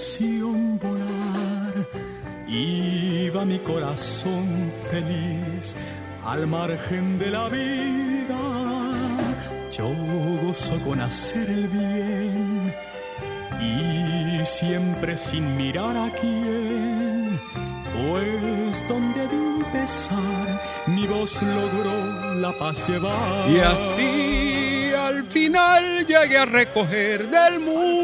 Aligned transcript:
canción 0.00 0.78
volar. 0.78 1.74
Iba 2.48 3.44
mi 3.44 3.58
corazón 3.58 4.72
feliz 4.90 5.76
al 6.24 6.46
margen 6.46 7.18
de 7.18 7.30
la 7.30 7.48
vida. 7.48 8.42
Yo 9.70 9.88
gozo 10.42 10.80
con 10.86 11.02
hacer 11.02 11.50
el 11.50 11.68
bien 11.68 12.74
y 13.60 14.46
siempre 14.46 15.18
sin 15.18 15.54
mirar 15.58 15.94
a 15.94 16.08
quién. 16.18 17.38
Pues 17.92 18.88
donde 18.88 19.28
de 19.28 19.36
empezar 19.36 20.62
mi 20.86 21.06
voz 21.06 21.42
logró 21.42 22.34
la 22.36 22.52
paz 22.58 22.88
llevar. 22.88 23.50
Y 23.50 23.58
así 23.60 24.92
al 24.94 25.24
final 25.24 26.06
llegué 26.06 26.38
a 26.38 26.46
recoger 26.46 27.28
del 27.28 27.60
mundo 27.60 27.99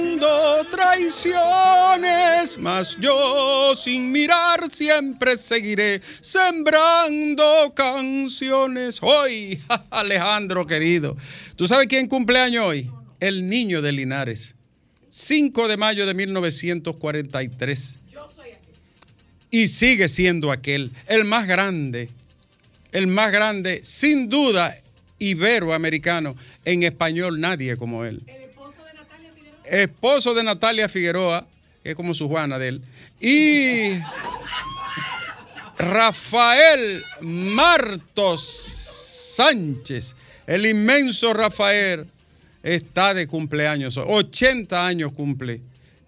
traiciones, 0.70 2.59
mas 2.59 2.97
yo 3.00 3.75
sin 3.77 4.12
mirar 4.12 4.70
siempre 4.70 5.36
seguiré 5.36 6.00
sembrando 6.20 7.72
canciones. 7.75 8.98
Hoy, 9.03 9.61
Alejandro 9.91 10.67
querido, 10.67 11.17
¿tú 11.56 11.67
sabes 11.69 11.89
quién 11.89 12.09
cumpleaños 12.09 12.67
hoy? 12.67 12.91
El 13.20 13.48
niño 13.48 13.83
de 13.83 13.92
Linares. 13.92 14.55
5 15.09 15.69
de 15.69 15.77
mayo 15.77 16.06
de 16.06 16.14
1943. 16.14 18.00
Y 19.50 19.69
sigue 19.69 20.09
siendo 20.09 20.50
aquel, 20.53 20.91
el 21.06 21.25
más 21.25 21.47
grande, 21.47 22.11
el 22.92 23.06
más 23.06 23.33
grande, 23.33 23.83
sin 23.84 24.28
duda, 24.28 24.77
iberoamericano. 25.19 26.37
En 26.64 26.83
español 26.83 27.41
nadie 27.41 27.77
como 27.77 28.05
él. 28.05 28.22
Esposo 29.70 30.34
de 30.34 30.42
Natalia 30.42 30.89
Figueroa, 30.89 31.47
que 31.83 31.91
es 31.91 31.97
como 31.97 32.14
su 32.14 32.28
Juana 32.28 32.59
de 32.59 32.69
él. 32.69 32.83
Y 33.20 33.98
Rafael 35.78 37.03
Martos 37.20 38.42
Sánchez, 39.37 40.15
el 40.47 40.66
inmenso 40.66 41.34
Rafael, 41.34 42.06
está 42.62 43.15
de 43.15 43.27
cumpleaños. 43.27 43.97
80 43.97 44.87
años 44.87 45.12
cumple 45.12 45.60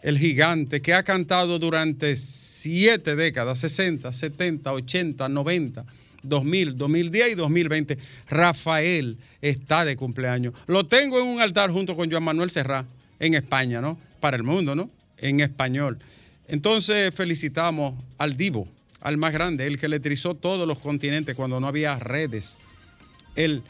el 0.03 0.19
gigante 0.19 0.81
que 0.81 0.95
ha 0.95 1.03
cantado 1.03 1.59
durante 1.59 2.17
siete 2.17 3.17
décadas, 3.17 3.59
60, 3.59 4.13
70, 4.13 4.73
80, 4.73 5.29
90. 5.29 5.85
2000, 6.23 6.77
2010 6.77 7.31
y 7.31 7.35
2020. 7.35 7.99
Rafael 8.29 9.19
está 9.41 9.85
de 9.85 9.97
cumpleaños. 9.97 10.55
Lo 10.67 10.87
tengo 10.87 11.21
en 11.21 11.27
un 11.27 11.41
altar 11.41 11.71
junto 11.71 11.97
con 11.97 12.11
Joan 12.11 12.25
Manuel 12.25 12.51
Serrá, 12.51 12.87
en 13.21 13.35
España, 13.35 13.81
¿no? 13.81 13.99
Para 14.21 14.37
el 14.37 14.43
mundo, 14.43 14.75
¿no? 14.75 14.91
En 15.19 15.41
español. 15.41 15.99
Entonces 16.47 17.15
felicitamos 17.15 17.95
al 18.17 18.37
Divo, 18.37 18.69
al 19.01 19.17
más 19.17 19.33
grande, 19.33 19.67
el 19.67 19.79
que 19.79 19.87
electrizó 19.87 20.35
todos 20.35 20.67
los 20.67 20.79
continentes 20.79 21.37
cuando 21.37 21.61
no 21.61 21.67
había 21.67 21.99
redes. 21.99 22.59
El, 23.37 23.63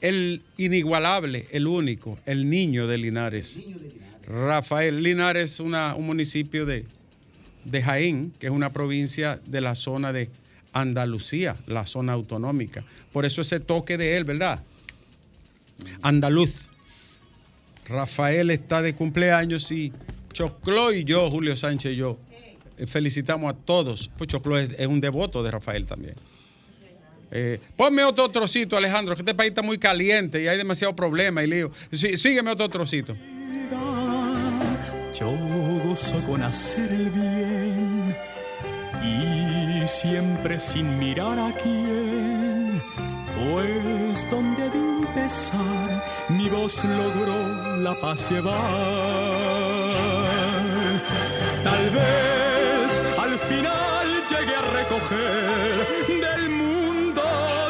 el 0.00 0.42
inigualable, 0.56 1.46
el 1.52 1.66
único, 1.66 2.18
el 2.26 2.48
niño 2.48 2.86
de 2.86 2.98
Linares. 2.98 3.60
Rafael 4.26 5.02
Linares 5.02 5.52
es 5.54 5.60
una, 5.60 5.94
un 5.94 6.06
municipio 6.06 6.64
de, 6.66 6.86
de 7.64 7.82
Jaén, 7.82 8.32
que 8.38 8.46
es 8.46 8.52
una 8.52 8.72
provincia 8.72 9.40
de 9.46 9.60
la 9.60 9.74
zona 9.74 10.12
de 10.12 10.30
Andalucía, 10.72 11.56
la 11.66 11.86
zona 11.86 12.14
autonómica. 12.14 12.84
Por 13.12 13.24
eso 13.24 13.42
ese 13.42 13.60
toque 13.60 13.96
de 13.96 14.16
él, 14.16 14.24
¿verdad? 14.24 14.62
Andaluz. 16.02 16.68
Rafael 17.86 18.50
está 18.50 18.82
de 18.82 18.94
cumpleaños 18.94 19.70
y 19.72 19.92
Choclo 20.32 20.92
y 20.92 21.04
yo, 21.04 21.30
Julio 21.30 21.54
Sánchez 21.56 21.92
y 21.92 21.96
yo, 21.96 22.18
eh, 22.76 22.86
felicitamos 22.86 23.54
a 23.54 23.56
todos. 23.56 24.10
Pues 24.16 24.28
Choclo 24.28 24.58
es, 24.58 24.86
un 24.86 25.00
devoto 25.00 25.42
de 25.42 25.50
Rafael 25.50 25.86
también. 25.86 26.14
Eh, 27.30 27.58
ponme 27.76 28.04
otro 28.04 28.28
trocito, 28.28 28.76
Alejandro, 28.76 29.14
que 29.14 29.22
este 29.22 29.34
país 29.34 29.50
está 29.50 29.62
muy 29.62 29.78
caliente 29.78 30.42
y 30.42 30.48
hay 30.48 30.56
demasiado 30.56 30.94
problema 30.94 31.42
y 31.42 31.46
lío. 31.46 31.70
Sí, 31.90 32.16
sígueme 32.16 32.50
otro 32.50 32.68
trocito. 32.68 33.16
Yo 35.14 35.30
gozo 35.84 36.18
con 36.26 36.42
hacer 36.42 36.90
el 36.90 37.10
bien 37.10 38.16
y 39.02 39.86
siempre 39.86 40.58
sin 40.58 40.98
mirar 40.98 41.38
a 41.38 41.52
quién. 41.52 42.33
Pues 43.36 44.30
donde 44.30 44.70
de 44.70 44.78
empezar 44.78 46.04
mi 46.28 46.48
voz 46.48 46.84
logró 46.84 47.76
la 47.78 47.94
paz 47.94 48.30
llevar. 48.30 48.54
Tal 51.64 51.90
vez 51.90 53.02
al 53.18 53.38
final 53.38 54.06
llegue 54.30 54.54
a 54.54 54.62
recoger 54.78 56.20
del 56.20 56.48
mundo 56.50 57.22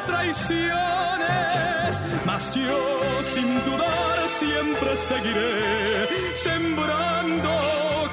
traiciones, 0.06 2.02
mas 2.26 2.54
yo 2.54 3.22
sin 3.22 3.64
dudar 3.64 4.28
siempre 4.28 4.96
seguiré 4.96 6.34
sembrando 6.34 7.50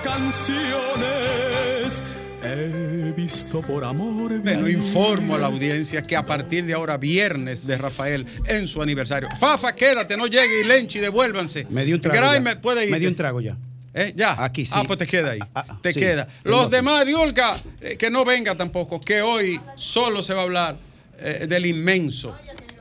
canciones. 0.03 2.01
He 2.43 3.13
visto 3.15 3.61
por 3.61 3.83
amor. 3.83 4.39
Bueno, 4.39 4.67
informo 4.67 5.35
a 5.35 5.37
la 5.37 5.47
audiencia 5.47 6.01
que 6.01 6.15
a 6.15 6.25
partir 6.25 6.65
de 6.65 6.73
ahora, 6.73 6.97
viernes 6.97 7.67
de 7.67 7.77
Rafael, 7.77 8.25
en 8.47 8.67
su 8.67 8.81
aniversario. 8.81 9.29
Fafa, 9.39 9.75
quédate, 9.75 10.17
no 10.17 10.25
llegue 10.25 10.61
y 10.61 10.63
Lenchi, 10.63 10.99
devuélvanse. 10.99 11.67
Me 11.69 11.85
dio 11.85 11.95
un 11.95 12.01
trago. 12.01 12.17
Graeme, 12.17 12.55
ya. 12.55 12.61
puede 12.61 12.85
ir. 12.85 12.91
Me 12.91 12.99
dio 12.99 13.09
un 13.09 13.15
trago 13.15 13.41
ya. 13.41 13.57
¿Eh? 13.93 14.13
¿Ya? 14.15 14.43
Aquí 14.43 14.65
sí. 14.65 14.71
Ah, 14.75 14.83
pues 14.87 14.97
te 14.97 15.05
queda 15.05 15.31
ahí. 15.31 15.39
te 15.81 15.93
sí. 15.93 15.99
queda. 15.99 16.25
Tengo 16.25 16.57
Los 16.57 16.65
aquí. 16.67 16.75
demás, 16.77 17.05
Diulca, 17.05 17.57
eh, 17.79 17.97
que 17.97 18.09
no 18.09 18.25
venga 18.25 18.55
tampoco, 18.55 18.99
que 18.99 19.21
hoy 19.21 19.59
solo 19.75 20.23
se 20.23 20.33
va 20.33 20.39
a 20.41 20.43
hablar 20.43 20.75
eh, 21.19 21.45
del 21.47 21.67
inmenso. 21.67 22.35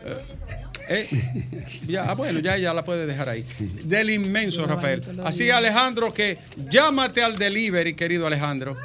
Eh, 0.05 0.25
eh, 0.91 1.07
ya, 1.87 2.05
ah, 2.05 2.15
bueno, 2.15 2.41
ya, 2.41 2.57
ya 2.57 2.75
la 2.75 2.85
puede 2.85 3.07
dejar 3.07 3.29
ahí. 3.29 3.45
Del 3.85 4.11
inmenso, 4.11 4.67
Rafael. 4.67 5.03
Así, 5.25 5.51
Alejandro, 5.51 6.13
que 6.13 6.39
llámate 6.69 7.23
al 7.23 7.39
delivery, 7.39 7.95
querido 7.95 8.27
Alejandro, 8.27 8.77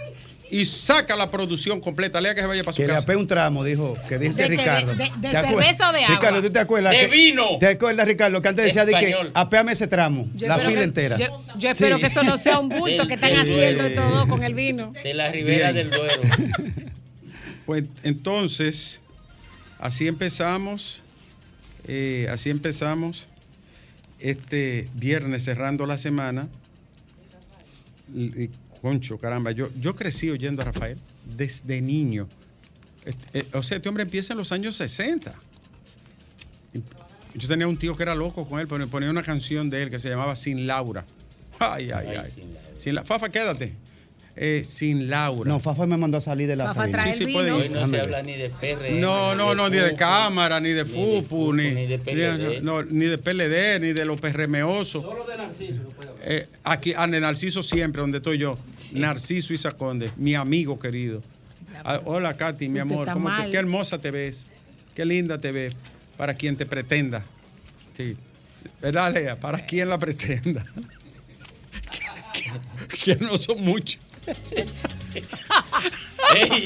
y 0.51 0.65
saca 0.65 1.15
la 1.15 1.31
producción 1.31 1.79
completa. 1.81 2.21
Lea 2.21 2.35
que 2.35 2.41
se 2.41 2.47
vaya 2.47 2.63
para 2.63 2.73
su 2.73 2.81
Que 2.81 2.87
le 2.87 2.93
casa. 2.93 3.03
apé 3.03 3.15
un 3.15 3.27
tramo, 3.27 3.63
dijo, 3.63 3.97
que 4.07 4.17
dice. 4.19 4.47
Ricardo. 4.47 4.93
¿De- 4.95 5.03
de 5.17 5.29
¿Te 5.29 5.37
acuer- 5.37 5.47
cerveza 5.63 5.89
o 5.89 5.93
de 5.93 6.03
agua? 6.03 6.15
Ricardo, 6.15 6.41
¿tú 6.41 6.49
te 6.51 6.59
acuerdas? 6.59 6.91
De 6.93 6.99
que- 6.99 7.07
vino. 7.07 7.57
¿Te 7.59 7.67
acuerdas, 7.67 8.07
Ricardo, 8.07 8.41
que 8.41 8.47
antes 8.47 8.65
decía 8.65 8.85
de 8.85 8.93
que 8.93 9.15
apéame 9.33 9.71
ese 9.71 9.87
tramo, 9.87 10.29
Yo 10.35 10.47
la 10.47 10.57
fila 10.59 10.79
que- 10.79 10.83
entera? 10.83 11.17
Yo, 11.17 11.41
yo 11.57 11.69
espero 11.71 11.95
Sí. 11.97 12.01
que 12.03 12.07
eso 12.07 12.23
no 12.23 12.37
sea 12.37 12.59
un 12.59 12.69
bulto 12.69 13.07
que 13.07 13.15
están 13.15 13.35
haciendo 13.35 13.83
Duero. 13.83 14.01
todo 14.09 14.27
con 14.27 14.43
el 14.43 14.53
vino. 14.53 14.91
De 15.03 15.13
la 15.13 15.31
ribera 15.31 15.71
Bien. 15.71 15.89
del 15.89 15.97
Duero. 15.99 16.21
Pues 17.65 17.85
entonces, 18.03 19.01
así 19.79 20.07
empezamos, 20.07 21.01
eh, 21.87 22.27
así 22.31 22.51
empezamos 22.51 23.27
este 24.19 24.87
viernes 24.93 25.43
cerrando 25.45 25.87
la 25.87 25.97
semana. 25.97 26.47
Concho, 28.85 29.17
caramba, 29.17 29.49
yo, 29.49 29.69
yo 29.81 29.95
crecí 29.95 30.29
oyendo 30.29 30.61
a 30.61 30.65
Rafael 30.65 30.95
desde 31.35 31.81
niño. 31.81 32.27
Este, 33.03 33.39
eh, 33.39 33.45
o 33.53 33.63
sea, 33.63 33.77
este 33.77 33.89
hombre 33.89 34.03
empieza 34.03 34.33
en 34.33 34.37
los 34.37 34.51
años 34.51 34.75
60. 34.75 35.33
Y 37.33 37.39
Yo 37.39 37.47
tenía 37.47 37.67
un 37.67 37.77
tío 37.77 37.97
que 37.97 38.03
era 38.03 38.13
loco 38.13 38.47
con 38.47 38.59
él, 38.59 38.67
pone- 38.67 38.85
ponía 38.85 39.09
una 39.09 39.23
canción 39.23 39.71
de 39.71 39.81
él 39.81 39.89
que 39.89 39.97
se 39.97 40.07
llamaba 40.07 40.35
Sin 40.35 40.67
Laura. 40.67 41.03
Ay, 41.57 41.89
ay, 41.89 42.07
ay. 42.15 42.31
Sin 42.77 42.93
La- 42.93 43.03
Fafa, 43.03 43.27
quédate. 43.29 43.73
Eh, 44.35 44.63
sin 44.63 45.09
Laura. 45.09 45.49
No, 45.49 45.59
Fafa 45.59 45.87
me 45.87 45.97
mandó 45.97 46.17
a 46.19 46.21
salir 46.21 46.47
de 46.47 46.55
la 46.55 46.65
Fafa, 46.75 46.87
trae 46.91 47.13
Sí, 47.13 47.17
sí, 47.19 47.23
el 47.23 47.33
puede 47.33 47.51
vino. 47.53 47.63
ir. 47.65 47.71
Hoy 47.71 47.81
no 47.81 47.87
se 47.87 48.01
habla 48.01 48.21
ni 48.21 48.33
de 48.33 48.49
PRM. 48.51 48.99
No, 49.01 49.33
no, 49.33 49.55
no, 49.55 49.67
ni 49.67 49.77
de 49.77 49.95
cámara, 49.95 50.59
ni 50.59 50.69
de 50.73 50.85
FUPU, 50.85 51.53
ni, 51.53 51.71
ni 51.71 51.87
de 51.87 51.97
PLD. 51.97 52.61
no, 52.61 52.83
ni 52.83 53.05
de 53.05 53.17
PLD, 53.17 53.79
ni 53.79 53.93
de 53.93 54.05
los 54.05 54.19
perremeosos. 54.21 55.01
Solo 55.01 55.25
de 55.25 55.37
Narciso. 55.37 55.81
aquí, 56.63 56.93
ah, 56.95 57.07
de 57.07 57.19
Narciso 57.19 57.63
siempre, 57.63 58.01
donde 58.01 58.17
estoy 58.19 58.37
yo. 58.37 58.59
Narciso 58.99 59.53
y 59.53 59.57
Saconde, 59.57 60.11
mi 60.17 60.35
amigo 60.35 60.79
querido. 60.79 61.21
Ah, 61.83 61.99
hola, 62.05 62.35
Katy, 62.35 62.69
mi 62.69 62.79
amor. 62.79 63.11
¿cómo 63.11 63.29
te- 63.35 63.51
qué 63.51 63.57
hermosa 63.57 63.99
te 63.99 64.11
ves. 64.11 64.49
Qué 64.95 65.05
linda 65.05 65.37
te 65.39 65.51
ves. 65.51 65.73
Para 66.17 66.33
quien 66.33 66.55
te 66.55 66.65
pretenda. 66.65 67.23
Sí. 67.97 68.15
¿Verdad, 68.81 69.13
Lea? 69.13 69.35
Para 69.39 69.59
quien 69.65 69.89
la 69.89 69.97
pretenda. 69.99 70.63
que, 72.33 72.51
que 73.03 73.15
no 73.17 73.37
son 73.37 73.61
muchos. 73.61 73.99
Ey, 76.35 76.65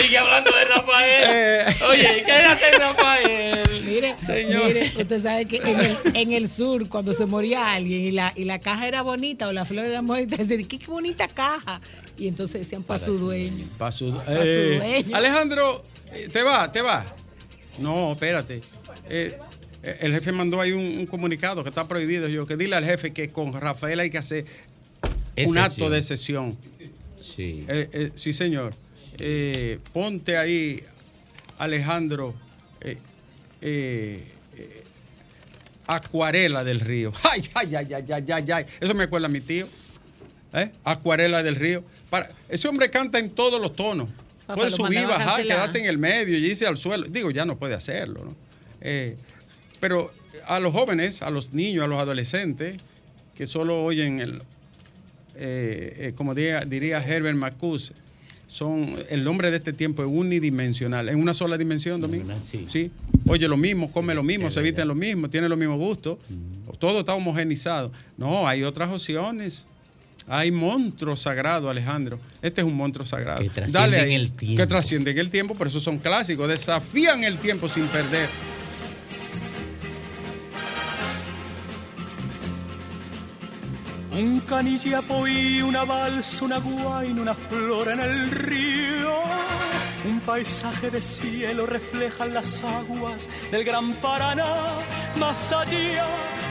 sigue 0.00 0.18
hablando 0.18 0.50
de 0.50 0.64
Rafael. 0.64 1.24
Eh. 1.26 1.76
Oye, 1.90 2.22
quédate 2.24 2.78
Rafael. 2.78 3.82
Mire, 3.84 4.14
Señor. 4.24 4.64
mire, 4.66 4.92
usted 4.96 5.20
sabe 5.20 5.46
que 5.46 5.56
en 5.56 5.80
el, 5.80 5.96
en 6.14 6.32
el 6.32 6.48
sur, 6.48 6.88
cuando 6.88 7.12
se 7.12 7.26
moría 7.26 7.72
alguien 7.72 8.02
y 8.02 8.10
la, 8.12 8.32
y 8.36 8.44
la 8.44 8.60
caja 8.60 8.86
era 8.88 9.02
bonita 9.02 9.48
o 9.48 9.52
la 9.52 9.64
flor 9.64 9.86
era 9.86 10.00
bonita, 10.00 10.36
decían, 10.36 10.64
¿qué, 10.64 10.78
qué 10.78 10.86
bonita 10.86 11.28
caja? 11.28 11.80
Y 12.16 12.28
entonces 12.28 12.60
decían 12.60 12.82
para 12.82 13.04
su 13.04 13.18
dueño. 13.18 13.64
Pa' 13.78 13.90
su- 13.92 14.12
Pa' 14.14 14.24
su 14.24 14.30
Eh, 14.32 14.76
dueño. 15.02 15.16
Alejandro, 15.16 15.82
eh, 16.12 16.28
¿te 16.32 16.42
va? 16.42 16.70
¿Te 16.70 16.80
va? 16.82 17.04
No, 17.78 18.12
espérate. 18.12 18.60
Eh, 19.08 19.38
el 20.00 20.12
jefe 20.12 20.30
mandó 20.30 20.60
ahí 20.60 20.72
un, 20.72 20.98
un 20.98 21.06
comunicado 21.06 21.62
que 21.64 21.70
está 21.70 21.88
prohibido. 21.88 22.28
Yo 22.28 22.46
que 22.46 22.56
dile 22.56 22.76
al 22.76 22.84
jefe 22.84 23.12
que 23.12 23.30
con 23.30 23.52
Rafael 23.52 23.98
hay 24.00 24.10
que 24.10 24.18
hacer 24.18 24.44
un 24.44 25.10
Excepción. 25.56 25.58
acto 25.58 25.90
de 25.90 26.02
sesión. 26.02 26.56
Sí. 27.34 27.64
Eh, 27.68 27.88
eh, 27.92 28.10
sí, 28.14 28.32
señor. 28.32 28.74
Eh, 29.18 29.78
ponte 29.92 30.36
ahí, 30.36 30.82
Alejandro, 31.58 32.34
eh, 32.80 32.98
eh, 33.60 34.24
eh, 34.56 34.82
Acuarela 35.86 36.64
del 36.64 36.80
Río. 36.80 37.12
Ay, 37.22 37.42
ay, 37.54 37.74
ay, 37.76 37.94
ay, 37.94 38.04
ay, 38.12 38.24
ay, 38.32 38.44
ay. 38.52 38.66
Eso 38.80 38.94
me 38.94 39.04
acuerda 39.04 39.26
a 39.26 39.30
mi 39.30 39.40
tío. 39.40 39.66
¿Eh? 40.52 40.70
Acuarela 40.84 41.42
del 41.42 41.56
Río. 41.56 41.82
Para, 42.10 42.28
ese 42.48 42.68
hombre 42.68 42.90
canta 42.90 43.18
en 43.18 43.30
todos 43.30 43.60
los 43.60 43.74
tonos. 43.74 44.08
Papá, 44.46 44.56
puede 44.56 44.70
subir, 44.70 45.06
bajar, 45.06 45.42
quedarse 45.42 45.78
en 45.78 45.86
el 45.86 45.98
medio 45.98 46.36
y 46.36 46.46
irse 46.46 46.66
al 46.66 46.76
suelo. 46.76 47.06
Digo, 47.08 47.30
ya 47.30 47.44
no 47.44 47.56
puede 47.56 47.74
hacerlo, 47.74 48.24
¿no? 48.24 48.36
Eh, 48.80 49.16
pero 49.80 50.12
a 50.46 50.60
los 50.60 50.72
jóvenes, 50.72 51.22
a 51.22 51.30
los 51.30 51.54
niños, 51.54 51.84
a 51.84 51.86
los 51.86 51.98
adolescentes, 51.98 52.76
que 53.34 53.46
solo 53.46 53.82
oyen 53.82 54.20
el, 54.20 54.42
eh, 55.36 55.94
eh, 55.98 56.12
como 56.14 56.34
diría, 56.34 56.60
diría 56.62 56.98
Herbert 56.98 57.36
Marcuse, 57.36 57.94
son 58.46 58.96
el 59.08 59.24
nombre 59.24 59.50
de 59.50 59.56
este 59.56 59.72
tiempo 59.72 60.02
es 60.02 60.08
unidimensional, 60.10 61.08
en 61.08 61.18
una 61.18 61.32
sola 61.32 61.56
dimensión, 61.56 62.00
Domingo. 62.00 62.32
Sí. 62.50 62.64
Sí. 62.68 62.90
Oye 63.26 63.48
lo 63.48 63.56
mismo, 63.56 63.90
come 63.90 64.14
lo 64.14 64.22
mismo, 64.22 64.50
se 64.50 64.60
visten 64.60 64.88
lo 64.88 64.94
mismo, 64.94 65.30
tiene 65.30 65.48
los 65.48 65.58
mismos 65.58 65.78
gustos, 65.78 66.18
todo 66.78 67.00
está 67.00 67.14
homogenizado. 67.14 67.92
No, 68.16 68.46
hay 68.46 68.62
otras 68.62 68.90
opciones. 68.90 69.66
Hay 70.28 70.52
monstruos 70.52 71.20
sagrados, 71.20 71.68
Alejandro. 71.68 72.18
Este 72.42 72.60
es 72.60 72.66
un 72.66 72.76
monstruo 72.76 73.04
sagrado. 73.04 73.40
Que 73.40 73.50
trascienden 73.50 73.72
Dale 73.72 74.00
ahí, 74.00 74.14
el 74.14 74.30
tiempo. 74.32 74.56
Que 74.56 74.66
trascienden 74.66 75.18
el 75.18 75.30
tiempo, 75.30 75.54
por 75.54 75.66
eso 75.66 75.80
son 75.80 75.98
clásicos, 75.98 76.48
desafían 76.48 77.24
el 77.24 77.38
tiempo 77.38 77.68
sin 77.68 77.86
perder. 77.86 78.28
Un 84.14 84.40
canillapo 84.40 85.26
y 85.26 85.62
una 85.62 85.84
balsa, 85.84 86.44
una 86.44 86.58
guaina, 86.58 87.22
una 87.22 87.34
flor 87.34 87.88
en 87.92 88.00
el 88.00 88.30
río. 88.30 89.22
Un 90.04 90.20
paisaje 90.20 90.90
de 90.90 91.00
cielo 91.00 91.64
reflejan 91.64 92.34
las 92.34 92.62
aguas 92.62 93.28
del 93.50 93.64
gran 93.64 93.94
Paraná. 93.94 94.76
Más 95.18 95.52
allá, 95.52 96.06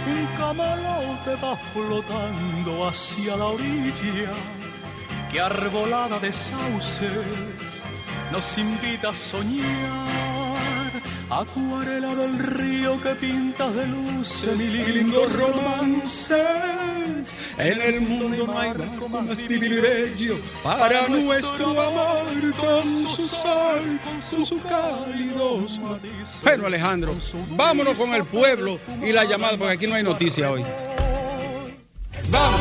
un 0.08 0.26
camalote 0.38 1.36
va 1.36 1.56
flotando 1.74 2.88
hacia 2.88 3.36
la 3.36 3.46
orilla. 3.46 4.32
Que 5.32 5.40
arbolada 5.40 6.18
de 6.20 6.34
sauces 6.34 7.82
nos 8.32 8.58
invita 8.58 9.10
a 9.10 9.14
soñar. 9.14 10.31
Acuarela 11.32 12.14
del 12.14 12.38
río 12.40 13.02
que 13.02 13.16
pintas 13.16 13.74
de 13.74 13.88
luces 13.88 14.60
y 14.60 14.68
lindo 14.68 15.26
romance. 15.30 16.36
En 17.58 17.82
el 17.82 18.02
mundo 18.02 18.48
no 18.48 18.60
hay 18.60 18.74
barco 18.74 19.08
más 19.08 19.38
divino 19.38 19.76
y 19.76 19.80
bello 19.80 20.38
para 20.62 21.08
nuestro 21.08 21.82
amor 21.82 22.26
con 22.58 22.86
su 23.08 23.28
sol, 23.28 24.00
con 24.04 24.46
su 24.46 24.62
cálidos 24.64 25.80
matices. 25.80 26.42
Bueno, 26.44 26.68
Alejandro, 26.68 27.16
vámonos 27.52 27.98
con 27.98 28.14
el 28.14 28.26
pueblo 28.26 28.78
y 29.02 29.14
la 29.14 29.24
llamada, 29.24 29.58
porque 29.58 29.74
aquí 29.76 29.88
no 29.88 29.96
hay 29.96 30.04
noticia 30.04 30.52
hoy. 30.52 30.66
Vamos. 32.30 32.61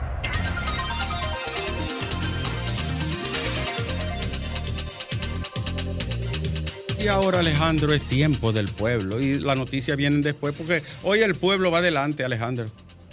Y 7.03 7.07
ahora, 7.07 7.39
Alejandro, 7.39 7.93
es 7.93 8.03
tiempo 8.07 8.51
del 8.51 8.67
pueblo. 8.67 9.19
Y 9.19 9.39
las 9.39 9.57
noticias 9.57 9.97
vienen 9.97 10.21
después, 10.21 10.53
porque 10.55 10.81
hoy 11.03 11.19
el 11.19 11.33
pueblo 11.35 11.71
va 11.71 11.79
adelante, 11.79 12.23
Alejandro. 12.23 12.65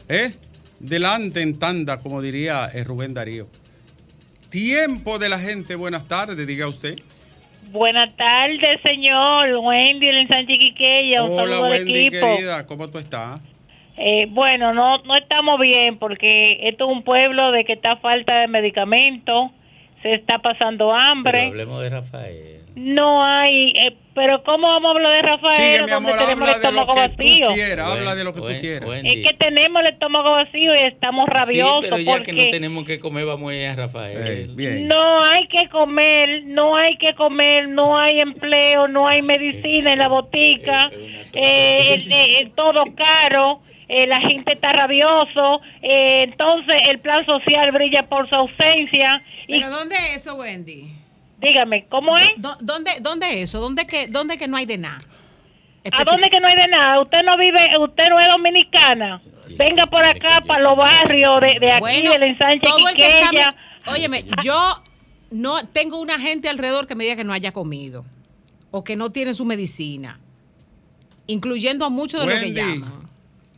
¿Eh? 0.08 0.32
Delante 0.78 1.40
en 1.40 1.58
tanda, 1.58 1.96
como 1.98 2.20
diría 2.20 2.68
eh, 2.74 2.84
Rubén 2.84 3.14
Darío. 3.14 3.46
Tiempo 4.50 5.18
de 5.18 5.28
la 5.30 5.38
gente. 5.38 5.74
Buenas 5.74 6.06
tardes, 6.06 6.46
diga 6.46 6.68
usted. 6.68 6.96
Buenas 7.70 8.14
tardes, 8.16 8.80
señor. 8.84 9.58
Wendy, 9.60 10.08
el 10.08 10.28
Sánchez 10.28 10.58
Quiqueya. 10.58 11.22
Un 11.22 11.32
Hola, 11.32 11.42
saludo 11.42 11.64
al 11.64 11.70
Wendy, 11.70 12.06
equipo. 12.06 12.26
querida. 12.26 12.66
¿Cómo 12.66 12.88
tú 12.88 12.98
estás? 12.98 13.40
Eh, 13.96 14.26
bueno, 14.28 14.72
no, 14.74 14.98
no 15.02 15.16
estamos 15.16 15.58
bien 15.60 15.98
porque 15.98 16.68
esto 16.68 16.84
es 16.90 16.96
un 16.96 17.02
pueblo 17.02 17.50
de 17.52 17.64
que 17.64 17.72
está 17.72 17.96
falta 17.96 18.40
de 18.40 18.48
medicamentos, 18.48 19.50
se 20.02 20.12
está 20.12 20.38
pasando 20.38 20.86
Pero 20.88 20.94
hambre. 20.96 21.46
hablemos 21.46 21.82
de 21.82 21.90
Rafael. 21.90 22.57
No 22.78 23.24
hay, 23.24 23.70
eh, 23.76 23.96
pero 24.14 24.42
¿cómo 24.44 24.68
vamos 24.68 24.88
a 24.88 24.90
hablar 24.92 25.12
de 25.16 25.22
Rafael 25.22 25.56
Sigue, 25.56 25.72
mi 25.72 25.78
donde 25.90 25.94
amor, 25.94 26.18
tenemos 26.18 26.48
el 26.48 26.54
habla 26.54 26.58
de 26.68 26.72
lo 26.72 26.80
estómago 26.80 26.92
que 26.92 27.16
vacío? 27.22 27.46
tú 27.48 27.54
quieras. 27.54 27.90
Habla 27.90 28.14
de 28.14 28.24
lo 28.24 28.32
que 28.32 28.38
tú 28.40 28.44
Buen- 28.46 28.60
quieras. 28.60 28.88
Wendy. 28.88 29.08
Es 29.22 29.26
que 29.28 29.34
tenemos 29.34 29.82
el 29.82 29.88
estómago 29.88 30.30
vacío 30.30 30.74
y 30.74 30.78
estamos 30.86 31.28
rabiosos 31.28 31.84
Sí, 31.84 31.86
pero 31.90 31.98
ya 31.98 32.12
porque 32.12 32.32
que 32.32 32.44
no 32.44 32.48
tenemos 32.50 32.84
que 32.84 32.98
comer, 33.00 33.24
vamos 33.26 33.50
a 33.50 33.54
ir 33.54 33.66
a 33.68 33.74
Rafael. 33.76 34.48
Bien. 34.54 34.88
no 34.88 35.22
hay 35.24 35.46
que 35.48 35.68
comer, 35.68 36.42
no 36.46 36.76
hay 36.76 36.96
que 36.98 37.14
comer, 37.14 37.68
no 37.68 37.96
hay 37.98 38.20
empleo, 38.20 38.88
no 38.88 39.06
hay 39.06 39.22
medicina 39.22 39.92
en 39.92 39.98
la 39.98 40.08
botica, 40.08 40.90
eh, 41.32 41.94
eh, 41.94 42.04
eh, 42.10 42.50
todo 42.56 42.84
caro, 42.96 43.60
eh, 43.88 44.06
la 44.06 44.20
gente 44.20 44.52
está 44.52 44.72
rabioso, 44.72 45.60
eh, 45.82 46.22
entonces 46.24 46.74
el 46.88 46.98
plan 47.00 47.24
social 47.24 47.70
brilla 47.72 48.02
por 48.02 48.28
su 48.28 48.34
ausencia. 48.34 49.22
Y 49.46 49.60
¿Pero 49.60 49.70
dónde 49.70 49.94
es 49.94 50.16
eso, 50.16 50.34
Wendy? 50.34 50.88
Dígame, 51.40 51.86
¿cómo 51.88 52.16
es? 52.18 52.30
¿Dó- 52.36 52.56
¿Dónde, 52.60 52.92
dónde 53.00 53.28
es 53.30 53.50
eso? 53.50 53.60
¿Dónde 53.60 53.86
que, 53.86 54.06
dónde 54.08 54.36
que 54.38 54.48
no 54.48 54.56
hay 54.56 54.66
de 54.66 54.78
nada? 54.78 55.00
¿A 55.92 56.04
dónde 56.04 56.28
que 56.30 56.40
no 56.40 56.48
hay 56.48 56.56
de 56.56 56.68
nada? 56.68 57.00
Usted 57.00 57.22
no 57.24 57.36
vive, 57.38 57.70
usted 57.78 58.04
no 58.10 58.20
es 58.20 58.28
dominicana. 58.28 59.22
Venga 59.58 59.86
por 59.86 60.04
acá, 60.04 60.42
para 60.46 60.62
los 60.62 60.76
barrios 60.76 61.40
de, 61.40 61.58
de 61.58 61.70
aquí, 61.72 61.80
Bueno, 61.80 62.12
del 62.12 62.22
ensanche 62.24 62.60
todo 62.68 62.88
el 62.88 62.94
que 62.96 63.06
está 63.06 63.54
Óyeme, 63.86 64.22
yo 64.42 64.82
no 65.30 65.64
tengo 65.68 65.98
una 65.98 66.18
gente 66.18 66.48
alrededor 66.50 66.86
que 66.86 66.94
me 66.94 67.04
diga 67.04 67.16
que 67.16 67.24
no 67.24 67.32
haya 67.32 67.52
comido 67.52 68.04
o 68.70 68.84
que 68.84 68.96
no 68.96 69.10
tiene 69.10 69.32
su 69.32 69.46
medicina, 69.46 70.20
incluyendo 71.26 71.86
a 71.86 71.90
muchos 71.90 72.20
de 72.20 72.26
los 72.26 72.34
que 72.38 72.44
Wendy. 72.46 72.60
llaman. 72.60 73.07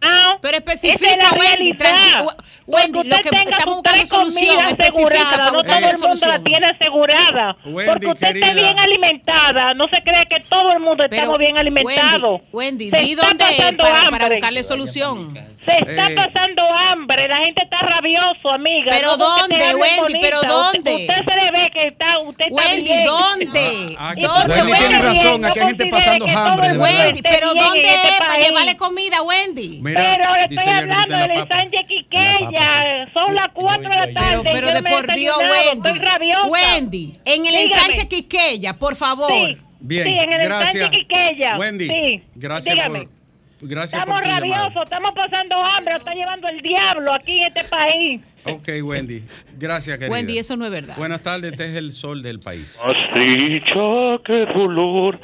Ah, 0.03 0.37
Pero 0.41 0.57
es 0.57 0.65
especifica, 0.65 1.31
Wendy, 1.39 1.75
tranquilo. 1.75 2.27
Wendy, 2.67 3.05
lo 3.05 3.17
que 3.19 3.29
estamos 3.29 3.77
buscando 3.77 4.07
solución, 4.07 4.65
especifica 4.67 5.51
no 5.51 5.63
todo 5.65 5.79
el 5.79 5.99
mundo 5.99 6.27
la 6.27 6.39
tiene 6.39 6.67
asegurada. 6.67 7.57
Wendy, 7.65 7.91
porque 7.91 8.07
usted 8.07 8.27
querida. 8.29 8.47
esté 8.47 8.61
bien 8.61 8.79
alimentada, 8.79 9.75
no 9.75 9.89
se 9.89 10.01
cree 10.03 10.25
que 10.27 10.41
todo 10.49 10.73
el 10.73 10.81
mundo 10.81 11.05
estamos 11.05 11.39
bien 11.39 11.59
alimentados. 11.59 12.41
Wendy, 12.53 12.91
Se 12.91 12.99
di 12.99 13.13
está 13.13 13.27
dónde 13.27 13.45
es 13.51 13.73
para, 13.75 14.09
para 14.11 14.29
buscarle 14.29 14.63
solución. 14.63 15.35
Se 15.65 15.73
está 15.91 16.11
Eh. 16.11 16.15
pasando 16.15 16.63
hambre, 16.73 17.29
la 17.29 17.37
gente 17.39 17.63
está 17.63 17.79
rabioso, 17.81 18.49
amiga. 18.51 18.91
¿Pero 18.91 19.09
No 19.09 19.17
dónde, 19.19 19.57
Wendy? 19.75 20.19
¿Pero 20.23 20.41
dónde? 20.49 20.79
Usted, 20.79 20.95
usted 20.95 21.25
se 21.29 21.37
le 21.37 21.51
ve 21.51 21.71
que 21.71 21.87
está, 21.87 22.19
usted 22.21 22.45
está 22.47 22.57
Wendy, 22.57 22.83
bien. 22.91 23.05
¿dónde? 23.05 23.97
Ah, 23.99 24.15
Y 24.17 24.21
que- 24.23 24.27
porque 24.29 24.51
Wendy 24.53 24.73
usted 24.73 24.79
tiene 24.79 24.95
está 24.97 25.09
razón, 25.13 25.45
aquí 25.45 25.59
hay 25.61 25.67
gente 25.67 25.87
pasando 25.87 26.27
hambre, 26.27 26.69
de. 26.73 26.79
Wendy, 26.79 27.23
pero 27.23 27.55
¿dónde 27.55 27.81
este 27.83 28.09
es 28.09 28.19
para 28.19 28.39
llevarle 28.39 28.77
comida, 28.79 29.23
Wendy? 29.23 29.79
Mira, 29.83 30.17
pero 30.17 30.35
estoy 30.37 30.73
hablando 30.73 31.17
del. 31.17 31.49
Sánchez 31.49 31.81
Quiqueya. 31.89 33.09
Son 33.13 33.35
las 33.35 33.49
4 33.53 33.83
de 33.89 33.97
la 33.97 34.13
tarde. 34.13 34.15
Pero, 34.21 34.43
pero 34.45 34.67
yo 34.69 34.75
de 34.75 34.83
por 34.83 35.15
Dios, 35.15 35.37
Wendy. 35.39 35.89
Estoy 35.89 35.99
rabiosa. 35.99 36.47
Wendy, 36.49 37.13
en 37.25 37.47
el 37.47 37.55
ensanche 37.55 38.09
Quisqueya, 38.09 38.75
por 38.79 38.97
favor. 38.97 39.31
Sí. 39.31 39.59
Bien, 39.81 40.07
Sí, 40.07 40.13
en 40.15 40.33
el 40.33 40.41
gracias. 40.43 40.75
ensanche 40.75 40.97
Quiqueya. 40.99 41.57
Wendy, 41.59 41.87
Sí. 41.89 42.23
gracias 42.35 42.75
Dígame. 42.75 43.01
por, 43.07 43.20
Gracias 43.63 44.01
Estamos 44.01 44.23
por 44.23 44.23
tu 44.23 44.29
llamada. 44.41 44.63
rabiosos, 44.63 44.83
estamos 44.85 45.11
pasando 45.15 45.55
hambre, 45.63 45.95
está 45.97 46.15
llevando 46.15 46.49
el 46.49 46.61
diablo 46.61 47.13
aquí 47.13 47.41
en 47.43 47.47
este 47.49 47.65
país. 47.65 48.23
Ok, 48.45 48.69
Wendy. 48.83 49.23
Gracias, 49.59 49.99
querida. 49.99 50.13
Wendy, 50.13 50.39
eso 50.39 50.57
no 50.57 50.65
es 50.65 50.71
verdad. 50.71 50.97
Buenas 50.97 51.23
tardes, 51.23 51.53
este 51.53 51.67
es 51.71 51.77
el 51.77 51.93
sol 51.93 52.23
del 52.23 52.41
país. 52.41 52.81
Has 52.83 53.15
dicho 53.15 54.21
que 54.25 54.47
dolor. 54.55 55.19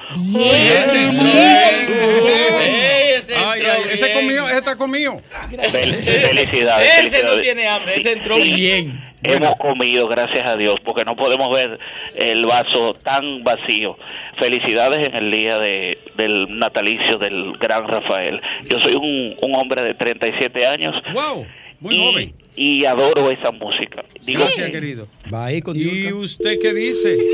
Ay, 3.38 3.62
ay, 3.64 3.82
ese 3.90 4.12
conmigo, 4.12 4.46
ese 4.46 4.58
está 4.58 4.76
conmigo. 4.76 5.20
Fel- 5.50 5.94
felicidades. 5.94 6.88
Ese 6.88 7.23
no 7.23 7.30
felicidades. 7.30 7.40
tiene 7.42 7.68
hambre, 7.68 7.94
ese 7.96 8.12
entró 8.12 8.37
bien. 8.37 8.92
Hemos 9.23 9.56
comido, 9.56 10.06
gracias 10.06 10.46
a 10.46 10.56
Dios, 10.56 10.76
porque 10.85 11.04
no 11.04 11.16
podemos 11.16 11.52
ver 11.52 11.78
el 12.14 12.44
vaso 12.46 12.92
tan 13.02 13.42
vacío. 13.42 13.96
Felicidades 14.38 15.08
en 15.08 15.14
el 15.16 15.32
día 15.32 15.58
de, 15.58 15.99
del 16.16 16.58
natalicio 16.58 17.18
del 17.18 17.54
gran 17.58 17.88
Rafael. 17.88 18.40
Yo 18.68 18.78
soy 18.80 18.94
un, 18.94 19.35
un 19.42 19.54
hombre 19.56 19.82
de 19.82 19.94
37 19.94 20.66
años. 20.66 20.94
Wow, 21.12 21.46
muy 21.80 21.96
y, 21.96 21.99
joven. 21.99 22.35
Y 22.56 22.84
adoro 22.86 23.30
esa 23.30 23.50
música. 23.50 24.02
Digo, 24.25 24.40
Gracias, 24.40 24.70
querido. 24.70 25.06
Va 25.32 25.44
ahí 25.46 25.60
con 25.62 25.76
¿Y 25.76 26.12
usted 26.12 26.58
qué 26.60 26.72
dice? 26.75 27.18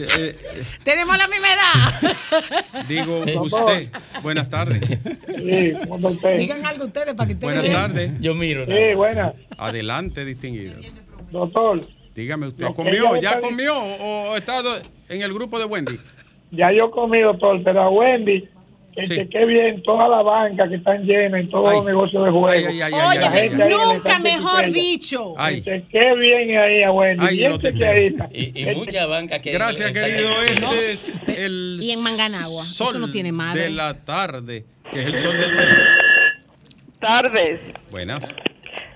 Eh, 0.00 0.06
eh, 0.16 0.62
Tenemos 0.84 1.16
la 1.18 1.26
misma 1.26 1.46
edad. 1.48 2.84
digo, 2.88 3.20
usted. 3.42 3.88
Buenas 4.22 4.48
tardes. 4.48 4.80
Sí, 4.80 5.72
¿cómo 5.88 5.96
está 5.96 6.08
usted? 6.08 6.36
Digan 6.38 6.64
algo 6.64 6.84
ustedes 6.84 7.14
para 7.14 7.26
que 7.26 7.34
ustedes 7.34 7.54
Buenas 7.62 7.72
tardes. 7.72 8.10
Yo 8.20 8.34
miro. 8.34 8.64
Sí, 8.66 8.94
buena. 8.94 9.32
Adelante, 9.56 10.24
distinguido. 10.24 10.74
Doctor, 11.32 11.80
Dígame 12.14 12.46
usted, 12.48 12.66
¿comió? 12.74 13.16
¿Ya 13.20 13.40
comió 13.40 13.76
o, 13.76 14.30
o 14.30 14.36
está 14.36 14.62
do- 14.62 14.78
en 15.08 15.22
el 15.22 15.32
grupo 15.32 15.58
de 15.58 15.64
Wendy? 15.64 15.98
ya 16.50 16.72
yo 16.72 16.90
comí, 16.90 17.20
doctor, 17.20 17.60
pero 17.64 17.82
a 17.82 17.90
Wendy, 17.90 18.48
que 19.00 19.06
Sí. 19.06 19.14
cheque 19.16 19.44
bien 19.46 19.82
toda 19.82 20.08
la 20.08 20.22
banca 20.22 20.68
que 20.68 20.74
están 20.76 21.04
llenas 21.04 21.40
en 21.42 21.48
todos 21.48 21.72
los 21.72 21.84
negocios 21.86 22.24
de 22.24 22.30
juego. 22.30 22.46
Ay, 22.48 22.64
ay, 22.66 22.80
ay, 22.82 22.92
ay, 22.94 23.18
Oye, 23.18 23.30
gente 23.40 23.62
ahí 23.62 23.70
nunca 23.70 24.18
mejor 24.18 24.70
dicho. 24.72 25.34
Que 25.48 25.62
cheque 25.62 26.14
bien 26.16 26.58
ahí 26.58 26.82
a 26.82 26.90
Wendy. 26.90 27.24
Ay, 27.26 27.36
bien 27.36 27.50
lo 27.52 27.58
te 27.58 27.72
chequeadita. 27.72 28.28
Y, 28.32 28.62
y 28.70 28.74
mucha 28.74 29.06
banca 29.06 29.40
que 29.40 29.52
Gracias, 29.52 29.92
que- 29.92 30.00
querido. 30.00 30.30
Este 30.42 30.92
es 30.92 31.20
el 31.28 31.78
Y 31.80 31.92
en 31.92 32.02
Manganagua. 32.02 32.64
sol 32.64 32.88
Eso 32.88 32.98
no 32.98 33.10
tiene 33.10 33.30
madre. 33.32 33.62
de 33.62 33.70
la 33.70 33.94
tarde, 33.94 34.64
que 34.90 35.00
es 35.02 35.06
el 35.06 35.16
sol 35.18 35.36
del 35.38 35.54
país. 35.56 35.78
tardes. 37.00 37.60
Buenas. 37.90 38.34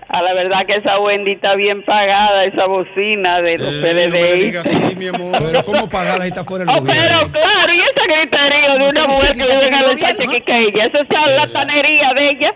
A 0.09 0.21
la 0.21 0.33
verdad 0.33 0.65
que 0.67 0.75
esa 0.75 0.99
Wendy 0.99 1.31
está 1.33 1.55
bien 1.55 1.83
pagada, 1.83 2.45
esa 2.45 2.65
bocina 2.65 3.41
de 3.41 3.57
los 3.57 3.73
Eh, 3.73 4.05
no 4.07 4.11
me 4.13 4.19
PDD. 4.19 4.35
diga 4.39 4.61
así, 4.61 4.77
mi 4.95 5.07
amor. 5.07 5.41
Pero 5.43 5.63
¿cómo 5.63 5.89
pagarla 5.89 6.21
si 6.23 6.27
está 6.27 6.43
fuera 6.43 6.65
del 6.65 6.75
Oh, 6.75 6.79
gobierno? 6.81 7.29
pero 7.31 7.31
claro, 7.31 7.73
y 7.73 7.77
esa 7.79 8.03
gritería 8.07 8.75
de 8.77 8.89
una 8.89 9.07
mujer 9.07 9.31
que 9.35 9.43
vive 9.43 9.67
en 9.67 9.73
el 9.73 9.99
Sánchez 9.99 10.29
Quisqueya, 10.29 10.85
esa 10.85 10.99
es 11.01 11.35
la 11.37 11.47
tanería 11.47 12.13
de 12.13 12.29
ella. 12.29 12.53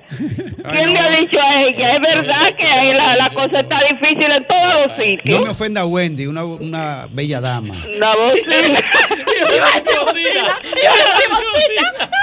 ¿Quién 0.70 0.94
le 0.94 1.00
ha 1.00 1.10
dicho 1.10 1.38
a 1.42 1.62
ella? 1.64 1.94
Es 1.96 2.02
verdad 2.02 2.56
que 2.58 2.64
ahí 2.68 2.94
la, 2.94 3.16
la 3.16 3.30
cosa 3.32 3.58
está 3.58 3.80
difícil 3.90 4.32
en 4.32 4.46
todos 4.48 4.74
los 4.74 4.98
No 4.98 5.04
sitios. 5.04 5.44
me 5.44 5.50
ofenda 5.50 5.86
Wendy, 5.86 6.28
una, 6.28 6.44
una 6.46 7.08
bella 7.10 7.40
dama. 7.42 7.76
Una 7.96 8.16
bocina. 8.16 8.80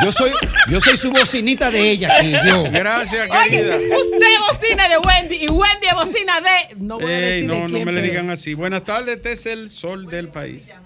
Yo 0.03 0.13
soy, 0.13 0.31
yo 0.69 0.81
soy 0.81 0.97
su 0.97 1.11
bocinita 1.11 1.71
de 1.71 1.91
ella 1.91 2.09
aquí, 2.19 2.33
yo. 2.47 2.65
Gracias, 2.71 3.29
Oye, 3.31 3.51
querida. 3.51 3.77
usted 3.77 4.27
bocina 4.51 4.89
de 4.89 4.99
Wendy 4.99 5.14
y 5.31 5.49
Wendy 5.49 5.87
es 5.89 5.95
bocina 5.95 6.41
de. 6.41 6.77
No 6.77 6.99
voy 6.99 7.11
a 7.13 7.19
Ey, 7.19 7.31
decir 7.43 7.45
no, 7.47 7.55
de 7.55 7.61
no 7.61 7.67
quién, 7.69 7.85
me 7.85 7.93
le 7.93 8.03
digan 8.03 8.31
así. 8.31 8.55
Buenas 8.55 8.85
tardes, 8.85 9.17
este 9.17 9.33
es 9.33 9.47
el 9.47 9.69
sol 9.69 10.07
del 10.07 10.29
país. 10.29 10.67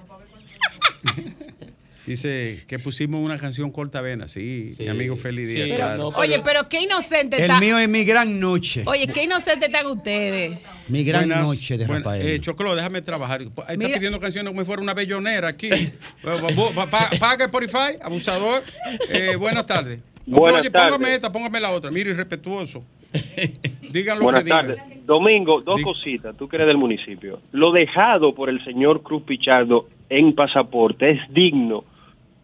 Dice 2.06 2.64
que 2.66 2.78
pusimos 2.78 3.20
una 3.20 3.36
canción 3.36 3.70
cortavena, 3.70 4.28
sí, 4.28 4.72
Sí, 4.74 4.84
mi 4.84 4.88
amigo 4.88 5.14
Feli 5.14 5.44
Díaz, 5.44 5.64
pero 5.68 5.76
claro. 5.76 5.96
no, 6.04 6.08
Oye, 6.16 6.40
pero 6.42 6.66
qué 6.66 6.80
inocente 6.80 7.36
El 7.36 7.42
está. 7.42 7.60
mío 7.60 7.78
es 7.78 7.86
mi 7.86 8.02
gran 8.04 8.40
noche. 8.40 8.82
Oye, 8.86 9.06
qué 9.08 9.24
inocente 9.24 9.66
están 9.66 9.86
ustedes. 9.88 10.58
Mi 10.88 11.04
gran 11.04 11.28
Buenas- 11.28 11.44
noche 11.44 11.76
de 11.76 11.84
buenas- 11.86 12.04
Rafael. 12.06 12.26
eh, 12.26 12.40
Chocolo, 12.40 12.74
déjame 12.74 13.02
trabajar. 13.02 13.42
Ahí 13.42 13.48
Está 13.48 13.76
Mira. 13.76 13.94
pidiendo 13.98 14.18
canciones 14.20 14.48
como 14.50 14.62
si 14.62 14.66
fuera 14.66 14.80
una 14.80 14.94
bellonera 14.94 15.48
aquí. 15.48 15.68
Pa- 16.22 16.40
pa- 16.40 16.90
pa- 16.90 17.10
Paga 17.20 17.44
Spotify, 17.44 17.98
abusador. 18.00 18.62
Eh, 19.10 19.36
buenas 19.36 19.66
tardes. 19.66 19.98
Buenas 20.28 20.60
Oye, 20.60 20.70
tardes. 20.70 20.92
póngame 20.96 21.14
esta, 21.14 21.32
póngame 21.32 21.60
la 21.60 21.70
otra. 21.72 21.90
Mire, 21.90 22.10
irrespetuoso. 22.10 22.84
Digan 23.92 24.18
lo 24.18 24.24
Buenas 24.24 24.40
que 24.42 24.44
digan. 24.44 24.66
tardes. 24.66 25.06
Domingo, 25.06 25.62
dos 25.62 25.80
cositas. 25.80 26.36
Tú 26.36 26.46
que 26.48 26.56
eres 26.56 26.68
del 26.68 26.76
municipio. 26.76 27.40
Lo 27.52 27.72
dejado 27.72 28.32
por 28.32 28.50
el 28.50 28.62
señor 28.64 29.02
Cruz 29.02 29.22
Pichardo 29.22 29.88
en 30.10 30.34
pasaporte 30.34 31.10
es 31.10 31.20
digno 31.32 31.84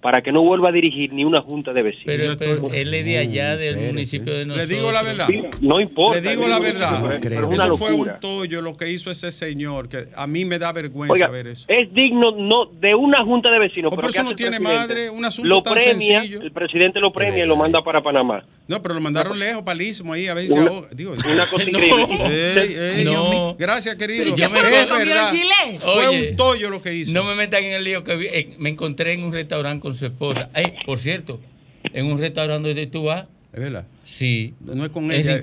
para 0.05 0.21
que 0.21 0.33
no 0.33 0.43
vuelva 0.43 0.69
a 0.69 0.73
dirigir 0.73 1.15
ni 1.15 1.25
una 1.25 1.41
junta 1.41 1.73
de 1.73 1.81
vecinos. 1.83 2.37
Pero, 2.39 2.69
él 2.75 2.93
es 2.93 3.05
de 3.07 3.17
allá, 3.17 3.57
del 3.57 3.79
municipio 3.87 4.35
de 4.35 4.41
Le 4.41 4.45
nosotros. 4.45 4.69
digo 4.69 4.93
la 4.93 5.03
verdad. 5.03 5.29
no 5.63 5.81
importa. 5.81 6.21
Le 6.21 6.29
digo 6.29 6.47
la 6.47 6.59
verdad. 6.61 7.19
pero 7.23 7.35
es 7.37 7.43
una 7.45 7.65
Eso 7.65 7.79
fue 7.79 7.89
un 7.93 7.97
locura. 8.01 8.21
tollo 8.21 8.61
lo 8.61 8.77
que 8.77 8.91
hizo 8.91 9.11
ese 9.11 9.33
señor, 9.33 9.89
que 9.89 10.09
a 10.15 10.27
mí 10.27 10.45
me 10.45 10.59
da 10.59 10.73
vergüenza 10.73 11.15
Oiga, 11.15 11.29
ver 11.29 11.47
eso. 11.47 11.65
es 11.69 11.91
digno 11.95 12.33
no 12.33 12.67
de 12.67 12.95
una 12.95 13.25
junta 13.25 13.51
de 13.51 13.59
vecinos. 13.59 13.95
Oh, 13.95 13.97
pero 13.97 14.09
pero 14.09 14.13
¿qué 14.13 14.19
eso 14.19 14.29
no 14.29 14.37
tiene 14.37 14.61
madre, 14.61 15.09
un 15.09 15.25
asunto 15.25 15.49
Lo 15.49 15.63
tan 15.63 15.73
premia, 15.73 16.21
sencillo. 16.21 16.43
el 16.43 16.53
presidente 16.53 17.01
lo 17.01 17.11
premia 17.11 17.43
y 17.43 17.49
lo 17.49 17.57
manda 17.57 17.81
para 17.83 18.03
Panamá. 18.03 18.45
No, 18.67 18.81
pero 18.83 18.95
lo 18.95 19.01
mandaron 19.03 19.39
lejos, 19.39 19.63
palísimo 19.63 20.15
ahí, 20.15 20.27
a 20.27 20.33
ver 20.35 20.45
si 20.45 20.53
se 20.53 20.59
Una- 20.59 20.71
ahoga. 20.71 20.89
Digo, 20.93 21.13
Una 21.13 21.47
cosa 21.51 21.65
No. 21.71 21.79
Ey, 22.31 22.75
ey. 22.75 23.05
Gracias, 23.59 23.97
querido. 23.97 24.35
Yo 24.35 24.49
me- 24.51 24.59
es 24.61 24.87
¿Comieron 24.87 24.99
verdad. 25.07 25.31
chile? 25.33 25.79
Fue 25.81 26.07
Oye, 26.09 26.31
un 26.31 26.37
tollo 26.37 26.71
lo 26.71 26.81
que 26.81 26.95
hizo. 26.95 27.13
No 27.13 27.25
me 27.25 27.35
metan 27.35 27.63
en 27.63 27.73
el 27.73 27.85
lío 27.85 28.03
que 28.05 28.17
vi- 28.17 28.27
eh, 28.27 28.55
me 28.59 28.71
encontré 28.71 29.13
en 29.13 29.23
un 29.25 29.33
restaurante 29.33 29.83
con 29.83 29.95
su 29.95 30.07
esposa. 30.07 30.49
Ay, 30.55 30.75
por 30.87 30.99
cierto, 30.99 31.41
en 31.93 32.07
un 32.07 32.19
restaurante 32.19 32.69
donde 32.69 32.87
tú 32.87 33.05
vas, 33.05 33.27
Es 33.55 33.61
verdad. 33.61 33.85
sí. 34.05 34.53
No 34.67 34.85
es 34.85 34.91
con 34.91 35.05
El 35.13 35.21
ella. 35.21 35.35
el 35.37 35.41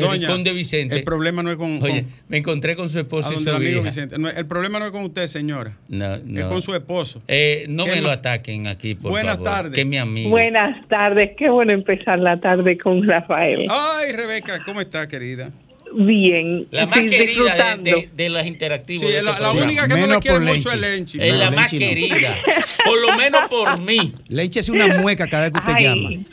Doña, 0.00 0.26
rincón 0.28 0.42
de 0.44 0.52
Vicente. 0.52 0.96
El 0.96 1.04
problema 1.04 1.42
no 1.42 1.50
es 1.52 1.56
con, 1.56 1.80
Oye, 1.82 2.02
con- 2.02 2.12
me 2.28 2.38
encontré 2.38 2.74
con 2.74 2.88
su 2.88 2.98
esposa 2.98 3.28
a 3.30 3.32
y 3.34 3.36
su 3.36 3.48
el 3.48 3.54
amigo 3.54 3.70
hija. 3.78 3.88
Vicente. 3.90 4.18
No, 4.18 4.28
el 4.28 4.46
problema 4.46 4.80
no 4.80 4.86
es 4.86 4.90
con 4.90 5.04
usted, 5.04 5.26
señora. 5.28 5.76
No, 5.88 6.14
Es 6.16 6.24
no. 6.24 6.48
con 6.48 6.60
su 6.62 6.74
esposo. 6.74 7.22
Eh, 7.28 7.66
no 7.68 7.84
¿Qué 7.84 7.92
me 7.92 8.00
lo 8.00 8.10
ataquen 8.10 8.66
aquí, 8.66 8.94
por 8.96 9.12
Buenas 9.12 9.36
favor, 9.36 9.44
tardes. 9.50 9.72
Que 9.74 9.82
es 9.82 9.86
mi 9.86 9.98
amigo. 9.98 10.30
Buenas 10.30 10.86
tardes, 10.88 11.30
qué 11.36 11.48
bueno 11.48 11.72
empezar 11.72 12.18
la 12.18 12.40
tarde 12.40 12.76
con 12.76 13.06
Rafael. 13.06 13.66
Ay, 13.70 14.10
Rebeca, 14.12 14.60
¿cómo 14.64 14.80
está, 14.80 15.06
querida? 15.06 15.50
Bien, 15.96 16.66
La 16.70 16.86
más 16.86 16.98
sí, 17.00 17.06
querida 17.06 17.24
de, 17.24 17.28
disfrutando. 17.28 17.90
de- 17.90 18.08
de 18.12 18.28
las 18.28 18.46
interactivas. 18.46 19.06
Sí, 19.08 19.14
de 19.14 19.22
la, 19.22 19.52
única 19.52 19.82
que 19.82 19.88
no 19.88 19.94
Menos 19.94 20.08
le 20.16 20.20
quiere 20.20 20.36
por 20.38 20.46
mucho 20.56 20.72
es 20.72 20.80
Lenchi. 20.80 21.18
Lenchi. 21.18 21.28
Es 21.28 21.32
No, 21.34 21.38
la 21.38 21.50
más 21.52 21.72
Lenchi 21.72 21.86
no. 21.86 21.90
querida. 22.10 22.36
Por 22.84 23.00
lo 23.00 23.16
menos 23.16 23.40
por 23.48 23.80
mí. 23.80 24.12
Le 24.28 24.42
échese 24.42 24.70
una 24.72 24.88
mueca 24.98 25.26
cada 25.26 25.44
vez 25.44 25.52
que 25.52 25.58
usted 25.58 25.72
Ay. 25.74 25.84
llama. 25.84 26.10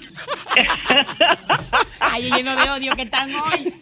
Ay, 2.00 2.24
lleno 2.36 2.56
de 2.56 2.70
odio 2.72 2.94
que 2.96 3.04
están 3.04 3.30
hoy. 3.30 3.74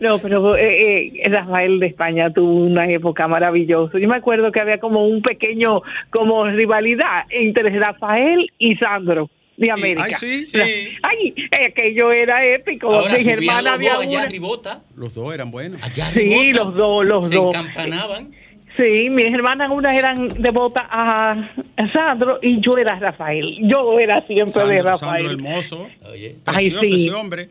No, 0.00 0.18
pero 0.18 0.56
eh, 0.56 1.12
eh, 1.22 1.28
Rafael 1.28 1.78
de 1.78 1.86
España 1.86 2.32
tuvo 2.32 2.64
una 2.64 2.86
época 2.88 3.28
maravillosa. 3.28 3.98
Yo 4.00 4.08
me 4.08 4.16
acuerdo 4.16 4.50
que 4.50 4.60
había 4.60 4.78
como 4.78 5.06
un 5.06 5.22
pequeño, 5.22 5.82
como 6.10 6.44
rivalidad 6.46 7.24
entre 7.30 7.70
Rafael 7.78 8.50
y 8.58 8.74
Sandro 8.76 9.30
de 9.60 9.70
América. 9.70 10.04
Ay, 10.04 10.14
sí, 10.18 10.46
sí. 10.46 10.58
Ay, 11.02 11.34
aquello 11.68 12.10
era 12.12 12.44
épico. 12.46 12.90
Ahora 12.92 13.12
Mi 13.12 13.20
subían 13.20 13.38
hermana 13.38 13.62
los 13.62 13.72
había 13.74 13.94
dos 13.94 14.02
allá 14.02 14.10
una. 14.18 14.22
arribota. 14.22 14.80
Los 14.96 15.14
dos 15.14 15.34
eran 15.34 15.50
buenos. 15.50 15.82
Allá 15.82 16.06
Sí, 16.12 16.18
arribota. 16.34 16.64
los 16.64 16.74
dos, 16.74 17.04
los 17.06 17.28
Se 17.28 17.34
dos. 17.36 17.54
encampanaban. 17.54 18.30
Sí, 18.76 19.10
mis 19.10 19.26
hermanas 19.26 19.70
unas 19.70 19.94
eran 19.96 20.28
devotas 20.28 20.84
a 20.88 21.32
a 21.76 21.92
Sandro 21.92 22.38
y 22.40 22.60
yo 22.60 22.78
era 22.78 22.98
Rafael. 22.98 23.58
Yo 23.62 23.98
era 23.98 24.24
siempre 24.26 24.62
de 24.64 24.76
Sandro, 24.82 24.82
Rafael. 24.92 25.26
Sandro 25.28 25.48
hermoso. 25.48 25.88
Oye. 26.10 26.36
Ay, 26.46 26.70
Precioso 26.70 26.80
sí. 26.80 27.06
ese 27.06 27.14
hombre. 27.14 27.48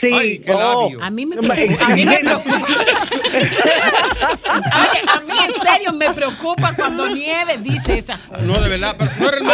Sí, 0.00 0.10
Ay, 0.12 0.38
qué 0.40 0.52
oh. 0.52 0.58
labio. 0.82 1.02
A 1.02 1.10
mí 1.10 1.24
me 1.26 1.36
preocupa. 1.42 1.86
A 1.86 1.88
mí 1.90 2.04
me 2.04 2.18
preocupa. 2.18 2.56
Oye, 3.36 5.00
a 5.08 5.20
mí 5.20 5.32
en 5.46 5.62
serio 5.62 5.92
me 5.92 6.12
preocupa 6.12 6.74
cuando 6.74 7.08
Nieve 7.08 7.58
dice 7.58 7.98
cosas. 7.98 8.18
No, 8.42 8.60
de 8.60 8.68
verdad. 8.68 8.96
Pero 9.18 9.40
no 9.40 9.50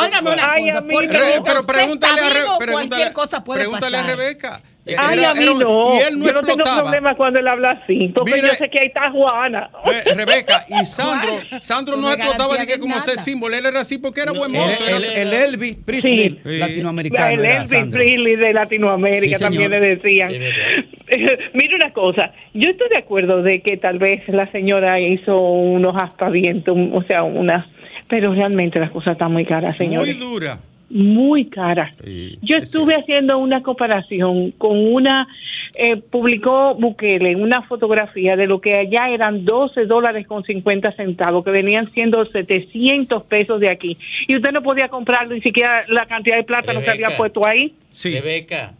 óigame 0.00 0.30
una 0.32 0.54
cosa, 0.54 0.82
porque 0.90 1.40
pero 1.44 1.64
pregúntale 1.64 2.20
a, 2.20 2.30
Re- 2.30 2.40
vivo, 2.42 2.58
pregúntale, 2.58 2.88
cualquier 2.88 3.12
cosa 3.12 3.44
puede 3.44 3.60
pregúntale 3.60 3.96
pasar. 3.98 4.12
a 4.12 4.16
Rebeca. 4.16 4.62
Ay, 4.86 5.18
Era- 5.18 5.30
a 5.30 5.34
mí 5.34 5.42
era 5.42 5.52
un- 5.52 5.58
no. 5.60 5.94
Y 5.94 5.98
él 6.02 6.18
no 6.18 6.26
yo 6.26 6.32
no 6.34 6.42
tengo 6.42 6.62
problema 6.62 7.14
cuando 7.14 7.38
él 7.38 7.48
habla 7.48 7.70
así. 7.82 8.08
Porque 8.14 8.34
Mire- 8.34 8.48
yo 8.48 8.54
sé 8.54 8.68
que 8.68 8.80
ahí 8.80 8.86
está 8.88 9.10
Juana. 9.10 9.70
Rebeca 10.14 10.66
y 10.68 10.84
Sandro, 10.86 11.38
Sandro 11.60 11.96
no 11.96 12.02
no 12.02 12.12
explotaba 12.12 12.58
de 12.58 12.66
que 12.66 12.78
como 12.78 13.00
ser 13.00 13.16
símbolo, 13.18 13.56
él 13.56 13.64
era 13.64 13.80
así 13.80 13.96
porque 13.96 14.20
era 14.20 14.32
buen 14.32 14.54
El, 14.54 14.60
mozo. 14.60 14.84
el, 14.86 15.32
Elvis 15.32 15.76
Presley 15.86 16.30
Sí. 16.30 16.40
Sí. 16.44 16.58
latinoamericano. 16.58 17.28
el 17.30 17.44
era 17.46 17.62
Elvis. 17.64 17.90
Presley 17.92 18.36
de 18.36 18.52
Latinoamérica 18.52 19.38
Sí, 19.38 19.42
también 19.44 19.70
le 19.70 19.80
decían. 19.80 20.32
Mire 21.54 21.76
una 21.76 21.92
cosa, 21.92 22.32
yo 22.52 22.68
estoy 22.70 22.88
de 22.90 22.98
acuerdo 22.98 23.42
de 23.42 23.60
que 23.62 23.76
tal 23.76 23.98
vez 23.98 24.22
la 24.28 24.50
señora 24.52 25.00
hizo 25.00 25.38
unos 25.40 25.94
aspavientos, 26.00 26.76
o 26.92 27.02
sea, 27.04 27.22
unas, 27.22 27.66
pero 28.08 28.34
realmente 28.34 28.78
las 28.80 28.90
cosas 28.90 29.12
están 29.12 29.32
muy 29.32 29.44
caras, 29.46 29.76
Muy 29.78 29.86
señores. 29.86 30.18
dura. 30.18 30.58
Muy 30.90 31.46
cara. 31.46 31.94
Yo 32.42 32.56
estuve 32.56 32.94
haciendo 32.94 33.38
una 33.38 33.62
comparación 33.62 34.52
con 34.52 34.78
una, 34.78 35.26
eh, 35.74 35.96
publicó 35.96 36.74
Bukele 36.74 37.36
una 37.36 37.62
fotografía 37.62 38.36
de 38.36 38.46
lo 38.46 38.60
que 38.60 38.74
allá 38.74 39.08
eran 39.08 39.44
12 39.44 39.86
dólares 39.86 40.26
con 40.26 40.44
50 40.44 40.92
centavos, 40.92 41.44
que 41.44 41.50
venían 41.50 41.90
siendo 41.92 42.24
700 42.24 43.24
pesos 43.24 43.60
de 43.60 43.70
aquí. 43.70 43.96
Y 44.28 44.36
usted 44.36 44.52
no 44.52 44.62
podía 44.62 44.88
comprar 44.88 45.28
ni 45.28 45.40
siquiera 45.40 45.84
la 45.88 46.06
cantidad 46.06 46.36
de 46.36 46.44
plata 46.44 46.78
que 46.80 46.90
había 46.90 47.16
puesto 47.16 47.46
ahí. 47.46 47.74
Rebeca, 48.02 48.74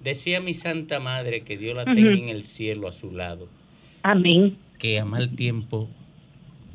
decía 0.00 0.40
mi 0.40 0.54
santa 0.54 0.98
madre 0.98 1.42
que 1.42 1.56
Dios 1.56 1.76
la 1.76 1.84
tenga 1.84 2.12
en 2.12 2.28
el 2.28 2.44
cielo 2.44 2.88
a 2.88 2.92
su 2.92 3.12
lado, 3.12 3.48
Amén. 4.02 4.56
que 4.78 4.98
a 4.98 5.04
mal 5.04 5.36
tiempo, 5.36 5.88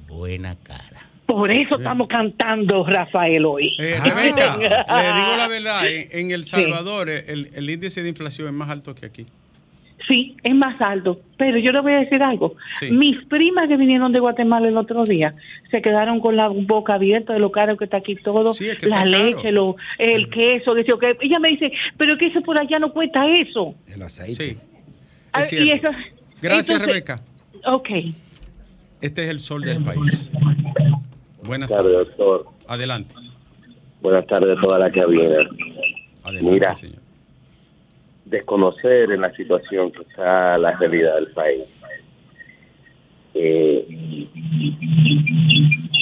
buena 0.07 0.55
cara. 0.55 1.14
Por 1.25 1.49
eso 1.51 1.77
estamos 1.77 2.07
cantando, 2.07 2.85
Rafael, 2.85 3.45
hoy. 3.45 3.75
Eh, 3.79 3.97
Rebeca, 4.03 4.57
le 4.59 4.63
digo 4.67 5.35
la 5.37 5.47
verdad, 5.49 5.87
en, 5.87 6.07
en 6.11 6.31
El 6.31 6.43
Salvador 6.43 7.09
eh, 7.09 7.23
el, 7.27 7.49
el 7.55 7.69
índice 7.69 8.03
de 8.03 8.09
inflación 8.09 8.47
es 8.47 8.53
más 8.53 8.69
alto 8.69 8.93
que 8.93 9.07
aquí. 9.07 9.25
Sí, 10.07 10.37
es 10.43 10.55
más 10.55 10.79
alto, 10.81 11.19
pero 11.35 11.57
yo 11.57 11.71
le 11.71 11.81
voy 11.81 11.93
a 11.93 11.99
decir 12.01 12.21
algo. 12.21 12.55
Sí. 12.79 12.91
Mis 12.91 13.25
primas 13.25 13.67
que 13.67 13.75
vinieron 13.75 14.11
de 14.11 14.19
Guatemala 14.19 14.67
el 14.67 14.77
otro 14.77 15.03
día 15.03 15.33
se 15.71 15.81
quedaron 15.81 16.19
con 16.19 16.35
la 16.35 16.47
boca 16.47 16.93
abierta 16.93 17.33
de 17.33 17.39
lo 17.39 17.49
caro 17.51 17.75
que 17.75 17.85
está 17.85 17.97
aquí 17.97 18.15
todo, 18.15 18.53
que 18.53 18.65
la 18.65 18.73
está 18.73 18.89
caro. 18.89 19.07
leche, 19.09 19.51
lo, 19.51 19.77
el 19.97 20.29
queso, 20.29 20.75
dice, 20.75 20.91
que 21.01 21.17
ella 21.21 21.39
me 21.39 21.49
dice, 21.49 21.71
pero 21.97 22.19
que 22.19 22.27
eso 22.27 22.41
por 22.41 22.59
allá 22.59 22.77
no 22.77 22.91
cuesta 22.93 23.27
eso. 23.29 23.73
El 23.91 24.03
aceite. 24.03 24.43
Sí. 24.45 24.57
Ah, 25.33 25.41
Es 25.41 25.51
y 25.53 25.57
cierto. 25.63 25.89
eso- 25.89 25.97
Gracias, 26.39 26.69
entonces- 26.69 26.87
Rebeca. 26.87 27.21
Ok. 27.65 27.89
Este 29.01 29.23
es 29.23 29.29
el 29.31 29.39
sol 29.39 29.63
del 29.63 29.81
país. 29.83 30.29
Buenas 31.45 31.69
tardes, 31.69 31.93
doctor. 31.93 32.45
Adelante. 32.67 33.15
Buenas 34.01 34.25
tardes 34.27 34.57
a 34.57 34.61
toda 34.61 34.79
la 34.79 34.89
cabina. 34.91 35.37
Adelante, 36.23 36.51
Mira, 36.51 36.75
señor. 36.75 36.99
desconocer 38.25 39.11
en 39.11 39.21
la 39.21 39.31
situación 39.35 39.91
que 39.91 40.01
está 40.01 40.57
la 40.57 40.71
realidad 40.77 41.15
del 41.15 41.27
país. 41.27 41.63
Eh, 43.33 44.27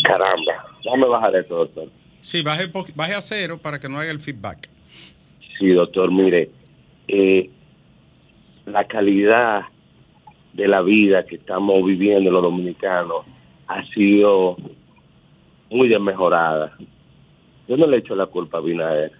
caramba, 0.03 0.65
déjame 0.83 1.07
bajar 1.07 1.35
eso, 1.35 1.55
doctor. 1.55 1.89
Sí, 2.21 2.41
baje, 2.41 2.69
baje 2.95 3.13
a 3.15 3.21
cero 3.21 3.59
para 3.61 3.79
que 3.79 3.89
no 3.89 3.99
haga 3.99 4.11
el 4.11 4.19
feedback. 4.19 4.69
Sí, 5.59 5.69
doctor, 5.69 6.11
mire, 6.11 6.51
eh, 7.07 7.49
la 8.65 8.85
calidad 8.85 9.63
de 10.53 10.67
la 10.67 10.81
vida 10.81 11.25
que 11.25 11.35
estamos 11.35 11.83
viviendo 11.85 12.29
los 12.31 12.43
dominicanos 12.43 13.25
ha 13.67 13.83
sido 13.93 14.55
muy 15.73 15.87
desmejorada. 15.87 16.77
Yo 17.67 17.77
no 17.77 17.87
le 17.87 17.97
echo 17.97 18.15
la 18.15 18.27
culpa 18.27 18.59
a 18.59 18.61
Binader 18.61 19.11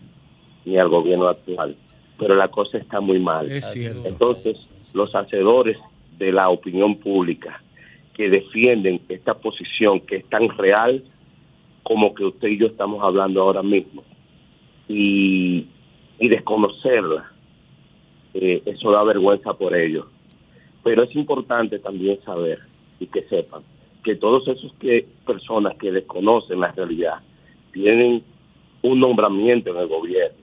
ni 0.65 0.77
al 0.77 0.89
gobierno 0.89 1.27
actual, 1.27 1.75
pero 2.17 2.36
la 2.36 2.48
cosa 2.50 2.77
está 2.77 3.01
muy 3.01 3.19
mal. 3.19 3.51
Es. 3.51 3.75
Entonces, 3.75 4.57
los 4.93 5.13
hacedores 5.15 5.77
de 6.17 6.31
la 6.31 6.50
opinión 6.50 6.95
pública 6.98 7.62
que 8.13 8.29
defienden 8.29 9.01
esta 9.10 9.33
posición 9.33 10.00
que 10.01 10.17
es 10.17 10.29
tan 10.29 10.50
real 10.57 11.03
como 11.81 12.13
que 12.13 12.25
usted 12.25 12.48
y 12.50 12.60
yo 12.60 12.67
estamos 12.67 13.03
hablando 13.03 13.41
ahora 13.41 13.63
mismo 13.63 14.03
y, 14.88 15.67
y 16.19 16.27
desconocerla, 16.29 17.31
eh, 18.33 18.62
eso 18.65 18.91
da 18.91 19.03
vergüenza 19.03 19.53
por 19.53 19.75
ellos. 19.75 20.05
Pero 20.83 21.03
es 21.03 21.15
importante 21.15 21.79
también 21.79 22.19
saber 22.24 22.60
y 23.00 23.07
que 23.07 23.24
sepan 23.24 23.63
que 24.03 24.15
todos 24.15 24.48
esos 24.48 24.74
que 24.79 25.07
personas 25.25 25.75
que 25.77 25.91
desconocen 25.91 26.60
la 26.60 26.72
realidad 26.72 27.15
tienen 27.72 28.24
un 28.81 29.00
nombramiento 29.00 29.72
en 29.72 29.77
el 29.77 29.88
gobierno 29.88 30.38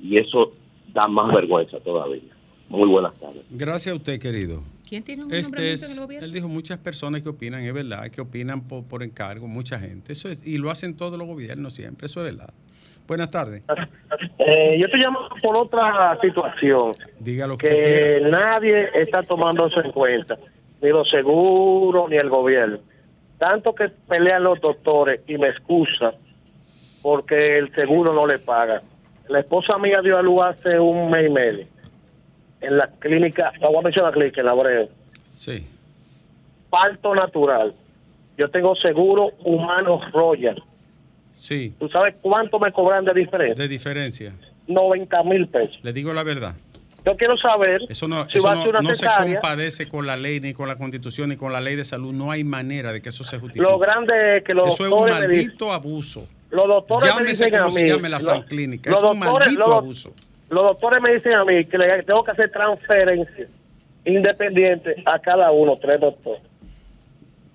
y 0.00 0.16
eso 0.16 0.52
da 0.92 1.06
más 1.08 1.32
vergüenza 1.34 1.78
todavía. 1.80 2.22
Muy 2.68 2.88
buenas 2.88 3.12
tardes. 3.18 3.42
Gracias 3.50 3.92
a 3.92 3.96
usted, 3.96 4.20
querido. 4.20 4.62
¿Quién 4.88 5.02
tiene 5.02 5.24
un 5.24 5.32
Este 5.32 5.42
nombramiento 5.50 5.86
en 5.86 5.92
el 5.92 5.98
gobierno? 5.98 6.26
él 6.26 6.32
dijo 6.32 6.48
muchas 6.48 6.78
personas 6.78 7.22
que 7.22 7.28
opinan, 7.28 7.62
es 7.62 7.72
verdad, 7.72 8.08
que 8.08 8.20
opinan 8.20 8.66
por, 8.66 8.84
por 8.84 9.02
encargo, 9.02 9.46
mucha 9.46 9.78
gente. 9.78 10.12
Eso 10.12 10.28
es, 10.28 10.46
y 10.46 10.58
lo 10.58 10.70
hacen 10.70 10.96
todos 10.96 11.18
los 11.18 11.26
gobiernos 11.26 11.74
siempre, 11.74 12.06
eso 12.06 12.24
es 12.24 12.32
verdad. 12.32 12.52
Buenas 13.06 13.30
tardes. 13.30 13.64
Eh, 14.38 14.78
yo 14.80 14.88
te 14.88 14.96
llamo 14.98 15.18
por 15.42 15.56
otra 15.56 16.16
situación 16.22 16.92
Diga 17.18 17.48
lo 17.48 17.58
que, 17.58 17.68
que 17.68 18.20
nadie 18.30 18.88
está 18.94 19.22
tomando 19.24 19.66
eso 19.66 19.82
en 19.82 19.90
cuenta, 19.90 20.38
ni 20.80 20.90
los 20.90 21.10
seguros 21.10 22.08
ni 22.08 22.16
el 22.16 22.28
gobierno. 22.28 22.78
Tanto 23.40 23.74
que 23.74 23.88
pelean 23.88 24.44
los 24.44 24.60
doctores 24.60 25.22
y 25.26 25.36
me 25.38 25.48
excusa 25.48 26.12
porque 27.02 27.58
el 27.58 27.74
seguro 27.74 28.14
no 28.14 28.26
le 28.26 28.38
paga. 28.38 28.82
La 29.28 29.40
esposa 29.40 29.78
mía 29.78 30.00
dio 30.04 30.16
a 30.18 30.22
luz 30.22 30.42
hace 30.44 30.78
un 30.78 31.10
mes 31.10 31.26
y 31.26 31.30
medio 31.32 31.66
en 32.60 32.76
la 32.76 32.88
clínica, 32.98 33.52
la 33.60 33.68
voy 33.68 33.78
a 33.78 33.82
mencionar 33.82 34.12
la 34.12 34.16
clínica, 34.18 34.40
en 34.40 34.46
la 34.46 34.52
Abreu. 34.52 34.88
Sí. 35.22 35.66
Parto 36.68 37.14
natural. 37.14 37.74
Yo 38.36 38.50
tengo 38.50 38.76
seguro 38.76 39.30
humano 39.42 40.00
Royal. 40.12 40.62
Sí, 41.32 41.74
¿Tú 41.78 41.88
sabes 41.88 42.16
cuánto 42.20 42.58
me 42.58 42.70
cobran 42.70 43.06
de 43.06 43.14
diferencia? 43.14 43.62
de 43.62 43.68
diferencia. 43.68 44.34
90 44.66 45.22
mil 45.24 45.48
pesos. 45.48 45.78
Le 45.82 45.92
digo 45.92 46.12
la 46.12 46.22
verdad. 46.22 46.54
Yo 47.04 47.16
quiero 47.16 47.36
saber 47.38 47.80
Eso 47.88 48.06
no, 48.08 48.28
si 48.28 48.38
eso 48.38 48.46
va 48.46 48.52
a 48.52 48.54
no, 48.56 48.62
ser 48.62 48.70
una 48.70 48.80
no 48.82 48.88
se 48.90 48.94
cesárea. 48.96 49.34
compadece 49.40 49.88
con 49.88 50.06
la 50.06 50.16
ley, 50.16 50.40
ni 50.40 50.52
con 50.52 50.68
la 50.68 50.76
constitución, 50.76 51.30
ni 51.30 51.36
con 51.36 51.52
la 51.52 51.60
ley 51.60 51.76
de 51.76 51.84
salud. 51.84 52.12
No 52.12 52.30
hay 52.30 52.44
manera 52.44 52.92
de 52.92 53.00
que 53.00 53.08
eso 53.08 53.24
se 53.24 53.38
justifique. 53.38 53.62
Lo 53.68 53.78
grande 53.78 54.38
es 54.38 54.44
que 54.44 54.52
los 54.54 54.74
Eso 54.74 54.86
es 54.86 54.92
un 54.92 54.98
doctores 55.00 55.20
me 55.20 55.28
dicen, 55.28 55.46
maldito 55.46 55.72
abuso. 55.72 56.28
los 56.50 56.66
doctores 56.68 57.04
me 57.04 57.20
Llámese 57.20 57.44
dicen 57.46 57.60
a 57.60 57.70
se 57.70 57.82
mí, 57.82 57.88
llame 57.88 58.08
la 58.08 58.16
los- 58.18 58.24
San 58.24 58.42
Clínica. 58.42 58.90
los 58.90 58.98
Es 58.98 59.04
un 59.04 59.18
doctores- 59.20 59.46
maldito 59.48 59.60
los- 59.68 59.78
abuso. 59.78 60.14
Los 60.50 60.62
doctores 60.64 61.00
me 61.02 61.14
dicen 61.14 61.32
a 61.34 61.44
mí 61.44 61.64
que 61.64 61.78
le 61.78 62.02
tengo 62.02 62.24
que 62.24 62.32
hacer 62.32 62.50
transferencia 62.50 63.46
independiente 64.04 64.96
a 65.06 65.18
cada 65.18 65.50
uno, 65.52 65.78
tres 65.78 66.00
doctores. 66.00 66.42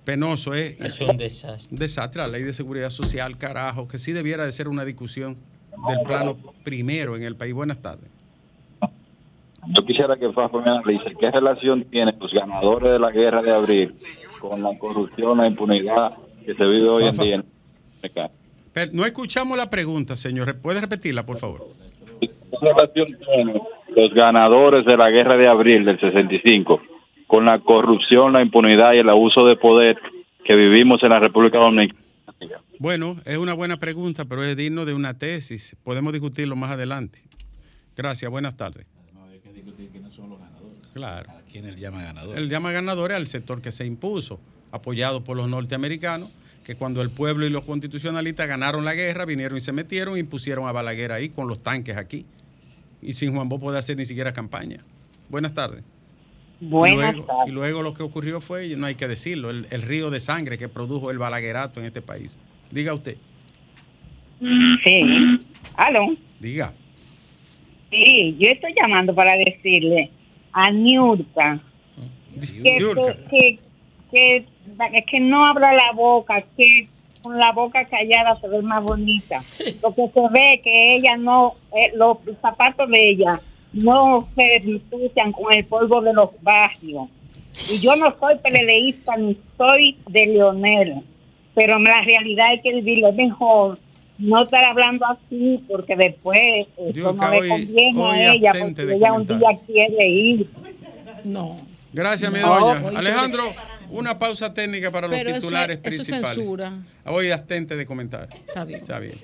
Penoso, 0.04 0.54
¿eh? 0.54 0.76
Es 0.80 1.00
un 1.00 1.16
desastre. 1.16 1.68
Un 1.72 1.78
desastre 1.78 2.22
la 2.22 2.28
ley 2.28 2.42
de 2.44 2.52
seguridad 2.52 2.90
social, 2.90 3.36
carajo, 3.38 3.88
que 3.88 3.98
sí 3.98 4.12
debiera 4.12 4.44
de 4.44 4.52
ser 4.52 4.68
una 4.68 4.84
discusión 4.84 5.36
del 5.88 6.00
plano 6.06 6.36
primero 6.64 7.16
en 7.16 7.24
el 7.24 7.34
país. 7.36 7.52
Buenas 7.52 7.82
tardes. 7.82 8.08
Yo 9.68 9.84
quisiera 9.84 10.16
que 10.16 10.32
Fafo 10.32 10.60
me 10.60 10.70
analice 10.70 11.14
qué 11.18 11.30
relación 11.30 11.84
tienen 11.84 12.16
los 12.20 12.32
ganadores 12.32 12.92
de 12.92 12.98
la 12.98 13.10
guerra 13.10 13.42
de 13.42 13.52
abril 13.52 13.94
con 14.40 14.62
la 14.62 14.70
corrupción, 14.78 15.38
la 15.38 15.46
impunidad 15.46 16.16
que 16.44 16.54
se 16.54 16.64
vive 16.66 16.88
hoy 16.88 17.06
en 17.06 17.16
día 17.16 17.34
en. 17.36 17.44
Pero 18.72 18.92
no 18.92 19.04
escuchamos 19.04 19.56
la 19.56 19.68
pregunta, 19.68 20.16
señor. 20.16 20.60
¿Puede 20.60 20.80
repetirla, 20.80 21.24
por 21.24 21.38
favor? 21.38 21.66
¿Qué 22.20 22.28
relación 22.60 23.06
tienen 23.06 23.60
los 23.96 24.14
ganadores 24.14 24.84
de 24.84 24.96
la 24.96 25.10
guerra 25.10 25.36
de 25.36 25.48
abril 25.48 25.84
del 25.84 25.98
65 25.98 26.80
con 27.26 27.44
la 27.44 27.58
corrupción, 27.58 28.32
la 28.32 28.42
impunidad 28.42 28.92
y 28.92 28.98
el 28.98 29.10
abuso 29.10 29.46
de 29.46 29.56
poder 29.56 29.96
que 30.44 30.54
vivimos 30.54 31.02
en 31.02 31.10
la 31.10 31.18
República 31.18 31.58
Dominicana? 31.58 32.00
Bueno, 32.78 33.16
es 33.24 33.38
una 33.38 33.54
buena 33.54 33.78
pregunta, 33.78 34.26
pero 34.26 34.44
es 34.44 34.56
digno 34.56 34.84
de 34.84 34.94
una 34.94 35.16
tesis. 35.16 35.76
Podemos 35.82 36.12
discutirlo 36.12 36.54
más 36.56 36.70
adelante. 36.70 37.22
Gracias, 37.96 38.30
buenas 38.30 38.56
tardes. 38.56 38.86
Claro. 40.92 41.30
¿A 41.30 41.42
quién 41.50 41.66
él 41.66 41.76
llama 41.76 42.02
ganador? 42.02 42.38
Él 42.38 42.48
llama 42.48 42.72
ganadores 42.72 43.16
al 43.16 43.26
sector 43.26 43.60
que 43.60 43.70
se 43.70 43.84
impuso, 43.84 44.40
apoyado 44.72 45.22
por 45.24 45.36
los 45.36 45.48
norteamericanos, 45.48 46.30
que 46.64 46.74
cuando 46.74 47.02
el 47.02 47.10
pueblo 47.10 47.46
y 47.46 47.50
los 47.50 47.64
constitucionalistas 47.64 48.48
ganaron 48.48 48.84
la 48.84 48.94
guerra, 48.94 49.24
vinieron 49.24 49.58
y 49.58 49.60
se 49.60 49.72
metieron 49.72 50.16
y 50.16 50.20
impusieron 50.20 50.66
a 50.66 50.72
Balaguer 50.72 51.12
ahí 51.12 51.28
con 51.28 51.48
los 51.48 51.60
tanques 51.62 51.96
aquí. 51.96 52.26
Y 53.02 53.14
sin 53.14 53.34
Juan 53.34 53.48
Bo 53.48 53.58
poder 53.60 53.78
hacer 53.78 53.96
ni 53.96 54.04
siquiera 54.04 54.32
campaña. 54.32 54.78
Buenas 55.28 55.54
tardes. 55.54 55.84
Buenas 56.60 56.94
y 56.98 57.12
luego, 57.18 57.24
tardes. 57.26 57.48
Y 57.48 57.50
luego 57.52 57.82
lo 57.82 57.92
que 57.94 58.02
ocurrió 58.02 58.40
fue, 58.40 58.74
no 58.76 58.86
hay 58.86 58.94
que 58.94 59.06
decirlo, 59.06 59.50
el, 59.50 59.66
el 59.70 59.82
río 59.82 60.10
de 60.10 60.18
sangre 60.20 60.56
que 60.58 60.68
produjo 60.68 61.10
el 61.10 61.18
balaguerato 61.18 61.80
en 61.80 61.86
este 61.86 62.00
país. 62.02 62.38
Diga 62.70 62.94
usted, 62.94 63.16
Sí. 64.40 65.00
¿Aló? 65.76 66.08
diga. 66.40 66.72
Sí, 68.04 68.36
yo 68.38 68.50
estoy 68.50 68.74
llamando 68.74 69.14
para 69.14 69.36
decirle 69.36 70.10
a 70.52 70.70
Niurka 70.70 71.60
que, 72.40 72.78
que, 73.30 73.58
que, 74.10 74.44
que 75.06 75.20
no 75.20 75.46
abra 75.46 75.72
la 75.72 75.92
boca, 75.92 76.44
que 76.56 76.88
con 77.22 77.38
la 77.38 77.52
boca 77.52 77.84
callada 77.86 78.38
se 78.40 78.48
ve 78.48 78.62
más 78.62 78.82
bonita. 78.82 79.42
Lo 79.82 79.94
que 79.94 80.08
se 80.08 80.20
ve 80.30 80.60
que 80.62 80.96
ella 80.96 81.16
no, 81.16 81.54
eh, 81.72 81.92
los 81.94 82.18
zapatos 82.40 82.88
de 82.90 83.10
ella 83.10 83.40
no 83.72 84.28
se 84.34 84.56
ensucian 84.56 85.32
con 85.32 85.52
el 85.54 85.64
polvo 85.64 86.00
de 86.02 86.12
los 86.12 86.30
barrios. 86.42 87.08
Y 87.72 87.78
yo 87.78 87.96
no 87.96 88.14
soy 88.18 88.36
peleleísta 88.38 89.16
ni 89.16 89.36
soy 89.56 89.96
de 90.08 90.26
Leonel, 90.26 91.02
pero 91.54 91.78
la 91.78 92.02
realidad 92.02 92.54
es 92.54 92.62
que 92.62 92.74
vivirlo 92.74 93.08
es 93.08 93.16
mejor 93.16 93.78
no 94.18 94.42
estar 94.42 94.64
hablando 94.64 95.04
así 95.06 95.62
porque 95.68 95.94
después 95.96 96.38
eso 96.78 97.12
no 97.12 97.30
le 97.30 97.38
hoy- 97.38 97.48
conviene 97.48 98.00
hoy 98.02 98.18
a 98.18 98.32
ella 98.34 98.50
porque 98.58 98.92
ella 98.94 99.12
un 99.12 99.26
día 99.26 99.48
quiere 99.66 100.08
ir. 100.08 100.50
No. 101.24 101.56
Gracias, 101.92 102.30
mi 102.32 102.40
No, 102.40 102.60
doña. 102.60 102.98
Alejandro, 102.98 103.44
una 103.90 104.18
pausa 104.18 104.52
técnica 104.52 104.90
para 104.90 105.08
los 105.08 105.18
Pero 105.18 105.34
titulares 105.34 105.78
es- 105.82 105.94
eso 105.94 106.02
es 106.02 106.08
principales. 106.08 106.36
censura. 106.36 106.72
Hoy 107.06 107.30
abstente 107.30 107.76
de 107.76 107.86
comentar. 107.86 108.28
Está 108.46 108.64
bien. 108.64 108.80
Está 108.80 108.98
bien. 108.98 109.14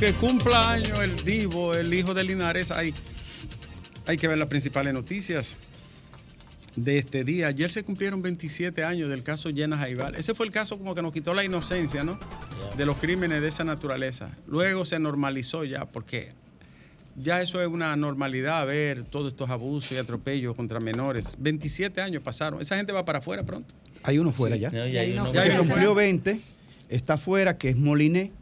Que 0.00 0.12
cumpla 0.14 0.70
años 0.72 0.98
el 1.00 1.24
Divo, 1.26 1.74
el 1.74 1.92
hijo 1.92 2.14
de 2.14 2.24
Linares, 2.24 2.70
hay, 2.70 2.94
hay 4.06 4.16
que 4.16 4.28
ver 4.28 4.38
las 4.38 4.48
principales 4.48 4.94
noticias 4.94 5.58
de 6.74 6.96
este 6.96 7.22
día. 7.22 7.48
Ayer 7.48 7.70
se 7.70 7.82
cumplieron 7.84 8.22
27 8.22 8.82
años 8.82 9.10
del 9.10 9.22
caso 9.22 9.50
Llena 9.50 9.76
Jaibal. 9.76 10.14
Ese 10.14 10.34
fue 10.34 10.46
el 10.46 10.52
caso 10.52 10.78
como 10.78 10.94
que 10.94 11.02
nos 11.02 11.12
quitó 11.12 11.34
la 11.34 11.44
inocencia, 11.44 12.02
¿no? 12.02 12.18
De 12.78 12.86
los 12.86 12.96
crímenes 12.96 13.42
de 13.42 13.48
esa 13.48 13.62
naturaleza. 13.62 14.30
Luego 14.46 14.86
se 14.86 14.98
normalizó 14.98 15.64
ya, 15.64 15.84
porque 15.84 16.32
ya 17.14 17.42
eso 17.42 17.60
es 17.60 17.68
una 17.68 17.94
normalidad 17.94 18.66
ver 18.66 19.04
todos 19.04 19.32
estos 19.32 19.50
abusos 19.50 19.92
y 19.92 19.98
atropellos 19.98 20.56
contra 20.56 20.80
menores. 20.80 21.36
27 21.38 22.00
años 22.00 22.22
pasaron. 22.22 22.62
Esa 22.62 22.74
gente 22.74 22.90
va 22.92 23.04
para 23.04 23.18
afuera 23.18 23.42
pronto. 23.44 23.74
Hay 24.02 24.18
uno 24.18 24.32
fuera 24.32 24.56
ya. 24.56 24.70
No, 24.70 24.86
ya 24.86 25.00
hay 25.02 25.12
uno 25.12 25.30
Ya 25.30 25.42
fuera. 25.42 25.58
cumplió 25.58 25.94
20, 25.94 26.40
está 26.88 27.18
fuera, 27.18 27.58
que 27.58 27.68
es 27.68 27.76
Moliné, 27.76 28.32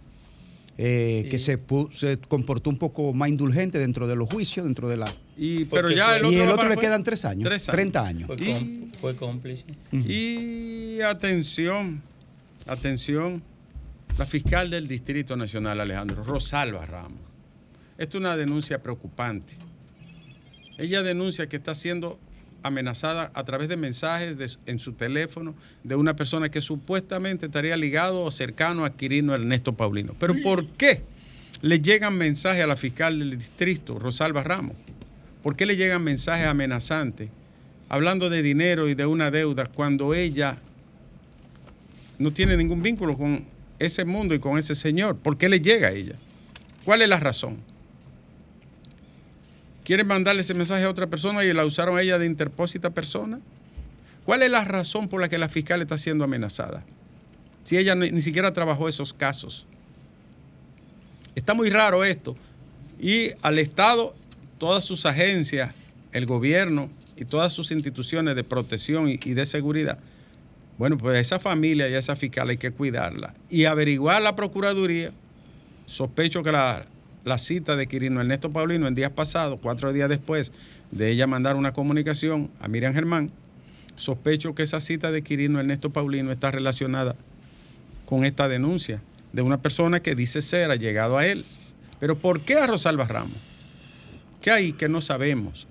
eh, 0.81 1.27
que 1.29 1.38
se, 1.41 1.59
comportó 2.29 2.71
un 2.71 2.79
poco 2.79 3.12
más 3.12 3.29
indulgente 3.29 3.79
dentro 3.79 4.07
de 4.07 4.14
los 4.14 4.29
juicios, 4.33 4.64
dentro 4.64 4.88
de 4.88 4.97
la... 4.97 5.12
Y, 5.37 5.64
pero 5.64 5.91
ya 5.91 6.17
el 6.17 6.25
otro, 6.25 6.33
y 6.33 6.37
el 6.37 6.41
va 6.49 6.53
otro 6.53 6.57
para 6.64 6.75
le 6.77 6.81
quedan 6.81 7.03
tres 7.03 7.25
años, 7.25 7.45
Tres 7.49 7.67
30 7.67 8.07
años. 8.07 8.27
Fue, 8.29 8.37
Y- 8.37 8.53
com- 8.53 8.93
fue 9.01 9.17
cómplice. 9.17 9.64
Y 9.93 11.01
atención, 11.01 12.01
atención, 12.67 13.43
la 14.17 14.25
fiscal 14.27 14.71
del 14.71 14.87
Distrito 14.87 15.37
Nacional, 15.37 15.81
Alejandro, 15.81 16.23
Rosalba 16.25 16.87
Ramos. 16.87 17.21
Esto 17.99 18.19
es 18.19 18.21
una 18.21 18.37
denuncia 18.37 18.81
preocupante. 18.81 19.55
Ella 20.77 21.03
denuncia 21.03 21.49
que 21.49 21.57
está 21.57 21.75
siendo 21.75 22.21
amenazada 22.62 23.31
a 23.35 23.44
través 23.44 23.68
de 23.68 23.77
mensajes 23.77 24.37
de- 24.37 24.51
en 24.66 24.79
su 24.79 24.92
teléfono 24.92 25.55
de 25.85 25.94
una 25.94 26.16
persona 26.16 26.49
que 26.51 26.61
supuestamente 26.61 27.47
estaría 27.47 27.77
ligado 27.77 28.23
o 28.25 28.31
cercano 28.31 28.85
a 28.85 28.90
Quirino 28.97 29.35
Ernesto 29.35 29.73
Paulino. 29.75 30.14
Pero 30.18 30.35
¿por 30.42 30.66
qué 30.66 31.03
le 31.62 31.81
llegan 31.81 32.14
mensajes 32.16 32.62
a 32.62 32.66
la 32.66 32.77
fiscal 32.77 33.18
del 33.18 33.38
distrito, 33.38 33.99
Rosalba 33.99 34.42
Ramos? 34.42 34.77
¿Por 35.42 35.55
qué 35.57 35.66
le 35.66 35.77
llegan 35.77 36.03
mensajes 36.03 36.47
amenazantes 36.47 37.29
hablando 37.88 38.29
de 38.29 38.42
dinero 38.42 38.88
y 38.88 38.94
de 38.94 39.07
una 39.07 39.31
deuda 39.31 39.66
cuando 39.66 40.12
ella 40.14 40.59
no 42.18 42.33
tiene 42.33 42.57
ningún 42.57 42.83
vínculo 42.83 43.16
con 43.16 43.44
ese 43.79 44.05
mundo 44.05 44.35
y 44.35 44.40
con 44.40 44.59
ese 44.59 44.75
señor? 44.75 45.16
¿Por 45.16 45.38
qué 45.38 45.49
le 45.49 45.61
llega 45.61 45.88
a 45.88 45.92
ella? 45.92 46.14
¿Cuál 46.85 47.03
es 47.03 47.09
la 47.09 47.21
razón? 47.21 47.59
¿Quieren 49.88 50.07
mandarle 50.07 50.42
ese 50.42 50.53
mensaje 50.53 50.85
a 50.85 50.90
otra 50.90 51.07
persona 51.07 51.42
y 51.46 51.53
la 51.55 51.64
usaron 51.64 51.96
a 51.96 52.03
ella 52.03 52.18
de 52.18 52.27
interpósita 52.27 52.90
persona? 52.90 53.40
¿Cuál 54.27 54.42
es 54.42 54.51
la 54.51 54.62
razón 54.62 55.09
por 55.09 55.18
la 55.18 55.31
que 55.31 55.38
la 55.38 55.48
fiscal 55.48 55.81
está 55.81 55.96
siendo 55.96 56.24
amenazada? 56.24 56.85
Si 57.62 57.79
ella 57.79 57.94
ni, 57.94 58.20
siquiera 58.20 58.53
trabajó 58.53 58.87
esos 58.87 59.14
casos. 59.14 59.66
Está 61.35 61.55
muy 61.55 61.70
raro 61.70 62.05
esto. 62.05 62.37
Y 63.01 63.31
al 63.40 63.59
Estado, 63.59 64.14
todas 64.59 64.85
sus 64.85 65.07
agencias, 65.07 65.72
el 66.12 66.27
gobierno 66.27 66.90
y 67.16 67.24
todas 67.24 67.55
sus 67.55 67.70
instituciones 67.70 68.37
de 68.37 68.44
protección 68.44 69.09
y, 69.09 69.18
y 69.24 69.33
de 69.33 69.46
seguridad, 69.46 69.98
bueno, 70.77 70.98
pues 70.98 71.16
a 71.16 71.20
esa 71.20 71.38
familia 71.38 71.88
y 71.88 71.94
a 71.94 71.98
esa 71.98 72.14
fiscal 72.14 72.51
hay 72.51 72.59
que 72.59 72.72
cuidarla 72.72 73.33
y 73.48 73.64
averiguar 73.64 74.20
la 74.20 74.37
Procuraduría. 74.37 75.12
Sospecho 75.87 76.42
que 76.42 76.53
la, 76.53 76.85
la 77.29 77.38
cita 77.38 77.77
de 77.77 77.87
Quirino 77.87 78.21
Ernesto 78.21 78.51
Paulino 78.51 78.88
en 78.88 78.95
días 78.95 79.12
pasados, 79.12 79.61
cuatro 79.62 79.93
días 79.93 80.09
después 80.09 80.53
de 80.91 81.11
ella 81.11 81.27
mandar 81.27 81.57
una 81.57 81.73
comunicación 81.73 82.51
a 82.61 82.69
Miriam 82.69 82.95
Germán, 82.95 83.31
sospecho 83.97 84.55
que 84.55 84.62
esa 84.62 84.81
cita 84.81 85.11
de 85.11 85.23
Quirino 85.23 85.61
Ernesto 85.61 85.91
Paulino 85.91 86.33
está 86.33 86.51
relacionada 86.51 87.14
con 88.07 88.25
esta 88.25 88.49
denuncia 88.49 89.01
de 89.33 89.43
una 89.43 89.61
persona 89.61 90.01
que 90.01 90.14
dice 90.14 90.41
ser 90.41 90.71
allegado 90.71 91.19
a 91.19 91.27
él. 91.27 91.45
Pero 92.01 92.17
¿por 92.17 92.41
qué 92.41 92.57
a 92.57 92.67
Rosalba 92.67 93.07
Ramos? 93.07 93.37
¿Qué 94.41 94.51
hay 94.51 94.73
que 94.73 94.88
no 94.88 95.01
sabemos? 95.01 95.67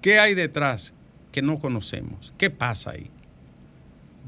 ¿Qué 0.00 0.18
hay 0.18 0.34
detrás 0.34 0.94
que 1.30 1.42
no 1.42 1.58
conocemos? 1.58 2.32
¿Qué 2.38 2.50
pasa 2.50 2.92
ahí? 2.92 3.10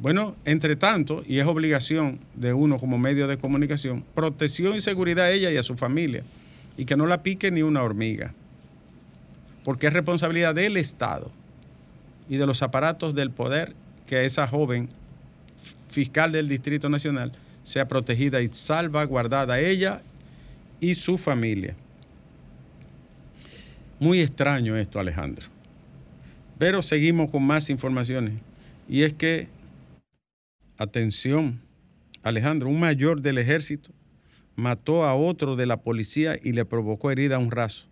Bueno, 0.00 0.34
entre 0.44 0.76
tanto, 0.76 1.22
y 1.26 1.38
es 1.38 1.46
obligación 1.46 2.18
de 2.34 2.52
uno 2.52 2.78
como 2.78 2.98
medio 2.98 3.26
de 3.26 3.38
comunicación, 3.38 4.04
protección 4.14 4.76
y 4.76 4.80
seguridad 4.80 5.26
a 5.26 5.30
ella 5.30 5.50
y 5.50 5.56
a 5.56 5.62
su 5.62 5.76
familia, 5.76 6.24
y 6.76 6.84
que 6.84 6.96
no 6.96 7.06
la 7.06 7.22
pique 7.22 7.50
ni 7.50 7.62
una 7.62 7.82
hormiga, 7.82 8.34
porque 9.64 9.86
es 9.86 9.92
responsabilidad 9.92 10.54
del 10.54 10.76
Estado 10.76 11.30
y 12.28 12.36
de 12.36 12.46
los 12.46 12.62
aparatos 12.62 13.14
del 13.14 13.30
poder 13.30 13.72
que 14.06 14.24
esa 14.24 14.46
joven 14.46 14.88
fiscal 15.88 16.32
del 16.32 16.48
Distrito 16.48 16.88
Nacional 16.88 17.32
sea 17.62 17.86
protegida 17.86 18.42
y 18.42 18.48
salvaguardada 18.48 19.60
ella 19.60 20.02
y 20.80 20.94
su 20.96 21.16
familia. 21.16 21.74
Muy 24.00 24.20
extraño 24.20 24.76
esto, 24.76 24.98
Alejandro. 24.98 25.46
Pero 26.58 26.82
seguimos 26.82 27.30
con 27.30 27.42
más 27.42 27.70
informaciones. 27.70 28.34
Y 28.88 29.02
es 29.02 29.14
que, 29.14 29.48
atención, 30.78 31.60
Alejandro, 32.22 32.68
un 32.68 32.80
mayor 32.80 33.20
del 33.20 33.38
ejército 33.38 33.90
mató 34.56 35.04
a 35.04 35.14
otro 35.14 35.56
de 35.56 35.66
la 35.66 35.78
policía 35.78 36.38
y 36.42 36.52
le 36.52 36.64
provocó 36.64 37.10
herida 37.10 37.36
a 37.36 37.38
un 37.38 37.50
raso. 37.50 37.88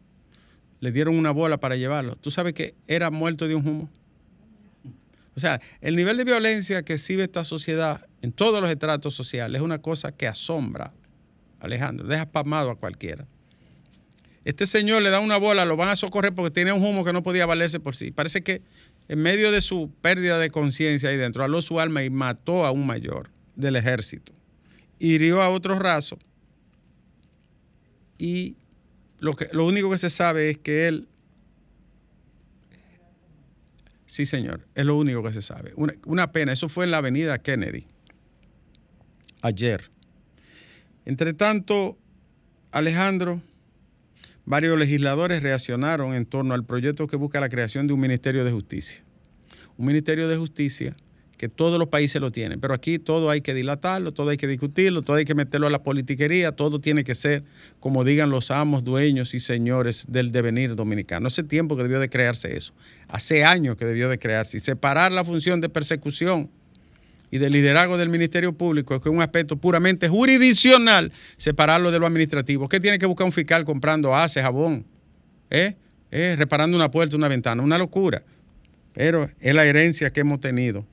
Le 0.81 0.93
dieron 0.93 1.17
una 1.17 1.31
bola 1.31 1.59
para 1.59 1.77
llevarlo. 1.77 2.17
¿Tú 2.17 2.31
sabes 2.31 2.55
que 2.55 2.75
era 2.87 3.11
muerto 3.11 3.47
de 3.47 3.55
un 3.55 3.67
humo? 3.67 3.91
O 5.35 5.41
sea, 5.41 5.61
el 5.81 5.97
nivel 5.97 6.17
de 6.17 6.25
violencia 6.25 6.83
que 6.83 6.95
exhibe 6.95 7.23
esta 7.23 7.45
sociedad 7.45 8.07
en 8.21 8.33
todos 8.33 8.61
los 8.61 8.71
estratos 8.71 9.15
sociales 9.15 9.61
es 9.61 9.65
una 9.65 9.81
cosa 9.81 10.13
que 10.13 10.27
asombra, 10.27 10.93
Alejandro, 11.61 12.07
deja 12.07 12.27
pasmado 12.27 12.71
a 12.71 12.77
cualquiera. 12.77 13.27
Este 14.45 14.67
señor 14.67 15.03
le 15.03 15.11
da 15.11 15.21
una 15.21 15.37
bola, 15.37 15.65
lo 15.65 15.77
van 15.77 15.89
a 15.89 15.97
socorrer 15.97 16.35
porque 16.35 16.51
tenía 16.51 16.75
un 16.75 16.85
humo 16.85 17.05
que 17.05 17.13
no 17.13 17.23
podía 17.23 17.47
valerse 17.47 17.79
por 17.79 17.95
sí. 17.95 18.11
Parece 18.11 18.43
que 18.43 18.63
en 19.09 19.19
medio 19.21 19.53
de 19.53 19.61
su 19.61 19.93
pérdida 20.01 20.39
de 20.39 20.51
conciencia 20.51 21.11
ahí 21.11 21.17
dentro, 21.17 21.45
aló 21.45 21.63
su 21.63 21.81
alma 21.81 22.03
y 22.05 22.11
mató 22.11 22.65
a 22.65 22.71
un 22.71 22.87
mayor 22.87 23.31
del 23.57 23.77
ejército. 23.77 24.33
Hirió 24.99 25.43
a 25.43 25.51
otro 25.51 25.79
raso. 25.79 26.19
Y 28.19 28.57
lo, 29.19 29.35
que, 29.35 29.49
lo 29.53 29.67
único 29.67 29.91
que 29.91 29.99
se 29.99 30.11
sabe 30.11 30.51
es 30.51 30.59
que 30.59 30.89
él 30.89 31.09
Sí, 34.13 34.27
señor, 34.27 34.61
es 34.75 34.85
lo 34.85 34.97
único 34.97 35.23
que 35.23 35.33
se 35.33 35.41
sabe. 35.41 35.73
Una, 35.75 35.95
una, 36.05 36.33
pena, 36.33 36.53
eso 36.53 36.69
fue 36.69 36.85
en 36.85 36.91
la 36.91 36.99
avenida 36.99 37.39
Kennedy, 37.39 37.87
ayer. 39.41 39.91
Entre 41.07 41.33
tanto, 41.33 41.97
Alejandro, 42.73 43.41
varios 44.45 44.79
legisladores 44.79 45.43
reaccionaron 45.43 46.15
en 46.15 46.27
torno 46.27 46.55
al 46.55 46.65
proyecto 46.65 47.07
que 47.07 47.17
busca 47.17 47.41
la 47.41 47.49
creación 47.49 47.87
de 47.87 47.93
un 47.93 48.01
Ministerio 48.01 48.45
de 48.45 48.53
Justicia. 48.53 49.05
Un 49.77 49.87
Ministerio 49.87 50.29
de 50.29 50.37
Justicia 50.37 50.97
que 51.43 51.49
todos 51.49 51.77
los 51.77 51.89
países 51.89 52.23
lo 52.23 52.31
tienen, 52.31 52.61
pero 52.61 52.73
aquí 52.73 53.01
todo 53.01 53.29
hay 53.29 53.41
que 53.41 53.53
dilatarlo, 53.53 54.13
todo 54.13 54.31
hay 54.31 54.37
que 54.37 54.47
discutirlo, 54.47 55.03
todo 55.03 55.17
hay 55.17 55.25
que 55.25 55.35
meterlo 55.35 55.67
a 55.67 55.71
la 55.71 55.83
politiquería, 55.83 56.53
todo 56.53 56.81
tiene 56.81 57.03
que 57.03 57.17
ser 57.17 57.43
como 57.81 58.05
digan 58.05 58.31
los 58.31 58.53
amos, 58.53 58.85
dueños 58.85 59.35
y 59.35 59.41
señores 59.41 60.07
del 60.09 60.31
devenir 60.31 60.77
dominicano. 60.77 61.27
Hace 61.27 61.43
tiempo 61.43 61.77
que 61.77 61.83
debió 61.83 61.99
de 61.99 62.09
crearse 62.09 62.57
eso, 62.57 62.73
hace 63.09 63.45
años 63.45 63.77
que 63.77 63.85
debió 63.85 64.09
de 64.09 64.19
crearse 64.19 64.59
y 64.59 64.61
separar 64.61 65.11
la 65.11 65.25
función 65.25 65.61
de 65.61 65.69
persecución 65.69 66.49
y 67.33 67.39
de 67.39 67.49
liderazgo 67.51 67.97
del 67.97 68.11
Ministerio 68.11 68.53
Público, 68.53 69.01
que 69.01 69.09
es 69.09 69.13
un 69.13 69.23
aspecto 69.23 69.57
puramente 69.57 70.07
jurisdiccional, 70.07 71.11
separarlo 71.39 71.91
de 71.91 71.99
lo 71.99 72.07
administrativo. 72.07 72.69
¿Qué 72.69 72.79
tiene 72.79 72.99
que 72.99 73.07
buscar 73.07 73.25
un 73.25 73.33
fiscal 73.33 73.65
comprando 73.65 74.15
ace, 74.15 74.43
jabón? 74.43 74.85
¿Eh? 75.51 75.75
¿Eh? 76.11 76.37
Reparando 76.39 76.77
una 76.77 76.91
puerta, 76.91 77.17
una 77.17 77.29
ventana, 77.29 77.63
una 77.63 77.79
locura. 77.79 78.23
Pero 78.93 79.31
es 79.41 79.55
la 79.55 79.65
herencia 79.65 80.11
que 80.11 80.21
hemos 80.21 80.41
tenido 80.41 80.85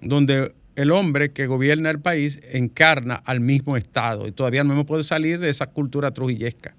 donde 0.00 0.54
el 0.76 0.90
hombre 0.90 1.30
que 1.30 1.46
gobierna 1.46 1.90
el 1.90 2.00
país 2.00 2.40
encarna 2.50 3.16
al 3.16 3.40
mismo 3.40 3.76
Estado 3.76 4.26
y 4.26 4.32
todavía 4.32 4.64
no 4.64 4.72
hemos 4.72 4.86
podido 4.86 5.02
salir 5.02 5.38
de 5.38 5.50
esa 5.50 5.66
cultura 5.66 6.10
trujillesca. 6.10 6.74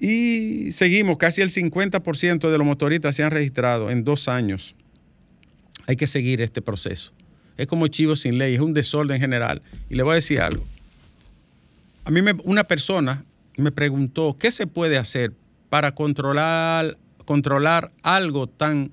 Y 0.00 0.72
seguimos, 0.72 1.16
casi 1.16 1.40
el 1.40 1.50
50% 1.50 2.50
de 2.50 2.58
los 2.58 2.66
motoristas 2.66 3.14
se 3.14 3.22
han 3.22 3.30
registrado 3.30 3.90
en 3.90 4.02
dos 4.02 4.28
años. 4.28 4.74
Hay 5.86 5.96
que 5.96 6.06
seguir 6.06 6.40
este 6.40 6.62
proceso. 6.62 7.12
Es 7.56 7.66
como 7.66 7.86
chivo 7.88 8.16
sin 8.16 8.38
ley, 8.38 8.54
es 8.54 8.60
un 8.60 8.74
desorden 8.74 9.20
general. 9.20 9.62
Y 9.90 9.94
le 9.94 10.02
voy 10.02 10.12
a 10.12 10.14
decir 10.16 10.40
algo. 10.40 10.64
A 12.04 12.10
mí 12.10 12.20
una 12.44 12.64
persona 12.64 13.24
me 13.56 13.70
preguntó, 13.70 14.36
¿qué 14.38 14.50
se 14.50 14.66
puede 14.66 14.98
hacer 14.98 15.32
para 15.68 15.94
controlar, 15.94 16.98
controlar 17.24 17.92
algo 18.02 18.46
tan 18.46 18.90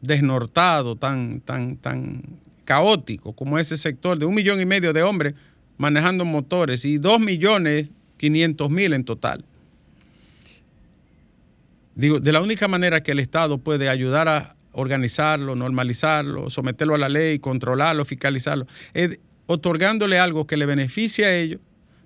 desnortado, 0.00 0.96
tan, 0.96 1.40
tan, 1.40 1.76
tan 1.76 2.22
caótico 2.64 3.32
como 3.32 3.58
ese 3.58 3.76
sector 3.76 4.18
de 4.18 4.26
un 4.26 4.34
millón 4.34 4.60
y 4.60 4.66
medio 4.66 4.92
de 4.92 5.02
hombres 5.02 5.34
manejando 5.78 6.24
motores 6.24 6.84
y 6.84 6.98
dos 6.98 7.20
millones 7.20 7.92
quinientos 8.16 8.70
mil 8.70 8.92
en 8.92 9.04
total. 9.04 9.44
Digo, 11.94 12.20
de 12.20 12.32
la 12.32 12.42
única 12.42 12.68
manera 12.68 13.02
que 13.02 13.12
el 13.12 13.18
Estado 13.18 13.58
puede 13.58 13.88
ayudar 13.88 14.28
a 14.28 14.55
organizarlo, 14.76 15.54
normalizarlo, 15.54 16.50
someterlo 16.50 16.94
a 16.94 16.98
la 16.98 17.08
ley, 17.08 17.38
controlarlo, 17.38 18.04
fiscalizarlo, 18.04 18.66
otorgándole 19.46 20.18
algo 20.18 20.46
que 20.46 20.56
le 20.56 20.66
beneficie 20.66 21.24
a 21.24 21.34
ellos, 21.34 21.60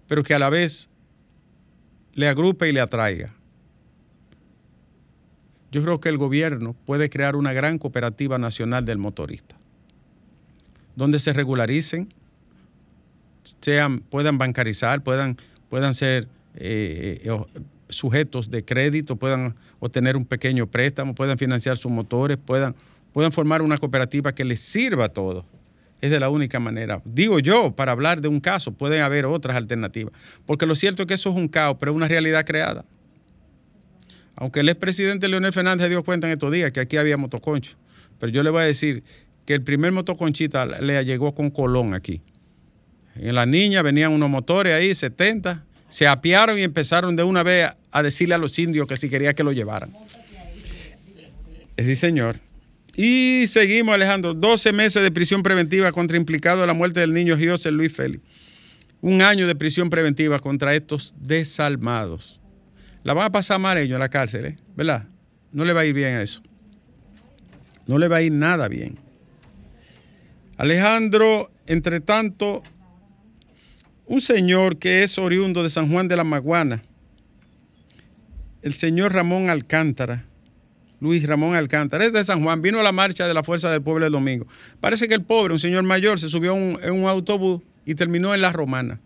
pero 0.07 0.23
que 0.23 0.35
a 0.35 0.39
la 0.39 0.49
vez 0.49 0.89
le 2.15 2.29
agrupe 2.29 2.69
y 2.69 2.73
le 2.73 2.81
atraiga. 2.81 3.35
Yo 5.73 5.83
creo 5.83 6.01
que 6.01 6.09
el 6.09 6.19
gobierno 6.19 6.75
puede 6.87 7.11
crear 7.11 7.37
una 7.37 7.53
gran 7.53 7.79
cooperativa 7.79 8.39
nacional 8.39 8.85
del 8.85 8.99
motorista, 8.99 9.57
donde 10.95 11.19
se 11.19 11.33
regularicen, 11.33 12.13
sean, 13.61 14.01
puedan 14.01 14.39
bancarizar, 14.39 15.03
puedan, 15.03 15.37
puedan 15.69 15.95
ser 15.95 16.29
eh, 16.55 17.21
eh, 17.25 17.65
sujetos 17.91 18.51
de 18.51 18.65
crédito, 18.65 19.17
puedan 19.17 19.55
obtener 19.79 20.17
un 20.17 20.25
pequeño 20.25 20.67
préstamo, 20.67 21.15
puedan 21.15 21.39
financiar 21.39 21.77
sus 21.77 21.91
motores, 21.91 22.39
puedan, 22.39 22.75
puedan 23.13 23.33
formar 23.33 23.63
una 23.63 23.79
cooperativa 23.79 24.35
que 24.35 24.45
les 24.45 24.61
sirva 24.61 25.07
a 25.07 25.09
todos. 25.11 25.45
Es 26.01 26.11
de 26.11 26.19
la 26.19 26.31
única 26.31 26.59
manera. 26.59 27.03
Digo 27.05 27.41
yo, 27.41 27.73
para 27.73 27.93
hablar 27.93 28.23
de 28.23 28.29
un 28.29 28.41
caso, 28.41 28.73
pueden 28.73 29.03
haber 29.03 29.27
otras 29.27 29.57
alternativas. 29.57 30.15
Porque 30.47 30.65
lo 30.65 30.75
cierto 30.75 31.03
es 31.03 31.07
que 31.07 31.15
eso 31.15 31.31
es 31.31 31.37
un 31.37 31.49
caos, 31.49 31.77
pero 31.79 31.93
es 31.93 31.97
una 31.97 32.09
realidad 32.09 32.47
creada. 32.47 32.85
Aunque 34.37 34.61
el 34.61 34.71
expresidente 34.71 35.29
Leonel 35.29 35.53
Fernández 35.53 35.91
dio 35.91 36.03
cuenta 36.03 36.27
en 36.27 36.33
estos 36.33 36.51
días 36.51 36.73
que 36.73 36.81
aquí 36.81 36.97
había 36.97 37.19
motoconcho. 37.19 37.77
Pero 38.19 38.33
yo 38.33 38.43
le 38.43 38.49
voy 38.49 38.63
a 38.63 38.67
decir 38.67 39.05
que 39.45 39.53
el 39.53 39.63
primer 39.63 39.93
motoconchita 39.93 40.65
le 40.65 41.05
llegó 41.05 41.35
con 41.35 41.51
Colón 41.51 41.93
aquí. 41.93 42.23
En 43.17 43.35
la 43.35 43.45
niña 43.45 43.83
venían 43.83 44.13
unos 44.13 44.31
motores 44.31 44.73
ahí, 44.73 44.95
70, 44.95 45.65
se 45.89 46.07
apiaron 46.07 46.59
y 46.59 46.63
empezaron 46.63 47.17
de 47.17 47.25
una 47.25 47.43
vez 47.43 47.71
a 47.91 48.03
decirle 48.03 48.35
a 48.35 48.39
los 48.39 48.59
indios 48.59 48.87
que 48.87 48.97
si 48.97 49.09
quería 49.09 49.35
que 49.35 49.43
lo 49.43 49.53
llevaran. 49.53 49.93
Sí, 51.79 51.97
señor. 51.97 52.39
Y 52.95 53.47
seguimos, 53.47 53.95
Alejandro. 53.95 54.35
12 54.35 54.73
meses 54.73 55.03
de 55.03 55.11
prisión 55.11 55.43
preventiva 55.43 55.93
contra 55.93 56.17
implicado 56.17 56.61
en 56.63 56.67
la 56.67 56.75
muerte 56.75 57.01
del 57.01 57.15
niño 57.15 57.37
José 57.41 57.71
Luis 57.71 57.93
Félix. 57.93 58.23
Un 59.01 59.23
año 59.23 59.47
de 59.47 59.55
prisión 59.55 59.89
preventiva 59.89 60.39
contra 60.41 60.75
estos 60.75 61.15
desalmados. 61.19 62.41
La 63.03 63.15
van 63.15 63.27
a 63.27 63.33
pasar 63.33 63.59
mal 63.59 63.79
ellos 63.79 63.95
en 63.95 64.01
la 64.01 64.11
cárcel, 64.11 64.45
¿eh? 64.45 64.59
¿verdad? 64.77 65.09
No 65.53 65.65
le 65.65 65.73
va 65.73 65.81
a 65.81 65.87
ir 65.87 65.95
bien 65.95 66.17
a 66.17 66.23
eso. 66.23 66.43
No 67.87 67.99
le 67.99 68.09
va 68.09 68.17
a 68.17 68.23
ir 68.23 68.33
nada 68.33 68.69
bien. 68.69 68.99
Alejandro, 70.59 71.51
entre 71.67 72.01
tanto, 72.01 72.63
un 74.05 74.21
señor 74.21 74.79
que 74.79 75.03
es 75.03 75.19
oriundo 75.19 75.63
de 75.63 75.71
San 75.71 75.91
Juan 75.91 76.09
de 76.09 76.17
la 76.17 76.25
Maguana, 76.25 76.83
el 78.63 78.75
señor 78.75 79.13
Ramón 79.13 79.49
Alcántara, 79.49 80.25
Luis 81.01 81.27
Ramón 81.27 81.55
Alcántara, 81.55 82.05
es 82.05 82.13
de 82.13 82.25
San 82.25 82.43
Juan, 82.43 82.61
vino 82.61 82.81
a 82.81 82.83
la 82.83 82.93
marcha 82.93 83.27
de 83.27 83.33
la 83.33 83.43
Fuerza 83.43 83.71
del 83.71 83.83
Pueblo 83.83 84.07
el 84.07 84.13
domingo. 84.13 84.47
Parece 84.81 85.09
que 85.09 85.15
el 85.15 85.23
pobre, 85.23 85.55
un 85.55 85.59
señor 85.59 85.83
mayor, 85.85 86.21
se 86.21 86.29
subió 86.29 86.55
en 86.55 86.93
un 86.93 87.07
autobús 87.07 87.63
y 87.87 87.95
terminó 87.95 88.35
en 88.35 88.43
La 88.43 88.53
Romana. 88.53 89.01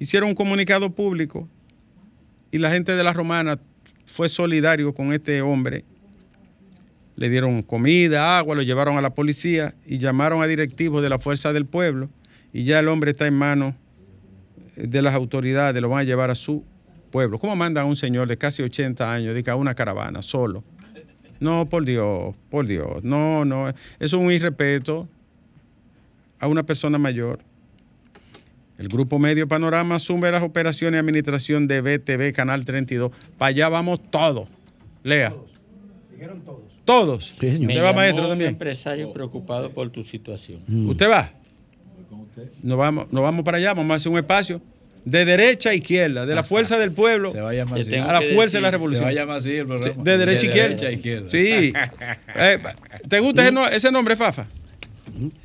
Hicieron 0.00 0.30
un 0.30 0.34
comunicado 0.34 0.90
público 0.90 1.48
y 2.50 2.58
la 2.58 2.70
gente 2.70 2.92
de 2.92 3.04
La 3.04 3.12
Romana 3.12 3.58
fue 4.04 4.28
solidario 4.28 4.94
con 4.94 5.12
este 5.12 5.42
hombre. 5.42 5.84
Le 7.14 7.28
dieron 7.28 7.62
comida, 7.62 8.38
agua, 8.38 8.54
lo 8.54 8.62
llevaron 8.62 8.96
a 8.96 9.00
la 9.00 9.14
policía 9.14 9.74
y 9.86 9.98
llamaron 9.98 10.42
a 10.42 10.46
directivos 10.46 11.02
de 11.02 11.08
la 11.08 11.18
Fuerza 11.18 11.52
del 11.52 11.66
Pueblo 11.66 12.08
y 12.52 12.64
ya 12.64 12.78
el 12.78 12.88
hombre 12.88 13.10
está 13.10 13.26
en 13.26 13.34
manos 13.34 13.74
de 14.76 15.02
las 15.02 15.14
autoridades, 15.14 15.80
lo 15.82 15.88
van 15.88 16.00
a 16.00 16.04
llevar 16.04 16.30
a 16.30 16.36
su 16.36 16.64
pueblo. 17.08 17.38
¿Cómo 17.38 17.56
manda 17.56 17.82
a 17.82 17.84
un 17.84 17.96
señor 17.96 18.28
de 18.28 18.38
casi 18.38 18.62
80 18.62 19.12
años 19.12 19.48
a 19.48 19.56
una 19.56 19.74
caravana 19.74 20.22
solo? 20.22 20.62
No, 21.40 21.68
por 21.68 21.84
Dios, 21.84 22.34
por 22.50 22.66
Dios. 22.66 23.02
No, 23.02 23.44
no. 23.44 23.68
Eso 23.68 23.76
es 24.00 24.12
un 24.12 24.30
irrespeto 24.30 25.08
a 26.40 26.46
una 26.46 26.62
persona 26.64 26.98
mayor. 26.98 27.40
El 28.76 28.88
Grupo 28.88 29.18
Medio 29.18 29.48
Panorama 29.48 29.96
asume 29.96 30.30
las 30.30 30.42
operaciones 30.42 30.98
y 30.98 31.00
administración 31.00 31.66
de 31.66 31.80
BTV 31.80 32.32
Canal 32.32 32.64
32. 32.64 33.10
Para 33.36 33.48
allá 33.48 33.68
vamos 33.68 34.00
todos. 34.10 34.48
Lea. 35.02 35.34
Dijeron 36.12 36.40
todos. 36.42 36.62
Todos. 36.84 37.34
Me 37.40 37.48
¿Usted 37.58 37.82
va, 37.82 37.92
maestro, 37.92 38.24
un 38.24 38.30
también? 38.30 38.50
empresario 38.50 39.12
preocupado 39.12 39.70
por 39.70 39.90
tu 39.90 40.02
situación. 40.02 40.60
¿Usted 40.88 41.10
va? 41.10 41.32
Nos 42.62 42.78
vamos, 42.78 43.12
nos 43.12 43.22
vamos 43.22 43.44
para 43.44 43.58
allá, 43.58 43.74
vamos 43.74 43.90
a 43.90 43.94
hacer 43.96 44.12
un 44.12 44.18
espacio 44.18 44.60
de 45.04 45.24
derecha 45.24 45.70
a 45.70 45.74
izquierda, 45.74 46.26
de 46.26 46.34
la 46.34 46.44
fuerza 46.44 46.78
del 46.78 46.92
pueblo 46.92 47.30
Se 47.30 47.40
va 47.40 47.50
a 47.50 47.54
llamar 47.54 47.80
así. 47.80 47.94
a 47.94 48.12
la 48.12 48.20
fuerza 48.22 48.58
de 48.58 48.62
la 48.62 48.68
Se 48.68 48.72
revolución. 48.72 49.04
va 49.04 49.08
a 49.08 49.12
llamar 49.12 49.36
así 49.38 49.52
el 49.56 49.66
programa. 49.66 50.02
De 50.02 50.18
derecha 50.18 50.40
a 50.42 50.44
izquierda. 50.46 50.68
derecha 50.68 50.86
a 50.88 50.92
izquierda. 50.92 51.28
Sí. 51.30 51.72
Eh, 52.36 52.58
¿Te 53.08 53.20
gusta 53.20 53.42
ese, 53.42 53.52
no- 53.52 53.66
ese 53.68 53.90
nombre, 53.90 54.16
Fafa? 54.16 54.46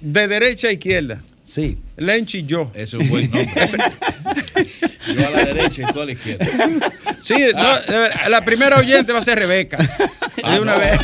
De 0.02 0.28
derecha 0.28 0.68
a 0.68 0.72
izquierda. 0.72 1.22
Sí. 1.44 1.78
Lenchi 1.98 2.46
yo. 2.46 2.72
Es 2.74 2.94
un 2.94 3.08
buen 3.10 3.30
nombre. 3.32 3.48
Yo 5.08 5.28
a 5.28 5.30
la 5.32 5.46
derecha 5.46 5.82
y 5.82 5.94
tú 5.94 6.02
a 6.02 6.06
la 6.06 6.12
izquierda. 6.12 6.46
Sí, 7.24 7.36
no, 7.56 7.62
verdad, 7.88 8.28
la 8.28 8.44
primera 8.44 8.78
oyente 8.78 9.14
va 9.14 9.20
a 9.20 9.22
ser 9.22 9.40
Rebeca. 9.40 9.78
Ah, 10.44 10.56
de 10.56 10.60
una 10.60 10.74
no. 10.74 10.80
vez. 10.82 11.00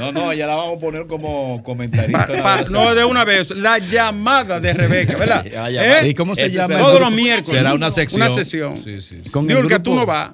No, 0.00 0.10
no, 0.10 0.32
ya 0.32 0.48
la 0.48 0.56
vamos 0.56 0.78
a 0.78 0.80
poner 0.80 1.06
como 1.06 1.62
comentarista. 1.62 2.26
Pa- 2.26 2.42
pa- 2.42 2.64
no, 2.72 2.92
de 2.92 3.04
una 3.04 3.24
vez. 3.24 3.50
La 3.52 3.78
llamada 3.78 4.58
de 4.58 4.72
Rebeca, 4.72 5.16
¿verdad? 5.16 5.44
Ya. 5.70 6.00
¿Eh? 6.00 6.08
¿Y 6.08 6.14
cómo 6.14 6.34
se 6.34 6.50
llama? 6.50 6.76
Todos 6.76 6.98
los 7.00 7.12
miércoles. 7.12 7.60
Será 7.60 7.72
una 7.74 7.92
sección. 7.92 8.22
Una 8.22 8.30
sesión. 8.34 8.76
Sí, 8.78 9.00
sí. 9.00 9.20
sí. 9.24 9.30
Con 9.30 9.44
el 9.48 9.56
Diurka, 9.56 9.80
tú 9.80 9.94
no 9.94 10.04
vas. 10.04 10.30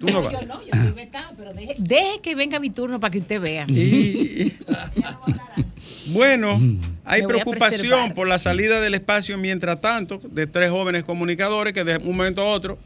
Tú 0.00 0.06
no 0.08 0.22
vas. 0.22 0.32
Yo 0.32 0.40
no, 0.46 0.62
yo 0.62 0.70
estoy 0.72 0.92
vetada, 0.92 1.30
pero 1.36 1.52
deje, 1.52 1.74
deje 1.78 2.20
que 2.22 2.34
venga 2.34 2.58
mi 2.58 2.70
turno 2.70 2.98
para 2.98 3.10
que 3.10 3.18
usted 3.18 3.38
vea. 3.38 3.66
Y- 3.68 4.54
bueno, 4.66 5.42
hay 5.56 5.64
Me 5.73 5.73
voy 6.08 7.24
a 7.24 7.26
preocupación 7.28 7.80
preservar. 7.80 8.14
por 8.14 8.28
la 8.28 8.38
salida 8.38 8.80
del 8.80 8.94
espacio 8.94 9.38
mientras 9.38 9.80
tanto 9.80 10.20
de 10.30 10.46
tres 10.46 10.70
jóvenes 10.70 11.04
comunicadores 11.04 11.72
que 11.72 11.84
de 11.84 11.96
un 11.98 12.16
momento 12.16 12.42
a 12.42 12.46
otro 12.46 12.78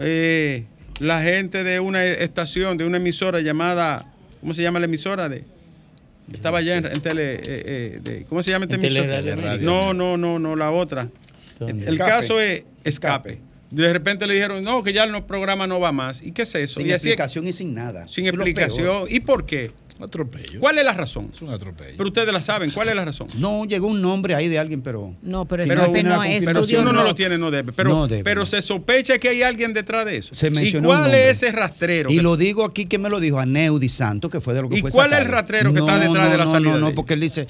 eh, 0.00 0.64
la 1.00 1.22
gente 1.22 1.64
de 1.64 1.80
una 1.80 2.04
estación, 2.04 2.76
de 2.78 2.84
una 2.84 2.98
emisora 2.98 3.40
llamada, 3.40 4.06
¿cómo 4.40 4.54
se 4.54 4.62
llama 4.62 4.78
la 4.78 4.86
emisora? 4.86 5.28
de 5.28 5.44
Estaba 6.32 6.58
allá 6.58 6.76
en, 6.76 6.86
en 6.86 7.00
tele, 7.00 7.34
eh, 7.34 7.40
eh, 7.46 8.00
de- 8.02 8.24
¿cómo 8.24 8.42
se 8.42 8.50
llama 8.52 8.66
esta 8.66 8.76
En 8.76 8.84
emisora? 8.84 9.56
No, 9.58 9.92
no, 9.92 10.16
no, 10.16 10.38
no, 10.38 10.56
la 10.56 10.70
otra. 10.70 11.08
El 11.60 11.80
Escape. 11.82 12.10
caso 12.10 12.40
es 12.40 12.62
escape. 12.84 13.38
De 13.70 13.90
repente 13.92 14.26
le 14.26 14.34
dijeron, 14.34 14.62
no, 14.62 14.82
que 14.82 14.92
ya 14.92 15.04
el 15.04 15.12
no- 15.12 15.26
programa 15.26 15.66
no 15.66 15.80
va 15.80 15.92
más. 15.92 16.22
¿Y 16.22 16.32
qué 16.32 16.42
es 16.42 16.54
eso? 16.54 16.80
Sin 16.80 16.86
y 16.88 16.92
así 16.92 17.08
es- 17.08 17.12
explicación 17.12 17.46
y 17.46 17.52
sin 17.52 17.74
nada. 17.74 18.06
sin 18.06 18.24
Eso 18.26 18.34
explicación. 18.34 19.04
¿Y 19.08 19.20
por 19.20 19.44
qué? 19.46 19.70
Un 19.98 20.04
atropello. 20.04 20.58
¿Cuál 20.58 20.78
es 20.78 20.84
la 20.84 20.94
razón? 20.94 21.30
Es 21.32 21.42
un 21.42 21.50
atropello. 21.50 21.94
Pero 21.96 22.08
ustedes 22.08 22.32
la 22.32 22.40
saben, 22.40 22.70
¿cuál 22.70 22.88
es 22.88 22.96
la 22.96 23.04
razón? 23.04 23.28
No, 23.36 23.64
llegó 23.66 23.86
un 23.86 24.00
nombre 24.02 24.34
ahí 24.34 24.48
de 24.48 24.58
alguien, 24.58 24.80
pero. 24.82 25.14
No, 25.22 25.44
pero 25.46 25.62
Si 25.64 25.68
escape 25.70 25.86
no 25.88 25.92
tiene 25.92 26.08
la 26.08 26.16
no 26.16 26.22
es. 26.24 26.44
Pero 26.44 26.64
si 26.64 26.76
uno 26.76 26.92
no 26.92 27.04
lo 27.04 27.14
tiene, 27.14 27.38
no 27.38 27.50
debe. 27.50 27.72
Pero, 27.72 27.90
No 27.90 28.06
debe, 28.08 28.24
pero 28.24 28.40
no. 28.40 28.46
se 28.46 28.62
sospecha 28.62 29.18
que 29.18 29.28
hay 29.28 29.42
alguien 29.42 29.72
detrás 29.72 30.04
de 30.06 30.16
eso. 30.16 30.34
Se 30.34 30.48
¿Y 30.48 30.50
mencionó 30.50 30.88
cuál 30.88 30.98
un 30.98 31.02
nombre. 31.04 31.30
es 31.30 31.36
ese 31.42 31.52
rastrero? 31.52 32.10
Y 32.10 32.16
que- 32.16 32.22
lo 32.22 32.36
digo 32.36 32.64
aquí 32.64 32.86
que 32.86 32.98
me 32.98 33.08
lo 33.10 33.20
dijo 33.20 33.38
a 33.38 33.46
Neudi 33.46 33.88
Santo, 33.88 34.28
que 34.30 34.40
fue 34.40 34.54
de 34.54 34.62
lo 34.62 34.68
que 34.68 34.78
¿Y 34.78 34.80
fue 34.80 34.90
cuál 34.90 35.12
es 35.12 35.18
el 35.20 35.26
rastrero 35.26 35.72
que 35.72 35.78
está 35.80 35.98
detrás 35.98 36.30
de 36.30 36.38
la 36.38 36.44
no, 36.46 36.50
salida 36.50 36.70
No, 36.72 36.78
no, 36.78 36.94
porque 36.94 37.14
él 37.14 37.20
dice, 37.20 37.46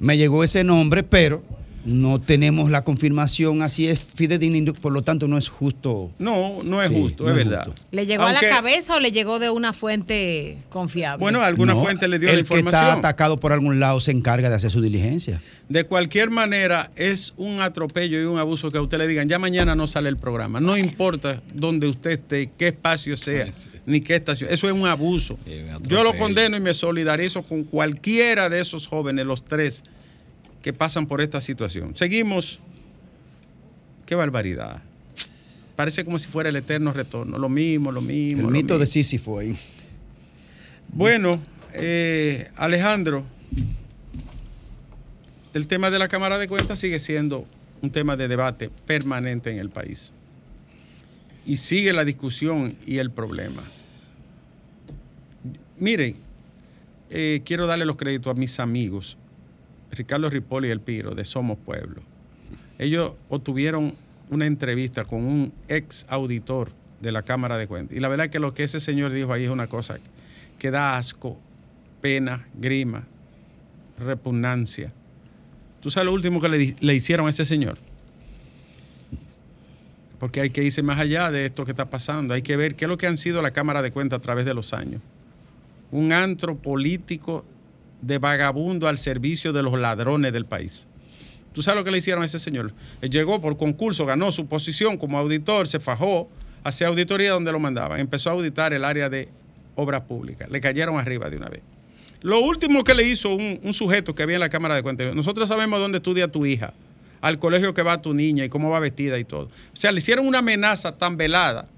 me 0.00 0.16
llegó 0.16 0.42
ese 0.44 0.64
nombre, 0.64 1.02
pero 1.04 1.42
no 1.84 2.20
tenemos 2.20 2.70
la 2.70 2.84
confirmación, 2.84 3.62
así 3.62 3.86
es 3.88 4.00
fidedigno, 4.00 4.74
por 4.74 4.92
lo 4.92 5.02
tanto 5.02 5.28
no 5.28 5.38
es 5.38 5.48
justo. 5.48 6.10
No, 6.18 6.62
no 6.62 6.82
es 6.82 6.90
Sí, 6.90 7.00
justo, 7.00 7.24
no 7.24 7.30
es 7.30 7.36
verdad. 7.36 7.64
justo. 7.66 7.82
¿Le 7.92 8.06
llegó 8.06 8.24
a 8.24 8.32
la 8.32 8.40
cabeza 8.40 8.96
o 8.96 9.00
le 9.00 9.12
llegó 9.12 9.38
de 9.38 9.50
una 9.50 9.72
fuente 9.72 10.58
confiable? 10.68 11.20
Bueno, 11.20 11.42
alguna 11.42 11.74
No, 11.74 11.82
fuente 11.82 12.08
le 12.08 12.18
dio 12.18 12.28
la 12.28 12.32
El 12.34 12.38
que 12.40 12.42
está 12.44 12.58
información. 12.58 12.98
atacado 12.98 13.38
por 13.40 13.52
algún 13.52 13.80
lado 13.80 14.00
se 14.00 14.10
encarga 14.10 14.48
de 14.50 14.56
hacer 14.56 14.70
su 14.70 14.80
diligencia. 14.82 15.40
De 15.68 15.84
cualquier 15.84 16.30
manera, 16.30 16.90
es 16.96 17.34
un 17.36 17.60
atropello 17.60 18.20
y 18.20 18.24
un 18.24 18.38
abuso 18.38 18.70
que 18.70 18.78
a 18.78 18.82
usted 18.82 18.98
le 18.98 19.06
digan, 19.06 19.28
ya 19.28 19.38
mañana 19.38 19.74
no 19.74 19.86
sale 19.86 20.08
el 20.08 20.16
programa. 20.16 20.60
No 20.60 20.76
importa 20.76 21.42
dónde 21.54 21.88
usted 21.88 22.10
esté, 22.12 22.50
qué 22.56 22.68
espacio 22.68 23.16
sea, 23.16 23.46
ni 23.86 24.00
qué 24.00 24.16
estación. 24.16 24.50
Eso 24.52 24.66
es 24.66 24.72
un 24.74 24.86
abuso. 24.86 25.38
Sí, 25.46 25.52
Yo 25.88 26.02
lo 26.04 26.14
condeno 26.16 26.56
y 26.56 26.60
me 26.60 26.74
solidarizo 26.74 27.42
con 27.42 27.64
cualquiera 27.64 28.48
de 28.48 28.60
esos 28.60 28.86
jóvenes, 28.86 29.24
los 29.26 29.44
tres, 29.44 29.84
que 30.62 30.72
pasan 30.72 31.06
por 31.06 31.20
esta 31.20 31.40
situación. 31.40 31.96
Seguimos. 31.96 32.60
Qué 34.06 34.14
barbaridad. 34.14 34.82
Parece 35.76 36.04
como 36.04 36.18
si 36.18 36.28
fuera 36.28 36.48
el 36.48 36.56
eterno 36.56 36.92
retorno. 36.92 37.38
Lo 37.38 37.48
mismo, 37.48 37.92
lo 37.92 38.00
mismo. 38.00 38.40
El 38.40 38.46
lo 38.46 38.50
mito 38.50 38.74
de 38.74 38.80
mismo. 38.80 38.92
Sísifo 38.92 39.38
ahí. 39.38 39.56
Bueno, 40.88 41.40
eh, 41.74 42.50
Alejandro, 42.56 43.24
el 45.54 45.68
tema 45.68 45.90
de 45.90 45.98
la 45.98 46.08
Cámara 46.08 46.38
de 46.38 46.48
Cuentas 46.48 46.78
sigue 46.78 46.98
siendo 46.98 47.46
un 47.82 47.90
tema 47.90 48.16
de 48.16 48.28
debate 48.28 48.70
permanente 48.86 49.50
en 49.50 49.58
el 49.58 49.70
país. 49.70 50.12
Y 51.46 51.56
sigue 51.56 51.92
la 51.92 52.04
discusión 52.04 52.76
y 52.86 52.98
el 52.98 53.10
problema. 53.10 53.62
Miren, 55.78 56.16
eh, 57.10 57.42
quiero 57.44 57.66
darle 57.66 57.86
los 57.86 57.96
créditos 57.96 58.36
a 58.36 58.38
mis 58.38 58.58
amigos, 58.60 59.16
Ricardo 59.90 60.30
Ripoli 60.30 60.68
y 60.68 60.70
El 60.70 60.80
Piro, 60.80 61.14
de 61.14 61.24
Somos 61.24 61.58
Pueblo. 61.58 62.02
Ellos 62.78 63.12
obtuvieron 63.28 63.94
una 64.30 64.46
entrevista 64.46 65.04
con 65.04 65.24
un 65.24 65.52
ex 65.68 66.06
auditor 66.08 66.70
de 67.00 67.12
la 67.12 67.22
Cámara 67.22 67.56
de 67.56 67.66
Cuentas. 67.66 67.96
Y 67.96 68.00
la 68.00 68.08
verdad 68.08 68.26
es 68.26 68.32
que 68.32 68.38
lo 68.38 68.54
que 68.54 68.64
ese 68.64 68.80
señor 68.80 69.12
dijo 69.12 69.32
ahí 69.32 69.44
es 69.44 69.50
una 69.50 69.66
cosa 69.66 69.98
que 70.58 70.70
da 70.70 70.96
asco, 70.96 71.38
pena, 72.00 72.46
grima, 72.54 73.04
repugnancia. 73.98 74.92
¿Tú 75.80 75.90
sabes 75.90 76.06
lo 76.06 76.12
último 76.12 76.40
que 76.40 76.48
le, 76.48 76.76
le 76.80 76.94
hicieron 76.94 77.26
a 77.26 77.30
ese 77.30 77.44
señor? 77.44 77.78
Porque 80.18 80.40
hay 80.40 80.50
que 80.50 80.64
irse 80.64 80.82
más 80.82 80.98
allá 80.98 81.30
de 81.30 81.46
esto 81.46 81.64
que 81.64 81.70
está 81.70 81.88
pasando. 81.88 82.34
Hay 82.34 82.42
que 82.42 82.56
ver 82.56 82.74
qué 82.74 82.86
es 82.86 82.88
lo 82.88 82.98
que 82.98 83.06
han 83.06 83.16
sido 83.16 83.40
la 83.40 83.52
Cámara 83.52 83.82
de 83.82 83.92
Cuentas 83.92 84.18
a 84.18 84.22
través 84.22 84.44
de 84.44 84.54
los 84.54 84.72
años. 84.72 85.00
Un 85.92 86.12
antro 86.12 86.56
político 86.56 87.44
de 88.02 88.18
vagabundo 88.18 88.88
al 88.88 88.98
servicio 88.98 89.52
de 89.52 89.62
los 89.62 89.78
ladrones 89.78 90.32
del 90.32 90.44
país. 90.44 90.86
¿Tú 91.52 91.62
sabes 91.62 91.80
lo 91.80 91.84
que 91.84 91.90
le 91.90 91.98
hicieron 91.98 92.22
a 92.22 92.26
ese 92.26 92.38
señor? 92.38 92.72
Él 93.00 93.10
llegó 93.10 93.40
por 93.40 93.56
concurso, 93.56 94.06
ganó 94.06 94.30
su 94.30 94.46
posición 94.46 94.96
como 94.96 95.18
auditor, 95.18 95.66
se 95.66 95.80
fajó, 95.80 96.28
hacía 96.62 96.88
auditoría 96.88 97.32
donde 97.32 97.50
lo 97.50 97.58
mandaban. 97.58 97.98
Empezó 97.98 98.30
a 98.30 98.34
auditar 98.34 98.72
el 98.72 98.84
área 98.84 99.08
de 99.08 99.28
obras 99.74 100.02
públicas. 100.02 100.50
Le 100.50 100.60
cayeron 100.60 100.98
arriba 100.98 101.30
de 101.30 101.36
una 101.36 101.48
vez. 101.48 101.62
Lo 102.20 102.40
último 102.40 102.84
que 102.84 102.94
le 102.94 103.04
hizo 103.04 103.34
un, 103.34 103.60
un 103.62 103.72
sujeto 103.72 104.14
que 104.14 104.22
había 104.22 104.36
en 104.36 104.40
la 104.40 104.48
Cámara 104.48 104.74
de 104.74 104.82
Cuentas, 104.82 105.14
nosotros 105.14 105.48
sabemos 105.48 105.78
dónde 105.80 105.98
estudia 105.98 106.28
tu 106.28 106.46
hija, 106.46 106.74
al 107.20 107.38
colegio 107.38 107.74
que 107.74 107.82
va 107.82 108.02
tu 108.02 108.14
niña 108.14 108.44
y 108.44 108.48
cómo 108.48 108.70
va 108.70 108.80
vestida 108.80 109.18
y 109.18 109.24
todo. 109.24 109.46
O 109.46 109.76
sea, 109.76 109.92
le 109.92 109.98
hicieron 109.98 110.26
una 110.26 110.38
amenaza 110.38 110.96
tan 110.96 111.16
velada 111.16 111.68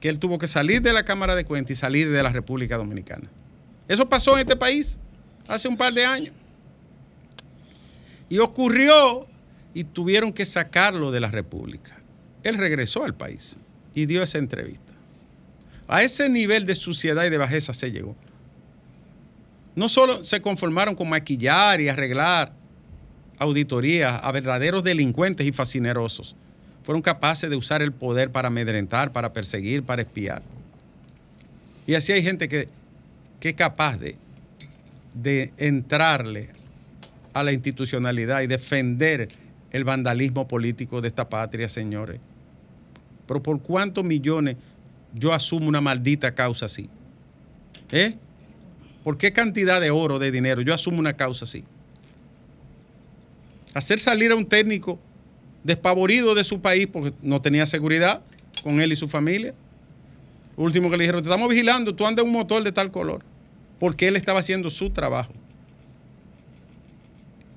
que 0.00 0.08
él 0.08 0.18
tuvo 0.18 0.38
que 0.38 0.46
salir 0.46 0.82
de 0.82 0.92
la 0.92 1.04
Cámara 1.04 1.34
de 1.34 1.44
Cuentas 1.44 1.70
y 1.72 1.76
salir 1.76 2.10
de 2.10 2.22
la 2.22 2.30
República 2.30 2.76
Dominicana. 2.76 3.28
Eso 3.88 4.08
pasó 4.08 4.34
en 4.34 4.40
este 4.40 4.56
país 4.56 4.98
hace 5.48 5.68
un 5.68 5.76
par 5.76 5.92
de 5.92 6.04
años. 6.04 6.34
Y 8.28 8.38
ocurrió 8.38 9.26
y 9.74 9.84
tuvieron 9.84 10.32
que 10.32 10.44
sacarlo 10.44 11.10
de 11.10 11.20
la 11.20 11.30
República. 11.30 11.98
Él 12.42 12.56
regresó 12.56 13.04
al 13.04 13.14
país 13.14 13.56
y 13.94 14.06
dio 14.06 14.22
esa 14.22 14.38
entrevista. 14.38 14.92
A 15.88 16.02
ese 16.02 16.28
nivel 16.28 16.66
de 16.66 16.74
suciedad 16.74 17.24
y 17.24 17.30
de 17.30 17.38
bajeza 17.38 17.74
se 17.74 17.90
llegó. 17.90 18.16
No 19.74 19.88
solo 19.88 20.24
se 20.24 20.40
conformaron 20.40 20.94
con 20.94 21.08
maquillar 21.08 21.80
y 21.80 21.88
arreglar 21.88 22.52
auditorías 23.38 24.20
a 24.22 24.32
verdaderos 24.32 24.84
delincuentes 24.84 25.46
y 25.46 25.52
fascinerosos. 25.52 26.36
Fueron 26.84 27.02
capaces 27.02 27.48
de 27.48 27.56
usar 27.56 27.82
el 27.82 27.92
poder 27.92 28.30
para 28.30 28.48
amedrentar, 28.48 29.12
para 29.12 29.32
perseguir, 29.32 29.82
para 29.82 30.02
espiar. 30.02 30.42
Y 31.86 31.94
así 31.94 32.12
hay 32.12 32.22
gente 32.22 32.48
que, 32.48 32.68
que 33.40 33.50
es 33.50 33.54
capaz 33.54 33.96
de, 33.98 34.16
de 35.14 35.52
entrarle 35.58 36.50
a 37.32 37.42
la 37.42 37.52
institucionalidad 37.52 38.42
y 38.42 38.46
defender 38.46 39.28
el 39.70 39.84
vandalismo 39.84 40.46
político 40.46 41.00
de 41.00 41.08
esta 41.08 41.28
patria, 41.28 41.68
señores. 41.68 42.20
Pero 43.26 43.42
¿por 43.42 43.60
cuántos 43.60 44.04
millones 44.04 44.56
yo 45.14 45.32
asumo 45.32 45.68
una 45.68 45.80
maldita 45.80 46.34
causa 46.34 46.66
así? 46.66 46.88
¿Eh? 47.90 48.16
¿Por 49.04 49.16
qué 49.16 49.32
cantidad 49.32 49.80
de 49.80 49.90
oro, 49.90 50.18
de 50.18 50.30
dinero? 50.30 50.62
Yo 50.62 50.74
asumo 50.74 50.98
una 50.98 51.14
causa 51.14 51.44
así. 51.44 51.64
Hacer 53.74 53.98
salir 53.98 54.32
a 54.32 54.36
un 54.36 54.46
técnico 54.46 54.98
despavorido 55.64 56.34
de 56.34 56.44
su 56.44 56.60
país 56.60 56.86
porque 56.86 57.12
no 57.22 57.40
tenía 57.40 57.66
seguridad 57.66 58.22
con 58.62 58.80
él 58.80 58.92
y 58.92 58.96
su 58.96 59.08
familia. 59.08 59.54
Último 60.56 60.90
que 60.90 60.96
le 60.96 61.04
dijeron, 61.04 61.22
te 61.22 61.28
estamos 61.28 61.48
vigilando, 61.48 61.94
tú 61.94 62.06
andas 62.06 62.24
un 62.24 62.32
motor 62.32 62.62
de 62.62 62.72
tal 62.72 62.90
color. 62.90 63.24
Porque 63.82 64.06
él 64.06 64.14
estaba 64.14 64.38
haciendo 64.38 64.70
su 64.70 64.90
trabajo. 64.90 65.32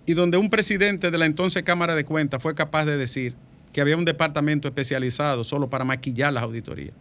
Y 0.07 0.15
donde 0.15 0.38
un 0.38 0.49
presidente 0.49 1.11
de 1.11 1.19
la 1.19 1.27
entonces 1.27 1.61
Cámara 1.61 1.93
de 1.93 2.03
Cuentas 2.03 2.41
fue 2.41 2.55
capaz 2.55 2.85
de 2.85 2.97
decir 2.97 3.35
que 3.71 3.79
había 3.79 3.95
un 3.95 4.05
departamento 4.05 4.67
especializado 4.67 5.43
solo 5.43 5.69
para 5.69 5.85
maquillar 5.85 6.33
las 6.33 6.43
auditorías. 6.43 6.95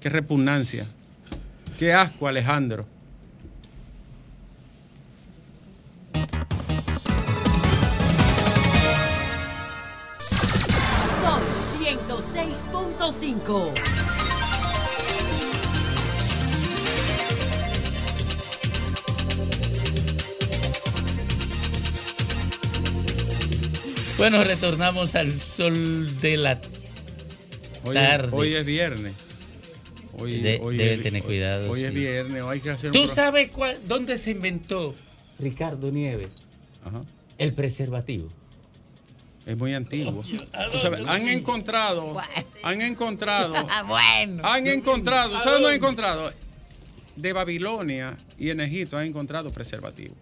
Qué 0.00 0.08
repugnancia. 0.08 0.86
Qué 1.78 1.92
asco, 1.92 2.26
Alejandro. 2.26 2.86
Son 11.20 11.42
106.5. 11.78 14.13
Bueno, 24.18 24.42
retornamos 24.44 25.14
al 25.14 25.40
sol 25.40 26.20
de 26.20 26.36
la 26.36 26.60
Hoy, 27.84 27.94
tarde. 27.94 28.28
es, 28.28 28.32
hoy 28.32 28.54
es 28.54 28.66
viernes. 28.66 29.12
Hoy, 30.16 30.40
De- 30.40 30.60
hoy 30.62 30.76
debe 30.76 30.94
es- 30.94 31.02
tener 31.02 31.22
hoy- 31.22 31.26
cuidado, 31.26 31.70
Hoy 31.70 31.82
es 31.84 31.92
viernes, 31.92 32.42
hoy 32.42 32.54
hay 32.54 32.60
que 32.60 32.70
hacer 32.70 32.90
un 32.90 32.94
¿Tú 32.94 33.08
sabes 33.08 33.48
cuál- 33.50 33.76
dónde 33.86 34.16
se 34.16 34.30
inventó 34.30 34.94
Ricardo 35.38 35.90
Nieves? 35.90 36.28
El 37.38 37.52
preservativo. 37.52 38.28
Es 39.46 39.56
muy 39.58 39.74
antiguo. 39.74 40.22
Tú 40.72 40.78
sabes, 40.78 41.00
han 41.06 41.28
encontrado, 41.28 42.16
han 42.62 42.80
encontrado, 42.80 43.52
bueno. 43.88 44.42
han 44.46 44.66
encontrado, 44.68 45.32
¿sabes 45.42 45.52
dónde 45.54 45.68
han 45.70 45.74
encontrado? 45.74 46.32
De 47.16 47.32
Babilonia 47.32 48.16
y 48.38 48.50
en 48.50 48.60
Egipto 48.60 48.96
han 48.96 49.06
encontrado 49.06 49.50
preservativos. 49.50 50.16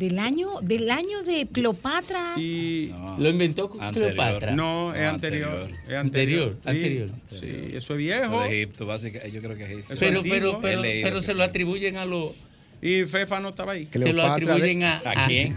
Del 0.00 0.18
año, 0.18 0.48
del 0.62 0.90
año 0.90 1.22
de 1.22 1.46
Cleopatra. 1.46 2.32
Y 2.38 2.90
Lo 3.18 3.28
inventó 3.28 3.70
Anterior. 3.78 4.14
Cleopatra. 4.14 4.52
No, 4.56 4.94
es 4.94 5.02
No, 5.02 5.08
anterior. 5.10 5.52
anterior. 5.52 5.78
Es 5.88 5.94
anterior. 5.94 6.56
Anterior, 6.64 7.08
Sí, 7.28 7.36
anterior. 7.36 7.70
Sí, 7.70 7.76
eso 7.76 7.92
es 7.92 7.98
viejo. 7.98 8.42
de 8.42 8.62
Egipto, 8.62 8.86
básicamente. 8.86 9.30
Yo 9.30 9.42
creo 9.42 9.56
que 9.56 9.64
es 9.64 9.70
Egipto. 9.70 9.94
Pero, 9.98 10.22
pero, 10.22 10.58
pero, 10.62 10.80
leído 10.80 11.06
pero 11.06 11.22
se 11.22 11.34
lo 11.34 11.42
atribuyen 11.44 11.98
a 11.98 12.06
los. 12.06 12.32
Y 12.80 13.04
Fefa 13.04 13.40
no 13.40 13.50
estaba 13.50 13.72
ahí. 13.72 13.88
Se 13.92 14.14
lo 14.14 14.24
atribuyen 14.24 14.84
a. 14.84 15.02
¿A 15.04 15.26
quién? 15.26 15.54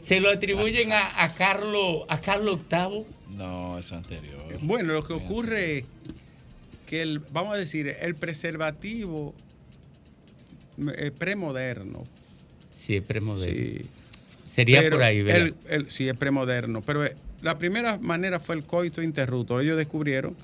Se 0.00 0.20
lo 0.20 0.30
atribuyen 0.30 0.92
a, 0.92 1.20
a 1.24 1.34
Carlos 1.34 2.04
a 2.08 2.20
Carlos 2.20 2.60
VIII. 2.70 3.04
No, 3.36 3.76
eso 3.78 3.96
es 3.96 4.04
anterior. 4.04 4.58
Bueno, 4.62 4.92
lo 4.92 5.02
que 5.02 5.12
ocurre 5.14 5.78
es 5.78 5.84
que 6.86 7.00
el, 7.02 7.18
vamos 7.18 7.54
a 7.54 7.56
decir, 7.56 7.88
el 8.00 8.14
preservativo 8.14 9.34
eh, 10.96 11.10
premoderno. 11.18 12.04
Sí, 12.78 12.96
es 12.96 13.02
premoderno. 13.02 13.54
Sí. 13.54 13.86
Sería 14.54 14.80
Pero 14.80 14.96
por 14.96 15.04
ahí, 15.04 15.22
¿verdad? 15.22 15.46
el- 15.46 15.54
el- 15.68 15.90
sí, 15.90 16.08
es 16.08 16.16
premoderno. 16.16 16.80
Pero 16.82 17.04
eh, 17.04 17.14
la 17.42 17.58
primera 17.58 17.98
manera 17.98 18.38
fue 18.40 18.54
el 18.54 18.62
coito 18.64 19.02
interrupto. 19.02 19.60
Ellos 19.60 19.76
descubrieron 19.76 20.34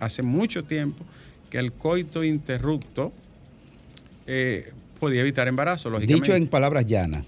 hace 0.00 0.22
mucho 0.22 0.62
tiempo 0.64 1.04
que 1.50 1.58
el 1.58 1.72
coito 1.72 2.22
interrupto 2.24 3.12
eh, 4.26 4.72
podía 5.00 5.20
evitar 5.22 5.48
embarazo, 5.48 5.90
lógicamente. 5.90 6.26
Dicho 6.32 6.36
en 6.36 6.46
palabras 6.48 6.86
llanas. 6.86 7.24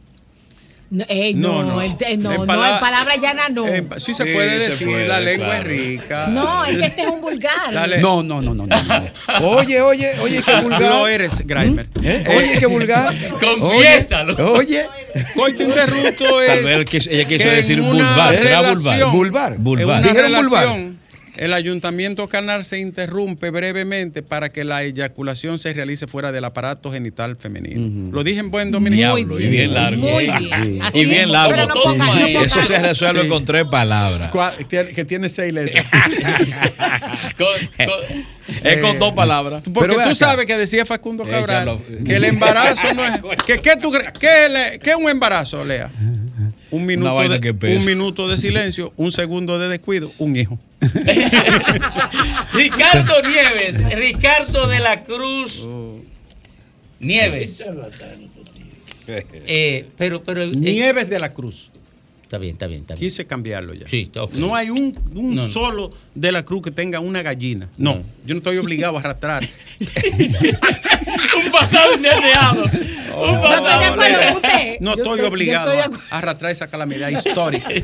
No, 0.93 1.05
ey, 1.09 1.35
no, 1.35 1.63
No, 1.63 1.75
no. 1.75 1.83
el- 1.83 1.93
eh, 2.01 2.17
no, 2.17 2.33
En 2.33 2.41
no, 2.41 2.47
pala- 2.47 2.75
en 2.75 2.81
palabras 2.81 3.19
llanas 3.23 3.51
no. 3.53 3.65
En- 3.69 3.89
sí 4.01 4.13
se 4.13 4.25
Sí, 4.25 4.33
puede 4.33 4.61
se 4.65 4.71
decir, 4.71 4.89
puede, 4.89 5.07
la 5.07 5.21
lengua 5.21 5.47
claro. 5.47 5.61
es 5.61 5.67
rica. 5.79 6.27
No, 6.27 6.65
es 6.65 6.77
que 6.79 6.85
este 6.87 7.03
es 7.03 7.09
un 7.09 7.21
vulgar. 7.21 7.73
Dale. 7.73 7.99
No, 7.99 8.25
no, 8.25 8.43
no, 8.43 8.55
no, 8.55 8.67
no. 8.67 8.77
no. 8.77 9.47
Oye, 9.51 9.81
oye, 9.83 10.15
oye, 10.21 10.43
qué 10.45 10.55
vulgar. 10.61 10.81
Lo 10.83 11.07
eres, 11.07 11.47
Grimer. 11.47 11.87
¿Eh? 12.03 12.25
Oye, 12.29 12.57
qué 12.59 12.67
vulgar. 12.67 13.15
Confiésalo. 13.41 14.53
Oye, 14.55 14.87
Coito 15.37 15.63
interrupto 15.63 16.43
es. 16.43 16.65
Él 16.65 16.85
quiso- 16.85 17.09
ella 17.11 17.25
quiso 17.25 17.45
que 17.45 17.51
decir 17.51 17.81
una 17.81 17.91
vulvar, 17.93 18.37
será 18.37 18.61
vulvar. 18.63 18.75
relación- 18.99 19.13
Vulvar. 19.13 19.53
En 19.53 19.63
Vulvar. 19.65 19.99
una 20.01 20.09
Dijeron 20.09 20.33
vulvar. 20.35 20.67
El 21.37 21.53
ayuntamiento 21.55 22.29
canal 22.29 22.65
se 22.65 22.79
interrumpe 22.79 23.51
brevemente 23.51 24.23
para 24.23 24.51
que 24.51 24.65
la 24.65 24.83
eyaculación 24.83 25.59
se 25.59 25.73
realice 25.73 26.07
fuera 26.07 26.33
del 26.33 26.45
aparato 26.45 26.91
genital 26.93 27.37
femenino. 27.37 28.11
Lo 28.13 28.23
dije 28.25 28.41
en 28.41 28.51
buen 28.51 28.71
dominicano. 28.71 29.17
Diablo, 29.17 29.41
y 29.41 29.47
bien 29.49 29.75
largo. 29.75 30.03
Muy 30.03 30.25
bien. 30.27 30.81
Y 30.93 31.05
bien 31.05 31.33
largo. 31.33 31.51
pero 31.53 31.67
no 31.67 31.75
todo 31.75 31.85
ponga- 31.95 32.07
no 32.07 32.13
ahí. 32.13 32.35
ponga- 32.35 32.47
Eso 32.47 32.63
se 32.65 32.79
resuelve 32.79 33.23
Sí. 33.23 33.29
con 33.29 33.45
tres 33.45 33.65
palabras. 33.71 34.31
Cua- 34.31 34.53
que- 34.67 34.89
Que 34.95 35.05
tiene 35.05 35.29
seis 35.29 35.53
letras. 35.53 35.85
Con- 37.37 37.87
con- 37.87 38.41
Es 38.65 38.79
con 38.81 38.97
Eh, 38.97 38.99
dos 38.99 39.13
palabras. 39.15 39.63
Porque 39.73 39.95
tú 39.95 40.01
acá. 40.01 40.15
sabes 40.15 40.45
que 40.47 40.57
decía 40.57 40.85
Facundo 40.85 41.25
Eh, 41.25 41.31
Cabral 41.31 41.79
que 42.05 42.17
el 42.17 42.25
embarazo 42.25 42.93
no 42.95 43.05
es. 43.05 43.21
Que, 43.47 43.59
¿Qué 43.59 43.77
tú 43.81 43.93
cre- 43.93 44.13
qué 44.19 44.47
es 44.47 44.51
le- 44.51 44.79
qué 44.81 44.91
es 44.91 44.97
un 44.97 45.09
embarazo, 45.09 45.65
Lea? 45.65 45.89
Un 46.73 46.87
minuto, 46.87 47.15
vaina 47.15 47.35
de, 47.35 47.41
que 47.41 47.53
pesa. 47.55 47.79
un 47.81 47.85
minuto 47.87 48.29
de 48.29 48.37
silencio, 48.39 48.93
un 48.97 49.11
segundo 49.13 49.59
de 49.59 49.69
descuido, 49.69 50.13
un 50.19 50.37
hijo. 50.37 50.59
Ricardo 52.55 53.15
Nieves, 53.23 53.95
Ricardo 53.99 54.67
de 54.67 54.79
la 54.81 55.03
Cruz 55.03 55.65
Oh. 55.67 56.01
Nieves. 57.01 57.63
Eh, 59.07 59.87
pero, 59.97 60.23
pero. 60.23 60.43
eh, 60.43 60.53
Nieves 60.55 61.09
de 61.09 61.19
la 61.19 61.33
Cruz. 61.33 61.71
Está 62.23 62.39
bien, 62.39 62.53
está 62.53 62.67
bien, 62.69 62.83
está 62.83 62.95
bien. 62.95 63.09
Quise 63.09 63.27
cambiarlo 63.27 63.75
ya. 63.75 63.89
Sí. 63.89 64.11
No 64.35 64.55
hay 64.55 64.71
un, 64.71 64.97
un 65.17 65.35
No, 65.35 65.43
no. 65.43 65.49
solo 65.49 65.91
de 66.15 66.31
la 66.31 66.45
Cruz 66.45 66.63
que 66.63 66.71
tenga 66.71 67.01
una 67.01 67.23
gallina. 67.23 67.69
No, 67.77 67.95
No. 67.97 68.03
yo 68.25 68.35
no 68.35 68.39
estoy 68.39 68.59
obligado 68.59 68.97
a 68.97 69.01
arrastrar. 69.01 69.43
un 71.47 71.53
pasado 71.53 71.95
indeseado. 71.95 72.65
Un 72.65 73.33
No 73.41 73.55
estoy 73.55 73.79
de 73.79 73.85
acuerdo 73.87 74.19
con 74.19 74.37
usted. 74.37 74.77
No 74.81 74.93
estoy 74.95 75.21
obligado 75.21 75.73
estoy 75.73 75.99
a 76.11 76.17
arrastrar 76.19 76.53
esa 76.53 76.67
calamidad 76.69 77.09
histórica. 77.11 77.69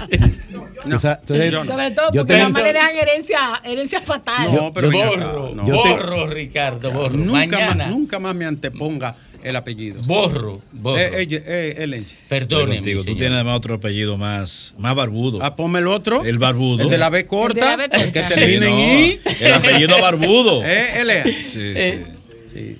No, 0.84 0.96
O 0.96 0.98
sea, 1.00 1.18
entonces- 1.20 1.50
yo 1.50 1.64
no. 1.64 1.72
Sobre 1.72 1.90
todo 1.90 2.06
porque 2.12 2.24
tengo- 2.32 2.38
nada 2.38 2.48
más 2.50 2.62
le 2.62 2.72
dejan 2.72 2.96
herencia, 2.96 3.60
herencia 3.64 4.00
fatal. 4.00 4.54
No, 4.54 4.72
pero 4.72 4.92
yo- 4.92 4.98
Borro, 4.98 5.50
no. 5.52 5.66
Yo 5.66 5.82
te- 5.82 5.88
borro, 5.88 6.26
Ricardo, 6.28 6.90
borro. 6.92 7.16
Nunca 7.16 7.32
Mañana. 7.32 7.74
más, 7.86 7.88
nunca 7.88 8.18
más 8.20 8.36
me 8.36 8.44
anteponga 8.44 9.16
el 9.42 9.56
apellido. 9.56 10.00
Borro, 10.04 10.60
borro. 10.70 10.98
Eh, 10.98 11.22
eh, 11.22 11.42
eh, 11.44 11.74
el 11.78 11.90
Lenchi. 11.90 12.14
Perdóneme, 12.28 12.76
Contigo, 12.76 12.98
tú 13.00 13.04
señor. 13.04 13.18
tienes 13.18 13.34
además 13.34 13.56
otro 13.56 13.74
apellido 13.74 14.16
más, 14.16 14.74
más 14.78 14.94
barbudo. 14.94 15.40
Ah, 15.42 15.56
ponme 15.56 15.80
el 15.80 15.88
otro. 15.88 16.24
El 16.24 16.38
barbudo. 16.38 16.84
El 16.84 16.90
de 16.90 16.98
la 16.98 17.10
B 17.10 17.26
corta. 17.26 17.58
El 17.58 17.64
de 17.64 17.70
la 17.70 17.76
B 17.76 17.88
corta. 17.88 18.04
El 18.04 18.12
que 18.12 18.22
Sí, 18.22 18.28
termina 18.28 18.66
en 18.68 18.76
no, 18.76 18.82
I. 18.82 19.20
El 19.40 19.52
apellido 19.54 20.00
barbudo. 20.00 20.62
Eh, 20.64 21.00
Elea. 21.00 21.24
Sí, 21.24 21.46
sí. 21.48 22.04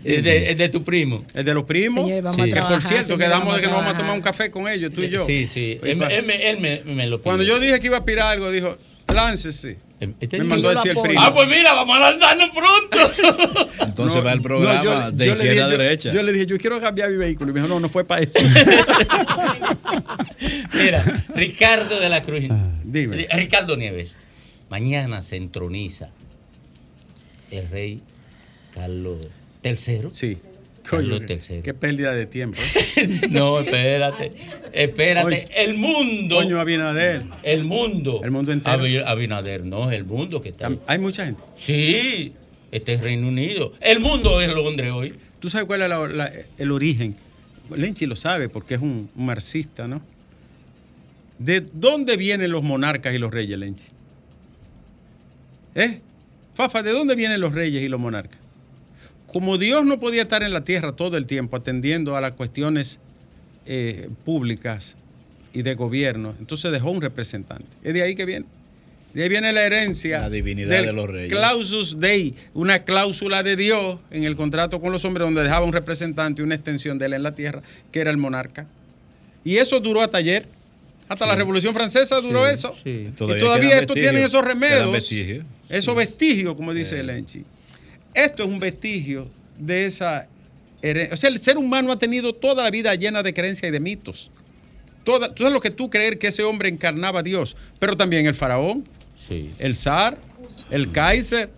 El, 0.05 0.23
de, 0.23 0.51
el 0.51 0.57
de 0.59 0.69
tu 0.69 0.83
primo. 0.85 1.23
El 1.35 1.45
de 1.45 1.55
los 1.55 1.65
primos. 1.65 2.05
Señores, 2.05 2.25
vamos 2.25 2.41
a 2.41 2.45
que 2.45 2.61
por 2.63 2.83
cierto, 2.83 3.19
quedamos 3.19 3.55
de 3.55 3.61
que 3.61 3.67
nos 3.69 3.77
vamos 3.77 3.95
a 3.95 3.97
tomar 3.97 4.15
un 4.17 4.23
café 4.23 4.51
con 4.51 4.69
ellos, 4.69 4.93
tú 4.93 5.03
y 5.03 5.09
yo. 5.09 5.25
Sí, 5.27 5.47
sí. 5.47 5.79
Él, 5.83 5.97
me, 5.97 6.07
él 6.49 6.59
me, 6.61 6.83
me 6.85 7.07
lo 7.07 7.19
pidió. 7.19 7.23
Cuando 7.25 7.45
yo 7.45 7.59
dije 7.61 7.79
que 7.81 7.87
iba 7.87 7.97
a 7.97 8.01
aspirar 8.01 8.33
algo, 8.33 8.51
dijo, 8.51 8.77
láncese. 9.13 9.79
Este 10.21 10.37
Me 10.39 10.45
mandó 10.45 10.69
a 10.69 10.75
decir 10.75 10.91
el 10.91 11.01
primo. 11.03 11.21
Ah, 11.23 11.33
pues 11.33 11.49
mira, 11.49 11.73
vamos 11.73 11.97
a 11.97 12.01
lanzarnos 12.11 12.51
pronto. 12.51 13.71
Entonces 13.81 14.17
No, 14.19 14.25
va 14.25 14.33
el 14.33 14.39
no, 14.39 14.43
programa 14.43 14.83
yo- 14.85 15.11
de 15.13 15.27
yo 15.27 15.33
izquierda 15.33 15.53
dije, 15.53 15.63
a 15.63 15.69
derecha. 15.69 16.13
Yo, 16.13 16.23
le 16.23 16.33
dije, 16.35 16.45
yo 16.47 16.59
quiero 16.59 16.79
cambiar 16.81 17.11
mi 17.11 17.17
vehículo. 17.17 17.51
Y 17.51 17.55
me 17.55 17.61
dijo, 17.61 17.73
no, 17.73 17.81
no 17.81 17.89
fue 17.89 18.05
para 18.05 18.21
eso. 18.23 18.35
Mira, 20.75 21.03
Ricardo 21.35 21.99
de 21.99 22.09
la 22.09 22.23
Cruz. 22.23 22.41
dime. 22.85 23.17
Ri- 23.27 23.29
Ricardo 23.37 23.77
Nieves. 23.77 24.17
Mañana 24.69 25.23
se 25.23 25.37
entroniza 25.37 26.11
el 27.51 27.69
rey 27.71 28.03
Carlos 28.75 29.19
III. 29.63 30.09
Sí. 30.13 30.39
Carlos. 30.83 31.23
Qué 31.65 31.75
pérdida 31.75 32.13
de 32.13 32.27
tiempo. 32.27 32.61
¿eh? 32.97 33.21
No, 33.31 33.59
espérate. 33.61 34.31
Espérate. 34.73 35.27
Oye, 35.27 35.49
el 35.57 35.75
mundo. 35.77 36.37
Coño, 36.37 36.61
Abinader. 36.61 37.23
El 37.43 37.65
mundo. 37.65 38.21
El 38.23 38.31
mundo 38.31 38.53
entero. 38.53 38.77
Abi- 38.85 39.03
Abinader, 39.05 39.65
no, 39.65 39.91
el 39.91 40.05
mundo 40.05 40.41
que 40.41 40.51
está. 40.51 40.71
Hay 40.87 40.99
mucha 40.99 41.25
gente. 41.25 41.43
Sí, 41.59 42.33
este 42.71 42.93
es 42.95 43.01
Reino 43.01 43.27
Unido. 43.27 43.73
El 43.81 43.99
mundo 43.99 44.41
es 44.41 44.53
Londres 44.53 44.93
hoy. 44.93 45.15
¿Tú 45.41 45.51
sabes 45.51 45.67
cuál 45.67 45.83
es 45.83 45.89
la- 45.89 46.07
la- 46.09 46.33
el 46.59 46.71
origen? 46.71 47.17
Lenchi 47.75 48.07
lo 48.07 48.15
sabe 48.15 48.49
porque 48.49 48.75
es 48.75 48.81
un, 48.81 49.11
un 49.17 49.27
marxista, 49.27 49.89
¿no? 49.89 50.01
¿De 51.41 51.61
dónde 51.73 52.17
vienen 52.17 52.53
los 52.53 52.63
monarcas 52.63 53.13
y 53.13 53.19
los 53.19 53.33
reyes, 53.33 53.59
Lenchi? 53.59 53.87
¿Eh? 55.75 56.01
Fafa, 56.55 56.83
¿de 56.83 56.93
dónde 56.93 57.15
vienen 57.17 57.41
los 57.41 57.53
reyes 57.53 57.83
y 57.83 57.89
los 57.89 57.99
monarcas? 58.01 58.39
Como 59.33 59.59
Dios 59.59 59.85
no 59.85 59.99
podía 60.01 60.23
estar 60.23 60.43
en 60.43 60.53
la 60.53 60.63
tierra 60.65 60.93
todo 60.93 61.17
el 61.17 61.27
tiempo 61.27 61.57
atendiendo 61.57 62.17
a 62.17 62.21
las 62.21 62.33
cuestiones 62.33 62.99
eh, 63.67 64.09
públicas 64.25 64.97
y 65.53 65.63
de 65.63 65.75
gobierno, 65.75 66.35
entonces 66.39 66.71
dejó 66.73 66.91
un 66.91 67.03
representante. 67.03 67.67
Es 67.83 67.95
de 67.95 68.03
ahí 68.03 68.15
que 68.15 68.25
viene. 68.25 68.47
De 69.15 69.23
ahí 69.23 69.29
viene 69.31 69.51
la 69.53 69.65
herencia. 69.65 70.19
La 70.19 70.29
divinidad 70.31 70.69
del 70.69 70.87
de 70.87 70.93
los 70.93 71.09
reyes. 71.09 71.31
Clausus 71.33 71.99
Dei, 71.99 72.35
una 72.53 72.85
cláusula 72.85 73.43
de 73.43 73.57
Dios 73.57 73.99
en 74.11 74.25
el 74.25 74.37
contrato 74.37 74.81
con 74.81 74.93
los 74.93 75.05
hombres 75.07 75.25
donde 75.27 75.43
dejaba 75.43 75.65
un 75.65 75.73
representante 75.73 76.43
y 76.43 76.45
una 76.45 76.55
extensión 76.55 76.99
de 76.99 77.07
él 77.07 77.15
en 77.15 77.23
la 77.23 77.35
tierra, 77.35 77.63
que 77.91 78.01
era 78.01 78.11
el 78.11 78.19
monarca. 78.19 78.67
Y 79.45 79.57
eso 79.57 79.81
duró 79.81 80.03
hasta 80.03 80.19
ayer. 80.19 80.47
Hasta 81.09 81.25
la 81.25 81.37
Revolución 81.37 81.73
Francesa 81.73 82.21
duró 82.21 82.45
Sí, 82.47 82.53
eso. 82.53 82.75
sí. 82.83 83.09
Y 83.09 83.13
Todavía 83.13 83.79
estos 83.79 83.95
vestigios, 83.95 83.95
tienen 83.95 84.25
esos 84.25 84.45
remedios. 84.45 85.13
Esos 85.69 85.97
vestigios, 85.97 86.55
como 86.57 86.75
dice 86.75 87.03
Lenchi. 87.03 87.45
Esto 88.17 88.43
es 88.45 88.49
un 88.49 88.59
vestigio 88.59 89.29
de 89.59 89.87
esa 89.87 90.27
herencia. 90.83 91.15
O 91.15 91.17
sea, 91.17 91.31
el 91.31 91.39
ser 91.39 91.59
humano 91.59 91.93
ha 91.93 91.99
tenido 91.99 92.35
toda 92.35 92.63
la 92.65 92.71
vida 92.71 92.95
llena 92.95 93.23
de 93.23 93.33
creencias 93.35 93.69
y 93.69 93.73
de 93.73 93.81
mitos. 93.81 94.31
Toda, 95.05 95.33
tú 95.33 95.43
sabes 95.45 95.53
lo 95.53 95.61
que 95.61 95.71
tú 95.71 95.89
creer 95.89 96.19
que 96.19 96.29
ese 96.29 96.43
hombre 96.43 96.69
encarnaba 96.69 97.21
a 97.21 97.23
Dios, 97.23 97.57
pero 97.79 97.97
también 97.97 98.27
el 98.27 98.35
faraón, 98.35 98.89
el 99.59 99.77
zar, 99.77 100.19
el 100.71 100.91
Kaiser. 100.91 101.51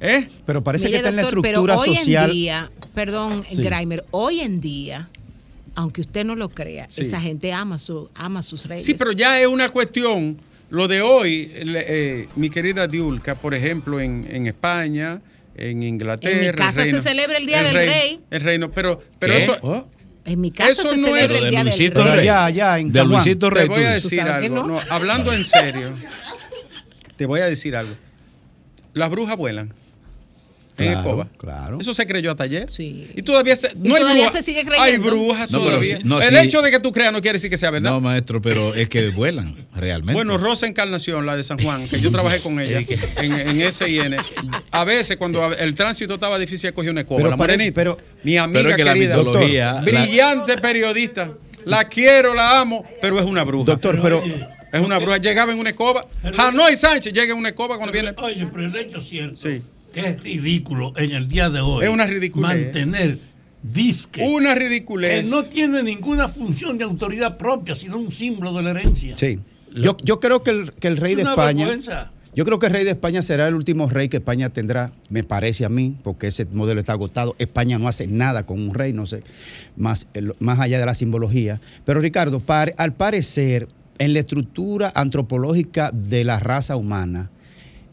¿eh? 0.00 0.26
Pero 0.46 0.64
parece 0.64 0.86
Mire, 0.86 0.92
que 0.92 0.96
está 0.98 1.08
en 1.10 1.16
la 1.16 1.22
estructura 1.22 1.50
pero 1.66 1.76
hoy 1.80 1.94
social. 1.96 2.30
en 2.30 2.36
día, 2.36 2.70
perdón, 2.94 3.44
Sí. 3.48 3.56
Grimer, 3.62 4.04
hoy 4.10 4.40
en 4.40 4.60
día, 4.60 5.08
aunque 5.76 6.00
usted 6.00 6.24
no 6.24 6.34
lo 6.34 6.48
crea, 6.48 6.88
Sí. 6.90 7.02
esa 7.02 7.20
gente 7.20 7.52
ama, 7.52 7.78
su, 7.78 8.08
ama 8.14 8.42
sus 8.42 8.66
reyes. 8.66 8.84
Sí, 8.84 8.94
pero 8.94 9.12
ya 9.12 9.40
es 9.40 9.46
una 9.46 9.68
cuestión. 9.68 10.36
Lo 10.70 10.86
de 10.88 11.00
hoy, 11.00 11.50
eh, 11.54 12.28
mi 12.36 12.50
querida 12.50 12.86
Diulca, 12.88 13.34
por 13.36 13.54
ejemplo, 13.54 14.00
en, 14.00 14.26
en 14.30 14.46
España, 14.48 15.20
en 15.58 15.82
Inglaterra. 15.82 16.32
En 16.34 16.40
mi 16.46 16.52
casa 16.52 16.84
se 16.84 17.00
celebra 17.00 17.38
el 17.38 17.46
Día 17.46 17.62
del 17.62 17.74
Rey. 17.74 18.20
El 18.30 18.40
reino, 18.40 18.70
pero, 18.70 19.02
pero 19.18 19.34
¿Qué? 19.34 19.38
eso. 19.42 19.56
Oh. 19.62 19.86
En 20.24 20.40
mi 20.40 20.50
casa 20.50 20.72
Eso 20.72 20.82
se 20.90 20.96
no 21.00 21.06
celebra 21.08 21.24
es- 21.36 21.42
el 21.42 21.50
Día 21.50 21.58
del 21.60 21.66
Luisito 21.68 22.04
Rey. 22.04 22.12
Rey. 22.16 22.28
allá, 22.28 22.44
allá 22.44 22.78
en 22.78 22.92
De 22.92 22.98
San 22.98 23.08
Juan. 23.08 23.22
Luisito 23.24 23.48
Te 23.48 23.54
Rey. 23.54 23.68
voy 23.68 23.84
a 23.84 23.90
decir 23.92 24.20
algo. 24.20 24.54
no? 24.56 24.66
no, 24.66 24.80
hablando 24.90 25.32
en 25.32 25.44
serio. 25.44 25.92
te 27.16 27.26
voy 27.26 27.40
a 27.40 27.46
decir 27.46 27.74
algo. 27.76 27.94
Las 28.94 29.10
brujas 29.10 29.36
vuelan. 29.36 29.72
En 30.78 30.84
Claro, 30.92 31.00
escoba. 31.00 31.28
claro. 31.38 31.78
Eso 31.80 31.92
se 31.92 32.06
creyó 32.06 32.30
hasta 32.30 32.44
ayer. 32.44 32.70
Sí. 32.70 33.10
Y 33.16 33.22
todavía 33.22 33.56
se, 33.56 33.74
no 33.74 33.94
hay 33.96 34.00
todavía 34.02 34.22
brujas. 34.24 34.32
se 34.32 34.42
sigue 34.42 34.60
Hay 34.60 34.64
creyendo. 34.66 35.06
brujas 35.08 35.50
No, 35.50 35.58
todavía. 35.58 35.98
no, 36.04 36.20
el 36.22 36.30
sí. 36.36 36.44
hecho 36.44 36.62
de 36.62 36.70
que 36.70 36.78
tú 36.80 36.92
creas 36.92 37.12
no 37.12 37.20
quiere 37.20 37.34
decir 37.38 37.50
que 37.50 37.58
sea 37.58 37.70
verdad. 37.70 37.90
No, 37.90 38.00
maestro, 38.00 38.40
pero 38.40 38.74
es 38.74 38.88
que 38.88 39.10
vuelan 39.10 39.56
realmente. 39.74 40.12
Bueno, 40.12 40.38
Rosa 40.38 40.66
Encarnación, 40.66 41.26
la 41.26 41.36
de 41.36 41.42
San 41.42 41.58
Juan, 41.58 41.88
que 41.88 42.00
yo 42.00 42.10
trabajé 42.12 42.40
con 42.40 42.58
ella 42.60 42.78
en, 43.16 43.32
en 43.32 43.60
S&N. 43.60 44.16
A 44.70 44.84
veces, 44.84 45.16
cuando 45.16 45.52
el 45.52 45.74
tránsito 45.74 46.14
estaba 46.14 46.38
difícil, 46.38 46.72
cogí 46.72 46.88
una 46.88 47.00
escoba. 47.00 47.18
Pero 47.18 47.30
la 47.30 47.36
parece- 47.36 47.56
morenita. 47.58 47.74
pero- 47.74 47.98
Mi 48.22 48.36
amiga 48.36 48.58
Pero 48.60 48.70
es 48.70 48.76
que 48.76 48.84
la 48.84 48.92
querida. 48.94 49.16
doctor, 49.16 49.42
brillante 49.84 50.58
periodista. 50.58 51.32
La 51.64 51.84
quiero, 51.88 52.34
la 52.34 52.60
amo, 52.60 52.82
pero 53.00 53.18
es 53.18 53.24
una 53.26 53.44
bruja. 53.44 53.72
Doctor, 53.72 53.98
pero 54.02 54.22
Es 54.72 54.80
una 54.82 54.98
bruja. 54.98 55.16
Llegaba 55.18 55.52
en 55.52 55.58
una 55.58 55.70
escoba. 55.70 56.06
Hanoi 56.36 56.76
Sánchez 56.76 57.12
llega 57.12 57.32
en 57.32 57.38
una 57.38 57.48
escoba 57.50 57.76
cuando 57.76 57.92
viene. 57.92 58.12
Oye, 58.18 58.46
pero 58.52 58.66
el 58.66 58.76
hecho 58.76 58.98
es 58.98 59.08
cierto 59.08 59.36
Sí. 59.36 59.62
Que 60.02 60.08
es 60.10 60.22
ridículo 60.22 60.92
en 60.96 61.12
el 61.12 61.28
día 61.28 61.50
de 61.50 61.60
hoy. 61.60 61.84
Es 61.84 61.90
una 61.90 62.06
ridiculez. 62.06 62.48
Mantener 62.64 63.18
disque 63.62 64.24
Una 64.26 64.54
que 64.54 64.60
ridiculez. 64.60 65.28
no 65.28 65.42
tiene 65.44 65.82
ninguna 65.82 66.28
función 66.28 66.78
de 66.78 66.84
autoridad 66.84 67.36
propia, 67.36 67.74
sino 67.74 67.98
un 67.98 68.12
símbolo 68.12 68.52
de 68.52 68.62
la 68.62 68.70
herencia. 68.70 69.16
sí. 69.18 69.40
Yo, 69.74 69.96
yo 70.02 70.18
creo 70.18 70.42
que 70.42 70.50
el, 70.50 70.72
que 70.72 70.88
el 70.88 70.96
rey 70.96 71.12
Es 71.12 71.16
de 71.18 71.22
una 71.24 71.32
España. 71.32 71.66
vergüenza. 71.66 72.10
Yo 72.34 72.44
creo 72.46 72.58
que 72.58 72.66
el 72.66 72.72
rey 72.72 72.84
de 72.84 72.90
España 72.90 73.20
será 73.20 73.46
el 73.48 73.54
último 73.54 73.86
rey 73.88 74.08
que 74.08 74.16
España 74.16 74.48
tendrá, 74.48 74.92
me 75.10 75.24
parece 75.24 75.66
a 75.66 75.68
mí, 75.68 75.94
porque 76.02 76.28
ese 76.28 76.46
modelo 76.46 76.80
está 76.80 76.92
agotado. 76.92 77.36
España 77.38 77.78
no 77.78 77.86
hace 77.86 78.06
nada 78.06 78.46
con 78.46 78.60
un 78.66 78.72
rey, 78.74 78.94
no 78.94 79.04
sé, 79.04 79.22
más, 79.76 80.06
más 80.38 80.58
allá 80.58 80.78
de 80.80 80.86
la 80.86 80.94
simbología. 80.94 81.60
Pero 81.84 82.00
Ricardo, 82.00 82.40
par- 82.40 82.72
al 82.78 82.94
parecer, 82.94 83.68
en 83.98 84.14
la 84.14 84.20
estructura 84.20 84.90
antropológica 84.94 85.90
de 85.92 86.24
la 86.24 86.40
raza 86.40 86.74
humana, 86.76 87.30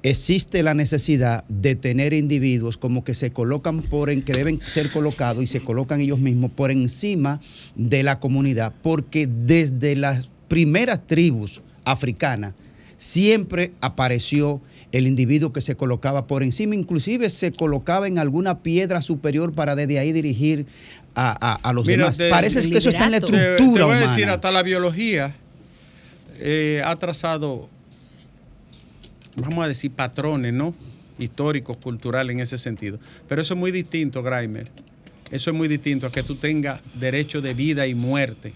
existe 0.09 0.61
la 0.63 0.73
necesidad 0.73 1.43
de 1.47 1.75
tener 1.75 2.13
individuos 2.13 2.77
como 2.77 3.03
que 3.03 3.13
se 3.15 3.31
colocan 3.31 3.81
por 3.81 4.09
en 4.09 4.21
que 4.21 4.33
deben 4.33 4.61
ser 4.65 4.91
colocados 4.91 5.43
y 5.43 5.47
se 5.47 5.61
colocan 5.61 5.99
ellos 5.99 6.19
mismos 6.19 6.51
por 6.51 6.69
encima 6.71 7.39
de 7.75 8.03
la 8.03 8.19
comunidad, 8.19 8.71
porque 8.83 9.27
desde 9.27 9.95
las 9.95 10.29
primeras 10.47 11.05
tribus 11.07 11.61
africanas 11.85 12.53
siempre 12.97 13.71
apareció 13.81 14.61
el 14.91 15.07
individuo 15.07 15.51
que 15.51 15.59
se 15.61 15.75
colocaba 15.75 16.27
por 16.27 16.43
encima, 16.43 16.75
inclusive 16.75 17.29
se 17.29 17.51
colocaba 17.51 18.07
en 18.07 18.17
alguna 18.19 18.59
piedra 18.59 19.01
superior 19.01 19.53
para 19.53 19.75
desde 19.75 19.99
ahí 19.99 20.11
dirigir 20.13 20.65
a, 21.15 21.35
a- 21.53 21.69
a 21.69 21.73
los 21.73 21.85
Mira, 21.85 21.97
demás. 22.03 22.17
te- 22.17 22.29
Parece 22.29 22.69
que 22.69 22.77
eso 22.77 22.89
está 22.89 23.05
en 23.05 23.11
la 23.11 23.19
Te- 23.19 23.25
estructura 23.25 23.57
te, 23.57 23.83
voy 23.83 23.93
a 23.93 23.97
humana. 23.97 24.11
decir, 24.11 24.29
hasta 24.29 24.51
la 24.51 24.63
biología 24.63 25.35
eh, 26.37 26.81
ha 26.85 26.95
trazado, 26.95 27.69
vamos 29.35 29.63
a 29.65 29.67
decir, 29.67 29.91
patrones, 29.91 30.53
¿no? 30.53 30.73
Históricos, 31.17 31.77
culturales 31.77 32.33
en 32.33 32.39
ese 32.41 32.57
sentido. 32.57 32.99
Pero 33.27 33.41
eso 33.41 33.53
es 33.53 33.59
muy 33.59 33.71
distinto, 33.71 34.21
Grimer. 34.23 34.69
Eso 35.31 35.49
es 35.49 35.55
muy 35.55 35.67
distinto 35.67 36.07
a 36.07 36.11
que 36.11 36.23
tú 36.23 36.35
tengas 36.35 36.81
derecho 36.93 37.41
de 37.41 37.53
vida 37.53 37.87
y 37.87 37.95
muerte. 37.95 38.53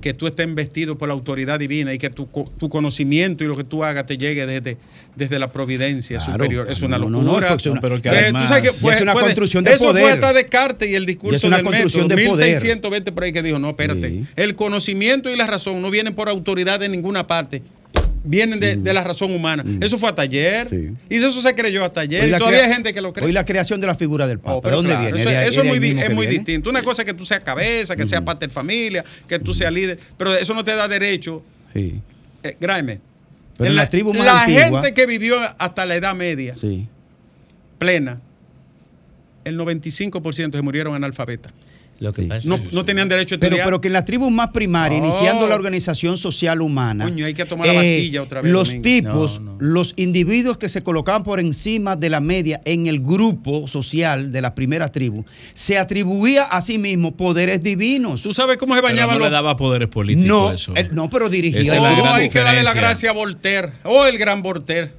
Que 0.00 0.14
tú 0.14 0.26
estés 0.26 0.46
investido 0.46 0.96
por 0.96 1.08
la 1.08 1.14
autoridad 1.14 1.58
divina 1.58 1.92
y 1.92 1.98
que 1.98 2.08
tu, 2.08 2.30
co- 2.30 2.50
tu 2.58 2.70
conocimiento 2.70 3.44
y 3.44 3.48
lo 3.48 3.56
que 3.56 3.64
tú 3.64 3.84
hagas 3.84 4.06
te 4.06 4.16
llegue 4.16 4.46
desde, 4.46 4.78
desde 5.14 5.38
la 5.38 5.52
providencia 5.52 6.18
Claro. 6.18 6.32
superior. 6.44 6.70
Es 6.70 6.80
una 6.80 6.96
No, 6.96 7.10
no, 7.10 7.20
locura. 7.20 7.48
no, 7.50 7.56
porque 7.56 7.68
es 7.68 7.72
una- 7.72 7.80
pero 7.82 7.96
que 8.00 8.08
tú 8.08 8.14
además- 8.14 8.48
sabes 8.48 8.70
que 8.70 8.76
Y 8.76 8.80
fue, 8.80 8.94
es 8.94 9.00
una 9.02 9.12
fue 9.12 9.22
construcción 9.22 9.64
de 9.64 9.72
eso 9.72 9.84
poder. 9.84 10.02
fue 10.04 10.12
hasta 10.12 10.32
Descartes 10.32 10.88
y 10.88 10.94
el 10.94 11.02
Y 11.02 11.06
discurso 11.06 11.36
es 11.36 11.44
una 11.44 11.56
del 11.56 11.66
construcción 11.66 12.04
método, 12.08 12.16
de 12.24 12.28
poder. 12.30 12.46
1620 12.48 13.12
por 13.12 13.24
ahí 13.24 13.32
que 13.32 13.42
dijo, 13.42 13.58
no, 13.58 13.70
espérate. 13.70 14.08
Sí. 14.10 14.26
El 14.36 14.54
conocimiento 14.54 15.28
y 15.28 15.36
la 15.36 15.46
razón 15.46 15.82
no 15.82 15.90
vienen 15.90 16.14
por 16.14 16.28
autoridad 16.30 16.80
de 16.80 16.88
ninguna 16.88 17.26
parte. 17.26 17.60
Vienen 18.26 18.58
de, 18.58 18.76
de 18.76 18.92
la 18.94 19.04
razón 19.04 19.34
humana. 19.34 19.62
Eso 19.82 19.98
fue 19.98 20.08
hasta 20.08 20.22
ayer. 20.22 20.66
Mm. 20.66 20.70
Sí. 20.70 20.96
Y 21.10 21.16
eso 21.22 21.40
se 21.42 21.54
creyó 21.54 21.84
hasta 21.84 22.00
ayer. 22.00 22.26
Y 22.26 22.32
todavía 22.32 22.60
crea- 22.60 22.64
hay 22.68 22.72
gente 22.72 22.94
que 22.94 23.00
lo 23.02 23.12
cree. 23.12 23.26
Hoy 23.26 23.32
la 23.32 23.44
creación 23.44 23.80
de 23.82 23.86
la 23.86 23.94
figura 23.94 24.26
del 24.26 24.38
Papa. 24.38 24.52
Oh, 24.52 24.56
¿De 24.56 24.62
pero 24.62 24.76
dónde 24.76 24.90
claro, 24.94 25.04
viene? 25.04 25.20
Eso, 25.20 25.28
¿De 25.30 25.36
eso 25.46 25.62
de 25.62 25.68
es, 26.06 26.14
muy, 26.14 26.24
es 26.24 26.30
distinto. 26.30 26.70
Una 26.70 26.82
cosa 26.82 27.02
es 27.02 27.06
que 27.06 27.12
tú 27.14 27.26
seas 27.26 27.40
cabeza, 27.40 27.94
que 27.96 28.06
seas 28.06 28.22
parte 28.22 28.46
de 28.46 28.52
familia, 28.52 29.04
que 29.28 29.38
tú 29.38 29.52
seas 29.52 29.70
líder, 29.72 29.98
pero 30.16 30.34
eso 30.34 30.54
no 30.54 30.64
te 30.64 30.74
da 30.74 30.88
derecho. 30.88 31.42
Sí. 31.74 32.00
Eh, 32.42 32.56
Graeme, 32.60 33.00
Pero 33.58 33.70
en 33.70 33.76
la 33.76 33.88
tribu 33.88 34.14
más 34.14 34.24
la 34.24 34.42
antigua- 34.42 34.80
gente 34.82 34.94
que 34.94 35.06
vivió 35.06 35.36
hasta 35.58 35.84
la 35.84 35.96
edad 35.96 36.14
media, 36.14 36.54
Sí. 36.54 36.88
plena, 37.78 38.20
el 39.44 39.56
95% 39.58 40.56
se 40.56 40.62
murieron 40.62 40.94
analfabetas. 40.94 41.52
Lo 42.00 42.12
que 42.12 42.22
pasa 42.24 42.46
no, 42.48 42.58
no 42.72 42.84
tenían 42.84 43.08
derecho 43.08 43.36
a 43.36 43.38
Pero, 43.38 43.50
estudiar. 43.54 43.66
pero 43.66 43.80
que 43.80 43.86
en 43.88 43.92
las 43.94 44.04
tribus 44.04 44.30
más 44.32 44.48
primarias, 44.50 45.00
Oh. 45.00 45.06
iniciando 45.06 45.46
la 45.46 45.54
organización 45.54 46.16
social 46.16 46.60
humana, 46.60 47.04
eh, 47.04 47.08
Coño, 47.08 47.24
hay 47.26 47.34
que 47.34 47.44
tomar 47.44 47.66
la 47.68 47.74
pastilla 47.74 48.22
otra 48.22 48.40
vez, 48.42 48.52
los 48.52 48.68
Domingo. 48.68 48.82
tipos, 48.82 49.40
No, 49.40 49.56
los 49.60 49.94
individuos 49.96 50.58
que 50.58 50.68
se 50.68 50.82
colocaban 50.82 51.22
por 51.22 51.38
encima 51.40 51.94
de 51.96 52.10
la 52.10 52.20
media 52.20 52.60
en 52.64 52.88
el 52.88 52.98
grupo 53.00 53.68
social 53.68 54.32
de 54.32 54.42
las 54.42 54.50
primeras 54.52 54.90
tribus, 54.92 55.24
se 55.54 55.78
atribuía 55.78 56.42
a 56.44 56.60
sí 56.60 56.78
mismo 56.78 57.16
poderes 57.16 57.62
divinos. 57.62 58.22
¿Tú 58.22 58.34
sabes 58.34 58.58
cómo 58.58 58.74
se 58.74 58.82
Pero 58.82 58.92
bañaban 58.92 59.14
no 59.14 59.20
los 59.20 59.28
le 59.28 59.32
daba 59.32 59.56
poderes 59.56 59.88
políticos 59.88 60.26
No, 60.28 60.52
eso. 60.52 60.72
él- 60.74 60.90
no, 60.92 61.08
pero 61.08 61.28
dirigía. 61.30 61.60
Es 61.60 61.68
la 61.80 61.92
gran 61.92 62.14
hay 62.16 62.28
que 62.28 62.40
darle 62.40 62.64
la 62.64 62.74
gracia 62.74 63.10
a 63.10 63.12
Voltaire. 63.12 63.70
Oh, 63.84 64.04
el 64.06 64.18
gran 64.18 64.42
Voltaire. 64.42 64.90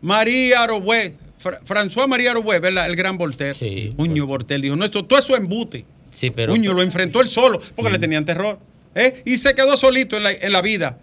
María. 0.00 0.66
Fra- 1.38 1.60
François 1.64 2.08
María 2.08 2.32
Arouet, 2.32 2.60
¿verdad? 2.60 2.86
El 2.90 2.96
gran 2.96 3.16
Voltaire. 3.16 3.54
Sí. 3.54 3.92
Uño 3.96 4.26
Voltaire 4.26 4.60
dijo, 4.60 4.74
no, 4.74 4.84
esto, 4.84 5.04
todo 5.04 5.18
eso 5.20 5.34
es 5.34 5.40
embute. 5.40 5.84
Sí, 6.18 6.30
pero. 6.30 6.52
Uño 6.52 6.72
lo 6.72 6.82
enfrentó 6.82 7.20
él 7.20 7.28
solo 7.28 7.60
porque 7.76 7.92
le 7.92 7.98
tenían 7.98 8.24
terror. 8.24 8.58
¿eh? 8.94 9.22
Y 9.24 9.38
se 9.38 9.54
quedó 9.54 9.76
solito 9.76 10.16
en 10.16 10.24
la, 10.24 10.32
en 10.32 10.52
la 10.52 10.60
vida, 10.62 10.98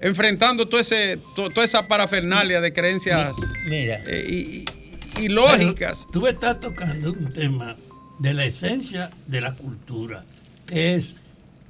enfrentando 0.00 0.68
todo 0.68 0.80
ese, 0.80 1.18
to- 1.34 1.50
toda 1.50 1.64
esa 1.64 1.88
parafernalia 1.88 2.60
de 2.60 2.72
creencias 2.72 3.36
Mira. 3.66 4.00
eh, 4.06 4.24
y, 4.28 4.34
y- 4.34 5.24
y 5.24 5.28
lógicas. 5.28 6.06
Pero 6.12 6.20
Tú 6.20 6.26
estás 6.28 6.60
tocando 6.60 7.10
un 7.12 7.32
tema 7.32 7.76
de 8.20 8.34
la 8.34 8.44
esencia 8.44 9.10
de 9.26 9.40
la 9.40 9.54
cultura, 9.54 10.24
que 10.66 10.94
es 10.94 11.14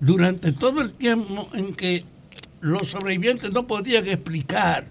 durante 0.01 0.53
todo 0.53 0.83
el 0.83 0.93
tiempo 0.93 1.49
en 1.55 1.75
que 1.75 2.05
los 2.61 2.89
sobrevivientes 2.89 3.51
no 3.53 3.67
podían 3.67 4.07
explicar 4.07 4.85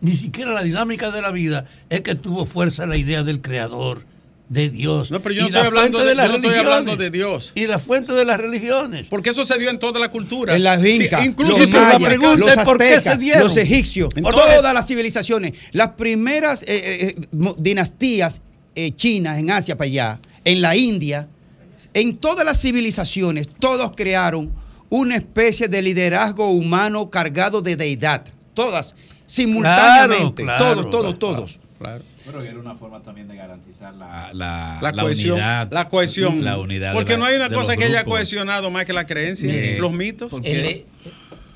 ni 0.00 0.14
siquiera 0.16 0.52
la 0.52 0.62
dinámica 0.62 1.10
de 1.10 1.22
la 1.22 1.30
vida, 1.32 1.64
es 1.88 2.02
que 2.02 2.14
tuvo 2.14 2.44
fuerza 2.44 2.84
la 2.86 2.96
idea 2.98 3.22
del 3.24 3.40
creador, 3.40 4.02
de 4.48 4.70
Dios. 4.70 5.10
No, 5.10 5.20
pero 5.20 5.34
yo 5.34 5.42
no 5.42 5.48
estoy 5.48 5.66
hablando 5.66 6.04
de, 6.04 6.14
las 6.14 6.26
yo 6.26 6.32
no 6.32 6.36
estoy 6.38 6.54
hablando 6.58 6.96
de 6.96 7.10
Dios. 7.10 7.52
Y 7.54 7.66
la 7.66 7.78
fuente 7.78 8.12
de 8.14 8.24
las 8.24 8.38
religiones. 8.38 9.08
Porque 9.08 9.30
eso 9.30 9.44
se 9.44 9.58
dio 9.58 9.68
en 9.68 9.78
toda 9.78 10.00
la 10.00 10.10
cultura. 10.10 10.56
En 10.56 10.62
las 10.62 10.82
incas, 10.84 11.24
incluso 11.26 11.58
los 11.58 11.70
se- 11.70 11.76
la 11.76 11.82
mayas, 11.94 12.02
pregunta 12.02 12.36
los 12.36 12.48
es 12.50 12.64
por 12.64 12.78
qué 12.78 12.94
aztecas, 12.94 13.12
se 13.14 13.18
dieron. 13.18 13.42
los 13.42 13.56
egipcios, 13.56 14.08
Entonces- 14.16 14.56
todas 14.56 14.72
las 14.74 14.86
civilizaciones, 14.86 15.52
las 15.72 15.88
primeras 15.90 16.62
eh, 16.62 16.66
eh, 16.68 17.14
eh, 17.18 17.54
dinastías 17.58 18.40
eh, 18.74 18.92
chinas 18.94 19.38
en 19.38 19.50
Asia 19.50 19.76
para 19.76 19.86
allá, 19.88 20.20
en 20.44 20.62
la 20.62 20.74
India, 20.76 21.28
en 21.94 22.16
todas 22.16 22.44
las 22.46 22.60
civilizaciones, 22.60 23.48
todos 23.60 23.92
crearon 23.96 24.50
una 24.88 25.16
especie 25.16 25.68
de 25.68 25.82
liderazgo 25.82 26.50
humano 26.50 27.10
cargado 27.10 27.60
de 27.60 27.76
deidad, 27.76 28.24
todas 28.54 28.94
simultáneamente, 29.26 30.42
Claro, 30.44 30.64
todos, 30.64 30.86
claro, 30.86 30.90
todos, 30.90 31.58
claro, 31.78 31.98
todos. 31.98 32.08
Pero 32.30 32.42
era 32.42 32.58
una 32.58 32.74
forma 32.74 33.02
también 33.02 33.26
de 33.28 33.36
garantizar 33.36 33.94
la, 33.94 34.32
la, 34.32 34.78
La 34.82 34.92
cohesión, 34.92 35.32
unidad. 35.38 35.72
la 35.72 35.88
cohesión. 35.88 36.44
La 36.44 36.58
unidad. 36.58 36.92
Porque 36.92 37.12
la- 37.14 37.18
no 37.18 37.24
hay 37.24 37.36
una 37.36 37.48
cosa 37.50 37.76
que 37.76 37.84
haya 37.84 38.04
cohesionado 38.04 38.70
más 38.70 38.84
que 38.84 38.92
la 38.92 39.06
creencia, 39.06 39.46
Mire, 39.48 39.78
los 39.78 39.92
mitos. 39.92 40.32
El, 40.44 40.84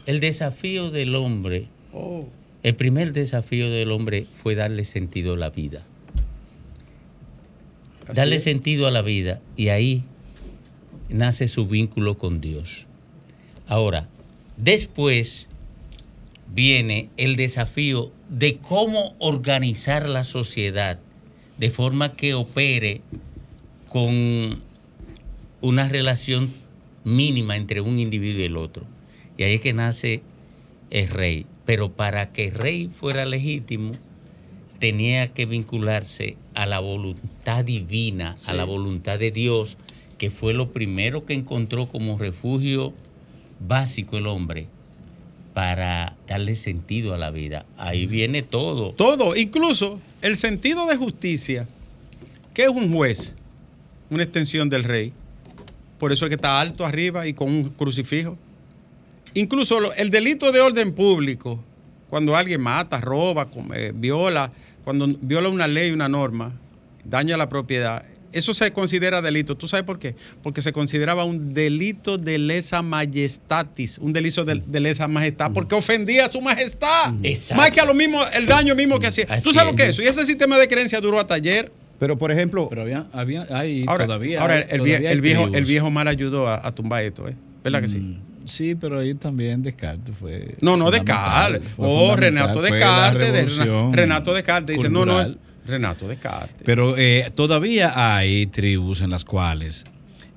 el 0.07 0.21
desafío 0.21 0.91
del 0.91 1.15
hombre, 1.15 1.69
Oh. 1.93 2.27
el 2.63 2.75
primer 2.75 3.13
desafío 3.13 3.71
del 3.71 3.93
hombre 3.93 4.27
fue 4.43 4.55
darle 4.55 4.85
sentido 4.85 5.35
a 5.35 5.37
la 5.37 5.51
vida. 5.51 5.83
Así 8.05 8.15
darle 8.15 8.37
es. 8.37 8.43
sentido 8.43 8.87
a 8.87 8.91
la 8.91 9.03
vida 9.03 9.41
y 9.57 9.69
ahí 9.69 10.05
nace 11.09 11.49
su 11.49 11.67
vínculo 11.67 12.17
con 12.19 12.41
Dios. 12.41 12.87
Ahora, 13.69 14.09
después 14.57 15.49
viene 16.55 17.09
el 17.17 17.37
desafío 17.37 18.13
de 18.29 18.59
cómo 18.59 19.15
organizar 19.19 20.09
la 20.09 20.25
sociedad 20.25 20.99
de 21.59 21.71
forma 21.71 22.15
que 22.15 22.35
opere 22.35 23.01
con 23.89 24.61
una 25.61 25.89
relación 25.89 26.51
mínima 27.05 27.57
entre 27.57 27.81
un 27.81 27.99
individuo 27.99 28.43
y 28.43 28.47
el 28.47 28.57
otro. 28.57 28.85
Y 29.39 29.45
ahí 29.45 29.55
es 29.55 29.61
que 29.61 29.73
nace 29.73 30.23
el 30.91 31.09
rey. 31.09 31.47
Pero 31.65 31.93
para 31.93 32.33
que 32.33 32.49
el 32.49 32.55
rey 32.55 32.91
fuera 32.93 33.25
legítimo, 33.25 33.93
tenía 34.79 35.33
que 35.33 35.47
vincularse 35.47 36.37
a 36.55 36.67
la 36.67 36.81
voluntad 36.81 37.65
divina, 37.65 38.37
a 38.47 38.53
la 38.53 38.65
voluntad 38.65 39.19
de 39.19 39.31
Dios, 39.31 39.77
que 40.19 40.31
fue 40.31 40.55
lo 40.55 40.73
primero 40.73 41.25
que 41.25 41.35
encontró 41.35 41.87
como 41.87 42.19
refugio 42.19 42.93
básico 43.61 44.19
el 44.19 44.27
hombre 44.27 44.67
para 45.55 46.17
darle 46.27 46.55
sentido 46.55 47.15
a 47.15 47.19
la 47.19 47.31
vida. 47.31 47.67
Ahí 47.77 48.07
viene 48.07 48.43
todo. 48.43 48.93
Todo, 48.93 49.37
incluso 49.37 50.01
el 50.23 50.37
sentido 50.37 50.87
de 50.87 50.97
justicia, 50.97 51.67
que 52.55 52.65
es 52.65 52.69
un 52.69 52.93
juez, 52.93 53.35
una 54.11 54.23
extensión 54.23 54.69
del 54.69 54.85
rey. 54.85 55.13
Por 55.99 56.13
eso 56.13 56.25
es 56.25 56.31
que 56.31 56.37
está 56.37 56.61
alto 56.61 56.85
arriba 56.85 57.27
y 57.27 57.35
con 57.35 57.49
un 57.49 57.65
crucifijo. 57.71 58.37
Incluso 59.35 59.93
el 59.95 60.11
delito 60.11 60.53
de 60.53 60.61
orden 60.61 60.93
público, 60.93 61.63
cuando 62.11 62.37
alguien 62.37 62.61
mata, 62.61 63.01
roba, 63.01 63.49
viola, 63.95 64.53
cuando 64.85 65.07
viola 65.21 65.49
una 65.49 65.69
ley, 65.69 65.91
una 65.93 66.09
norma, 66.09 66.53
daña 67.05 67.37
la 67.37 67.49
propiedad, 67.49 68.05
eso 68.33 68.55
se 68.55 68.73
considera 68.73 69.21
delito. 69.23 69.57
¿Tú 69.57 69.69
sabes 69.69 69.85
por 69.85 69.99
qué? 69.99 70.15
Porque 70.43 70.63
se 70.63 70.73
consideraba 70.73 71.25
un 71.25 71.55
delito 71.55 72.19
de 72.19 72.39
lesa 72.39 72.83
majestatis, 72.83 73.99
un 73.99 74.13
delito 74.13 74.45
de, 74.45 74.63
de 74.67 74.81
lesa 74.81 75.09
majestad, 75.09 75.53
porque 75.53 75.75
ofendía 75.75 76.27
a 76.27 76.33
su 76.33 76.41
majestad. 76.41 77.15
Exacto. 77.23 77.61
Más 77.63 77.71
que 77.71 77.81
a 77.81 77.85
lo 77.85 77.95
mismo, 77.95 78.21
el 78.35 78.47
daño 78.47 78.75
mismo 78.75 78.99
que 78.99 79.07
hacía. 79.09 79.27
¿Tú 79.43 79.53
sabes 79.53 79.71
lo 79.73 79.77
que 79.77 79.85
es 79.85 79.89
eso? 79.91 80.03
Y 80.03 80.07
ese 80.07 80.25
sistema 80.25 80.59
de 80.59 80.69
creencia 80.69 81.01
duró 81.01 81.21
hasta 81.21 81.35
ayer. 81.35 81.71
Pero, 81.99 82.19
por 82.19 82.33
ejemplo, 82.33 82.69
Pero 82.69 82.83
había, 82.83 83.07
había 83.13 83.47
hay 83.51 83.85
Ahora, 83.87 84.07
todavía. 84.07 84.41
ahora 84.41 84.59
el, 84.59 84.79
todavía 84.81 85.15
viejo, 85.21 85.49
el 85.55 85.65
viejo 85.65 85.89
mal 85.91 86.09
ayudó 86.09 86.49
a, 86.49 86.67
a 86.67 86.75
tumbar 86.75 87.05
esto, 87.05 87.29
¿eh? 87.29 87.37
¿Verdad 87.63 87.81
que 87.83 87.89
sí? 87.89 87.99
Mm, 87.99 88.21
Sí, 88.45 88.75
pero 88.75 88.99
ahí 88.99 89.15
también 89.15 89.63
Descartes 89.63 90.17
fue. 90.19 90.57
No, 90.61 90.77
no, 90.77 90.91
Descartes. 90.91 91.63
Oh, 91.77 92.17
Renato 92.17 92.61
Descartes. 92.61 93.33
de 93.33 93.91
Renato 93.93 94.35
Descartes 94.35 94.77
dice, 94.77 94.89
no, 94.91 95.07
no. 95.07 95.33
Renato 95.67 96.09
Descartes. 96.09 96.63
Pero 96.65 96.97
eh, 96.97 97.31
todavía 97.35 97.93
hay 97.95 98.47
tribus 98.47 99.01
en 99.01 99.11
las 99.11 99.25
cuales 99.25 99.85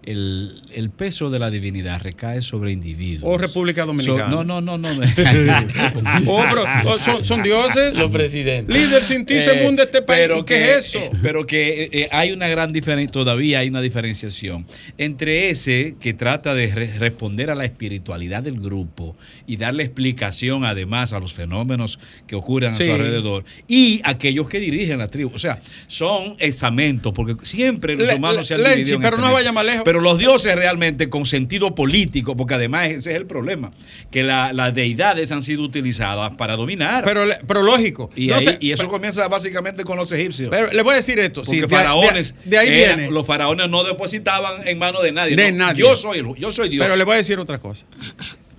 el, 0.06 0.62
el 0.74 0.90
peso 0.90 1.30
de 1.30 1.40
la 1.40 1.50
divinidad 1.50 2.02
recae 2.02 2.42
sobre 2.42 2.72
individuos. 2.72 3.34
O 3.34 3.38
República 3.38 3.86
Dominicana. 3.86 4.30
So- 4.32 4.44
no, 4.44 4.62
no, 4.62 4.78
no, 4.78 4.78
no. 4.78 5.02
Son, 7.00 7.24
son 7.26 7.44
dioses. 7.44 7.98
Los 7.98 8.12
presidentes. 8.12 8.76
Líder 8.76 9.04
sin 9.04 9.26
ti 9.26 9.40
se 9.42 9.52
Eh, 9.60 9.64
munde 9.64 9.84
este 9.84 10.02
país. 10.02 10.22
pero 10.22 10.40
¿Y 10.40 10.44
¿Qué 10.46 10.56
que- 10.56 10.72
es 10.78 10.86
eso? 10.88 11.00
eh, 11.00 11.12
Pero 11.22 11.46
que 11.46 11.90
eh, 11.92 12.08
hay 12.12 12.32
una 12.32 12.48
gran 12.48 12.74
diferencia, 12.74 13.12
todavía 13.12 13.60
hay 13.60 13.70
una 13.70 13.82
diferenciación 13.82 14.66
entre 14.98 15.50
ese 15.50 15.96
que 16.00 16.14
trata 16.14 16.54
de 16.54 16.68
re- 16.74 16.98
responder 17.00 17.50
a 17.50 17.56
la 17.56 17.66
espiritualidad 17.66 18.44
del 18.44 18.60
grupo 18.60 19.16
y 19.48 19.58
darle 19.58 19.84
explicación 19.84 20.66
además 20.66 21.14
a 21.14 21.20
los 21.20 21.34
fenómenos 21.34 22.00
que 22.28 22.36
ocurren 22.36 22.74
a 22.74 22.76
su 22.76 22.84
alrededor 22.84 23.44
y 23.68 24.02
aquellos 24.04 24.50
que 24.50 24.60
dirigen 24.60 25.00
la 25.00 25.08
tribu. 25.08 25.32
O 25.34 25.40
sea, 25.40 25.60
son 25.88 26.36
estamentos, 26.40 27.14
porque 27.14 27.36
siempre 27.46 27.96
los 27.96 28.08
Le- 28.08 28.16
humanos 28.16 28.48
se 28.48 28.56
han 28.56 28.64
le- 28.64 28.70
Lenchi, 28.76 28.92
dividido 28.92 29.00
pero 29.12 29.18
no 29.18 29.32
vaya 29.34 29.52
más 29.52 29.66
lejos. 29.66 29.82
Pero 29.86 29.95
los 30.00 30.18
dioses 30.18 30.56
realmente 30.56 31.10
con 31.10 31.26
sentido 31.26 31.76
político, 31.76 32.36
porque 32.36 32.54
además 32.56 32.90
ese 32.90 33.12
es 33.12 33.16
el 33.18 33.26
problema, 33.26 33.72
que 34.12 34.24
la- 34.24 34.54
las 34.54 34.74
deidades 34.74 35.32
han 35.32 35.44
sido 35.44 35.64
utilizadas 35.64 36.36
para 36.36 36.56
dominar. 36.56 37.04
Pero, 37.04 37.26
pero 37.48 37.62
lógico. 37.64 38.10
Y, 38.16 38.28
No 38.28 38.36
ahí- 38.36 38.46
sé, 38.46 38.58
y 38.62 38.72
eso 38.72 38.84
pero- 38.84 38.92
comienza 38.92 39.28
básicamente 39.28 39.84
con 39.84 39.98
los 39.98 40.12
egipcios. 40.12 40.50
pero 40.50 40.72
le 40.72 40.82
voy 40.82 40.94
a 40.94 40.96
decir 40.96 41.20
esto. 41.20 41.42
Porque 41.42 41.52
sí, 41.56 41.62
de- 41.62 41.68
faraones, 41.68 42.34
de, 42.44 42.50
de 42.52 42.58
ahí 42.58 42.68
eran- 42.70 42.98
viene. 42.98 43.12
los 43.12 43.26
faraones 43.26 43.70
no 43.70 43.84
depositaban 43.84 44.68
en 44.68 44.78
manos 44.78 45.04
de 45.04 45.12
nadie. 45.12 45.36
De 45.36 45.52
no. 45.52 45.60
nadie. 45.66 45.82
Yo 45.82 45.96
soy, 45.96 46.24
yo 46.38 46.52
soy 46.52 46.70
Dios. 46.70 46.86
Pero 46.86 46.96
le 46.98 47.04
voy 47.04 47.14
a 47.14 47.18
decir 47.18 47.40
otra 47.40 47.58
cosa. 47.58 47.86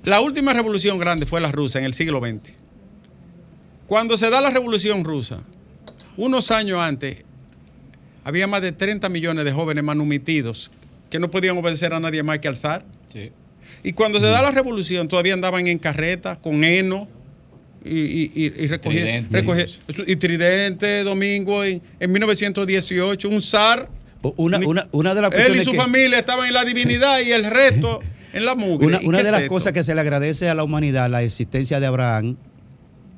La 0.05 0.21
última 0.21 0.53
revolución 0.53 0.99
grande 0.99 1.27
fue 1.27 1.41
la 1.41 1.51
rusa 1.51 1.79
en 1.81 1.85
el 1.85 1.93
siglo 1.95 2.21
XX. 2.21 2.55
Cuando 3.87 4.17
se 4.17 4.31
da 4.31 4.41
la 4.41 4.51
revolución 4.51 5.05
rusa, 5.05 5.41
unos 6.17 6.51
años 6.51 6.79
antes, 6.81 7.25
había 8.25 8.47
más 8.47 8.63
de 8.63 8.73
30 8.73 9.09
millones 9.09 9.45
de 9.45 9.53
jóvenes 9.53 9.85
manumitidos 9.85 10.71
que 11.11 11.19
no 11.19 11.31
podían 11.31 11.57
obedecer 11.59 11.93
a 11.95 12.01
nadie 12.01 12.23
más 12.23 12.39
que 12.41 12.49
al 12.49 12.57
zar. 12.57 12.85
Sí. 13.13 13.31
Y 13.83 13.93
cuando 13.93 14.21
se 14.21 14.27
da 14.27 14.43
la 14.43 14.51
revolución, 14.51 15.09
todavía 15.09 15.35
andaban 15.35 15.67
en 15.67 15.79
carreta, 15.79 16.37
con 16.37 16.65
heno 16.65 17.09
y, 17.85 17.91
y, 18.01 18.31
y, 18.35 18.51
recogían- 18.69 19.29
Tridente. 19.29 19.45
y 20.07 20.17
Tridente, 20.17 21.05
Domingo, 21.05 21.63
en, 21.65 21.81
en 22.01 22.13
1918, 22.13 23.29
un 23.29 23.43
zar. 23.43 23.89
Una, 24.37 24.59
una, 24.59 24.89
una 24.91 25.15
de 25.15 25.23
las 25.23 25.33
Él 25.35 25.57
y 25.57 25.63
su 25.65 25.71
que- 25.71 25.77
familia 25.77 26.19
estaban 26.19 26.49
en 26.49 26.55
la 26.55 26.65
divinidad 26.65 27.21
y 27.21 27.31
el 27.31 27.45
resto 27.49 28.01
en 28.33 28.45
la 28.45 28.55
mugre. 28.57 28.87
Una, 28.87 28.99
¿Y 29.01 29.07
una 29.07 29.19
qué 29.19 29.23
de 29.25 29.29
es 29.29 29.33
las 29.33 29.43
esto? 29.43 29.53
cosas 29.55 29.73
que 29.73 29.85
se 29.85 29.95
le 29.95 30.01
agradece 30.01 30.49
a 30.49 30.55
la 30.57 30.65
humanidad, 30.65 31.09
la 31.09 31.23
existencia 31.23 31.79
de 31.79 31.87
Abraham, 31.87 32.37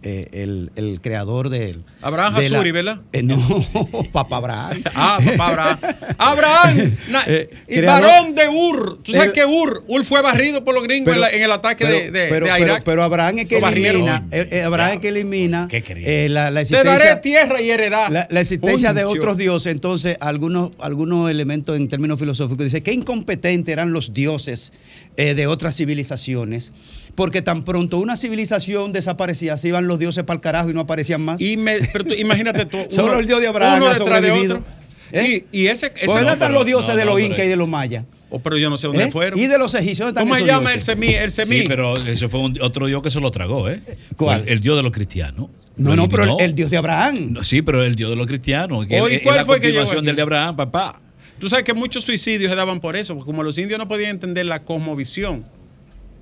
eh, 0.02 0.26
el, 0.32 0.70
el 0.76 1.00
creador 1.00 1.48
del. 1.48 1.82
Abraham 2.02 2.36
de 2.36 2.48
la- 2.50 2.62
¿verdad? 2.62 3.00
Eh, 3.12 3.22
no, 3.22 3.36
Papa 4.12 4.36
Abraham. 4.36 4.80
Ah, 4.94 5.18
papá 5.24 5.48
Abraham. 5.48 5.78
Abraham, 6.18 6.96
na- 7.10 7.24
Eh, 7.26 7.50
y 7.66 7.76
creador- 7.78 8.02
varón 8.02 8.34
de 8.34 8.48
Ur. 8.48 8.98
Tú 9.02 9.12
sabes 9.12 9.28
El- 9.28 9.32
que 9.34 9.44
Ur, 9.44 9.84
Ur 9.88 10.04
fue 10.04 10.22
barrido 10.22 10.64
por 10.64 10.74
los 10.74 10.84
gringos 10.84 11.06
Pero- 11.12 11.16
en, 11.16 11.20
la- 11.20 11.30
en 11.30 11.42
el 11.42 11.52
ataque 11.52 11.84
pero, 11.84 11.96
de, 11.98 12.10
de- 12.10 12.28
pero- 12.28 12.46
de 12.46 12.52
pero- 12.52 12.64
Irak. 12.64 12.82
pero 12.84 13.02
Abraham 13.02 13.38
es 13.40 13.48
que 13.48 13.58
elimina, 13.58 14.28
Abraham 14.64 14.92
es 14.94 15.00
que 15.00 15.08
elimina 15.08 15.68
eh, 15.70 16.28
la, 16.30 16.50
la 16.50 16.64
Te 16.64 16.84
daré 16.84 17.16
tierra 17.16 17.60
y 17.60 17.70
heredad. 17.70 18.08
la, 18.10 18.26
la 18.30 18.40
existencia 18.40 18.92
de 18.94 19.04
otros 19.04 19.36
dioses. 19.36 19.72
Entonces, 19.72 20.16
algunos, 20.20 20.70
algunos 20.78 21.30
elementos 21.30 21.76
en 21.76 21.88
términos 21.88 22.18
filosóficos 22.20 22.64
dicen 22.64 22.82
que 22.82 22.92
incompetentes 22.92 23.72
eran 23.72 23.92
los 23.92 24.14
dioses 24.14 24.72
eh, 25.16 25.34
de 25.34 25.46
otras 25.48 25.74
civilizaciones, 25.76 26.70
porque 27.16 27.42
tan 27.42 27.64
pronto 27.64 27.98
una 27.98 28.16
civilización 28.16 28.92
desaparecía, 28.92 29.56
se 29.56 29.68
iban 29.68 29.87
los 29.88 29.98
dioses 29.98 30.22
para 30.24 30.36
el 30.36 30.40
carajo 30.40 30.70
y 30.70 30.74
no 30.74 30.80
aparecían 30.80 31.22
más. 31.22 31.40
Y 31.40 31.56
me- 31.56 31.78
pero 31.92 32.04
tú, 32.04 32.14
imagínate 32.14 32.64
tú. 32.66 32.76
Solo 32.90 33.08
uno- 33.12 33.18
el 33.20 33.26
dios 33.26 33.40
de 33.40 33.48
Abraham 33.48 33.82
Uno 33.82 33.92
detrás 33.94 34.22
de 34.22 34.30
otro. 34.30 34.62
¿Eh? 35.10 35.44
Y, 35.52 35.62
y 35.62 35.66
ese. 35.68 35.86
ese 35.96 36.06
Pues 36.06 36.22
no, 36.22 36.30
están 36.32 36.52
los 36.52 36.66
dioses 36.66 36.90
no, 36.90 36.96
de 36.96 37.04
no, 37.04 37.10
los 37.12 37.16
pero- 37.20 37.26
incas 37.32 37.46
y 37.46 37.48
de 37.48 37.56
los 37.56 37.66
mayas. 37.68 38.04
Oh, 38.30 38.40
pero 38.40 38.58
yo 38.58 38.68
no 38.68 38.76
sé 38.76 38.86
dónde 38.88 39.04
¿Eh? 39.04 39.10
fueron. 39.10 39.38
Y 39.38 39.46
de 39.46 39.58
los 39.58 39.72
egipcios. 39.74 40.00
¿dónde 40.00 40.20
están 40.20 40.28
¿Cómo 40.28 40.34
se 40.38 40.44
llama 40.44 40.74
el 40.74 40.80
semí? 40.80 41.14
El 41.14 41.30
semí. 41.30 41.60
Sí, 41.60 41.64
pero 41.66 41.96
eso 41.96 42.28
fue 42.28 42.40
un- 42.40 42.58
otro 42.60 42.86
dios 42.86 43.02
que 43.02 43.10
se 43.10 43.18
lo 43.18 43.30
tragó, 43.30 43.70
¿eh? 43.70 43.80
¿Cuál? 44.16 44.42
El, 44.42 44.48
el 44.50 44.60
dios 44.60 44.76
de 44.76 44.82
los 44.82 44.92
cristianos. 44.92 45.48
No, 45.78 45.96
no, 45.96 46.08
pero 46.08 46.36
el, 46.38 46.54
dios 46.54 46.70
de 46.70 46.76
Abraham. 46.76 47.32
No, 47.32 47.44
sí, 47.44 47.62
pero 47.62 47.82
el 47.84 47.94
dios 47.94 48.10
de 48.10 48.16
los 48.16 48.26
cristianos. 48.26 48.86
Que 48.86 48.98
es 48.98 49.20
¿cuál 49.22 49.36
la 49.36 49.44
fue 49.46 49.60
que 49.60 49.70
llegó 49.72 49.90
aquí? 49.90 50.04
del 50.04 50.16
de 50.16 50.22
Abraham, 50.22 50.56
papá. 50.56 51.00
Tú 51.38 51.48
sabes 51.48 51.64
que 51.64 51.72
muchos 51.72 52.02
suicidios 52.04 52.50
se 52.50 52.56
daban 52.56 52.80
por 52.80 52.96
eso, 52.96 53.14
porque 53.14 53.26
como 53.26 53.44
los 53.44 53.56
indios 53.58 53.78
no 53.78 53.86
podían 53.88 54.10
entender 54.10 54.44
la 54.44 54.64
cosmovisión, 54.64 55.44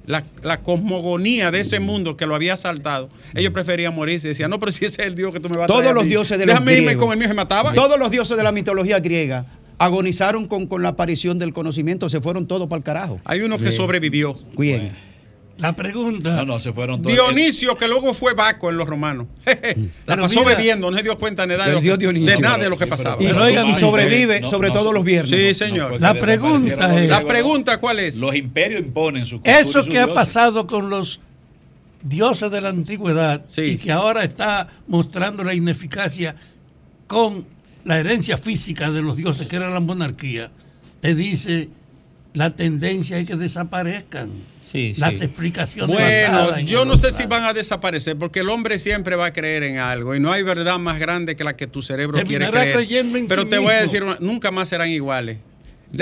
la, 0.07 0.23
la 0.43 0.63
cosmogonía 0.63 1.51
de 1.51 1.61
ese 1.61 1.81
mundo 1.81 2.17
que 2.17 2.27
lo 2.27 2.35
había 2.35 2.55
asaltado, 2.55 3.09
ellos 3.35 3.53
preferían 3.53 3.95
morirse. 3.95 4.29
Decían, 4.29 4.51
no, 4.51 4.59
pero 4.59 4.73
si 4.73 4.85
ese 4.85 5.03
es 5.03 5.09
el 5.09 5.15
Dios 5.15 5.33
que 5.33 5.41
tú 5.41 5.49
me 5.49 5.57
vas 5.57 5.65
a 5.65 5.67
Todos 5.67 5.93
los 5.93 6.05
dioses 6.05 6.39
de 6.39 6.47
los 6.47 6.55
Déjame 6.55 6.75
irme 6.75 6.97
con 6.97 7.13
el 7.13 7.19
mío, 7.19 7.29
se 7.29 7.35
mataba. 7.35 7.75
Todos 7.75 7.99
los 7.99 8.11
dioses 8.11 8.37
de 8.37 8.43
la 8.43 8.53
mitología 8.53 9.01
griega 9.01 9.47
agonizaron 9.79 10.47
con, 10.47 10.67
con 10.67 10.83
la 10.83 10.91
aparición 10.91 11.39
del 11.39 11.53
conocimiento, 11.53 12.09
se 12.09 12.21
fueron 12.21 12.47
todos 12.47 12.69
para 12.69 12.79
el 12.79 12.85
carajo. 12.85 13.21
Hay 13.25 13.41
uno 13.43 13.57
que 13.59 13.65
Bien. 13.65 13.73
sobrevivió. 13.73 14.39
¿Quién? 14.57 14.93
La 15.59 15.75
pregunta. 15.75 16.37
No, 16.37 16.45
no, 16.45 16.61
se 16.61 16.73
fueron 16.73 17.01
todos. 17.01 17.15
Dionisio, 17.15 17.77
que 17.79 17.89
luego 17.89 18.13
fue 18.13 18.35
Baco 18.35 18.69
en 18.71 18.77
los 18.77 18.87
romanos. 18.87 19.27
la 19.47 19.55
Pero 19.55 20.23
pasó 20.23 20.41
mira- 20.45 20.55
bebiendo, 20.57 20.91
no 20.91 20.97
se 20.97 21.03
dio 21.03 21.17
cuenta 21.17 21.47
de 21.47 21.57
nada, 21.57 21.65
de, 21.65 21.71
El 21.71 21.75
lo 21.77 21.81
dios 21.83 21.95
que- 21.99 22.05
Dionisio. 22.05 22.31
de 22.37 22.41
nada 22.43 22.59
de 22.59 22.69
lo 22.69 22.77
que 22.77 22.85
Sí, 22.85 22.91
pero- 22.91 23.03
pasaba. 23.03 23.23
Y, 23.23 23.27
Pero 23.27 23.43
oigan, 23.45 23.67
y 23.69 23.75
sobrevive, 23.75 24.41
no, 24.43 24.51
sobre 24.51 24.69
no, 24.69 24.75
todo 24.75 24.85
no, 24.87 24.93
los 24.93 25.05
viernes. 25.05 25.31
Sí, 25.31 25.55
señor. 25.55 26.01
La 26.01 26.13
pregunta 26.15 27.03
es- 27.03 27.09
La 27.09 27.23
pregunta, 27.23 27.79
¿cuál 27.79 28.01
es? 28.01 28.17
Los 28.17 28.35
imperios 28.35 28.85
imponen 28.85 29.25
su 29.25 29.41
Eso 29.45 29.85
que 29.85 29.99
ha 29.99 30.13
pasado 30.13 30.67
con 30.67 30.91
los 30.91 31.21
dioses 32.03 32.51
de 32.51 32.61
la 32.61 32.69
antigüedad 32.69 33.43
Sí. 33.49 33.63
y 33.63 33.77
que 33.79 33.91
ahora 33.93 34.25
está 34.25 34.69
mostrando 34.87 35.43
la 35.43 35.55
ineficacia 35.55 36.37
con 37.07 37.47
la 37.85 37.99
herencia 37.99 38.37
física 38.37 38.91
de 38.91 39.01
los 39.01 39.17
dioses, 39.17 39.47
que 39.49 39.57
era 39.57 39.71
la 39.71 39.81
monarquía, 39.81 40.51
te 41.01 41.15
dice 41.15 41.69
la 42.35 42.51
tendencia 42.51 43.19
es 43.19 43.27
que 43.27 43.37
desaparezcan 43.37 44.29
Sí, 44.77 45.01
las 45.01 45.15
sí. 45.15 45.25
explicaciones. 45.25 45.95
Bueno, 45.97 46.59
yo 46.61 46.85
no 46.85 46.97
sé 46.97 47.11
si 47.11 47.27
van 47.27 47.45
a 47.45 47.53
desaparecer, 47.53 48.17
porque 48.19 48.41
el 48.41 48.49
hombre 48.49 48.79
siempre 48.79 49.17
va 49.17 49.27
a 49.27 49.33
creer 49.33 49.63
en 49.63 49.79
algo 49.79 50.15
y 50.15 50.21
no 50.21 50.31
hay 50.33 50.43
verdad 50.43 50.79
más 50.79 50.99
grande 50.99 51.35
que 51.37 51.45
la 51.45 51.57
que 51.57 51.67
tu 51.67 51.83
cerebro 51.83 52.19
quiere 52.29 52.45
creer. 52.51 52.77
Pero 53.29 53.43
sí 53.43 53.49
te 53.49 53.59
voy 53.59 53.73
a 53.73 53.81
decir, 53.81 54.03
una- 54.05 54.19
nunca 54.21 54.51
más 54.51 54.69
serán 54.69 54.89
iguales. 54.91 55.39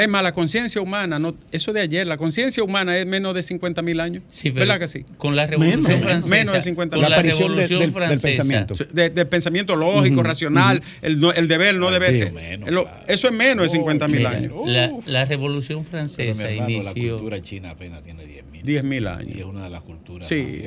Es 0.03 0.09
más, 0.09 0.23
la 0.23 0.33
conciencia 0.33 0.81
humana, 0.81 1.19
no, 1.19 1.35
eso 1.53 1.73
de 1.73 1.81
ayer, 1.81 2.07
la 2.07 2.17
conciencia 2.17 2.63
humana 2.63 2.97
es 2.99 3.07
menos 3.07 3.35
de 3.35 3.43
50 3.43 3.83
mil 3.83 4.01
años. 4.01 4.23
Sí, 4.31 4.51
pero 4.51 4.61
¿Verdad 4.67 4.81
que 4.81 4.89
sí? 4.89 5.05
Con 5.19 5.37
la 5.37 5.47
Revolución 5.47 5.83
Menos. 5.83 6.03
Francesa. 6.03 6.29
Menos 6.35 6.55
de 6.55 6.61
50 6.63 6.97
con 6.97 7.03
La 7.03 7.09
la 7.09 7.17
aparición 7.17 7.55
de- 7.57 7.67
Revolución 7.67 7.93
del- 8.09 8.21
pensamiento. 8.21 8.75
De, 8.93 9.27
pensamiento 9.27 9.77
lógico, 9.77 10.23
racional, 10.23 10.83
el, 11.03 11.21
no- 11.21 11.33
el 11.33 11.49
deber, 11.49 11.75
no 11.77 11.91
deber. 11.91 12.27
sí. 12.27 12.33
Menos, 12.33 12.71
Lo- 12.71 12.83
claro. 12.85 13.05
eso 13.09 13.29
es 13.29 13.33
menos 13.35 13.65
de 13.65 13.69
50 13.77 14.09
mil 14.09 14.27
años. 14.27 14.53
la, 14.67 14.91
la 15.07 15.25
Revolución 15.25 15.85
Francesa 15.85 16.47
hermano, 16.47 16.65
la 16.65 16.71
inició. 16.93 17.13
cultura 17.17 17.41
china 17.41 17.71
apenas 17.71 18.03
tiene 18.03 18.25
10.000. 18.25 18.63
10 18.63 18.85
mil 18.85 19.03
Y 19.05 19.07
años. 19.07 19.37
es 19.39 19.45
una 19.45 19.65
de 19.65 19.71
las 19.71 19.83
culturas 19.83 20.27
Sí. 20.29 20.65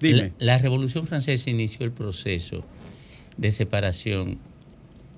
Dime. 0.00 0.32
La, 0.38 0.54
la 0.54 0.58
Revolución 0.58 1.06
Francesa 1.06 1.50
inició 1.50 1.84
el 1.84 1.92
proceso 1.92 2.64
de 3.36 3.50
separación 3.50 4.38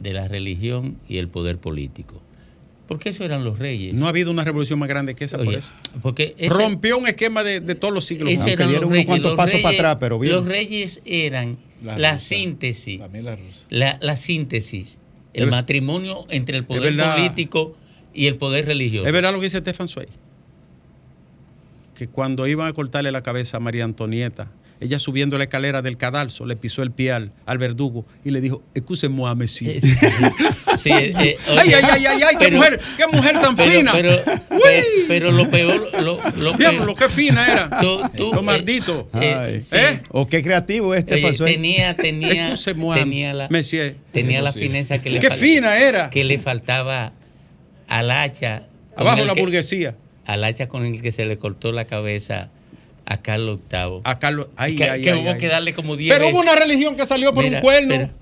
de 0.00 0.12
la 0.12 0.26
religión 0.26 0.98
y 1.08 1.18
el 1.18 1.28
poder 1.28 1.58
político. 1.58 2.20
Porque 2.92 3.08
eso 3.10 3.24
eran 3.24 3.44
los 3.44 3.58
reyes. 3.58 3.94
No 3.94 4.06
ha 4.06 4.08
habido 4.10 4.30
una 4.30 4.44
revolución 4.44 4.78
más 4.78 4.88
grande 4.88 5.14
que 5.14 5.24
esa 5.24 5.38
por 5.38 5.52
eso. 5.54 5.70
porque 6.02 6.34
ese- 6.38 6.52
Rompió 6.54 6.98
un 6.98 7.06
esquema 7.08 7.42
de, 7.42 7.60
de 7.60 7.74
todos 7.74 7.92
los 7.92 8.04
siglos. 8.04 8.28
Aunque 8.36 8.56
dieron 8.56 8.68
los 8.72 8.76
unos 8.82 8.90
reyes. 8.92 9.06
cuantos 9.06 9.34
pasos 9.36 9.60
para 9.60 9.74
atrás, 9.76 9.96
pero 10.00 10.18
bien. 10.18 10.34
Los 10.34 10.46
reyes 10.46 11.00
eran 11.04 11.58
La 11.82 11.98
la, 11.98 12.12
rusa. 12.14 12.24
síntesis. 12.24 13.00
La 13.00 13.36
rusa. 13.36 13.66
La, 13.70 13.98
la 14.00 14.16
síntesis. 14.16 14.98
El 15.34 15.44
Es 15.44 15.50
matrimonio 15.50 16.26
entre 16.30 16.56
el 16.58 16.64
poder 16.64 16.94
verdad. 16.94 17.16
político 17.16 17.76
y 18.14 18.26
el 18.26 18.36
poder 18.36 18.66
religioso. 18.66 19.06
Es 19.06 19.12
verdad 19.12 19.32
lo 19.32 19.38
que 19.40 19.44
dice 19.46 19.58
Stefan 19.58 19.88
Zweig. 19.88 20.08
Que 21.94 22.08
cuando 22.08 22.46
iban 22.46 22.66
a 22.68 22.72
cortarle 22.72 23.12
la 23.12 23.22
cabeza 23.22 23.58
a 23.58 23.60
María 23.60 23.84
Antonieta, 23.84 24.50
ella 24.80 24.98
subiendo 24.98 25.38
la 25.38 25.44
escalera 25.44 25.80
del 25.82 25.96
cadalso, 25.96 26.44
le 26.44 26.56
pisó 26.56 26.82
el 26.82 26.90
pie 26.90 27.12
al, 27.12 27.32
al 27.46 27.58
verdugo 27.58 28.04
y 28.24 28.30
le 28.30 28.40
dijo, 28.40 28.62
excuse-moi, 28.74 29.34
monsieur. 29.36 29.80
Sí, 30.82 30.90
eh, 30.90 31.12
eh, 31.18 31.38
ay, 31.48 31.56
oye, 31.68 31.74
ay, 31.76 31.82
ay, 31.92 32.06
ay, 32.06 32.22
ay, 32.22 32.36
qué 32.38 32.44
pero- 32.46 32.56
mujer, 32.56 32.80
qué 32.96 33.06
mujer 33.06 33.40
tan 33.40 33.54
pero, 33.56 33.70
fina. 33.72 33.92
Pero, 33.92 34.10
Uy. 34.50 34.60
pero 35.08 35.30
lo 35.30 35.48
peor, 35.50 36.02
lo, 36.02 36.18
lo 36.36 36.52
Diablo, 36.54 36.86
peor- 36.86 36.98
qué 36.98 37.08
fina 37.08 37.46
era. 37.46 37.78
Tú- 37.80 38.02
tú, 38.16 38.30
Lo 38.32 38.40
eh, 38.40 38.42
maldito. 38.42 39.08
eh, 39.20 39.36
Ay. 39.38 39.62
sí. 39.62 39.76
¿Eh? 39.76 40.00
O 40.10 40.26
qué 40.26 40.42
creativo 40.42 40.94
este 40.94 41.14
Oye, 41.14 41.22
falso. 41.22 41.44
tenía, 41.44 41.94
tenía, 41.94 42.54
tenía 42.94 43.34
la, 43.34 43.48
monsieur. 43.48 43.96
tenía 44.12 44.42
la 44.42 44.52
fineza 44.52 44.98
que 45.00 45.10
le 45.10 45.18
Qué 45.20 45.28
fal- 45.30 45.36
fina 45.36 45.78
era. 45.78 46.10
que 46.10 46.24
le 46.24 46.38
faltaba 46.38 47.12
al 47.88 48.10
hacha. 48.10 48.64
Abajo 48.96 49.24
la 49.24 49.34
que- 49.34 49.40
burguesía. 49.40 49.94
Al 50.26 50.44
hacha 50.44 50.68
con 50.68 50.84
el 50.86 51.02
que 51.02 51.12
se 51.12 51.24
le 51.24 51.36
cortó 51.38 51.72
la 51.72 51.84
cabeza 51.84 52.48
a 53.06 53.20
Carlos 53.20 53.58
VIII. 53.70 54.00
A 54.04 54.18
Carlos. 54.18 54.48
Ay, 54.56 54.76
que 54.76 54.84
ay, 54.88 55.02
que 55.02 55.10
ay, 55.10 55.18
hubo 55.20 55.30
ay. 55.32 55.38
que 55.38 55.48
darle 55.48 55.74
como 55.74 55.96
10 55.96 56.14
Pero 56.16 56.28
hubo 56.30 56.40
una 56.40 56.54
religión 56.54 56.94
que 56.96 57.04
salió 57.06 57.34
por 57.34 57.42
Mira, 57.44 57.56
un 57.58 57.62
cuerno. 57.62 57.88
pero- 57.96 58.21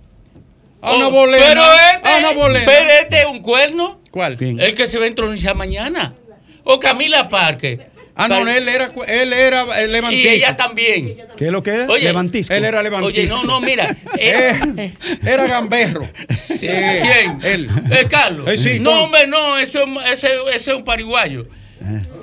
a 0.83 0.95
una 0.95 1.09
Oh, 1.09 1.11
bolena. 1.11 1.45
Pero 1.47 1.63
este, 1.95 2.09
a 2.09 2.17
una 2.19 2.33
bolena. 2.33 2.65
pero 2.67 2.91
este 3.03 3.19
es 3.21 3.27
un 3.27 3.41
cuerno. 3.41 4.01
¿Cuál? 4.11 4.37
El 4.41 4.75
que 4.75 4.87
se 4.87 4.99
va 4.99 5.05
a 5.05 5.09
entronizar 5.09 5.55
mañana. 5.57 6.15
O 6.65 6.79
Camila 6.79 7.29
Parque. 7.29 7.89
Ah, 8.17 8.29
no, 8.29 8.47
él 8.47 8.69
era, 8.69 8.91
él 9.07 9.33
era 9.33 9.63
el 9.81 9.89
Y 9.89 9.93
levantista. 9.93 10.31
ella 10.33 10.57
también. 10.57 11.17
¿Qué 11.39 11.47
es 11.47 11.53
lo 11.53 11.63
que 11.63 11.71
era? 11.71 11.87
Oye, 11.87 12.05
Levantisco. 12.05 12.53
Él 12.53 12.65
era 12.65 12.83
levantista. 12.83 13.19
Oye, 13.19 13.29
no, 13.29 13.45
no, 13.45 13.61
mira. 13.63 13.97
Eh, 14.19 14.61
eh, 14.77 14.95
era 15.25 15.47
gamberro. 15.47 16.07
Sí, 16.37 16.59
¿Quién? 16.69 17.39
Él. 17.43 17.71
Eh, 17.91 18.07
Carlos. 18.11 18.47
Eh, 18.51 18.59
sí, 18.59 18.79
no, 18.79 19.05
hombre, 19.05 19.27
no, 19.27 19.57
ese, 19.57 19.83
ese, 20.13 20.29
ese 20.53 20.71
es 20.71 20.77
un 20.77 20.85
pariguayo. 20.85 21.47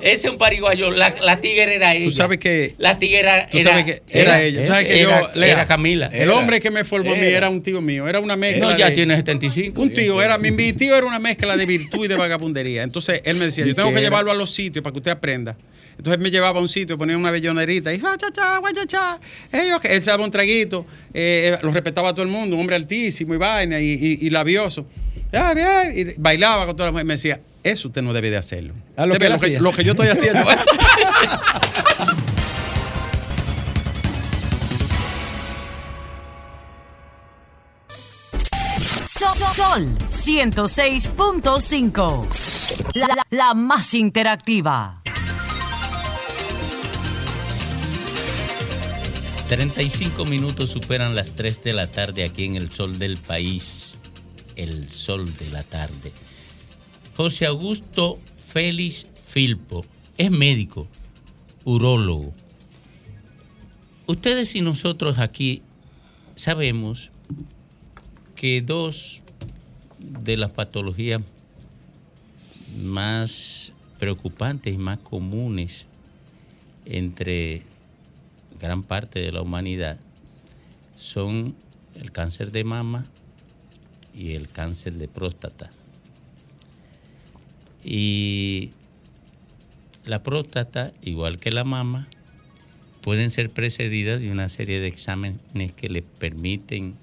Ese 0.00 0.26
es 0.26 0.32
un 0.32 0.38
pariguayo. 0.38 0.90
La, 0.90 1.14
la 1.20 1.40
tigre 1.40 1.74
era 1.74 1.94
ella. 1.94 2.04
Tú 2.04 2.10
sabes 2.12 2.38
que. 2.38 2.74
La 2.78 2.98
tigre 2.98 3.18
era, 3.18 3.48
Tú 3.48 3.58
era, 3.58 3.70
sabes 3.70 3.84
que 3.84 4.02
era, 4.08 4.40
ella. 4.42 4.60
Tú 4.62 4.66
sabes 4.68 4.84
que 4.86 5.00
era, 5.00 5.20
yo, 5.22 5.28
Lea, 5.34 5.52
era 5.52 5.66
Camila. 5.66 6.06
El 6.12 6.30
hombre 6.30 6.60
que 6.60 6.70
me 6.70 6.84
formó 6.84 7.12
a 7.12 7.16
mí 7.16 7.26
Era. 7.26 7.50
un 7.50 7.62
tío 7.62 7.80
mío. 7.80 8.06
Era 8.08 8.20
una 8.20 8.36
mezcla. 8.36 8.70
No, 8.70 8.76
ya 8.78 8.88
de- 8.88 8.94
tiene 8.94 9.16
75. 9.16 9.80
Un 9.82 9.92
tío, 9.92 10.22
era, 10.22 10.38
mi, 10.38 10.50
mi 10.52 10.72
tío 10.72 10.96
era 10.96 11.06
una 11.06 11.18
mezcla 11.18 11.56
de 11.56 11.66
virtud 11.66 12.04
y 12.04 12.08
de 12.08 12.14
vagabundería. 12.14 12.82
Entonces 12.84 13.20
él 13.24 13.36
me 13.36 13.46
decía, 13.46 13.64
¿Y 13.64 13.68
yo 13.68 13.74
tengo 13.74 13.92
que 13.92 14.00
llevarlo 14.00 14.30
a 14.30 14.34
los 14.34 14.50
sitios 14.54 14.82
para 14.82 14.92
que 14.92 14.98
usted 14.98 15.10
aprenda. 15.10 15.56
Entonces 15.96 16.18
él 16.18 16.22
me 16.22 16.30
llevaba 16.30 16.60
a 16.60 16.62
un 16.62 16.68
sitio, 16.68 16.96
ponía 16.96 17.16
una 17.18 17.32
bellonerita 17.32 17.92
y 17.92 17.98
guachacha, 17.98 18.58
guachacha. 18.58 19.18
Ellos, 19.52 19.80
él 19.84 20.00
se 20.00 20.10
daba 20.10 20.22
un 20.24 20.30
traguito, 20.30 20.86
eh, 21.12 21.58
lo 21.62 21.72
respetaba 21.72 22.10
a 22.10 22.14
todo 22.14 22.22
el 22.24 22.30
mundo, 22.30 22.54
un 22.54 22.60
hombre 22.60 22.76
altísimo 22.76 23.34
y 23.34 23.36
vaina 23.36 23.80
y, 23.80 23.90
y- 23.94 24.18
y 24.26 24.30
labioso. 24.30 24.86
Ya, 25.32 25.52
bien, 25.54 25.92
y 25.98 26.14
bailaba 26.16 26.66
con 26.66 26.76
todas 26.76 26.86
las 26.86 26.92
mujeres. 26.92 27.06
Me 27.08 27.14
decía, 27.14 27.40
eso 27.62 27.88
usted 27.88 28.02
no 28.02 28.12
debe 28.12 28.30
de 28.30 28.36
hacerlo. 28.36 28.74
Ah, 28.96 29.06
lo 29.06 29.14
que 29.14 29.18
ve 29.20 29.26
él 29.26 29.32
lo, 29.32 29.38
que, 29.38 29.46
hacía. 29.46 29.60
lo 29.60 29.72
que 29.72 29.84
yo 29.84 29.92
estoy 29.92 30.08
haciendo. 30.08 30.44
Sol, 39.06 39.36
Sol 39.54 39.96
106.5. 40.10 42.26
La, 42.94 43.06
la- 43.08 43.26
la 43.30 43.54
más 43.54 43.94
interactiva. 43.94 45.02
35 49.48 50.24
minutos 50.26 50.70
superan 50.70 51.14
las 51.14 51.30
3 51.30 51.64
de 51.64 51.72
la 51.72 51.86
tarde 51.90 52.24
aquí 52.24 52.44
en 52.44 52.56
el 52.56 52.70
sol 52.70 52.98
del 52.98 53.16
país. 53.16 53.94
El 54.56 54.90
sol 54.90 55.34
de 55.38 55.48
la 55.50 55.62
tarde. 55.62 56.12
José 57.18 57.46
Augusto 57.46 58.16
Félix 58.46 59.08
Filpo 59.26 59.84
es 60.16 60.30
médico, 60.30 60.86
urólogo. 61.64 62.32
Ustedes 64.06 64.54
y 64.54 64.60
nosotros 64.60 65.18
aquí 65.18 65.62
sabemos 66.36 67.10
que 68.36 68.62
dos 68.62 69.24
de 69.98 70.36
las 70.36 70.52
patologías 70.52 71.20
más 72.80 73.72
preocupantes 73.98 74.72
y 74.72 74.78
más 74.78 75.00
comunes 75.00 75.86
entre 76.84 77.64
gran 78.60 78.84
parte 78.84 79.18
de 79.18 79.32
la 79.32 79.42
humanidad 79.42 79.98
son 80.94 81.56
el 81.96 82.12
cáncer 82.12 82.52
de 82.52 82.62
mama 82.62 83.06
y 84.14 84.34
el 84.34 84.48
cáncer 84.48 84.92
de 84.92 85.08
próstata. 85.08 85.72
Y 87.84 88.70
la 90.04 90.22
próstata, 90.22 90.92
igual 91.02 91.38
que 91.38 91.50
la 91.50 91.64
mama, 91.64 92.08
pueden 93.02 93.30
ser 93.30 93.50
precedidas 93.50 94.20
de 94.20 94.30
una 94.30 94.48
serie 94.48 94.80
de 94.80 94.88
exámenes 94.88 95.72
que 95.76 95.88
le 95.88 96.02
permiten 96.02 96.94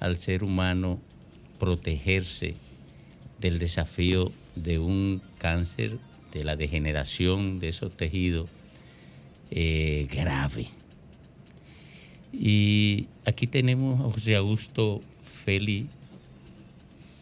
al 0.00 0.18
ser 0.18 0.44
humano 0.44 1.00
protegerse 1.58 2.54
del 3.40 3.58
desafío 3.58 4.32
de 4.54 4.78
un 4.78 5.22
cáncer, 5.38 5.98
de 6.32 6.44
la 6.44 6.56
degeneración 6.56 7.58
de 7.58 7.68
esos 7.68 7.96
tejidos 7.96 8.48
eh, 9.50 10.08
grave. 10.12 10.68
Y 12.32 13.06
aquí 13.24 13.46
tenemos 13.46 14.00
a 14.00 14.12
José 14.12 14.36
Augusto 14.36 15.00
Feli 15.44 15.86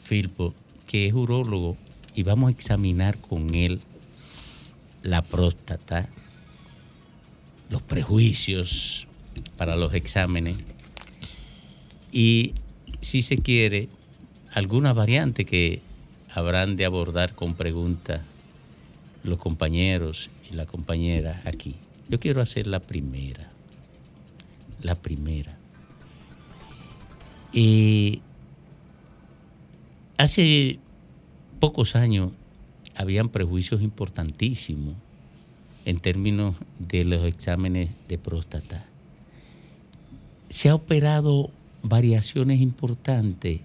Filpo, 0.04 0.54
que 0.88 1.06
es 1.06 1.14
urólogo, 1.14 1.76
y 2.14 2.22
vamos 2.22 2.48
a 2.48 2.52
examinar 2.52 3.18
con 3.18 3.54
él 3.54 3.80
la 5.02 5.22
próstata, 5.22 6.08
los 7.70 7.82
prejuicios 7.82 9.06
para 9.56 9.76
los 9.76 9.94
exámenes 9.94 10.56
y, 12.14 12.54
si 13.00 13.22
se 13.22 13.38
quiere, 13.38 13.88
alguna 14.52 14.92
variante 14.92 15.44
que 15.44 15.80
habrán 16.32 16.76
de 16.76 16.84
abordar 16.84 17.34
con 17.34 17.54
preguntas 17.54 18.20
los 19.24 19.38
compañeros 19.38 20.30
y 20.48 20.54
la 20.54 20.64
compañera 20.64 21.42
aquí. 21.44 21.74
Yo 22.08 22.20
quiero 22.20 22.40
hacer 22.40 22.68
la 22.68 22.78
primera. 22.78 23.48
La 24.80 24.94
primera. 24.94 25.56
Y 27.52 28.20
hace 30.18 30.78
pocos 31.64 31.96
años 31.96 32.30
habían 32.94 33.30
prejuicios 33.30 33.80
importantísimos 33.80 34.96
en 35.86 35.98
términos 35.98 36.56
de 36.78 37.06
los 37.06 37.24
exámenes 37.24 37.88
de 38.06 38.18
próstata. 38.18 38.84
Se 40.50 40.68
ha 40.68 40.74
operado 40.74 41.48
variaciones 41.82 42.60
importantes 42.60 43.60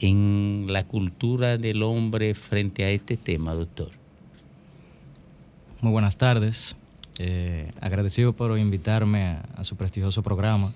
en 0.00 0.66
la 0.70 0.82
cultura 0.88 1.56
del 1.56 1.84
hombre 1.84 2.34
frente 2.34 2.82
a 2.82 2.90
este 2.90 3.16
tema, 3.16 3.54
doctor. 3.54 3.92
Muy 5.82 5.92
buenas 5.92 6.16
tardes. 6.16 6.74
Eh, 7.20 7.70
agradecido 7.80 8.32
por 8.32 8.58
invitarme 8.58 9.22
a, 9.22 9.44
a 9.54 9.62
su 9.62 9.76
prestigioso 9.76 10.24
programa 10.24 10.74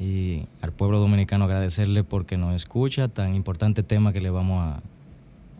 y 0.00 0.46
al 0.62 0.72
pueblo 0.72 0.98
dominicano 0.98 1.44
agradecerle 1.44 2.02
porque 2.02 2.36
nos 2.36 2.56
escucha 2.56 3.06
tan 3.06 3.36
importante 3.36 3.84
tema 3.84 4.12
que 4.12 4.20
le 4.20 4.30
vamos 4.30 4.60
a, 4.60 4.82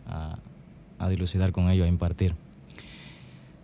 a, 0.07 0.37
a 0.99 1.09
dilucidar 1.09 1.51
con 1.51 1.69
ellos, 1.69 1.85
a 1.85 1.89
impartir. 1.89 2.33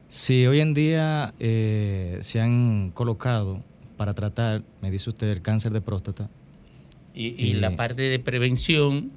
Si 0.08 0.46
hoy 0.46 0.60
en 0.60 0.74
día 0.74 1.34
eh, 1.39 2.18
se 2.22 2.42
han 2.42 2.92
colocado 2.92 3.64
para 3.96 4.14
tratar, 4.14 4.64
me 4.82 4.92
dice 4.92 5.10
usted, 5.10 5.30
el 5.30 5.42
cáncer 5.42 5.72
de 5.72 5.82
próstata. 5.82 6.30
Y, 7.14 7.28
y 7.42 7.54
la 7.54 7.76
parte 7.76 8.04
de 8.04 8.20
prevención, 8.20 9.12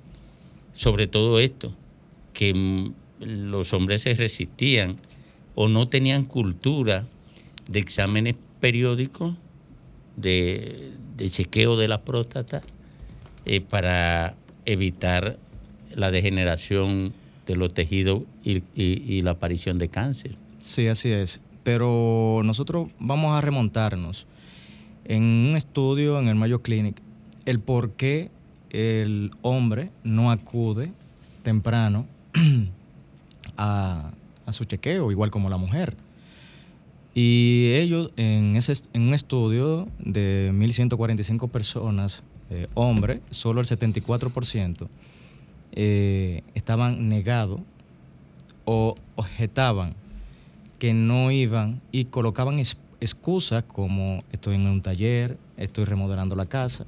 sobre 0.75 1.07
todo 1.07 1.41
esto, 1.41 1.75
que 2.33 2.93
los 3.21 3.73
hombres 3.73 4.03
se 4.03 4.15
resistían 4.15 4.97
o 5.55 5.69
no 5.69 5.89
tenían 5.89 6.25
cultura 6.25 7.07
de 7.69 7.79
exámenes 7.79 8.35
periódicos, 8.61 9.35
de, 10.17 10.93
de 11.17 11.29
chequeo 11.29 11.77
de 11.77 11.89
la 11.89 12.03
próstata, 12.03 12.63
eh, 13.47 13.61
para 13.61 14.35
evitar 14.65 15.39
la 15.97 16.11
degeneración 16.11 17.13
de 17.47 17.57
los 17.57 17.75
tejidos 17.75 18.23
y, 18.45 19.23
la 19.23 19.33
aparición 19.33 19.79
de 19.79 19.89
cáncer. 19.89 20.37
Sí, 20.59 20.89
así 20.89 21.11
es. 21.11 21.41
Pero 21.63 22.43
nosotros 22.45 22.89
vamos 22.99 23.37
a 23.37 23.41
remontarnos 23.41 24.27
en 25.05 25.23
un 25.23 25.57
estudio 25.57 26.19
en 26.19 26.29
el 26.29 26.35
Mayo 26.35 26.63
Clinic 26.63 27.01
el 27.47 27.61
por 27.61 27.93
qué 27.93 28.31
el 28.71 29.31
hombre 29.43 29.91
no 30.03 30.31
acude 30.31 30.93
temprano 31.43 32.07
a, 33.57 34.13
su 34.51 34.65
chequeo, 34.65 35.11
igual 35.11 35.31
como 35.31 35.49
la 35.49 35.57
mujer. 35.57 35.95
Y 37.15 37.73
ellos, 37.75 38.11
en, 38.17 38.57
ese, 38.57 38.73
en 38.93 39.03
un 39.03 39.15
estudio 39.15 39.89
de 39.99 40.51
1.145 40.53 41.49
personas, 41.49 42.23
eh, 42.51 42.67
hombres, 42.75 43.21
solo 43.31 43.61
el 43.61 43.67
74% 43.67 44.89
eh, 45.75 46.43
estaban 46.55 47.09
negados 47.09 47.61
o 48.65 48.95
objetaban 49.17 49.95
que 50.79 50.95
no 50.95 51.31
iban 51.31 51.81
y 51.93 52.07
colocaban 52.07 52.59
excusas 53.01 53.63
como 53.65 54.23
estoy 54.33 54.55
en 54.57 54.67
un 54.67 54.83
taller, 54.83 55.37
estoy 55.57 55.85
remodelando 55.85 56.35
la 56.37 56.47
casa, 56.47 56.87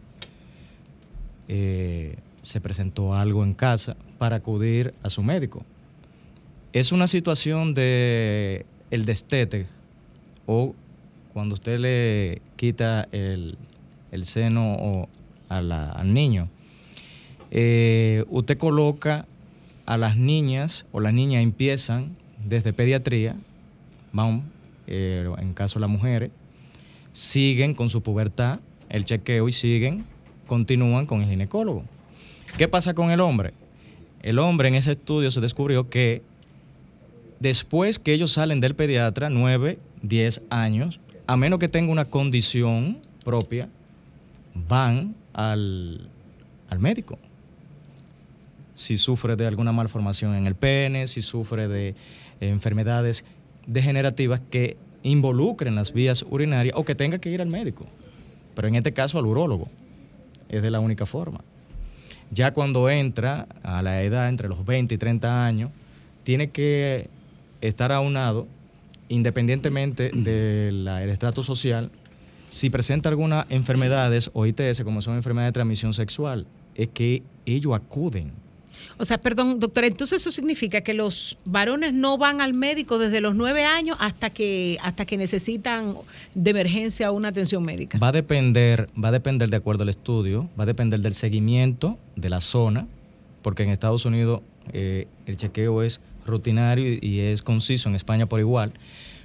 eh, 1.49 2.17
se 2.43 2.61
presentó 2.61 3.15
algo 3.15 3.43
en 3.45 3.55
casa 3.55 3.97
para 4.19 4.37
acudir 4.37 4.95
a 5.03 5.11
su 5.11 5.23
médico. 5.23 5.65
Es 6.73 6.93
una 6.93 7.07
situación 7.07 7.75
de 7.75 8.67
el 8.91 9.05
destete 9.05 9.67
o 10.47 10.75
cuando 11.33 11.55
usted 11.55 11.79
le 11.81 12.41
quita 12.57 13.09
el, 13.13 13.57
el 14.13 14.25
seno 14.25 14.75
o 14.75 15.09
a 15.49 15.61
la- 15.61 15.91
al 15.91 16.13
niño, 16.15 16.49
eh, 17.51 18.25
usted 18.29 18.59
coloca 18.59 19.27
a 19.87 19.97
las 19.97 20.17
niñas 20.17 20.85
o 20.93 21.01
las 21.01 21.15
niñas 21.15 21.43
empiezan 21.43 22.17
desde 22.45 22.73
pediatría, 22.73 23.37
van, 24.13 24.43
eh, 24.87 25.29
en 25.39 25.55
caso 25.55 25.79
de 25.79 25.83
las 25.83 25.91
mujeres, 25.91 26.31
siguen 27.13 27.75
con 27.75 27.89
su 27.89 28.03
pubertad, 28.03 28.61
el 28.89 29.05
chequeo 29.05 29.49
y 29.49 29.53
siguen, 29.53 30.05
continúan 30.47 31.07
con 31.07 31.23
el 31.23 31.29
ginecólogo. 31.29 31.85
¿Qué 32.59 32.69
pasa 32.69 32.95
con 32.95 33.11
el 33.11 33.21
hombre? 33.21 33.53
El 34.23 34.39
hombre 34.39 34.69
en 34.69 34.75
ese 34.75 34.93
estudio 34.93 35.31
se 35.31 35.41
descubrió 35.41 35.89
que 35.89 36.23
después 37.41 37.99
que 37.99 38.13
ellos 38.13 38.33
salen 38.33 38.61
del 38.61 38.75
pediatra, 38.75 39.31
9, 39.31 39.79
10 40.03 40.43
años, 40.51 41.01
a 41.27 41.37
menos 41.37 41.59
que 41.59 41.69
tenga 41.69 41.93
una 41.93 42.07
condición 42.07 42.99
propia, 43.25 43.69
van 44.69 45.15
al, 45.33 46.09
al 46.71 46.79
médico. 46.79 47.19
Si 48.77 48.97
sufre 48.97 49.35
de 49.35 49.47
alguna 49.47 49.73
malformación 49.73 50.37
en 50.37 50.47
el 50.47 50.55
pene, 50.55 51.09
si 51.09 51.23
sufre 51.23 51.67
de 51.67 51.89
eh, 51.89 51.95
enfermedades 52.41 53.25
degenerativas 53.67 54.41
que 54.49 54.77
involucren 55.03 55.75
las 55.75 55.93
vías 55.93 56.25
urinarias 56.29 56.77
o 56.77 56.85
que 56.85 56.95
tenga 56.95 57.19
que 57.19 57.31
ir 57.31 57.43
al 57.43 57.49
médico. 57.49 57.87
Pero 58.55 58.69
en 58.69 58.77
este 58.77 58.93
caso 58.93 59.19
al 59.19 59.27
urólogo. 59.27 59.69
Es 60.49 60.63
de 60.63 60.71
la 60.71 60.79
única 60.79 61.07
forma. 61.07 61.41
Ya 62.31 62.53
cuando 62.53 62.89
entra 62.89 63.49
a 63.63 63.83
la 63.83 64.03
edad 64.03 64.29
entre 64.29 64.49
los 64.49 64.65
20 64.65 64.95
y 64.95 64.99
30 64.99 65.45
años, 65.45 65.71
tiene 66.23 66.51
que 66.51 67.09
estar 67.61 67.93
aunado, 67.93 68.47
independientemente 69.09 70.11
del 70.11 70.87
estrato 71.09 71.43
social, 71.43 71.91
si 72.49 72.71
presenta 72.71 73.09
algunas 73.09 73.47
enfermedades 73.51 74.31
o 74.33 74.47
ITS, 74.47 74.83
como 74.83 75.03
son 75.03 75.17
enfermedades 75.17 75.51
de 75.51 75.55
transmisión 75.55 75.95
sexual, 75.95 76.47
es 76.75 76.89
que 76.89 77.23
ellos 77.45 77.75
acuden. 77.75 78.33
O 78.99 79.05
sea, 79.05 79.19
perdón, 79.19 79.61
doctora, 79.61 79.87
entonces 79.87 80.21
eso 80.21 80.31
significa 80.31 80.81
que 80.81 80.95
los 80.95 81.39
varones 81.45 81.93
no 81.93 82.19
van 82.19 82.41
al 82.41 82.55
médico 82.55 82.99
desde 82.99 83.21
los 83.21 83.35
nueve 83.35 83.65
años 83.65 83.97
hasta 84.01 84.31
que, 84.31 84.79
hasta 84.83 85.05
que 85.05 85.17
necesitan 85.17 85.95
de 86.35 86.51
emergencia 86.51 87.11
una 87.13 87.29
atención 87.29 87.63
médica. 87.63 87.99
Va 87.99 88.09
a 88.09 88.13
depender, 88.13 88.89
va 89.03 89.09
a 89.09 89.13
depender 89.13 89.51
de 89.51 89.57
acuerdo 89.57 89.83
al 89.83 89.89
estudio, 89.89 90.49
va 90.59 90.65
a 90.65 90.67
depender 90.67 91.01
del 91.01 91.15
seguimiento 91.15 91.99
de 92.17 92.31
la 92.31 92.41
zona, 92.41 92.87
porque 93.43 93.63
en 93.63 93.71
Estados 93.71 94.05
Unidos 94.05 94.41
eh, 94.73 95.09
el 95.27 95.37
chequeo 95.37 95.83
es 95.83 96.01
rutinario 96.27 96.93
y, 96.93 96.99
y 97.03 97.21
es 97.21 97.43
conciso, 97.43 97.89
en 97.89 97.95
España 97.95 98.27
por 98.27 98.41
igual. 98.41 98.73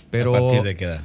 Pero 0.09 0.35
¿A 0.35 0.39
partir 0.39 0.63
de 0.63 0.75
qué 0.75 0.85
edad? 0.85 1.01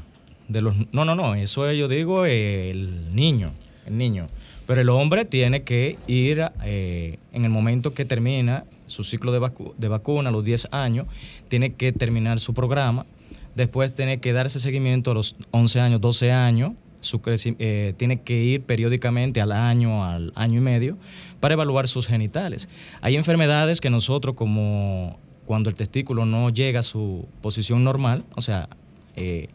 de 0.48 0.60
los, 0.62 0.76
no, 0.92 1.04
no, 1.04 1.14
no, 1.14 1.34
eso 1.34 1.68
es, 1.68 1.76
yo 1.76 1.88
digo 1.88 2.26
eh, 2.26 2.70
el 2.70 3.14
niño, 3.14 3.52
el 3.86 3.98
niño. 3.98 4.26
Pero 4.66 4.80
el 4.80 4.88
hombre 4.88 5.24
tiene 5.24 5.62
que 5.62 5.96
ir 6.06 6.42
eh, 6.64 7.18
en 7.32 7.44
el 7.44 7.50
momento 7.50 7.94
que 7.94 8.04
termina 8.04 8.64
su 8.86 9.04
ciclo 9.04 9.32
de, 9.32 9.40
vacu- 9.40 9.74
de 9.76 9.88
vacuna, 9.88 10.30
los 10.30 10.44
10 10.44 10.68
años, 10.72 11.06
tiene 11.48 11.74
que 11.74 11.92
terminar 11.92 12.40
su 12.40 12.52
programa, 12.54 13.06
después 13.54 13.94
tiene 13.94 14.18
que 14.18 14.32
darse 14.32 14.58
seguimiento 14.58 15.12
a 15.12 15.14
los 15.14 15.36
11 15.52 15.80
años, 15.80 16.00
12 16.00 16.32
años, 16.32 16.72
su 17.00 17.20
eh, 17.26 17.94
tiene 17.96 18.20
que 18.22 18.42
ir 18.42 18.62
periódicamente 18.62 19.40
al 19.40 19.52
año, 19.52 20.04
al 20.04 20.32
año 20.34 20.58
y 20.58 20.62
medio, 20.62 20.98
para 21.38 21.54
evaluar 21.54 21.86
sus 21.86 22.06
genitales. 22.08 22.68
Hay 23.00 23.16
enfermedades 23.16 23.80
que 23.80 23.90
nosotros, 23.90 24.34
como 24.34 25.18
cuando 25.46 25.70
el 25.70 25.76
testículo 25.76 26.26
no 26.26 26.50
llega 26.50 26.80
a 26.80 26.82
su 26.82 27.28
posición 27.42 27.84
normal, 27.84 28.24
o 28.34 28.42
sea, 28.42 28.68
eh, 29.14 29.48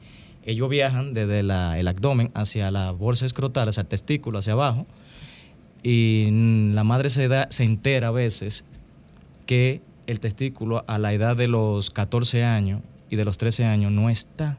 ellos 0.45 0.69
viajan 0.69 1.13
desde 1.13 1.39
el 1.41 1.51
abdomen 1.51 2.31
hacia 2.33 2.71
la 2.71 2.91
bolsa 2.91 3.25
escrotal, 3.25 3.67
hacia 3.69 3.81
el 3.81 3.87
testículo, 3.87 4.39
hacia 4.39 4.53
abajo, 4.53 4.87
y 5.83 6.27
mm, 6.31 6.73
la 6.73 6.83
madre 6.83 7.09
se, 7.09 7.27
da, 7.27 7.47
se 7.49 7.63
entera 7.63 8.09
a 8.09 8.11
veces 8.11 8.63
que 9.45 9.81
el 10.07 10.19
testículo 10.19 10.83
a 10.87 10.97
la 10.97 11.13
edad 11.13 11.35
de 11.37 11.47
los 11.47 11.89
14 11.89 12.43
años 12.43 12.81
y 13.09 13.15
de 13.15 13.25
los 13.25 13.37
13 13.37 13.65
años 13.65 13.91
no 13.91 14.09
está. 14.09 14.57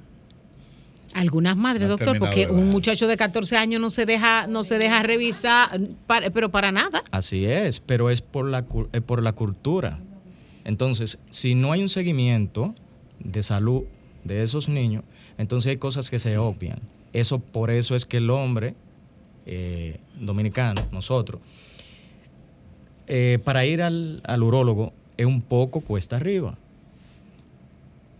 Algunas 1.14 1.56
madres, 1.58 1.88
No 1.88 1.96
doctor, 1.96 2.18
porque 2.18 2.46
un 2.46 2.70
muchacho 2.70 3.06
de 3.06 3.18
14 3.18 3.56
años 3.58 3.80
no 3.82 3.90
se 3.90 4.06
deja, 4.06 4.46
no 4.46 4.64
se 4.64 4.78
deja 4.78 5.02
revisar, 5.02 5.78
para- 6.06 6.30
pero 6.30 6.50
para 6.50 6.72
nada. 6.72 7.02
Así 7.10 7.44
es, 7.44 7.80
pero 7.80 8.08
es 8.08 8.22
por 8.22 8.46
la, 8.48 8.62
cu- 8.62 8.88
eh, 8.94 9.02
por 9.02 9.22
la 9.22 9.32
cultura. 9.32 9.98
Entonces, 10.64 11.18
si 11.28 11.54
no 11.54 11.72
hay 11.72 11.82
un 11.82 11.90
seguimiento 11.90 12.74
de 13.20 13.42
salud 13.42 13.82
de 14.24 14.42
esos 14.42 14.68
niños, 14.70 15.04
entonces 15.36 15.70
hay 15.70 15.76
cosas 15.76 16.08
que 16.08 16.18
se 16.18 16.38
obvian. 16.38 16.78
Eso 17.12 17.40
por 17.40 17.70
eso 17.70 17.94
es 17.94 18.06
que 18.06 18.16
el 18.16 18.30
hombre 18.30 18.74
eh, 19.46 19.98
dominicano, 20.20 20.80
nosotros, 20.92 21.40
eh, 23.06 23.38
para 23.44 23.64
ir 23.66 23.82
al, 23.82 24.20
al 24.24 24.42
urólogo 24.42 24.92
es 25.16 25.26
un 25.26 25.42
poco 25.42 25.80
cuesta 25.80 26.16
arriba. 26.16 26.56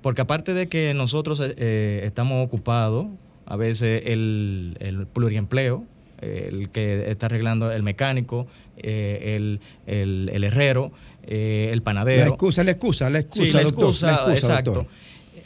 Porque 0.03 0.21
aparte 0.23 0.53
de 0.55 0.69
que 0.69 0.95
nosotros 0.95 1.41
eh, 1.41 1.55
eh, 1.57 2.03
estamos 2.05 2.45
ocupados, 2.45 3.07
a 3.47 3.57
veces 3.57 4.03
el, 4.07 4.77
el 4.81 5.07
pluriempleo, 5.07 5.85
el 6.21 6.69
que 6.71 7.11
está 7.11 7.27
arreglando 7.27 7.71
el 7.73 7.83
mecánico, 7.83 8.47
eh, 8.77 9.35
el, 9.37 9.61
el- 9.87 10.31
el 10.33 10.45
herrero, 10.45 10.93
eh, 11.27 11.71
el 11.73 11.83
panadero. 11.83 12.23
La 12.23 12.29
excusa, 12.29 12.63
la 12.65 12.71
excusa, 12.73 13.11
la 13.11 13.19
excusa, 13.21 13.45
Sí, 13.45 13.53
la 13.53 13.63
doctor, 13.63 13.85
excusa, 13.91 14.07
la 14.07 14.13
excusa, 14.15 14.35
exacto. 14.49 14.73
doctor. 14.75 14.93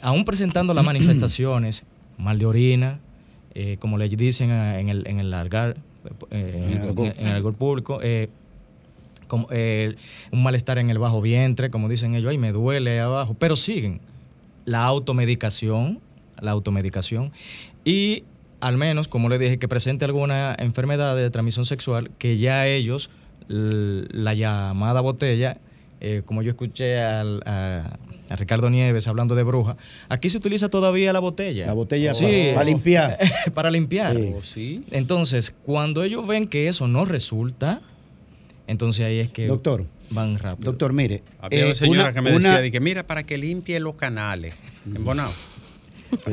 Aún 0.01 0.25
presentando 0.25 0.73
las 0.75 0.85
manifestaciones, 0.85 1.83
mal 2.17 2.37
de 2.37 2.45
orina, 2.45 2.99
eh, 3.59 3.77
como 3.79 3.97
le 3.97 4.07
dicen 4.07 4.51
eh, 4.51 4.79
en 4.79 4.89
el, 4.89 5.07
en 5.07 5.19
el 5.19 5.33
algar, 5.33 5.77
eh, 6.29 6.69
En 6.69 6.83
el 6.83 7.13
en, 7.17 7.27
el 7.27 7.35
algor 7.35 7.55
público, 7.55 7.99
eh, 8.03 8.29
como, 9.27 9.47
un 9.47 10.43
malestar 10.43 10.77
en 10.77 10.91
el 10.91 10.99
bajo 10.99 11.21
vientre, 11.21 11.71
como 11.71 11.89
dicen 11.89 12.13
ellos, 12.13 12.29
ay, 12.29 12.37
me 12.37 12.51
duele 12.51 12.99
abajo, 12.99 13.35
pero 13.39 13.55
siguen. 13.55 13.99
La 14.65 14.83
automedicación, 14.83 15.99
la 16.39 16.51
automedicación, 16.51 17.31
y 17.83 18.25
al 18.59 18.77
menos, 18.77 19.07
como 19.07 19.27
le 19.27 19.39
dije, 19.39 19.57
que 19.57 19.67
presente 19.67 20.05
alguna 20.05 20.55
enfermedad 20.59 21.15
de 21.15 21.27
transmisión 21.31 21.65
sexual, 21.65 22.11
que 22.19 22.37
ya 22.37 22.67
ellos, 22.67 23.09
la 23.47 24.35
llamada 24.35 25.01
botella, 25.01 25.57
eh, 26.01 26.21
como 26.25 26.41
yo 26.41 26.49
escuché 26.51 26.99
al- 26.99 27.41
a, 27.45 27.97
a 28.29 28.35
Ricardo 28.35 28.69
Nieves 28.69 29.07
hablando 29.07 29.35
de 29.35 29.43
bruja, 29.43 29.77
aquí 30.09 30.29
se 30.29 30.37
utiliza 30.37 30.69
todavía 30.69 31.13
la 31.13 31.19
botella. 31.19 31.65
La 31.67 31.73
botella 31.73 32.13
Sí, 32.13 32.25
para, 32.25 32.53
para 32.55 32.65
limpiar. 32.65 33.17
para 33.53 33.71
limpiar. 33.71 34.17
Sí. 34.43 34.83
Entonces, 34.91 35.55
cuando 35.63 36.03
ellos 36.03 36.27
ven 36.27 36.47
que 36.47 36.67
eso 36.67 36.87
no 36.87 37.05
resulta, 37.05 37.81
entonces 38.67 39.05
ahí 39.05 39.19
es 39.19 39.29
que 39.29 39.47
Doctor, 39.47 39.85
van 40.09 40.37
rápido. 40.37 40.71
Doctor, 40.71 40.93
mire. 40.93 41.23
Había 41.39 41.59
eh, 41.61 41.65
una 41.67 41.75
señora 41.75 42.03
una- 42.03 42.13
que 42.13 42.21
me 42.21 42.29
una- 42.35 42.49
decía, 42.49 42.61
de 42.61 42.71
que 42.71 42.79
mira, 42.79 43.07
para 43.07 43.23
que 43.23 43.37
limpie 43.37 43.79
los 43.79 43.95
canales. 43.95 44.55
En 44.85 45.03
Bonao. 45.03 45.31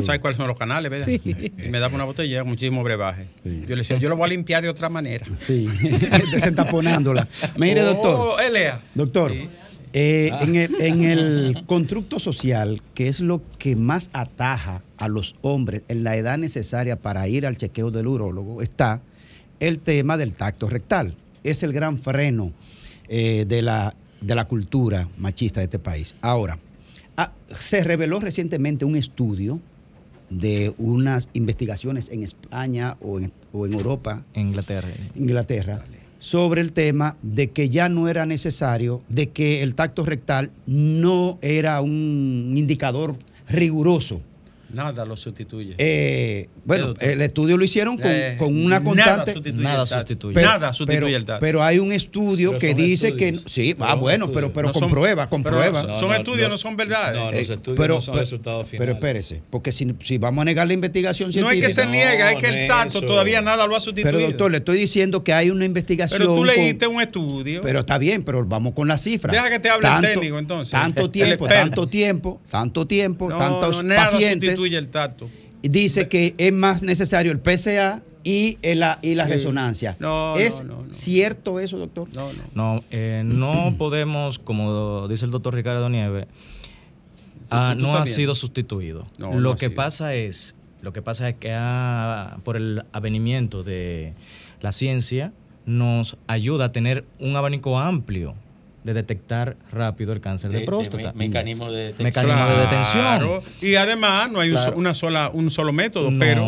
¿Sabes 0.05 0.21
cuáles 0.21 0.37
son 0.37 0.47
los 0.49 0.59
canales, 0.59 0.91
verdad? 0.91 1.07
Sí. 1.07 1.21
Y 1.25 1.69
me 1.69 1.79
daba 1.79 1.95
una 1.95 2.05
botella, 2.05 2.45
muchísimo 2.45 2.83
brebaje. 2.83 3.29
Yo 3.45 3.71
le 3.71 3.77
decía, 3.77 3.97
yo 3.99 4.09
lo 4.09 4.17
voy 4.17 4.27
a 4.27 4.29
limpiar 4.29 4.63
de 4.63 4.69
otra 4.69 4.89
manera. 4.89 5.27
Sí, 5.47 5.67
desentaponándola. 6.33 7.27
Mire, 7.57 7.83
doctor. 7.83 8.15
Oh, 8.19 8.39
Elea. 8.39 8.83
Doctor, 8.95 9.33
eh, 9.97 10.31
Ah. 10.33 10.39
en, 10.43 10.57
el, 10.57 10.81
en 10.81 11.03
el 11.03 11.63
constructo 11.67 12.19
social, 12.19 12.83
que 12.95 13.07
es 13.09 13.21
lo 13.21 13.43
que 13.59 13.77
más 13.77 14.11
ataja 14.13 14.83
a 14.97 15.09
los 15.09 15.35
hombres 15.43 15.83
en 15.89 16.03
la 16.05 16.17
edad 16.17 16.37
necesaria 16.39 16.97
para 16.97 17.29
ir 17.29 17.47
al 17.47 17.57
chequeo 17.57 17.91
del 17.91 18.07
urólogo, 18.09 18.61
está 18.63 19.03
el 19.61 19.79
tema 19.79 20.17
del 20.17 20.35
tacto 20.35 20.69
rectal. 20.69 21.15
Es 21.45 21.63
el 21.63 21.73
gran 21.73 21.99
freno 21.99 22.53
eh, 23.09 23.45
de, 23.47 23.63
la, 23.63 23.95
de 24.21 24.35
la 24.35 24.47
cultura 24.47 25.09
machista 25.17 25.61
de 25.61 25.65
este 25.65 25.79
país. 25.79 26.17
Ahora, 26.23 26.59
ah, 27.17 27.33
se 27.59 27.85
reveló 27.85 28.21
recientemente 28.21 28.85
un 28.85 28.97
estudio 28.97 29.61
de 30.31 30.75
unas 30.79 31.29
investigaciones 31.33 32.09
en 32.11 32.23
España 32.23 32.97
o 33.01 33.21
en, 33.21 33.33
o 33.53 33.67
en 33.67 33.75
Europa, 33.75 34.25
Inglaterra. 34.35 34.89
Inglaterra, 35.15 35.85
sobre 36.19 36.61
el 36.61 36.73
tema 36.73 37.17
de 37.23 37.51
que 37.51 37.69
ya 37.69 37.89
no 37.89 38.09
era 38.09 38.27
necesario, 38.27 39.03
de 39.09 39.29
que 39.29 39.63
el 39.63 39.75
tacto 39.75 40.05
rectal 40.05 40.51
no 40.67 41.39
era 41.43 41.81
un 41.83 42.55
indicador 42.57 43.17
riguroso. 43.49 44.23
Nada 44.75 45.05
lo 45.05 45.17
sustituye. 45.17 45.75
Eh, 45.79 46.49
bueno, 46.65 46.95
el 47.01 47.21
estudio 47.23 47.57
lo 47.57 47.65
hicieron 47.65 47.97
con, 47.97 48.11
Eh, 48.11 48.37
con 48.39 48.49
una 48.57 48.81
nada 48.81 48.85
constante. 48.85 49.33
sustituye 49.35 49.63
Nada 49.65 49.87
sustituye. 49.87 50.35
Pero, 50.35 50.47
Nada 50.49 50.73
sustituye 50.73 50.97
pero- 51.07 51.17
el 51.17 51.25
tacto. 51.25 51.41
Pero 51.41 51.63
hay 51.63 51.79
un 51.79 51.93
estudio 51.93 52.51
Pero 52.51 52.59
que 52.61 52.69
son 52.71 52.77
dice 52.77 53.09
estudios. 53.09 53.43
que. 53.45 53.51
Sí, 53.51 53.75
Pero 53.75 53.85
ah, 53.87 53.93
son 53.93 54.01
bueno, 54.01 54.33
pero, 54.33 54.53
pero 54.53 54.69
No 54.69 54.73
son- 54.75 54.83
comprueba, 54.83 55.29
comprueba. 55.29 55.83
pero 55.83 55.99
son 56.01 56.13
estudios, 56.15 56.49
no 56.51 56.57
son 56.57 56.77
verdades. 56.77 57.17
No, 57.19 57.27
los 57.27 57.35
Eh, 57.37 57.41
estudios 57.53 57.79
pero, 57.79 57.95
no 57.97 58.01
son 58.01 58.13
pero- 58.15 58.25
resultados 58.25 58.67
Pero 58.71 58.83
finales. 58.83 58.95
espérese, 58.97 59.43
porque 59.51 59.73
si, 59.73 59.95
si 60.01 60.19
vamos 60.19 60.43
a 60.43 60.45
negar 60.45 60.67
la 60.67 60.73
investigación 60.75 61.31
No 61.31 61.51
es 61.51 61.61
que 61.61 61.67
científica. 61.69 61.83
se 61.83 61.89
niega, 61.89 62.33
es 62.33 62.39
que 62.39 62.47
el 62.49 62.71
eso. 62.87 63.01
todavía 63.03 63.41
nada 63.41 63.67
lo 63.67 63.77
ha 63.77 63.81
sustituido. 63.81 64.19
Pero 64.19 64.27
doctor, 64.29 64.51
le 64.51 64.59
estoy 64.59 64.79
diciendo 64.79 65.23
que 65.25 65.33
hay 65.33 65.51
una 65.51 65.65
investigación. 65.65 66.19
Pero 66.19 66.31
tú 66.31 66.39
con- 66.39 66.47
leíste 66.49 66.87
un 66.87 67.01
estudio. 67.01 67.61
Pero 67.63 67.81
está 67.81 67.99
bien, 67.99 68.23
pero 68.25 68.45
vamos 68.45 68.75
con 68.75 68.89
las 68.89 69.03
cifras. 69.03 69.33
Deja 69.33 69.49
que 69.51 69.59
te 69.61 69.69
hable 69.69 69.89
el 69.89 70.03
técnico, 70.15 70.39
entonces. 70.39 70.73
Tanto 70.85 71.11
tiempo, 71.11 71.47
tanto 71.47 71.87
tiempo, 71.89 72.41
tanto 72.51 72.87
tiempo, 72.87 73.29
tantos 73.29 73.83
pacientes. 73.83 74.59
Sustituye 74.65 74.79
el 74.79 74.89
tacto. 74.89 75.29
Dice 75.63 76.09
que 76.09 76.35
es 76.39 76.53
más 76.53 76.83
necesario 76.83 77.33
el 77.33 77.39
PCA 77.41 78.03
y, 78.23 78.59
el- 78.63 78.81
la, 78.81 78.99
y 79.03 79.15
la 79.15 79.25
Sí. 79.27 79.33
resonancia. 79.33 79.97
No, 79.99 80.37
¿Es 80.37 80.63
no, 80.65 80.77
no, 80.77 80.83
no. 80.87 80.95
cierto 80.95 81.61
eso, 81.61 81.79
doctor? 81.79 82.09
No, 82.15 82.33
no. 82.33 82.43
No, 82.55 82.85
eh, 82.91 83.23
no 83.25 83.75
podemos, 83.79 84.39
como 84.39 85.09
dice 85.09 85.25
el 85.25 85.31
doctor 85.31 85.55
Ricardo 85.55 85.89
Nieves, 85.89 86.27
ah, 87.51 87.75
no 87.77 87.97
ha 87.97 88.07
sido 88.07 88.35
sustituido. 88.35 89.07
Lo 89.19 89.55
que 89.57 89.67
sido. 89.67 89.75
pasa 89.77 90.15
es, 90.15 90.55
lo 90.83 90.93
que 90.93 91.03
pasa 91.03 91.29
es 91.29 91.37
que 91.37 91.53
ah, 91.55 92.39
por 92.45 92.57
el 92.57 92.85
avenimiento 92.93 93.63
de 93.63 94.13
la 94.61 94.73
ciencia 94.73 95.33
nos 95.67 96.17
ayuda 96.27 96.67
a 96.67 96.73
tener 96.73 97.05
un 97.19 97.37
abanico 97.37 97.79
amplio 97.79 98.35
de 98.85 98.95
detectar 98.95 99.57
rápido 99.73 100.13
el 100.13 100.21
cáncer 100.21 100.51
de, 100.51 100.57
De- 100.57 100.61
de 100.61 100.67
próstata. 100.67 101.13
me- 101.15 101.27
mecanismo 101.29 101.71
de 101.73 101.93
detención. 101.93 102.05
Mecanismo 102.05 102.47
de 102.47 102.61
detención. 102.61 103.03
Claro. 103.03 103.43
Y 103.63 103.75
además 103.77 104.31
no 104.31 104.41
hay 104.41 104.51
un, 104.51 104.57
Claro. 104.57 104.77
una 104.77 104.95
sola, 104.95 105.31
un 105.33 105.51
solo 105.51 105.73
método, 105.73 106.11
No, 106.11 106.19
pero. 106.19 106.45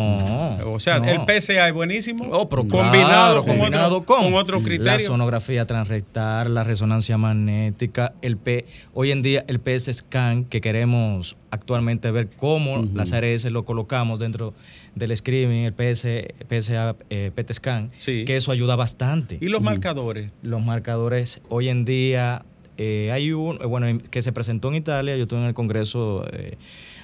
O 0.73 0.79
sea, 0.79 0.99
no. 0.99 1.05
el 1.07 1.19
PSA 1.25 1.67
es 1.67 1.73
buenísimo. 1.73 2.25
Oh, 2.31 2.47
pero 2.47 2.67
combinado, 2.67 3.41
claro, 3.41 3.43
con, 3.43 3.57
combinado 3.57 3.97
otro, 3.97 4.05
con 4.05 4.23
con 4.23 4.33
otro 4.35 4.57
La 4.59 4.63
criterio. 4.63 4.99
sonografía 5.07 5.65
transrectal, 5.65 6.53
la 6.53 6.63
resonancia 6.63 7.17
magnética, 7.17 8.13
el 8.21 8.37
P, 8.37 8.65
hoy 8.93 9.11
en 9.11 9.21
día 9.23 9.43
el 9.47 9.59
PS 9.59 9.91
scan 9.93 10.45
que 10.45 10.61
queremos 10.61 11.35
actualmente 11.51 12.11
ver 12.11 12.27
cómo 12.37 12.87
las 12.93 13.13
ARS 13.13 13.45
lo 13.51 13.63
colocamos 13.65 14.19
dentro 14.19 14.53
del 14.95 15.15
screening, 15.15 15.65
el 15.65 15.73
PS, 15.73 16.07
PSA 16.49 16.95
eh, 17.09 17.31
PET 17.33 17.53
scan, 17.53 17.91
que 18.25 18.35
eso 18.35 18.51
ayuda 18.51 18.75
bastante. 18.75 19.37
¿Y 19.39 19.47
los 19.47 19.61
marcadores? 19.61 20.31
Los 20.41 20.61
marcadores 20.63 21.39
hoy 21.49 21.69
en 21.69 21.85
día 21.85 22.43
eh, 22.77 23.11
hay 23.11 23.31
un, 23.31 23.57
eh, 23.61 23.65
bueno, 23.65 23.87
en- 23.87 23.99
que 23.99 24.21
se 24.21 24.31
presentó 24.31 24.67
en 24.67 24.75
Italia, 24.75 25.15
yo 25.15 25.23
estuve 25.23 25.39
en 25.39 25.45
el 25.47 25.53
congreso 25.53 26.25
eh, 26.31 26.57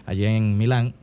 allá 0.06 0.30
en 0.30 0.58
Milán, 0.58 0.94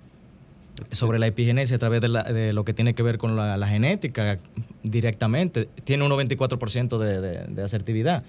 sobre 0.91 1.19
la 1.19 1.27
epigenesia 1.27 1.77
a 1.77 1.79
través 1.79 2.01
de, 2.01 2.09
la- 2.09 2.23
de 2.25 2.53
lo 2.53 2.65
que 2.65 2.73
tiene 2.73 2.95
que 2.95 3.03
ver 3.03 3.19
con 3.19 3.37
la, 3.37 3.57
la 3.57 3.69
genética 3.69 4.39
directamente. 4.83 5.69
Tiene 5.85 6.05
un 6.05 6.11
94% 6.11 6.99
de, 6.99 7.21
de, 7.21 7.47
de 7.49 7.63
asertividad. 7.63 8.23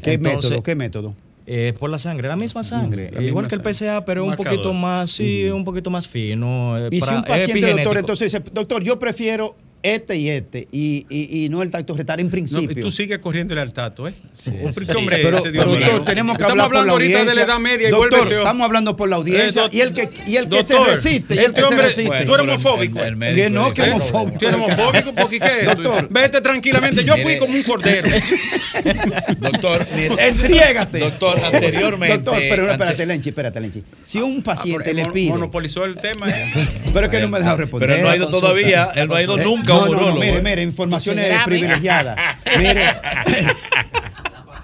¿Qué 0.00 0.12
Entonces, 0.14 0.50
método? 0.50 0.62
¿Qué 0.62 0.74
método? 0.74 1.14
Eh, 1.52 1.72
por 1.76 1.90
la 1.90 1.98
sangre, 1.98 2.28
la 2.28 2.36
misma 2.36 2.62
sangre. 2.62 3.10
la 3.10 3.20
Igual 3.22 3.46
misma 3.46 3.48
que 3.48 3.54
el 3.70 3.74
sangre. 3.74 3.90
PSA, 3.98 4.04
pero 4.04 4.22
un 4.22 4.30
Marcador. 4.30 4.52
poquito 4.52 4.72
más, 4.72 5.10
sí, 5.10 5.46
un 5.46 5.64
poquito 5.64 5.90
más 5.90 6.06
fino. 6.06 6.76
eh, 6.78 6.88
Y 6.92 7.00
si 7.00 7.08
un 7.08 7.16
es 7.18 7.24
paciente, 7.24 7.72
doctor, 7.72 7.98
entonces 7.98 8.30
dice, 8.32 8.44
doctor, 8.52 8.82
yo 8.84 8.98
prefiero 9.00 9.56
este 9.82 10.16
y 10.16 10.28
este, 10.30 10.68
y, 10.72 11.06
y, 11.08 11.44
y 11.44 11.48
no 11.48 11.62
el 11.62 11.70
tacto 11.70 11.94
rectal 11.96 12.20
en 12.20 12.26
No, 12.26 12.30
principio. 12.32 12.70
y 12.78 12.80
tú 12.80 12.90
sigues 12.90 13.18
corriéndole 13.18 13.60
al 13.60 13.72
tato, 13.72 14.08
¿eh? 14.08 14.14
Un 14.22 14.36
Sí. 14.36 14.50
hombre, 14.96 15.18
pero, 15.22 15.38
este 15.38 15.50
pero, 15.52 15.64
doctor, 15.74 16.04
tenemos 16.04 16.36
que 16.36 16.42
Estamos 16.44 16.50
hablar 16.64 16.68
por 16.68 16.76
hablando 16.76 16.86
la 16.86 16.92
ahorita 16.92 17.18
audiencia. 17.20 17.30
de 17.30 17.34
la 17.34 17.42
edad 17.52 17.58
media 17.60 17.88
y 17.88 17.90
doctor, 17.90 18.10
vuélvete- 18.28 18.36
estamos 18.38 18.64
hablando 18.66 18.96
por 18.96 19.08
la 19.08 19.16
audiencia 19.16 19.64
Eh, 19.66 19.68
y 19.72 19.80
el 19.80 19.92
que, 19.92 20.08
y 20.26 20.36
el 20.36 20.48
que 20.48 20.62
se 20.62 20.78
resiste, 20.84 21.34
y 21.34 21.38
el 21.38 21.44
este 21.46 21.62
que 21.62 21.68
se 21.68 21.74
resiste. 21.76 22.24
tú 22.26 22.34
eres 22.34 22.46
homofóbico. 22.46 22.98
que 23.00 23.50
no, 23.50 23.72
que 23.72 23.82
homofóbico. 23.82 24.38
Tú 24.38 24.46
eres 24.46 24.56
homofóbico 24.60 25.12
porque 25.14 25.40
¿qué? 25.40 25.64
Doctor. 25.64 26.08
Vete 26.10 26.40
tranquilamente. 26.40 27.04
Yo 27.04 27.16
fui 27.18 27.38
como 27.38 27.54
un 27.54 27.62
cordero. 27.62 28.08
Doctor, 29.38 29.86
Entriégate. 30.18 30.98
Doctor, 30.98 31.40
anteriormente. 31.44 32.16
Doctor, 32.16 32.38
pero 32.48 32.64
no, 32.66 32.72
espérate, 32.72 33.06
Lenchi, 33.06 33.28
espérate, 33.30 33.60
Lenchi. 33.60 33.82
Si 34.04 34.18
un 34.18 34.42
paciente 34.42 34.92
le 34.94 35.06
pide. 35.06 35.30
Monopolizó 35.30 35.84
el 35.84 35.96
tema. 35.96 36.28
¿eh? 36.28 36.68
Pero 36.92 37.06
es 37.06 37.10
que 37.10 37.20
no 37.20 37.28
me 37.28 37.36
ha 37.36 37.40
dejado 37.40 37.56
responder. 37.58 37.88
Pero 37.88 37.98
él 37.98 38.04
no 38.04 38.10
ha 38.10 38.16
ido 38.16 38.28
todavía, 38.28 38.88
él 38.94 39.08
no 39.08 39.14
ha 39.14 39.22
ido 39.22 39.38
Eh, 39.38 39.42
nunca 39.74 39.86
a 39.86 39.88
un 39.88 39.96
no, 39.96 40.00
no, 40.00 40.08
no, 40.08 40.14
mire, 40.14 40.38
¿eh? 40.38 40.42
mire, 40.42 40.62
informaciones 40.62 41.26
Grave. 41.26 41.44
privilegiadas. 41.44 42.18
Mire. 42.58 42.92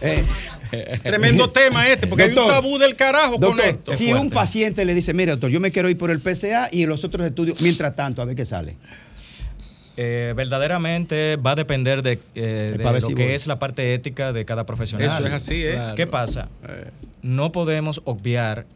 Eh, 0.73 0.99
Tremendo 1.03 1.49
tema 1.53 1.89
este, 1.89 2.07
porque 2.07 2.25
hay 2.25 2.31
un 2.31 2.47
tabú 2.47 2.79
del 2.79 2.97
carajo 2.97 3.39
con 3.39 3.59
esto. 3.61 3.97
si 3.97 4.13
un 4.13 4.31
paciente 4.31 4.85
le 4.85 4.95
dice, 4.95 5.15
mire, 5.15 5.33
doctor, 5.33 5.51
yo 5.51 5.61
me 5.61 5.71
quiero 5.71 5.89
ir 5.89 5.97
por 5.97 6.11
el 6.11 6.21
PCA 6.21 6.69
y 6.71 6.87
los 6.87 7.05
otros 7.05 7.27
estudios, 7.27 7.61
mientras 7.61 7.95
tanto, 7.95 8.23
a 8.23 8.25
ver 8.25 8.37
qué 8.37 8.45
sale. 8.45 8.77
Eh, 9.99 10.35
verdaderamente 10.37 11.37
va 11.37 11.53
a 11.53 11.55
depender 11.55 12.03
de, 12.03 12.19
eh, 12.35 12.75
de 12.77 12.85
lo 12.85 13.15
que 13.15 13.35
es 13.35 13.47
la 13.47 13.59
parte 13.59 13.95
ética 13.95 14.35
de 14.35 14.45
cada 14.45 14.67
profesional. 14.67 15.09
Eso 15.09 15.27
es 15.27 15.33
así, 15.33 15.65
¿eh? 15.65 15.73
Claro. 15.73 15.95
¿Qué 15.95 16.07
pasa? 16.07 16.49
No 17.23 17.51
podemos 17.51 18.03
obviar 18.05 18.67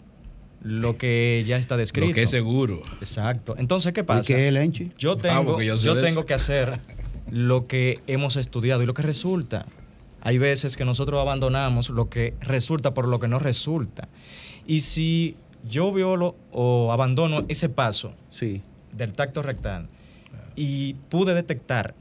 lo 0.63 0.97
que 0.99 1.43
ya 1.47 1.57
está 1.57 1.77
descrito. 1.77 2.09
Lo 2.09 2.15
que 2.15 2.23
es 2.25 2.31
seguro. 2.31 2.81
Exacto. 3.01 3.55
Entonces, 3.59 3.93
¿qué 3.93 4.05
pasa? 4.05 4.23
qué 4.27 4.49
es, 4.49 4.53
Lenchi? 4.53 4.91
Yo 4.99 5.13
Ah, 5.13 5.17
tengo, 5.23 5.61
yo 5.63 5.95
tengo 5.95 6.21
eso. 6.21 6.27
que 6.27 6.35
hacer 6.35 6.75
lo 7.31 7.67
que 7.67 7.99
hemos 8.07 8.37
estudiado 8.37 8.83
y 8.83 8.87
lo 8.87 8.95
que 8.95 9.03
resulta. 9.03 9.67
Hay 10.23 10.37
veces 10.39 10.77
que 10.77 10.85
nosotros 10.85 11.21
abandonamos 11.21 11.89
lo 11.89 12.11
que 12.11 12.35
resulta 12.41 12.93
por 12.93 13.09
lo 13.09 13.19
que 13.21 13.29
no 13.29 13.39
resulta. 13.39 14.09
Y 14.67 14.81
si 14.81 15.37
yo 15.69 15.93
violo 15.93 16.37
o 16.53 16.93
abandono 16.93 17.45
ese 17.49 17.69
paso 17.71 18.13
del 18.93 19.13
tacto 19.13 19.43
rectal 19.43 19.89
y 20.57 20.95
pude 21.09 21.33
detectar 21.35 21.95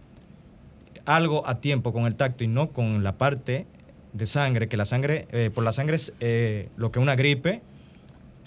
algo 1.05 1.47
a 1.47 1.61
tiempo 1.61 1.93
con 1.93 2.05
el 2.05 2.15
tacto 2.15 2.43
y 2.43 2.47
no 2.47 2.71
con 2.71 3.03
la 3.03 3.17
parte 3.17 3.65
de 4.13 4.25
sangre, 4.25 4.67
que 4.67 4.75
la 4.77 4.85
sangre, 4.85 5.27
eh, 5.31 5.49
por 5.53 5.63
la 5.63 5.71
sangre 5.71 5.95
es 5.95 6.13
eh, 6.19 6.69
lo 6.77 6.91
que 6.91 6.99
una 6.99 7.15
gripe, 7.15 7.61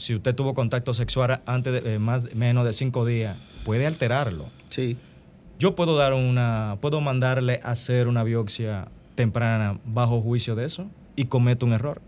si 0.03 0.15
usted 0.17 0.35
tuvo 0.35 0.53
contacto 0.55 0.95
sexual 0.95 1.43
antes 1.47 1.73
de 1.83 1.95
eh, 1.95 1.99
más 1.99 2.35
menos 2.35 2.65
de 2.65 2.73
cinco 2.73 3.07
días, 3.07 3.37
puede 3.65 3.87
alterarlo. 3.87 4.47
Sí. 4.69 4.97
Yo 5.59 5.77
puedo 5.77 5.97
dar 5.97 6.13
una, 6.15 6.77
puedo 6.81 7.01
mandarle 7.01 7.61
a 7.63 7.71
hacer 7.71 8.09
una 8.09 8.25
biopsia 8.25 8.89
temprana 9.15 9.79
bajo 9.85 10.21
juicio 10.21 10.55
de 10.57 10.65
eso 10.65 10.89
y 11.15 11.27
cometo 11.27 11.67
un 11.67 11.73
error. 11.73 12.01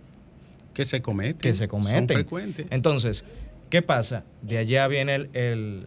Que 0.72 0.84
se 0.84 1.02
comete. 1.02 1.38
Que 1.38 1.54
se 1.54 1.68
comete. 1.68 1.98
Son 1.98 2.08
frecuentes. 2.08 2.66
Entonces, 2.70 3.24
¿qué 3.70 3.80
pasa? 3.80 4.24
De 4.42 4.58
allá 4.58 4.88
viene 4.88 5.14
el, 5.14 5.30
el- 5.34 5.86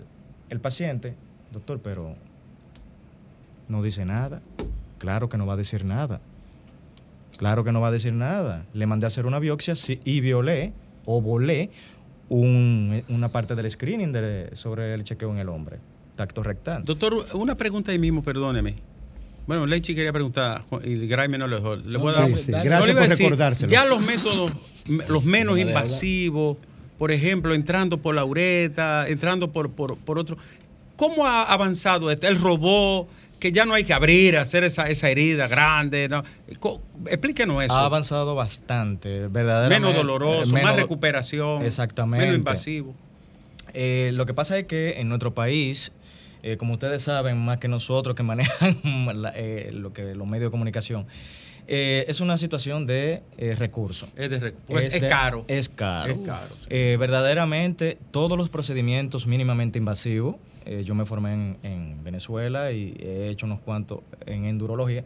el 0.50 0.60
paciente, 0.62 1.14
doctor, 1.52 1.82
pero 1.84 2.16
no 3.68 3.84
dice 3.84 4.06
nada. 4.06 4.42
Claro 4.98 5.28
que 5.28 5.38
no 5.38 5.46
va 5.46 5.54
a 5.54 5.58
decir 5.58 5.84
nada. 5.84 6.22
Claro 7.38 7.64
que 7.66 7.72
no 7.74 7.82
va 7.82 7.90
a 7.90 7.92
decir 7.92 8.14
nada. 8.14 8.66
Le 8.74 8.86
mandé 8.88 9.06
a 9.06 9.08
hacer 9.08 9.26
una 9.26 9.40
biopsia 9.40 9.76
sí, 9.76 10.00
y 10.06 10.22
violé 10.22 10.72
o 11.06 11.22
volé 11.22 11.70
un- 12.30 13.04
una 13.10 13.30
parte 13.30 13.56
del 13.56 13.70
screening 13.70 14.12
de- 14.12 14.50
sobre 14.54 14.94
el 14.94 15.04
chequeo 15.04 15.32
en 15.32 15.38
el 15.40 15.50
hombre. 15.50 15.78
Tacto 16.16 16.44
rectal. 16.44 16.84
Doctor, 16.84 17.26
una 17.34 17.56
pregunta 17.56 17.92
ahí 17.92 18.00
mismo, 18.00 18.24
perdóneme. 18.24 18.76
Bueno, 19.46 19.66
Lechi 19.66 19.96
quería 19.96 20.12
preguntar 20.12 20.64
y 20.84 21.08
Graeme 21.08 21.38
no 21.38 21.48
le 21.48 21.56
dejó. 21.58 21.76
Le 21.78 21.98
voy 21.98 22.14
a 22.14 22.16
Sí, 22.16 22.20
dar- 22.32 22.40
sí. 22.40 22.52
No, 22.52 22.64
Gracias 22.64 22.96
por 22.96 23.08
decir, 23.10 23.26
recordárselo. 23.28 23.70
Ya 23.72 23.86
los 23.86 24.02
métodos, 24.02 24.52
los 25.08 25.24
menos 25.24 25.58
invasivos, 25.58 26.58
por 26.98 27.12
ejemplo, 27.12 27.54
entrando 27.54 27.98
por 28.00 28.14
la 28.16 28.26
ureta, 28.26 29.08
entrando 29.08 29.52
por, 29.54 29.72
por, 29.72 29.98
por 29.98 30.20
otro. 30.20 30.38
¿Cómo 30.98 31.26
ha 31.28 31.44
avanzado 31.44 32.10
esto? 32.12 32.28
El 32.28 32.42
robot, 32.42 33.08
que 33.40 33.52
ya 33.52 33.66
no 33.66 33.74
hay 33.74 33.84
que 33.84 33.94
abrir, 33.94 34.38
hacer 34.38 34.64
esa, 34.64 34.88
esa 34.88 35.10
herida 35.10 35.48
grande. 35.48 36.08
Explíquenos 37.08 37.64
eso. 37.64 37.74
Ha 37.76 37.86
avanzado 37.86 38.36
bastante, 38.36 39.28
verdaderamente. 39.28 39.80
Menos 39.80 39.96
doloroso, 39.96 40.52
menos- 40.54 40.64
más 40.72 40.76
recuperación. 40.76 41.64
Exactamente. 41.66 42.26
Menos 42.26 42.38
invasivo. 42.40 42.96
Eh, 43.74 44.12
lo 44.14 44.26
que 44.26 44.34
pasa 44.34 44.58
es 44.58 44.64
que 44.66 45.00
en 45.00 45.10
nuestro 45.10 45.34
país, 45.34 45.92
eh, 46.44 46.58
como 46.58 46.74
ustedes 46.74 47.04
saben, 47.04 47.38
más 47.38 47.58
que 47.60 47.68
nosotros 47.68 48.16
que 48.16 48.24
manejan 48.24 48.78
la- 49.22 49.34
eh, 49.36 49.70
lo 49.74 49.94
que, 49.94 50.16
los 50.16 50.28
medios 50.28 50.48
de 50.48 50.52
comunicación, 50.52 51.06
es 51.70 52.22
una 52.22 52.38
situación 52.38 52.86
de 52.86 53.22
recursos. 53.58 54.08
Es 54.16 54.30
de 54.30 54.54
pues 54.68 54.86
es 54.94 55.02
de- 55.02 55.10
caro. 55.10 55.44
Es 55.50 55.68
caro. 55.68 56.14
Es 56.14 56.20
caro, 56.20 56.56
sí. 56.62 56.68
Verdaderamente, 56.96 57.98
todos 58.12 58.38
los 58.38 58.50
procedimientos 58.50 59.28
mínimamente 59.28 59.78
invasivos, 59.78 60.38
eh, 60.68 60.84
yo 60.84 60.94
me 60.96 61.06
formé 61.06 61.34
en, 61.34 61.58
en 61.64 62.04
Venezuela 62.04 62.72
y 62.72 62.96
he 63.00 63.30
hecho 63.30 63.46
unos 63.46 63.60
cuantos 63.62 64.00
en 64.26 64.46
endurología. 64.46 65.04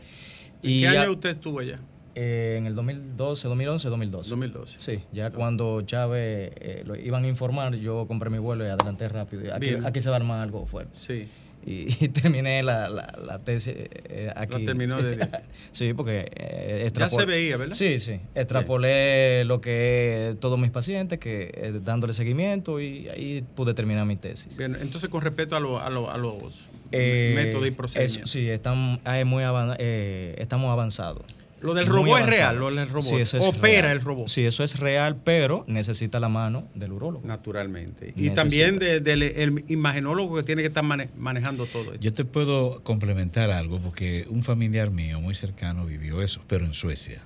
Y 0.61 0.81
¿Qué 0.81 0.87
año 0.89 1.11
usted 1.11 1.29
estuvo 1.29 1.59
allá? 1.59 1.79
eh, 2.13 2.55
en 2.57 2.65
el 2.67 2.75
2012, 2.75 3.47
2011, 3.47 3.87
2012. 3.89 4.29
2012. 4.29 4.77
Sí, 4.81 5.03
ya 5.13 5.31
cuando 5.31 5.81
Chávez 5.83 6.51
eh, 6.59 6.83
lo 6.85 6.95
iban 6.97 7.23
a 7.23 7.27
informar, 7.27 7.75
yo 7.75 8.05
compré 8.07 8.29
mi 8.29 8.37
vuelo 8.37 8.65
y 8.65 8.67
adelanté 8.67 9.07
rápido. 9.07 9.53
Aquí, 9.55 9.75
aquí 9.83 10.01
se 10.01 10.09
va 10.09 10.15
a 10.15 10.19
armar 10.19 10.41
algo 10.41 10.65
fuerte. 10.65 10.91
Sí. 10.93 11.27
Y, 11.63 12.03
y 12.03 12.07
terminé 12.09 12.63
la, 12.63 12.89
la, 12.89 13.07
la 13.23 13.43
tesis 13.43 13.75
eh, 13.77 14.31
aquí. 14.35 14.65
terminó 14.65 15.01
de- 15.01 15.27
sí, 15.71 15.93
porque 15.93 16.27
eh, 16.35 16.89
Ya 16.93 17.09
se 17.09 17.25
veía, 17.25 17.57
¿verdad? 17.57 17.75
Sí, 17.75 17.99
sí. 17.99 18.19
Extrapolé 18.33 19.45
lo 19.45 19.61
que 19.61 20.29
es 20.29 20.39
todos 20.39 20.57
mis 20.59 20.71
pacientes, 20.71 21.19
que 21.19 21.51
eh, 21.53 21.79
dándole 21.81 22.13
seguimiento 22.13 22.79
y 22.81 23.09
ahí 23.09 23.43
pude 23.53 23.73
terminar 23.73 24.05
mi 24.05 24.15
tesis. 24.15 24.57
Bien, 24.57 24.75
entonces 24.81 25.09
con 25.09 25.21
respecto 25.21 25.55
a, 25.55 25.59
lo- 25.59 25.79
a 25.79 25.89
lo- 25.89 26.09
a 26.11 26.17
los 26.17 26.69
Eh, 26.91 27.31
métodos 27.35 27.67
y 27.67 27.71
procedimientos. 27.71 28.31
sí, 28.31 28.49
están, 28.49 28.99
muy 29.25 29.43
avan- 29.43 29.75
eh, 29.79 30.35
estamos 30.39 30.71
avanzados. 30.71 31.25
Lo 31.61 31.73
del 31.73 31.85
robot 31.85 32.19
es 32.21 32.25
real, 32.25 32.57
lo 32.59 32.71
del 32.73 32.87
robot. 32.87 33.01
Sí, 33.01 33.15
eso 33.15 33.37
es 33.37 33.45
Opera 33.45 33.81
real. 33.87 33.97
el 33.97 34.01
robot. 34.03 34.27
Sí, 34.27 34.43
eso 34.45 34.63
es 34.63 34.79
real, 34.79 35.15
pero 35.23 35.63
necesita 35.67 36.19
la 36.19 36.27
mano 36.29 36.63
del 36.75 36.91
urólogo. 36.93 37.25
Naturalmente. 37.27 38.07
Y 38.15 38.21
Necesita. 38.29 38.35
también 38.35 38.79
de- 38.79 38.99
del 38.99 39.23
el 39.23 39.63
imagenólogo 39.67 40.35
que 40.37 40.43
tiene 40.43 40.61
que 40.61 40.67
estar 40.69 40.83
mane- 40.83 41.09
manejando 41.17 41.65
todo 41.65 41.83
esto. 41.93 41.95
Yo 41.99 42.13
te 42.13 42.25
puedo 42.25 42.81
complementar 42.83 43.51
algo 43.51 43.79
porque 43.79 44.25
un 44.29 44.43
familiar 44.43 44.89
mío 44.91 45.21
muy 45.21 45.35
cercano 45.35 45.85
vivió 45.85 46.21
eso, 46.21 46.41
pero 46.47 46.65
en 46.65 46.73
Suecia. 46.73 47.21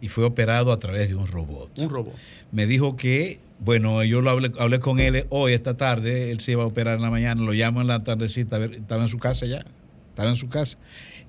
Y 0.00 0.08
fue 0.08 0.24
operado 0.24 0.70
a 0.72 0.78
través 0.78 1.08
de 1.08 1.16
un 1.16 1.26
robot. 1.26 1.76
Un 1.78 1.90
robot. 1.90 2.14
Me 2.52 2.66
dijo 2.68 2.96
que, 2.96 3.40
bueno, 3.58 4.04
yo 4.04 4.20
lo 4.20 4.30
hablé, 4.30 4.52
hablé 4.60 4.78
con 4.78 5.00
él 5.00 5.26
hoy, 5.30 5.52
esta 5.54 5.76
tarde, 5.76 6.30
él 6.30 6.38
se 6.38 6.52
iba 6.52 6.62
a 6.62 6.66
operar 6.66 6.94
en 6.96 7.02
la 7.02 7.10
mañana, 7.10 7.42
lo 7.42 7.50
llamo 7.52 7.80
en 7.80 7.88
la 7.88 8.04
tardecita, 8.04 8.54
a 8.54 8.58
ver, 8.60 8.74
estaba 8.74 9.02
en 9.02 9.08
su 9.08 9.18
casa 9.18 9.46
ya, 9.46 9.64
estaba 10.10 10.28
en 10.30 10.36
su 10.36 10.48
casa. 10.48 10.78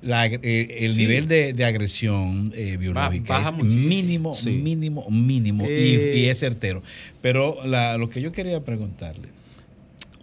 La- 0.01 0.27
eh, 0.27 0.77
el 0.79 0.93
Sí. 0.93 0.99
nivel 1.01 1.27
de, 1.27 1.51
de 1.53 1.65
agresión 1.65 2.53
eh, 2.55 2.77
biológica 2.77 3.33
baja 3.33 3.49
es 3.49 3.55
muchísimo. 3.55 3.87
mínimo, 3.89 4.33
Sí. 4.33 4.49
mínimo, 4.51 5.05
mínimo, 5.09 5.65
y- 5.65 5.69
Eh. 5.73 6.17
y, 6.19 6.25
es 6.27 6.39
certero. 6.39 6.81
Pero 7.21 7.57
la- 7.65 7.97
lo 7.97 8.09
que 8.09 8.21
yo 8.21 8.31
quería 8.31 8.61
preguntarle, 8.61 9.27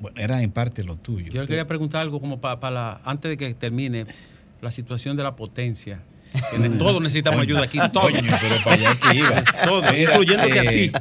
bueno, 0.00 0.18
era 0.18 0.42
en 0.42 0.50
parte 0.50 0.82
lo 0.82 0.96
tuyo. 0.96 1.30
Yo 1.30 1.42
le 1.42 1.46
quería 1.48 1.66
preguntar 1.66 2.00
algo 2.02 2.20
como 2.20 2.40
para 2.40 2.70
la 2.70 3.00
antes 3.04 3.28
de 3.30 3.36
que 3.36 3.52
termine 3.54 4.06
la 4.62 4.70
situación 4.70 5.14
de 5.16 5.22
la 5.22 5.36
potencia. 5.36 6.00
Ne- 6.58 6.70
todos 6.70 7.00
necesitamos 7.02 7.40
ayuda 7.40 7.62
aquí, 7.64 7.78
todos. 7.92 8.12
Pero 8.12 8.56
para 8.64 8.76
allá 8.76 8.98
que 8.98 9.16
iba. 9.18 9.44
Todos, 9.64 9.84
Mira, 9.92 10.10
incluyéndote 10.12 10.60
a 10.60 10.72
eh, 10.72 10.90
ti. 10.90 10.92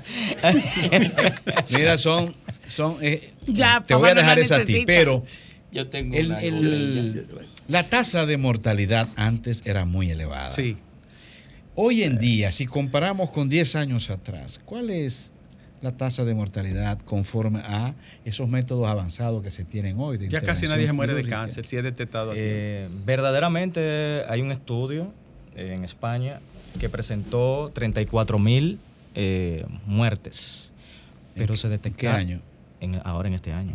Mira, 1.77 1.97
son, 1.97 2.33
son 2.67 2.97
eh, 3.01 3.31
Ya, 3.47 3.83
te 3.85 3.95
voy 3.95 4.09
a 4.09 4.13
no 4.15 4.21
dejar 4.21 4.39
esa 4.39 4.57
a 4.57 4.65
ti, 4.65 4.83
pero 4.85 5.23
Yo 5.71 5.87
tengo 5.87 6.15
el- 6.15 6.25
una 6.27 6.39
el- 6.41 7.25
la 7.67 7.89
tasa 7.89 8.25
de 8.25 8.37
mortalidad 8.37 9.09
antes 9.15 9.63
era 9.65 9.85
muy 9.85 10.11
elevada. 10.11 10.47
Sí. 10.47 10.77
Hoy 11.75 12.03
en 12.03 12.17
día, 12.17 12.51
si 12.51 12.65
comparamos 12.65 13.31
con 13.31 13.49
10 13.49 13.75
años 13.75 14.09
atrás, 14.09 14.61
¿cuál 14.63 14.89
es 14.89 15.33
la 15.81 15.91
tasa 15.91 16.23
de 16.23 16.33
mortalidad 16.33 16.99
conforme 16.99 17.59
a 17.59 17.93
esos 18.23 18.47
métodos 18.47 18.87
avanzados 18.87 19.43
que 19.43 19.51
se 19.51 19.65
tienen 19.65 19.99
hoy? 19.99 20.17
de 20.17 20.29
Ya 20.29 20.41
casi 20.41 20.67
nadie 20.67 20.85
se 20.85 20.93
muere 20.93 21.13
de 21.13 21.25
cáncer 21.25 21.65
si 21.65 21.75
es 21.75 21.83
detectado 21.83 22.31
aquí. 22.31 22.39
Eh, 22.41 22.87
verdaderamente 23.05 24.23
hay 24.29 24.41
un 24.41 24.51
estudio 24.51 25.11
en 25.55 25.83
España 25.83 26.39
que 26.79 26.89
presentó 26.89 27.71
34 27.73 28.39
mil 28.39 28.79
eh, 29.15 29.65
muertes, 29.85 30.69
pero 31.35 31.55
se 31.55 31.69
detectó 31.69 31.99
qué 31.99 32.07
año? 32.07 32.39
En, 32.79 33.01
ahora 33.03 33.27
en 33.27 33.33
este 33.33 33.51
año. 33.51 33.73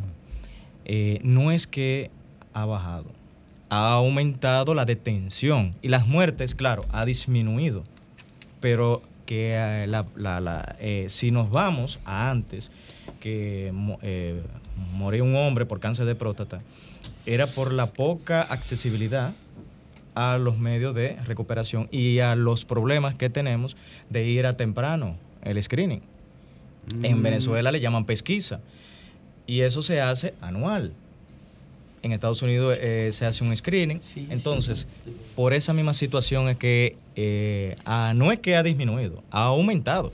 Eh, 0.84 1.20
no 1.22 1.52
es 1.52 1.66
que 1.66 2.10
ha 2.52 2.64
bajado, 2.64 3.06
ha 3.70 3.92
aumentado 3.94 4.74
la 4.74 4.84
detención 4.84 5.74
y 5.80 5.88
las 5.88 6.06
muertes, 6.06 6.54
claro, 6.54 6.84
ha 6.90 7.04
disminuido, 7.04 7.84
pero 8.60 9.02
que 9.26 9.54
eh, 9.54 9.86
la- 9.86 10.04
la- 10.16 10.40
la, 10.40 10.76
eh, 10.80 11.06
si 11.08 11.30
nos 11.30 11.50
vamos 11.50 12.00
a 12.04 12.30
antes, 12.30 12.70
que 13.20 13.72
eh, 14.02 14.42
moría 14.92 15.22
un 15.22 15.36
hombre 15.36 15.66
por 15.66 15.78
cáncer 15.80 16.04
de 16.06 16.14
próstata, 16.14 16.60
era 17.26 17.46
por 17.46 17.72
la 17.72 17.86
poca 17.86 18.42
accesibilidad 18.42 19.32
a 20.16 20.36
los 20.38 20.58
medios 20.58 20.94
de 20.94 21.16
recuperación 21.26 21.88
y 21.92 22.18
a 22.18 22.34
los 22.34 22.64
problemas 22.64 23.14
que 23.14 23.30
tenemos 23.30 23.76
de 24.10 24.26
ir 24.26 24.46
a 24.46 24.56
temprano 24.56 25.16
el 25.42 25.62
screening. 25.62 26.02
En 27.02 27.20
Mm. 27.20 27.22
Venezuela 27.22 27.70
le 27.70 27.78
llaman 27.78 28.04
pesquisa 28.04 28.60
y 29.46 29.60
eso 29.60 29.80
se 29.82 30.00
hace 30.00 30.34
anual. 30.40 30.92
En 32.02 32.12
Estados 32.12 32.40
Unidos 32.42 32.78
eh, 32.80 33.10
se 33.12 33.26
hace 33.26 33.44
un 33.44 33.54
screening. 33.54 34.00
Entonces, 34.30 34.86
por 35.36 35.52
esa 35.52 35.72
misma 35.72 35.94
situación 35.94 36.48
es 36.48 36.56
que 36.56 36.96
eh, 37.16 37.76
ah, 37.84 38.12
no 38.16 38.32
es 38.32 38.38
que 38.38 38.56
ha 38.56 38.62
disminuido, 38.62 39.22
ha 39.30 39.44
aumentado. 39.44 40.12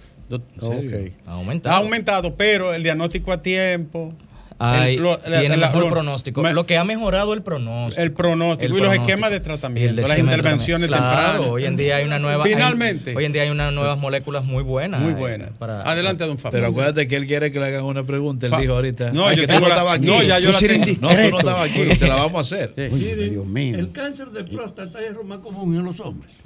Ha 1.27 1.33
aumentado. 1.33 1.75
Ha 1.75 1.79
aumentado, 1.79 2.35
pero 2.35 2.75
el 2.75 2.83
diagnóstico 2.83 3.33
a 3.33 3.41
tiempo. 3.43 4.13
Hay- 4.59 4.97
El- 4.97 5.03
lo- 5.03 5.19
tiene 5.19 5.57
la- 5.57 5.67
mejor 5.69 5.85
lo- 5.85 5.91
pronóstico. 5.91 6.43
me- 6.43 6.53
lo 6.53 6.65
que 6.67 6.77
ha 6.79 6.85
mejorado 6.85 7.35
el 7.35 7.43
pronóstico. 7.43 8.03
El 8.03 8.13
pronóstico 8.13 8.73
El 8.75 8.79
y 8.79 8.83
los 8.87 8.95
esquemas 8.95 9.31
de 9.31 9.37
el 9.37 9.43
tratamiento, 9.43 10.01
las 10.03 10.19
intervenciones. 10.19 10.89
Claro, 10.89 11.07
tempranas. 11.09 11.49
Hoy 11.51 11.65
en 11.67 11.77
día 11.77 11.97
hay 11.97 12.05
una 12.07 12.19
nueva. 12.19 12.45
hay- 12.45 12.53
Finalmente. 12.55 13.15
hoy 13.17 13.25
en 13.25 13.33
día 13.33 13.43
hay 13.43 13.51
unas 13.51 13.73
nuevas 13.73 13.99
moléculas 13.99 14.45
muy 14.45 14.63
buenas. 14.63 15.01
Muy 15.01 15.13
eh, 15.13 15.17
buenas. 15.17 15.51
para- 15.59 15.83
Adelante, 15.83 16.25
don 16.25 16.39
Fafa. 16.39 16.53
Pero 16.53 16.69
acuérdate 16.69 17.07
que 17.09 17.17
él 17.17 17.27
quiere 17.27 17.53
que 17.53 17.59
le 17.61 17.67
hagan 17.67 17.85
una 17.85 18.05
pregunta. 18.05 18.47
Él 18.47 18.51
Fa- 18.51 18.61
dijo 18.61 18.73
ahorita. 18.75 19.13
No, 19.13 19.27
Ay, 19.27 19.37
yo 19.37 19.43
que 19.43 19.49
tú 19.49 19.55
no 19.55 19.61
la- 19.61 19.69
estabas 19.69 19.99
aquí. 19.99 20.07
no, 20.07 20.23
ya 20.23 20.39
yo 20.39 20.53
la 20.53 20.59
tengo. 20.59 20.87
No, 21.01 21.09
tú 21.09 21.31
no 21.31 21.39
estabas 21.39 21.71
aquí. 21.71 21.95
Se 21.97 22.07
la 22.09 22.15
vamos 22.17 22.53
a 22.53 22.57
hacer. 22.57 22.75
Dios 22.75 23.47
mío. 23.47 23.79
El 23.79 23.91
cáncer 23.93 24.29
de 24.31 24.45
próstata 24.45 25.01
es 25.05 25.13
lo 25.13 25.25
más 25.25 25.39
común 25.39 25.75
en 25.77 25.85
los 25.85 26.01
hombres. 26.01 26.39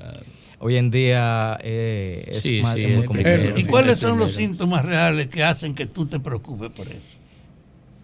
Hoy 0.62 0.76
en 0.76 0.90
día 0.90 1.58
eh, 1.62 2.22
es, 2.32 2.42
Sí, 2.42 2.60
más- 2.60 2.74
sí, 2.76 2.84
es 2.84 2.96
muy 2.96 3.06
complicado. 3.06 3.56
¿Y 3.56 3.64
cuáles 3.64 3.98
son 3.98 4.18
los 4.18 4.32
síntomas 4.34 4.84
reales 4.84 5.28
que 5.28 5.42
hacen 5.42 5.74
que 5.74 5.86
tú 5.86 6.04
te 6.06 6.20
preocupes 6.20 6.70
por 6.76 6.86
eso? 6.88 7.18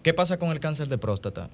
¿Qué 0.07 0.13
pasa 0.13 0.39
con 0.39 0.51
el 0.51 0.61
cáncer 0.61 0.87
de 0.87 0.97
próstata? 0.97 1.49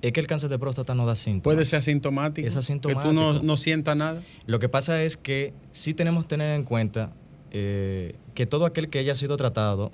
Es 0.00 0.12
que 0.12 0.20
el 0.20 0.28
cáncer 0.28 0.48
de 0.48 0.60
próstata 0.60 0.94
no 0.94 1.06
da 1.06 1.16
síntomas. 1.16 1.56
Puede 1.56 1.64
ser 1.64 1.80
asintomático. 1.80 2.46
Es 2.46 2.54
asintomático. 2.54 3.02
Que 3.02 3.08
tú 3.08 3.12
no, 3.12 3.42
no 3.42 3.56
sientas 3.56 3.96
nada. 3.96 4.22
Lo 4.46 4.60
que 4.60 4.68
pasa 4.68 5.02
es 5.02 5.16
que 5.16 5.52
sí 5.72 5.92
tenemos 5.92 6.22
que 6.22 6.28
tener 6.28 6.54
en 6.54 6.62
cuenta 6.62 7.10
eh, 7.50 8.14
que 8.36 8.46
todo 8.46 8.64
aquel 8.64 8.90
que 8.90 9.00
haya 9.00 9.16
sido 9.16 9.36
tratado, 9.36 9.90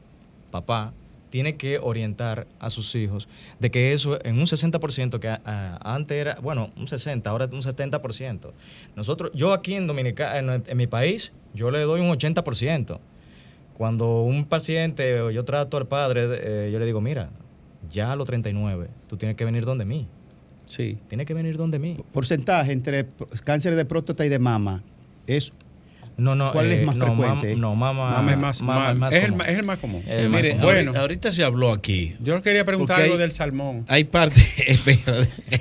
papá, 0.51 0.93
tiene 1.31 1.57
que 1.57 1.79
orientar 1.79 2.47
a 2.59 2.69
sus 2.69 2.95
hijos 2.97 3.29
de 3.61 3.71
que 3.71 3.95
eso 3.95 4.23
en 4.27 4.39
un 4.39 4.45
60% 4.45 5.19
que 5.19 5.39
antes 5.81 6.19
era, 6.19 6.35
bueno, 6.43 6.71
un 6.77 6.87
60, 6.87 7.31
ahora 7.31 7.47
es 7.47 7.53
un 7.53 7.63
70%. 7.63 8.53
Nosotros, 8.95 9.31
yo 9.33 9.55
aquí 9.55 9.73
en 9.73 9.87
Dominica, 9.87 10.39
en, 10.39 10.51
en 10.51 10.77
mi 10.77 10.87
país, 10.87 11.33
yo 11.55 11.71
le 11.71 11.81
doy 11.81 12.03
un 12.03 12.11
80%. 12.11 12.99
Cuando 13.73 14.21
un 14.21 14.45
paciente 14.45 15.23
o 15.23 15.31
yo 15.31 15.47
trato 15.47 15.79
al 15.79 15.87
padre, 15.87 16.29
eh, 16.43 16.71
yo 16.71 16.79
le 16.79 16.85
digo, 16.85 17.01
mira, 17.01 17.31
ya 17.89 18.13
a 18.13 18.17
los 18.17 18.27
39, 18.27 18.89
tú 19.09 19.17
tienes 19.17 19.37
que 19.37 19.45
venir 19.45 19.65
donde 19.65 19.85
mí. 19.85 20.07
Sí. 20.67 20.99
Tienes 21.09 21.27
que 21.27 21.35
venir 21.35 21.57
donde 21.57 21.79
mí. 21.79 21.99
Porcentaje 22.13 22.73
entre 22.73 23.09
cáncer 23.45 23.75
de 23.75 23.85
próstata 23.85 24.25
y 24.25 24.29
de 24.29 24.39
mama 24.39 24.83
es 25.27 25.53
No, 26.17 26.35
no, 26.35 26.53
¿Cuál 26.53 26.71
es 26.71 26.81
eh, 26.81 26.83
más 26.83 26.97
no, 26.97 27.07
frecuente? 27.07 27.55
mam- 27.55 27.59
no, 27.61 27.75
mama, 27.75 28.11
Mama 28.11 28.33
es 28.33 28.39
más- 28.39 28.61
mama 28.63 28.81
más- 28.89 28.97
más 28.97 29.15
es 29.15 29.25
el 29.25 29.31
común. 29.31 29.47
es 29.49 29.57
el 29.57 29.63
más 29.63 29.79
común. 29.79 30.03
El 30.07 30.29
más 30.29 30.41
Mire, 30.43 30.51
común. 30.57 30.65
Bueno. 30.67 30.93
ahorita, 30.97 31.33
se 31.33 31.43
habló 31.45 31.73
aquí. 31.73 32.15
Yo 32.21 32.43
quería 32.43 32.65
preguntar 32.65 33.01
algo 33.01 33.15
hay- 33.15 33.21
del 33.21 33.33
salmón. 33.33 33.85
Hay 33.89 34.05
parte. 34.05 34.41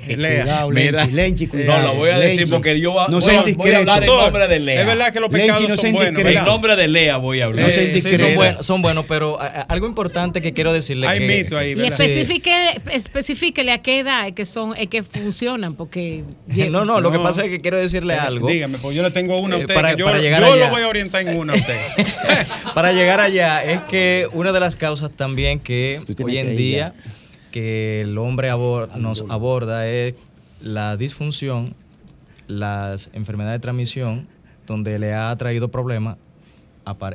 Cuidado, 0.06 0.70
Mira, 0.70 1.06
Lenchi, 1.06 1.46
no, 1.46 1.78
lo 1.80 1.94
voy 1.94 2.10
a 2.10 2.18
decir 2.18 2.48
porque 2.48 2.78
yo 2.80 2.94
No 3.08 3.20
voy, 3.20 3.22
sea 3.22 3.40
a- 3.40 3.44
voy 3.56 3.70
a 3.70 3.78
hablar 3.78 4.02
en 4.04 4.06
nombre 4.08 4.48
de 4.48 4.58
Lea. 4.58 4.80
Es 4.80 4.86
verdad 4.86 5.12
que 5.12 5.20
los 5.20 5.30
Lenchi, 5.32 5.46
pecados 5.48 5.68
no 5.68 5.76
son 5.76 5.92
buenos. 5.92 6.22
En 6.24 6.44
nombre 6.44 6.76
de 6.76 6.88
Lea 6.88 7.16
voy 7.16 7.40
a 7.40 7.44
hablar. 7.46 7.64
No 7.66 7.70
Sí, 7.72 7.80
indiscreto. 7.86 8.24
son, 8.24 8.34
buenos, 8.34 8.66
son 8.66 8.82
buenos, 8.82 9.06
pero 9.06 9.40
a- 9.40 9.46
a- 9.46 9.60
algo 9.62 9.86
importante 9.86 10.40
que 10.40 10.52
quiero 10.52 10.72
decirle 10.72 11.06
Hay 11.06 11.20
que 11.20 11.26
mito 11.26 11.56
ahí, 11.58 11.70
Y 11.70 11.74
¿verdad? 11.74 12.00
especifique, 12.00 12.52
especifíquele 12.92 13.72
a 13.72 13.78
qué 13.82 14.00
edad 14.00 14.26
es 14.28 14.34
que 14.34 14.44
son, 14.44 14.76
es 14.76 14.88
que 14.88 15.02
funcionan, 15.02 15.74
porque 15.74 16.24
no, 16.70 16.84
no, 16.84 17.00
lo 17.00 17.10
que 17.10 17.18
pasa 17.18 17.44
es 17.44 17.50
que 17.50 17.60
quiero 17.60 17.78
decirle 17.78 18.14
algo. 18.14 18.48
Dígame, 18.48 18.78
pues 18.78 18.94
yo 18.94 19.02
le 19.02 19.10
tengo 19.10 19.38
una 19.40 19.56
a 19.56 19.58
Eh, 19.58 19.62
usted. 19.62 19.74
para- 19.74 19.94
llegar 20.20 20.42
yo 20.50 20.54
allá. 20.62 20.66
lo 20.66 20.70
voy 20.72 20.82
a 20.82 20.88
orientar 20.88 21.22
en 21.26 21.36
una 21.38 21.52
a 21.52 21.56
usted. 21.56 21.76
Para 22.74 22.92
llegar 22.92 23.20
allá, 23.20 23.62
es 23.64 23.80
que 23.82 24.28
una 24.32 24.52
de 24.52 24.60
las 24.60 24.76
causas 24.76 25.10
también 25.10 25.58
que 25.60 26.02
hoy 26.22 26.38
en 26.38 26.46
que 26.48 26.52
día 26.54 26.94
que 27.50 28.02
el 28.02 28.16
hombre 28.18 28.50
abor- 28.50 28.94
nos 28.96 29.24
aborda 29.28 29.88
es 29.88 30.14
la 30.62 30.96
disfunción, 30.96 31.74
las 32.46 33.10
enfermedades 33.12 33.56
de 33.58 33.62
transmisión, 33.62 34.26
donde 34.66 34.98
le 34.98 35.14
ha 35.14 35.34
traído 35.36 35.68
problemas 35.68 36.16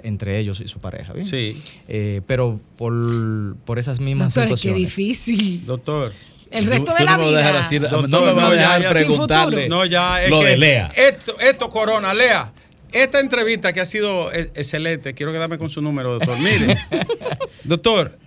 entre 0.04 0.40
ellos 0.40 0.62
y 0.62 0.68
su 0.68 0.80
pareja. 0.80 1.12
¿bien? 1.14 1.26
Sí. 1.26 1.62
Eh, 1.88 2.22
pero 2.28 2.60
por, 2.78 3.56
por 3.66 3.78
esas 3.80 4.00
mismas 4.00 4.34
Doctor, 4.34 4.44
qué 4.44 4.58
situaciones. 4.58 4.80
difícil. 4.82 5.66
Doctor. 5.66 6.14
El 6.52 6.66
resto 6.66 6.92
Tú- 6.94 6.98
de 6.98 7.04
la 7.04 7.18
no 7.18 7.24
me 7.26 7.26
vas 7.26 7.34
a 7.34 7.38
dejar 7.38 7.52
vida. 7.54 7.62
decir- 7.64 7.82
Doctor, 7.82 8.10
no 8.10 8.22
me 8.22 8.32
vas 8.34 8.46
a 8.46 8.52
dejar 8.56 8.82
ya, 8.82 8.90
preguntarle. 8.92 9.68
No, 9.70 9.84
ya 9.86 10.22
es 10.24 10.30
lo 10.30 10.40
que 10.40 10.46
de 10.46 10.58
Lea. 10.58 10.92
Esto, 10.96 11.38
esto, 11.40 11.70
Corona, 11.70 12.14
Lea. 12.14 12.54
Esta 12.96 13.20
entrevista 13.20 13.74
que 13.74 13.82
ha 13.82 13.86
sido 13.86 14.32
e- 14.32 14.50
excelente, 14.56 15.14
quiero 15.14 15.32
quedarme 15.34 15.58
con 15.58 15.70
su 15.70 15.82
número, 15.82 16.14
doctor. 16.14 16.40
Mire, 16.40 16.78
doctor, 17.66 18.18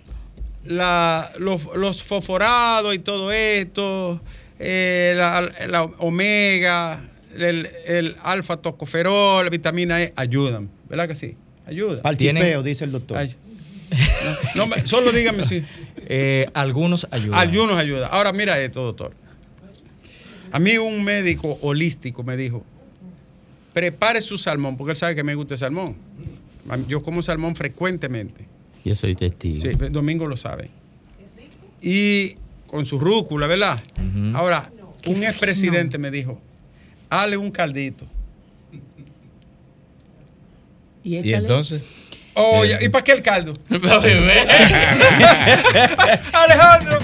la- 0.65 1.31
los, 1.39 1.65
los 1.75 2.03
fosforados 2.03 2.93
y 2.93 2.99
todo 2.99 3.31
esto, 3.31 4.21
eh, 4.59 5.13
la, 5.17 5.49
la 5.67 5.83
omega, 5.83 7.01
el, 7.35 7.67
el 7.87 8.15
alfa 8.23 8.57
tocoferol, 8.57 9.43
la 9.45 9.49
vitamina 9.49 10.03
E, 10.03 10.13
ayudan, 10.15 10.69
¿verdad 10.87 11.07
que 11.07 11.15
sí? 11.15 11.35
Ayuda. 11.65 12.01
Para 12.03 12.13
el 12.13 12.17
Tienen- 12.19 12.43
chipeo, 12.43 12.61
dice 12.63 12.83
el 12.83 12.91
doctor. 12.91 13.17
Ay. 13.17 13.35
No, 14.55 14.67
solo 14.85 15.11
dígame 15.11 15.43
si. 15.43 15.65
Eh, 16.11 16.47
algunos 16.55 17.05
ayudan. 17.11 17.39
Algunos 17.39 17.77
ayudan. 17.77 18.09
Ahora 18.11 18.31
mira 18.31 18.59
esto, 18.59 18.81
doctor. 18.81 19.11
A 20.51 20.57
mí 20.57 20.75
un 20.79 21.03
médico 21.03 21.59
holístico 21.61 22.23
me 22.23 22.35
dijo, 22.35 22.65
prepare 23.79 24.19
su 24.19 24.37
salmón, 24.37 24.75
porque 24.75 24.91
él 24.91 24.97
sabe 24.97 25.15
que 25.15 25.23
me 25.23 25.35
gusta 25.35 25.53
el 25.53 25.57
salmón. 25.57 25.95
Yo 26.89 27.01
como 27.01 27.21
salmón 27.21 27.55
frecuentemente. 27.55 28.45
Yo 28.83 28.93
soy 28.93 29.15
testigo. 29.15 29.61
Sí, 29.61 29.69
Domingo 29.89 30.27
lo 30.27 30.35
sabe. 30.35 30.69
Y 31.81 32.35
con 32.67 32.85
su 32.85 32.99
rúcula, 32.99 33.47
¿verdad? 33.47 33.79
Ahora, 34.33 34.69
un 35.05 35.23
expresidente 35.23 35.97
me 35.97 36.11
dijo, 36.11 36.41
hale 37.09 37.37
un 37.37 37.51
caldito. 37.51 38.05
Y 41.05 41.15
entonces. 41.33 41.81
Oh, 42.33 42.65
ya, 42.65 42.83
¿y 42.83 42.89
para 42.89 43.03
qué 43.05 43.13
el 43.13 43.21
caldo? 43.21 43.53
Para 43.69 43.99
beber. 43.99 44.45
Alejandro. 46.33 46.99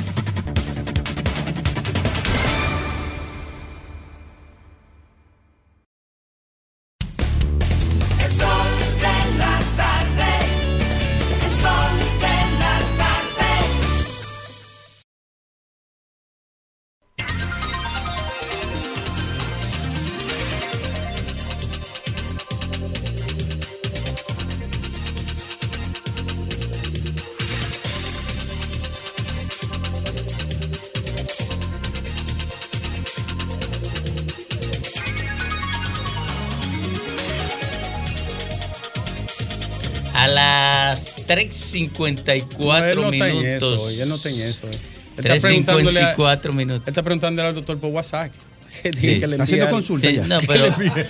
3.54 41.28 42.58
No, 42.60 42.78
él 42.78 42.96
no 42.96 43.12
está 43.12 43.30
en 43.30 43.36
eso 43.38 43.70
minutos. 43.70 43.98
él 44.00 44.10
no 44.10 44.16
está 44.16 44.30
en 44.30 44.42
eso. 44.42 44.68
Él 44.68 45.26
está 45.28 45.48
preguntándole 45.48 46.00
a- 46.02 46.16
3.54 46.16 46.52
minutos. 46.54 46.84
Él 46.88 46.92
está 46.92 47.04
preguntándole 47.04 47.48
al 47.50 47.56
doctor 47.56 47.80
por 47.80 47.92
WhatsApp. 47.92 48.32
Que 48.84 48.92
Sí. 48.92 49.00
tiene 49.00 49.20
que 49.22 49.28
le 49.28 49.34
Está 49.36 49.44
haciendo 49.46 49.70
consulta 49.70 50.10
Sí, 50.10 50.16
ya. 50.18 50.28
no, 50.28 50.38
pero. 50.48 50.66
Fafa- 50.74 51.06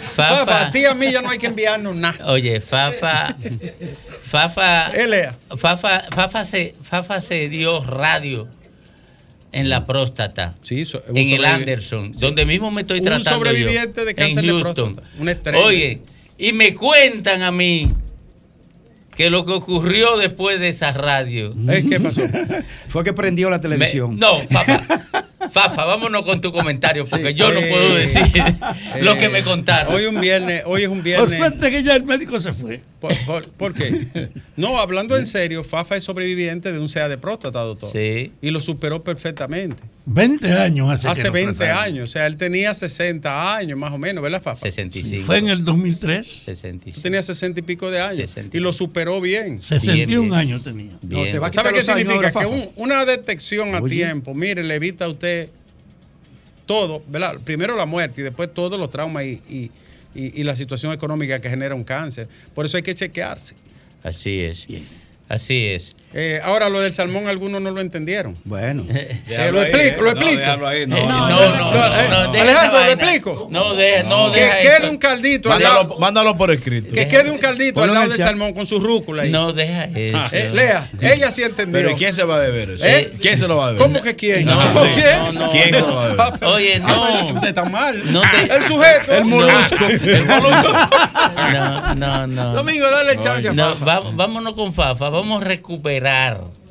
Fafa, 0.46 0.66
a 0.68 0.72
ti 0.72 0.80
y 0.82 0.86
a 0.86 0.94
mí 0.94 1.12
ya 1.12 1.24
no 1.24 1.32
hay 1.32 1.40
que 1.40 1.48
enviarnos 1.48 1.96
nada. 1.96 2.28
Oye, 2.32 2.62
Fafa, 2.62 3.36
Fafa. 4.24 4.92
Fafa, 5.58 6.04
Fafa 6.12 6.46
se, 6.46 6.76
Fafa 6.84 7.22
se 7.22 7.50
dio 7.50 7.84
radio 7.84 8.48
en 9.52 9.70
la 9.70 9.88
próstata. 9.88 10.54
Sí, 10.62 10.86
so- 10.86 11.02
un 11.08 11.18
en 11.18 11.32
el 11.34 11.44
Anderson, 11.46 12.12
donde 12.12 12.46
mismo 12.46 12.70
me 12.70 12.82
estoy 12.82 13.00
Un 13.00 13.06
tratando 13.06 13.32
sobreviviente 13.32 14.02
yo, 14.02 14.06
de 14.06 14.14
cáncer 14.14 14.46
en 14.46 14.56
de 14.58 14.62
próstata, 14.62 15.02
una 15.18 15.32
estrella. 15.32 15.66
Oye, 15.66 16.02
y 16.38 16.54
me 16.54 16.76
cuentan 16.76 17.42
a 17.42 17.52
mí 17.52 17.88
que 19.16 19.30
lo 19.30 19.46
que 19.46 19.54
ocurrió 19.54 20.18
después 20.18 20.60
de 20.60 20.70
esa 20.70 20.92
radio. 20.92 21.54
¿Qué 21.90 22.00
pasó? 22.00 22.22
Fue 22.88 23.04
que 23.04 23.14
prendió 23.14 23.50
la 23.50 23.58
me- 23.58 23.62
televisión. 23.62 24.18
no, 24.20 24.38
Fafa, 24.50 24.82
Fafa, 25.52 25.86
vámonos 25.86 26.24
con 26.26 26.42
tu 26.42 26.52
comentario 26.52 27.06
porque 27.06 27.34
yo 27.34 27.52
no 27.52 27.60
puedo 27.62 27.96
decir 27.96 28.24
lo 29.02 29.18
que 29.18 29.30
me 29.30 29.44
contaron. 29.44 29.94
Hoy 29.94 30.06
un 30.06 30.20
viernes, 30.20 30.64
hoy 30.66 30.84
es 30.84 30.88
un 30.90 30.98
Por 30.98 31.04
viernes. 31.04 31.38
suerte 31.38 31.72
que 31.72 31.84
ya 31.84 31.96
el 31.96 32.04
médico 32.04 32.40
se 32.40 32.54
fue. 32.54 32.82
¿Por, 33.00 33.16
por- 33.26 33.48
por 33.50 33.74
qué? 33.74 34.30
No, 34.56 34.80
hablando 34.80 35.16
en 35.18 35.26
serio, 35.28 35.64
Fafa 35.64 35.96
es 35.96 36.04
sobreviviente 36.04 36.72
de 36.72 36.80
un 36.80 36.90
SEA 36.90 37.08
de 37.08 37.18
próstata, 37.18 37.60
doctor. 37.60 37.92
Sí. 37.92 38.32
Y 38.42 38.50
lo 38.52 38.60
superó 38.62 39.04
perfectamente. 39.04 39.84
20 40.08 40.52
años 40.54 40.90
hace, 40.92 41.02
que 41.04 41.08
Hace 41.10 41.24
lo 41.24 41.32
20 41.32 41.54
trataron. 41.56 41.84
años. 41.84 42.10
O 42.10 42.12
sea, 42.12 42.26
él 42.28 42.38
tenía 42.38 42.74
60 42.74 43.56
años 43.58 43.78
más 43.78 43.92
o 43.92 43.98
menos, 43.98 44.24
¿verdad, 44.24 44.42
Fafa? 44.42 44.62
65. 44.62 45.24
Fue 45.26 45.38
en 45.40 45.50
el 45.50 45.64
2003. 45.66 46.26
65. 46.46 46.96
Tú 46.96 47.02
tenías 47.02 47.26
60 47.26 47.60
y 47.60 47.64
pico 47.64 47.92
de 47.92 48.02
años. 48.02 48.30
60. 48.32 48.56
Y 48.58 48.60
lo 48.60 48.72
superó 48.74 49.20
bien. 49.22 49.62
61 49.62 50.22
bien. 50.24 50.34
años 50.34 50.64
tenía. 50.64 50.92
Bien. 51.02 51.32
te 51.32 51.40
va 51.40 51.48
a 51.48 51.54
¿Sabe 51.54 51.74
qué 51.74 51.82
significa? 51.82 52.16
ahora, 52.16 52.32
Que 52.32 52.46
un- 52.46 52.70
una 52.78 53.06
detección 53.06 53.76
a 53.76 53.80
Oye. 53.82 53.96
tiempo, 53.96 54.34
mire, 54.34 54.64
le 54.64 54.76
evita 54.76 55.06
a 55.06 55.10
usted 55.10 55.35
todo, 56.66 57.04
¿verdad? 57.08 57.36
Primero 57.44 57.76
la 57.76 57.86
muerte 57.86 58.22
y 58.22 58.24
después 58.24 58.54
todos 58.54 58.80
los 58.80 58.90
traumas 58.92 59.24
y, 59.26 59.42
y- 59.50 59.72
y- 60.16 60.40
y 60.42 60.44
la 60.44 60.56
situación 60.56 60.94
económica 60.94 61.40
que 61.42 61.50
genera 61.50 61.76
un 61.76 61.84
cáncer. 61.84 62.28
Por 62.54 62.66
eso 62.66 62.78
hay 62.78 62.84
que 62.84 62.96
chequearse. 62.96 63.56
Así 64.04 64.40
es. 64.42 64.68
Así 65.28 65.66
es. 65.68 65.96
Eh, 66.18 66.40
ahora 66.42 66.70
lo 66.70 66.80
del 66.80 66.94
salmón 66.94 67.28
algunos 67.28 67.62
no 67.62 67.72
lo 67.72 67.82
entendieron. 67.82 68.38
Bueno. 68.46 68.86
Eh, 68.90 69.20
Déjalo 69.28 69.52
lo 69.52 69.60
ahí, 69.60 69.72
explico, 69.72 70.00
eh. 70.00 70.04
lo 70.04 70.14
No, 70.14 70.22
explico. 70.22 70.58
no. 70.58 70.72
Eh, 70.72 70.88
No, 70.88 71.06
no, 71.06 71.30
no, 71.30 71.86
eh, 71.86 72.08
no, 72.10 72.32
deja 72.32 72.44
Alejandro, 72.44 72.80
lo 72.80 72.92
explico. 72.92 73.48
No, 73.52 73.74
deja- 73.76 74.04
no, 74.04 74.32
que 74.32 74.40
deja 74.40 74.60
quede 74.62 74.78
eso. 74.78 74.90
un 74.92 74.98
caldito 74.98 75.52
al 75.52 75.60
Mándalo, 75.62 75.82
lado. 75.84 76.00
mándalo 76.00 76.38
por 76.38 76.52
escrito. 76.52 76.94
Que 76.94 77.10
quede 77.10 77.30
un 77.30 77.38
caldito 77.38 77.82
Ponlo 77.82 77.92
al 77.92 77.96
lado 78.00 78.12
el 78.14 78.18
del 78.18 78.26
salmón 78.28 78.54
con 78.54 78.66
su 78.66 78.80
rúcula 78.80 79.24
ahí. 79.24 79.30
No, 79.30 79.52
deja 79.52 79.90
eso. 79.94 80.20
Eh, 80.32 80.52
Lea, 80.54 80.90
ella 81.02 81.30
sí 81.32 81.44
entendió. 81.44 81.74
Pero 81.82 81.92
¿y 81.92 81.96
quién 81.96 82.14
se 82.14 82.24
va 82.24 82.36
a 82.38 82.40
beber 82.40 82.70
eso? 82.70 82.86
¿Eh? 82.86 83.12
¿Quién 83.22 83.38
se 83.38 83.46
lo 83.50 83.58
va 83.58 83.64
a 83.66 83.72
beber? 83.74 83.82
¿Cómo 83.82 84.02
que 84.02 84.16
quién? 84.16 84.46
No, 84.46 84.56
¿Cómo 84.56 84.86
no, 84.86 84.96
quién? 84.96 85.18
no, 85.18 85.32
no. 85.34 85.50
¿Quién 85.52 85.66
se 85.74 85.80
lo 85.82 85.96
va 85.96 86.06
a 86.06 86.08
beber? 86.30 86.44
Oye, 86.50 86.80
no. 86.80 87.26
Usted 87.34 87.48
está 87.50 87.66
mal. 87.66 88.02
El 88.02 88.64
sujeto. 88.64 89.12
El 89.14 89.26
molusco. 89.26 89.86
El 89.86 90.26
molusco. 90.26 90.74
No, 91.52 91.96
no, 91.96 92.28
no. 92.28 92.54
Domingo, 92.54 92.90
dale 92.90 93.20
chance 93.20 93.50
a 93.50 93.54
Fafa. 93.76 94.00
vámonos 94.14 94.54
con 94.54 94.74
Fafa. 94.74 95.10
Vamos 95.10 95.42
a 95.42 95.46
recuperar 95.46 96.05
quedar 96.06 96.65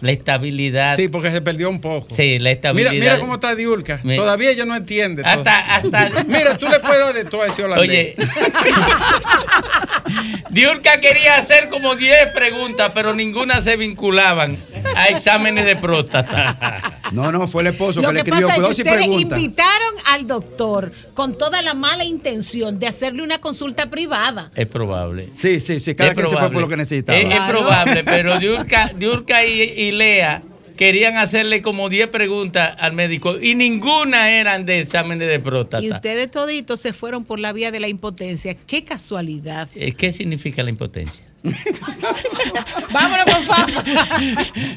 la 0.00 0.10
estabilidad. 0.12 0.96
Sí, 0.96 1.08
porque 1.08 1.30
se 1.30 1.40
perdió 1.40 1.70
un 1.70 1.80
poco. 1.80 2.14
Sí, 2.14 2.38
la 2.38 2.50
estabilidad. 2.50 2.90
Mira, 2.92 3.04
mira 3.04 3.18
cómo 3.20 3.34
está 3.34 3.54
Diulca. 3.54 4.00
Mi- 4.02 4.16
Todavía 4.16 4.50
ella 4.50 4.64
no 4.64 4.76
entiende. 4.76 5.22
todo. 5.22 5.32
Hasta- 5.32 5.74
hasta- 5.76 6.24
Mira, 6.26 6.58
tú 6.58 6.68
le 6.68 6.80
puedes 6.80 6.98
dar 6.98 7.14
de 7.14 7.24
todo 7.24 7.42
a 7.42 7.46
ese 7.46 7.64
holandés. 7.64 7.88
Oye, 7.88 8.16
Diurka 10.50 11.00
quería 11.00 11.36
hacer 11.36 11.68
como 11.68 11.94
10 11.94 12.28
preguntas, 12.34 12.90
pero 12.94 13.14
ninguna 13.14 13.60
se 13.62 13.76
vinculaban 13.76 14.56
a 14.96 15.06
exámenes 15.06 15.64
de 15.64 15.76
próstata. 15.76 16.96
No, 17.10 17.32
no, 17.32 17.48
fue 17.48 17.62
el 17.62 17.66
esposo 17.70 18.00
Lo 18.00 18.06
que 18.06 18.12
le 18.14 18.18
escribió. 18.20 18.46
pasa 18.46 18.60
es 18.60 18.64
que 18.66 18.70
ustedes 18.82 18.96
pregunta. 19.08 19.36
invitaron 19.36 19.94
al 20.06 20.28
doctor 20.28 20.92
con 21.12 21.36
toda 21.36 21.60
la 21.60 21.74
mala 21.74 22.04
intención 22.04 22.78
de 22.78 22.86
hacerle 22.86 23.24
una 23.24 23.38
consulta 23.38 23.90
privada. 23.90 24.52
Es 24.54 24.66
probable. 24.68 25.28
Sí, 25.34 25.58
sí, 25.58 25.80
sí. 25.80 25.96
Cada 25.96 26.10
Es 26.10 26.14
quien 26.14 26.26
se 26.28 26.30
fue 26.30 26.36
probable. 26.38 26.54
por 26.54 26.62
lo 26.62 26.68
que 26.68 26.76
necesitaba. 26.76 27.18
Es, 27.18 27.34
es 27.34 27.40
probable, 27.48 28.04
pero 28.04 28.38
Diurka, 28.38 28.90
Diurka 28.96 29.44
y, 29.44 29.60
y 29.60 29.89
Lea 29.92 30.42
querían 30.80 31.18
hacerle 31.18 31.60
como 31.60 31.90
10 31.90 32.08
preguntas 32.08 32.74
al 32.78 32.94
médico 32.94 33.38
y 33.38 33.54
ninguna 33.54 34.30
eran 34.30 34.64
de 34.64 34.80
exámenes 34.80 35.28
de 35.28 35.38
próstata. 35.38 35.84
Y 35.84 35.92
ustedes 35.92 36.30
toditos 36.30 36.80
se 36.80 36.94
fueron 36.94 37.26
por 37.26 37.38
la 37.38 37.52
vía 37.52 37.70
de 37.70 37.80
la 37.80 37.88
impotencia. 37.88 38.54
Qué 38.54 38.82
casualidad. 38.82 39.68
Eh, 39.74 39.92
¿Qué 39.92 40.10
significa 40.10 40.62
la 40.62 40.70
impotencia? 40.70 41.22
Vámonos 42.92 43.24
con 43.26 43.44
Fafa. 43.44 43.84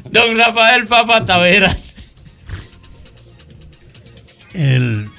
Don 0.12 0.38
Rafael 0.38 0.88
Papa 0.88 1.26
Taveras. 1.26 1.96
El, 4.54 5.10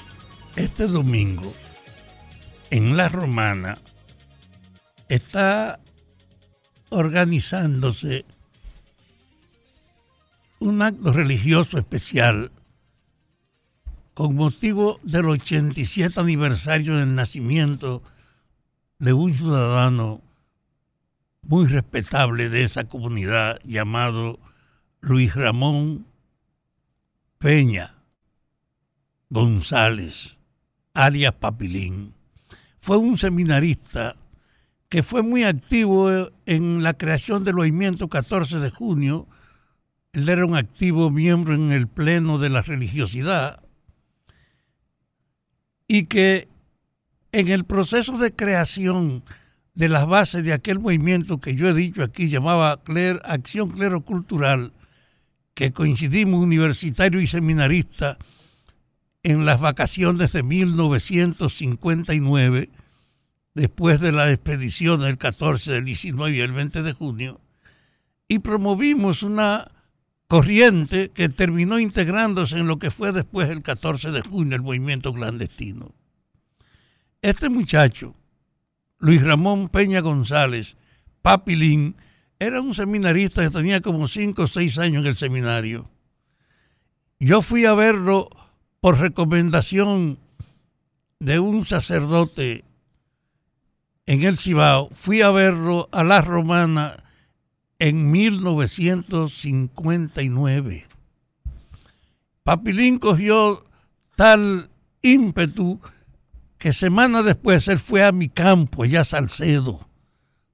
este 0.56 0.86
domingo, 0.86 1.50
en 2.70 2.98
La 2.98 3.08
Romana, 3.08 3.78
está 5.08 5.80
organizándose 6.90 8.26
un 10.64 10.80
acto 10.80 11.12
religioso 11.12 11.76
especial 11.76 12.50
con 14.14 14.34
motivo 14.34 14.98
del 15.02 15.26
87 15.28 16.18
aniversario 16.18 16.96
del 16.96 17.14
nacimiento 17.14 18.02
de 18.98 19.12
un 19.12 19.34
ciudadano 19.34 20.22
muy 21.46 21.66
respetable 21.66 22.48
de 22.48 22.62
esa 22.62 22.84
comunidad 22.84 23.60
llamado 23.62 24.38
Luis 25.02 25.34
Ramón 25.34 26.06
Peña 27.36 27.96
González, 29.28 30.38
alias 30.94 31.34
Papilín. 31.34 32.14
Fue 32.80 32.96
un 32.96 33.18
seminarista 33.18 34.16
que 34.88 35.02
fue 35.02 35.22
muy 35.22 35.44
activo 35.44 36.08
en 36.46 36.82
la 36.82 36.94
creación 36.94 37.44
del 37.44 37.56
movimiento 37.56 38.08
14 38.08 38.60
de 38.60 38.70
junio. 38.70 39.28
Él 40.14 40.28
era 40.28 40.46
un 40.46 40.56
activo 40.56 41.10
miembro 41.10 41.54
en 41.54 41.72
el 41.72 41.88
Pleno 41.88 42.38
de 42.38 42.48
la 42.48 42.62
Religiosidad 42.62 43.60
y 45.88 46.04
que 46.04 46.46
en 47.32 47.48
el 47.48 47.64
proceso 47.64 48.16
de 48.16 48.32
creación 48.32 49.24
de 49.74 49.88
las 49.88 50.06
bases 50.06 50.44
de 50.44 50.52
aquel 50.52 50.78
movimiento 50.78 51.40
que 51.40 51.56
yo 51.56 51.68
he 51.68 51.74
dicho 51.74 52.04
aquí, 52.04 52.28
llamaba 52.28 52.80
Cler- 52.84 53.20
Acción 53.24 53.70
Clero 53.70 54.02
Cultural, 54.02 54.72
que 55.54 55.72
coincidimos 55.72 56.40
universitario 56.40 57.20
y 57.20 57.26
seminarista 57.26 58.16
en 59.24 59.44
las 59.44 59.60
vacaciones 59.60 60.30
de 60.32 60.44
1959, 60.44 62.70
después 63.54 64.00
de 64.00 64.12
la 64.12 64.30
expedición 64.30 65.00
del 65.00 65.18
14, 65.18 65.72
del 65.72 65.84
19 65.84 66.36
y 66.36 66.40
el 66.40 66.52
20 66.52 66.82
de 66.82 66.92
junio, 66.92 67.40
y 68.28 68.38
promovimos 68.38 69.24
una 69.24 69.66
corriente 70.28 71.10
que 71.10 71.28
terminó 71.28 71.78
integrándose 71.78 72.58
en 72.58 72.66
lo 72.66 72.78
que 72.78 72.90
fue 72.90 73.12
después 73.12 73.48
el 73.48 73.62
14 73.62 74.10
de 74.10 74.22
junio, 74.22 74.56
el 74.56 74.62
movimiento 74.62 75.12
clandestino. 75.12 75.94
Este 77.22 77.48
muchacho, 77.48 78.14
Luis 78.98 79.22
Ramón 79.22 79.68
Peña 79.68 80.00
González, 80.00 80.76
Papilín, 81.22 81.96
era 82.38 82.60
un 82.60 82.74
seminarista 82.74 83.42
que 83.42 83.50
tenía 83.50 83.80
como 83.80 84.06
5 84.06 84.42
o 84.42 84.46
6 84.46 84.78
años 84.78 85.02
en 85.02 85.06
el 85.06 85.16
seminario. 85.16 85.90
Yo 87.18 87.40
fui 87.42 87.64
a 87.64 87.74
verlo 87.74 88.28
por 88.80 88.98
recomendación 88.98 90.18
de 91.20 91.38
un 91.38 91.64
sacerdote 91.64 92.64
en 94.06 94.22
el 94.22 94.36
Cibao. 94.36 94.90
Fui 94.92 95.22
a 95.22 95.30
verlo 95.30 95.88
a 95.92 96.04
la 96.04 96.20
Romana 96.20 97.03
en 97.84 98.10
1959. 98.10 100.84
Papilín 102.42 102.98
cogió 102.98 103.62
tal 104.16 104.70
ímpetu 105.02 105.78
que 106.56 106.72
semana 106.72 107.22
después 107.22 107.68
él 107.68 107.78
fue 107.78 108.02
a 108.02 108.10
mi 108.10 108.30
campo, 108.30 108.84
allá 108.84 109.02
a 109.02 109.04
Salcedo, 109.04 109.86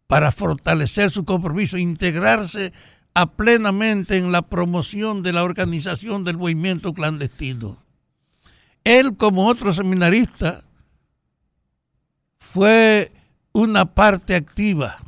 para 0.09 0.33
fortalecer 0.33 1.13
su 1.13 1.25
compromiso, 1.25 1.79
integrarse 1.79 2.73
a 3.15 3.31
plenamente 3.31 4.17
en 4.17 4.33
la 4.33 4.43
promoción 4.43 5.23
de 5.23 5.33
la 5.33 5.45
organización 5.45 6.25
del 6.25 6.37
movimiento 6.37 6.93
clandestino. 6.93 7.79
Él, 8.83 9.17
como 9.17 9.47
otro 9.47 9.73
seminarista, 9.73 10.65
fue 12.41 13.13
una 13.53 13.95
parte 13.95 14.35
activa. 14.35 14.99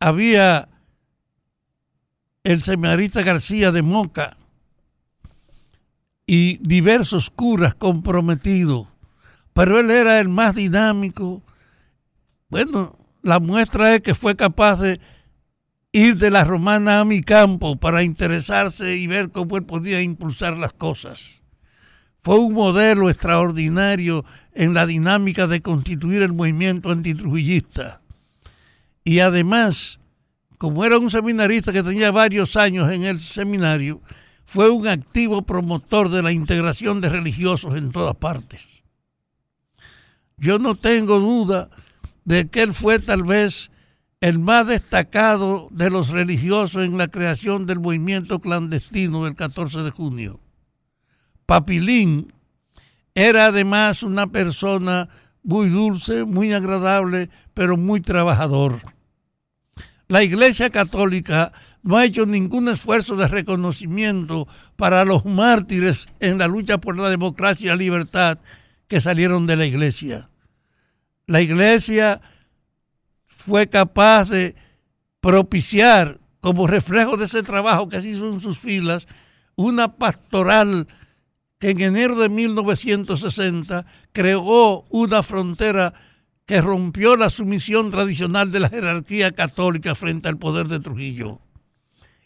Había 0.00 0.68
el 2.42 2.62
seminarista 2.62 3.22
García 3.22 3.70
de 3.70 3.82
Moca 3.82 4.38
y 6.26 6.56
diversos 6.66 7.28
curas 7.28 7.74
comprometidos, 7.74 8.86
pero 9.52 9.78
él 9.78 9.90
era 9.90 10.18
el 10.20 10.30
más 10.30 10.54
dinámico. 10.54 11.42
Bueno, 12.48 12.98
la 13.22 13.40
muestra 13.40 13.94
es 13.94 14.00
que 14.00 14.14
fue 14.14 14.36
capaz 14.36 14.80
de 14.80 15.00
ir 15.92 16.16
de 16.16 16.30
la 16.30 16.44
romana 16.44 17.00
a 17.00 17.04
mi 17.04 17.22
campo 17.22 17.76
para 17.76 18.02
interesarse 18.02 18.96
y 18.96 19.06
ver 19.06 19.30
cómo 19.30 19.58
él 19.58 19.64
podía 19.64 20.00
impulsar 20.00 20.56
las 20.56 20.72
cosas. 20.72 21.28
Fue 22.22 22.38
un 22.38 22.54
modelo 22.54 23.10
extraordinario 23.10 24.24
en 24.54 24.72
la 24.72 24.86
dinámica 24.86 25.46
de 25.46 25.62
constituir 25.62 26.22
el 26.22 26.32
movimiento 26.32 26.90
antitrujillista. 26.90 28.00
Y 29.10 29.18
además, 29.18 29.98
como 30.56 30.84
era 30.84 30.96
un 30.96 31.10
seminarista 31.10 31.72
que 31.72 31.82
tenía 31.82 32.12
varios 32.12 32.54
años 32.54 32.92
en 32.92 33.02
el 33.02 33.18
seminario, 33.18 34.00
fue 34.44 34.70
un 34.70 34.86
activo 34.86 35.42
promotor 35.42 36.10
de 36.10 36.22
la 36.22 36.30
integración 36.30 37.00
de 37.00 37.08
religiosos 37.08 37.74
en 37.74 37.90
todas 37.90 38.14
partes. 38.14 38.64
Yo 40.36 40.60
no 40.60 40.76
tengo 40.76 41.18
duda 41.18 41.70
de 42.24 42.48
que 42.50 42.62
él 42.62 42.72
fue 42.72 43.00
tal 43.00 43.24
vez 43.24 43.72
el 44.20 44.38
más 44.38 44.68
destacado 44.68 45.66
de 45.72 45.90
los 45.90 46.10
religiosos 46.10 46.84
en 46.84 46.96
la 46.96 47.08
creación 47.08 47.66
del 47.66 47.80
movimiento 47.80 48.38
clandestino 48.38 49.24
del 49.24 49.34
14 49.34 49.82
de 49.82 49.90
junio. 49.90 50.38
Papilín 51.46 52.32
era 53.16 53.46
además 53.46 54.04
una 54.04 54.28
persona 54.28 55.08
muy 55.42 55.68
dulce, 55.68 56.24
muy 56.24 56.52
agradable, 56.52 57.28
pero 57.54 57.76
muy 57.76 58.00
trabajador. 58.00 58.99
La 60.10 60.24
Iglesia 60.24 60.70
Católica 60.70 61.52
no 61.84 61.96
ha 61.96 62.04
hecho 62.04 62.26
ningún 62.26 62.68
esfuerzo 62.68 63.14
de 63.14 63.28
reconocimiento 63.28 64.48
para 64.74 65.04
los 65.04 65.24
mártires 65.24 66.08
en 66.18 66.36
la 66.36 66.48
lucha 66.48 66.78
por 66.78 66.98
la 66.98 67.08
democracia 67.08 67.66
y 67.66 67.68
la 67.68 67.76
libertad 67.76 68.38
que 68.88 69.00
salieron 69.00 69.46
de 69.46 69.54
la 69.54 69.66
Iglesia. 69.66 70.28
La 71.28 71.40
Iglesia 71.40 72.20
fue 73.28 73.68
capaz 73.68 74.28
de 74.30 74.56
propiciar, 75.20 76.18
como 76.40 76.66
reflejo 76.66 77.16
de 77.16 77.26
ese 77.26 77.44
trabajo 77.44 77.88
que 77.88 78.02
se 78.02 78.08
hizo 78.08 78.32
en 78.32 78.40
sus 78.40 78.58
filas, 78.58 79.06
una 79.54 79.94
pastoral 79.94 80.88
que 81.60 81.70
en 81.70 81.82
enero 81.82 82.16
de 82.16 82.28
1960 82.28 83.86
creó 84.10 84.86
una 84.90 85.22
frontera 85.22 85.94
que 86.50 86.60
rompió 86.60 87.14
la 87.14 87.30
sumisión 87.30 87.92
tradicional 87.92 88.50
de 88.50 88.58
la 88.58 88.68
jerarquía 88.68 89.30
católica 89.30 89.94
frente 89.94 90.28
al 90.28 90.36
poder 90.36 90.66
de 90.66 90.80
Trujillo. 90.80 91.38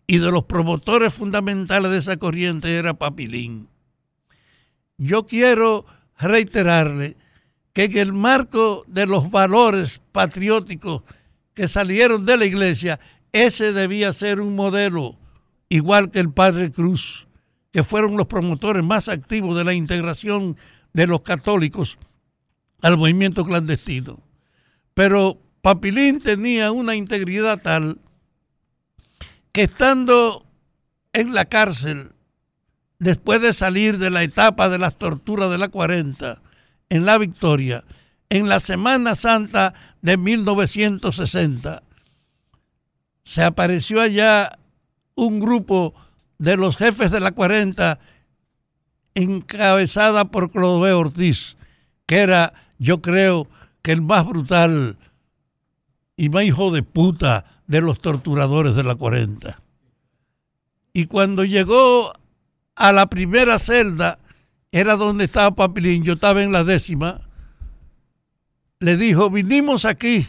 y 0.07 0.17
de 0.17 0.33
los 0.33 0.45
promotores 0.45 1.13
fundamentales 1.13 1.93
de 1.93 1.99
esa 1.99 2.17
corriente 2.17 2.75
era 2.75 2.95
Papilín. 2.95 3.69
Yo 4.97 5.27
quiero 5.27 5.85
reiterarle 6.19 7.19
que 7.75 7.85
en 7.85 7.99
el 7.99 8.13
marco 8.15 8.85
de 8.87 9.05
los 9.05 9.31
valores 9.31 10.01
patrióticos 10.11 11.03
que 11.53 11.69
salieron 11.69 12.25
de 12.25 12.39
la 12.39 12.47
iglesia, 12.47 12.99
ese 13.31 13.75
debía 13.75 14.11
ser 14.15 14.41
un 14.41 14.57
modelo, 14.57 15.19
igual 15.69 16.11
que 16.11 16.21
el 16.21 16.33
Padre 16.33 16.71
Cruz, 16.73 17.27
que 17.73 17.85
fueron 17.85 18.17
los 18.17 18.27
promotores 18.27 18.83
más 18.83 19.11
activos 19.11 19.55
de 19.55 19.65
la 19.65 19.75
integración 19.75 20.57
de 20.95 21.09
los 21.09 21.21
católicos 21.21 21.99
al 22.85 22.98
movimiento 22.98 23.47
clandestino. 23.47 24.20
Pero 24.93 25.40
Papilín 25.62 26.20
tenía 26.20 26.70
una 26.70 26.94
integridad 26.94 27.62
tal 27.62 27.98
que 29.52 29.62
estando 29.62 30.44
en 31.15 31.32
la 31.32 31.47
cárcel, 31.47 32.12
después 32.98 33.40
de 33.40 33.55
salir 33.55 33.97
de 33.97 34.11
la 34.11 34.23
etapa 34.23 34.69
de 34.69 34.77
las 34.77 34.97
torturas 34.97 35.51
de 35.51 35.56
la 35.56 35.69
40, 35.69 36.43
en 36.90 37.06
la 37.06 37.16
Victoria, 37.16 37.85
en 38.28 38.51
la 38.51 38.61
Semana 38.61 39.15
Santa 39.15 39.73
de 40.02 40.19
1960, 40.19 41.82
se 43.23 43.43
apareció 43.43 44.02
allá 44.02 44.59
un 45.15 45.40
grupo 45.40 45.94
de 46.36 46.59
los 46.59 46.77
jefes 46.77 47.11
de 47.11 47.20
la 47.20 47.32
40 47.32 47.98
encabezada 49.15 50.27
por 50.27 50.51
Clodoveo 50.51 50.98
Ortiz, 50.98 51.56
que 52.05 52.19
era, 52.19 52.52
yo 52.85 53.01
creo, 53.01 53.48
que 53.82 53.93
el 53.93 54.02
más 54.02 54.27
brutal 54.27 54.97
y 56.16 56.28
más 56.28 56.44
hijo 56.44 56.70
de 56.70 56.82
puta 56.82 57.44
de 57.66 57.81
los 57.81 58.01
torturadores 58.01 58.74
de 58.77 58.85
la 58.85 58.94
40. 58.94 59.59
Y 60.93 61.06
cuando 61.06 61.44
llegó 61.44 62.12
a 62.77 62.93
la 62.93 63.06
primera 63.06 63.59
celda, 63.59 64.19
era 64.70 64.97
donde 64.97 65.24
estaba 65.24 65.55
Papilín, 65.55 66.05
yo 66.05 66.15
estaba 66.15 66.43
en 66.43 66.52
la 66.52 66.62
décima, 66.62 67.20
le 68.81 68.97
dijo, 68.97 69.31
vinimos 69.31 69.86
aquí, 69.86 70.28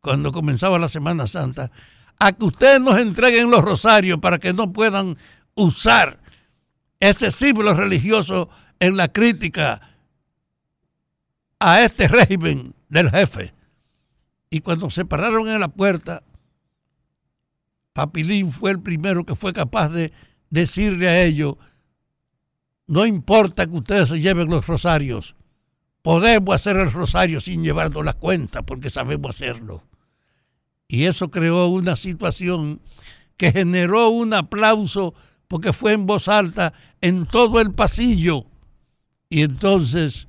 cuando 0.00 0.32
comenzaba 0.32 0.78
la 0.78 0.88
Semana 0.88 1.26
Santa, 1.26 1.70
a 2.18 2.32
que 2.32 2.44
ustedes 2.44 2.80
nos 2.80 2.98
entreguen 2.98 3.50
los 3.50 3.62
rosarios 3.64 4.18
para 4.20 4.38
que 4.38 4.52
no 4.52 4.72
puedan 4.72 5.16
usar 5.54 6.20
ese 7.00 7.30
símbolo 7.30 7.74
religioso 7.74 8.48
en 8.78 8.96
la 8.96 9.08
crítica 9.08 9.89
a 11.60 11.84
este 11.84 12.08
régimen 12.08 12.74
del 12.88 13.10
jefe. 13.10 13.54
Y 14.48 14.60
cuando 14.60 14.90
se 14.90 15.04
pararon 15.04 15.46
en 15.46 15.60
la 15.60 15.68
puerta, 15.68 16.24
Papilín 17.92 18.50
fue 18.50 18.72
el 18.72 18.80
primero 18.80 19.24
que 19.24 19.36
fue 19.36 19.52
capaz 19.52 19.90
de 19.90 20.12
decirle 20.48 21.08
a 21.08 21.22
ellos, 21.22 21.56
no 22.86 23.06
importa 23.06 23.66
que 23.66 23.76
ustedes 23.76 24.08
se 24.08 24.20
lleven 24.20 24.48
los 24.48 24.66
rosarios, 24.66 25.36
podemos 26.02 26.54
hacer 26.54 26.76
el 26.76 26.90
rosario 26.90 27.40
sin 27.40 27.62
llevarnos 27.62 28.04
las 28.04 28.16
cuentas 28.16 28.62
porque 28.66 28.90
sabemos 28.90 29.36
hacerlo. 29.36 29.84
Y 30.88 31.04
eso 31.04 31.30
creó 31.30 31.68
una 31.68 31.94
situación 31.94 32.80
que 33.36 33.52
generó 33.52 34.08
un 34.08 34.34
aplauso 34.34 35.14
porque 35.46 35.72
fue 35.72 35.92
en 35.92 36.06
voz 36.06 36.26
alta 36.26 36.72
en 37.00 37.26
todo 37.26 37.60
el 37.60 37.72
pasillo. 37.72 38.46
Y 39.28 39.42
entonces 39.42 40.26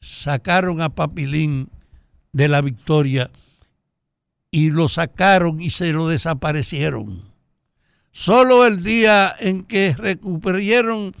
sacaron 0.00 0.80
a 0.80 0.90
Papilín 0.90 1.68
de 2.32 2.48
la 2.48 2.60
victoria 2.60 3.30
y 4.50 4.70
lo 4.70 4.88
sacaron 4.88 5.60
y 5.60 5.70
se 5.70 5.92
lo 5.92 6.08
desaparecieron. 6.08 7.22
Solo 8.12 8.66
el 8.66 8.82
día 8.82 9.34
en 9.38 9.64
que 9.64 9.94
recuperaron 9.94 11.14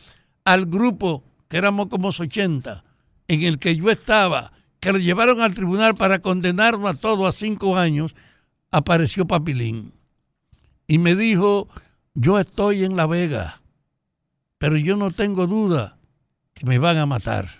al 0.44 0.66
grupo, 0.66 1.22
que 1.48 1.56
éramos 1.56 1.86
como 1.86 2.08
80, 2.08 2.84
en 3.28 3.42
el 3.42 3.58
que 3.58 3.76
yo 3.76 3.90
estaba, 3.90 4.52
que 4.80 4.92
lo 4.92 4.98
llevaron 4.98 5.40
al 5.40 5.54
tribunal 5.54 5.94
para 5.94 6.18
condenarlo 6.18 6.88
a 6.88 6.94
todo 6.94 7.26
a 7.26 7.32
cinco 7.32 7.76
años, 7.76 8.16
apareció 8.70 9.26
Papilín 9.26 9.92
y 10.90 10.98
me 10.98 11.14
dijo, 11.14 11.68
yo 12.14 12.40
estoy 12.40 12.84
en 12.84 12.96
La 12.96 13.06
Vega, 13.06 13.60
pero 14.58 14.76
yo 14.76 14.96
no 14.96 15.12
tengo 15.12 15.46
duda 15.46 15.98
que 16.54 16.66
me 16.66 16.78
van 16.78 16.98
a 16.98 17.06
matar. 17.06 17.59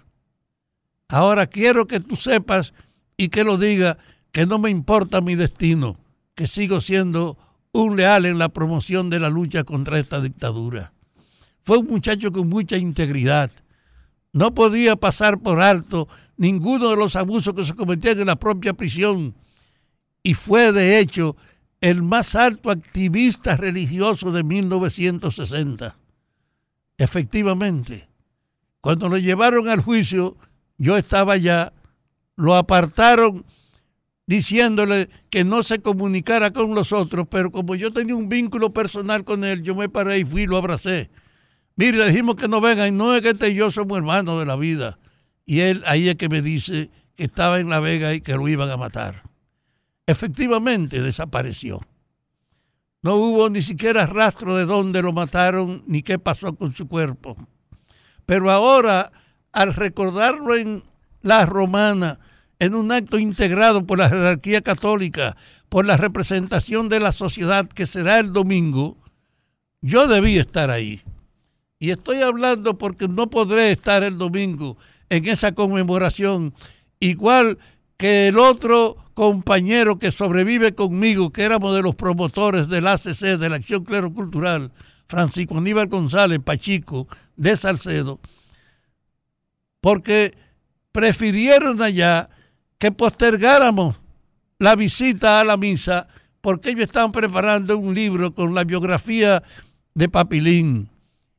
Ahora 1.10 1.46
quiero 1.46 1.86
que 1.86 2.00
tú 2.00 2.16
sepas 2.16 2.72
y 3.16 3.28
que 3.28 3.44
lo 3.44 3.58
diga 3.58 3.98
que 4.32 4.46
no 4.46 4.58
me 4.58 4.70
importa 4.70 5.20
mi 5.20 5.34
destino, 5.34 5.96
que 6.34 6.46
sigo 6.46 6.80
siendo 6.80 7.36
un 7.72 7.96
leal 7.96 8.26
en 8.26 8.38
la 8.38 8.48
promoción 8.48 9.10
de 9.10 9.20
la 9.20 9.28
lucha 9.28 9.64
contra 9.64 9.98
esta 9.98 10.20
dictadura. 10.20 10.92
Fue 11.62 11.78
un 11.78 11.86
muchacho 11.86 12.32
con 12.32 12.48
mucha 12.48 12.76
integridad. 12.76 13.50
No 14.32 14.54
podía 14.54 14.96
pasar 14.96 15.40
por 15.40 15.60
alto 15.60 16.08
ninguno 16.36 16.90
de 16.90 16.96
los 16.96 17.16
abusos 17.16 17.54
que 17.54 17.64
se 17.64 17.74
cometían 17.74 18.20
en 18.20 18.26
la 18.28 18.36
propia 18.36 18.72
prisión 18.72 19.34
y 20.22 20.34
fue 20.34 20.72
de 20.72 21.00
hecho 21.00 21.36
el 21.80 22.02
más 22.02 22.34
alto 22.34 22.70
activista 22.70 23.56
religioso 23.56 24.30
de 24.30 24.44
1960. 24.44 25.96
Efectivamente, 26.98 28.08
cuando 28.80 29.08
lo 29.08 29.18
llevaron 29.18 29.68
al 29.68 29.80
juicio, 29.80 30.36
yo 30.80 30.96
estaba 30.96 31.34
allá, 31.34 31.72
lo 32.34 32.56
apartaron 32.56 33.44
diciéndole 34.26 35.08
que 35.30 35.44
no 35.44 35.62
se 35.62 35.80
comunicara 35.80 36.52
con 36.52 36.74
los 36.74 36.92
otros, 36.92 37.26
pero 37.30 37.52
como 37.52 37.74
yo 37.76 37.92
tenía 37.92 38.16
un 38.16 38.28
vínculo 38.28 38.72
personal 38.72 39.24
con 39.24 39.44
él, 39.44 39.62
yo 39.62 39.76
me 39.76 39.88
paré 39.88 40.18
y 40.18 40.24
fui 40.24 40.42
y 40.42 40.46
lo 40.46 40.56
abracé. 40.56 41.10
Mire, 41.76 41.98
le 41.98 42.08
dijimos 42.10 42.34
que 42.34 42.48
no 42.48 42.60
vengan, 42.60 42.96
no 42.96 43.14
es 43.14 43.22
que 43.22 43.30
este 43.30 43.50
y 43.50 43.54
yo 43.54 43.70
somos 43.70 43.98
hermanos 43.98 44.40
de 44.40 44.46
la 44.46 44.56
vida. 44.56 44.98
Y 45.46 45.60
él 45.60 45.82
ahí 45.86 46.08
es 46.08 46.16
que 46.16 46.28
me 46.28 46.42
dice 46.42 46.90
que 47.14 47.24
estaba 47.24 47.60
en 47.60 47.70
La 47.70 47.78
Vega 47.80 48.12
y 48.14 48.20
que 48.20 48.34
lo 48.34 48.48
iban 48.48 48.70
a 48.70 48.76
matar 48.76 49.30
efectivamente 50.10 51.00
desapareció. 51.00 51.80
No 53.02 53.14
hubo 53.14 53.48
ni 53.48 53.62
siquiera 53.62 54.06
rastro 54.06 54.56
de 54.56 54.66
dónde 54.66 55.00
lo 55.00 55.12
mataron 55.12 55.84
ni 55.86 56.02
qué 56.02 56.18
pasó 56.18 56.54
con 56.54 56.74
su 56.74 56.86
cuerpo. 56.86 57.36
Pero 58.26 58.50
ahora, 58.50 59.10
al 59.52 59.74
recordarlo 59.74 60.56
en 60.56 60.82
la 61.22 61.46
romana, 61.46 62.18
en 62.58 62.74
un 62.74 62.92
acto 62.92 63.18
integrado 63.18 63.86
por 63.86 63.98
la 63.98 64.08
jerarquía 64.08 64.60
católica, 64.60 65.36
por 65.68 65.86
la 65.86 65.96
representación 65.96 66.88
de 66.88 67.00
la 67.00 67.12
sociedad 67.12 67.66
que 67.66 67.86
será 67.86 68.18
el 68.18 68.32
domingo, 68.32 68.96
yo 69.80 70.06
debí 70.06 70.38
estar 70.38 70.70
ahí. 70.70 71.00
Y 71.78 71.90
estoy 71.90 72.22
hablando 72.22 72.76
porque 72.76 73.08
no 73.08 73.30
podré 73.30 73.72
estar 73.72 74.02
el 74.02 74.18
domingo 74.18 74.76
en 75.08 75.26
esa 75.26 75.52
conmemoración, 75.52 76.54
igual 77.00 77.58
que 77.96 78.28
el 78.28 78.38
otro 78.38 78.96
compañero 79.14 79.98
que 79.98 80.10
sobrevive 80.10 80.74
conmigo, 80.74 81.30
que 81.30 81.42
éramos 81.42 81.74
de 81.74 81.82
los 81.82 81.94
promotores 81.94 82.68
del 82.68 82.86
ACC, 82.86 83.38
de 83.38 83.48
la 83.48 83.56
Acción 83.56 83.84
Clero 83.84 84.12
Cultural, 84.12 84.70
Francisco 85.08 85.56
Aníbal 85.58 85.88
González 85.88 86.38
Pachico, 86.44 87.08
de 87.36 87.56
Salcedo, 87.56 88.20
porque 89.80 90.36
prefirieron 90.92 91.80
allá 91.82 92.28
que 92.78 92.92
postergáramos 92.92 93.96
la 94.58 94.76
visita 94.76 95.40
a 95.40 95.44
la 95.44 95.56
misa, 95.56 96.08
porque 96.40 96.70
ellos 96.70 96.84
estaban 96.84 97.12
preparando 97.12 97.76
un 97.78 97.94
libro 97.94 98.34
con 98.34 98.54
la 98.54 98.64
biografía 98.64 99.42
de 99.94 100.08
Papilín, 100.08 100.88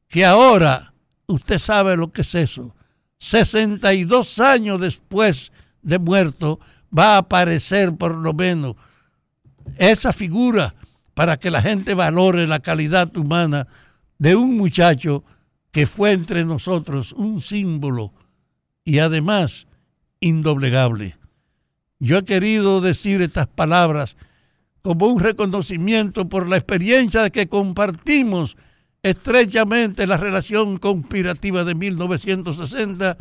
que 0.07 0.25
ahora 0.25 0.93
usted 1.27 1.57
sabe 1.57 1.97
lo 1.97 2.11
que 2.11 2.21
es 2.21 2.35
eso. 2.35 2.75
62 3.17 4.39
años 4.39 4.79
después 4.79 5.51
de 5.81 5.99
muerto, 5.99 6.59
va 6.95 7.15
a 7.15 7.17
aparecer 7.19 7.95
por 7.95 8.15
lo 8.15 8.33
menos 8.33 8.75
esa 9.77 10.13
figura 10.13 10.75
para 11.13 11.37
que 11.37 11.51
la 11.51 11.61
gente 11.61 11.93
valore 11.93 12.47
la 12.47 12.59
calidad 12.59 13.15
humana 13.17 13.67
de 14.17 14.35
un 14.35 14.57
muchacho 14.57 15.23
que 15.71 15.87
fue 15.87 16.11
entre 16.11 16.45
nosotros 16.45 17.13
un 17.13 17.41
símbolo 17.41 18.13
y 18.83 18.99
además 18.99 19.67
indoblegable. 20.19 21.17
Yo 21.99 22.17
he 22.17 22.25
querido 22.25 22.81
decir 22.81 23.21
estas 23.21 23.47
palabras 23.47 24.15
como 24.81 25.07
un 25.07 25.19
reconocimiento 25.19 26.27
por 26.27 26.49
la 26.49 26.57
experiencia 26.57 27.29
que 27.29 27.47
compartimos 27.47 28.57
estrechamente 29.03 30.07
la 30.07 30.17
relación 30.17 30.77
conspirativa 30.77 31.63
de 31.63 31.75
1960 31.75 33.17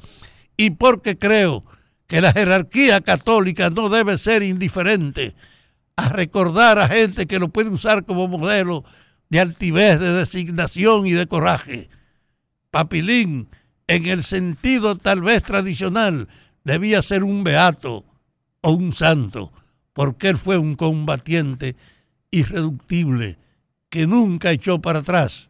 y 0.57 0.71
porque 0.71 1.19
creo 1.19 1.65
que 2.07 2.21
la 2.21 2.33
jerarquía 2.33 3.01
católica 3.01 3.71
no 3.71 3.89
debe 3.89 4.19
ser 4.19 4.43
indiferente 4.43 5.35
a 5.97 6.09
recordar 6.09 6.79
a 6.79 6.89
gente 6.89 7.27
que 7.27 7.39
lo 7.39 7.49
puede 7.49 7.71
usar 7.71 8.05
como 8.05 8.29
modelo 8.29 8.85
de 9.29 9.41
altivez, 9.41 10.01
de 10.01 10.13
designación 10.13 11.07
y 11.07 11.13
de 11.13 11.27
coraje. 11.27 11.89
Papilín, 12.71 13.49
en 13.91 14.07
el 14.07 14.23
sentido 14.23 14.97
tal 14.97 15.21
vez 15.21 15.43
tradicional, 15.43 16.29
debía 16.63 17.03
ser 17.03 17.25
un 17.25 17.43
beato 17.43 18.05
o 18.61 18.71
un 18.71 18.93
santo, 18.93 19.53
porque 19.93 20.29
él 20.29 20.39
fue 20.39 20.59
un 20.59 20.77
combatiente 20.77 21.75
irreductible 22.31 23.37
que 23.89 24.07
nunca 24.07 24.53
echó 24.53 24.81
para 24.81 25.01
atrás 25.01 25.49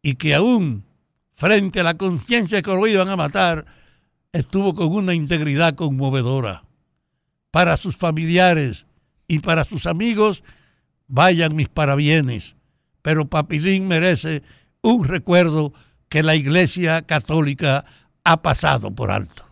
y 0.00 0.14
que 0.14 0.34
aún 0.34 0.84
frente 1.34 1.80
a 1.80 1.82
la 1.82 1.98
conciencia 1.98 2.62
que 2.62 2.70
lo 2.70 2.86
iban 2.86 3.10
a 3.10 3.16
matar, 3.16 3.66
estuvo 4.32 4.74
con 4.74 4.90
una 4.90 5.12
integridad 5.12 5.74
conmovedora. 5.74 6.64
Para 7.50 7.76
sus 7.76 7.98
familiares 7.98 8.86
y 9.28 9.40
para 9.40 9.64
sus 9.64 9.84
amigos, 9.84 10.42
vayan 11.06 11.54
mis 11.54 11.68
parabienes, 11.68 12.56
pero 13.02 13.26
Papilín 13.26 13.88
merece 13.88 14.42
un 14.80 15.04
recuerdo 15.04 15.74
que 16.12 16.22
la 16.22 16.34
Iglesia 16.34 17.00
Católica 17.06 17.86
ha 18.22 18.42
pasado 18.42 18.90
por 18.90 19.10
alto. 19.10 19.46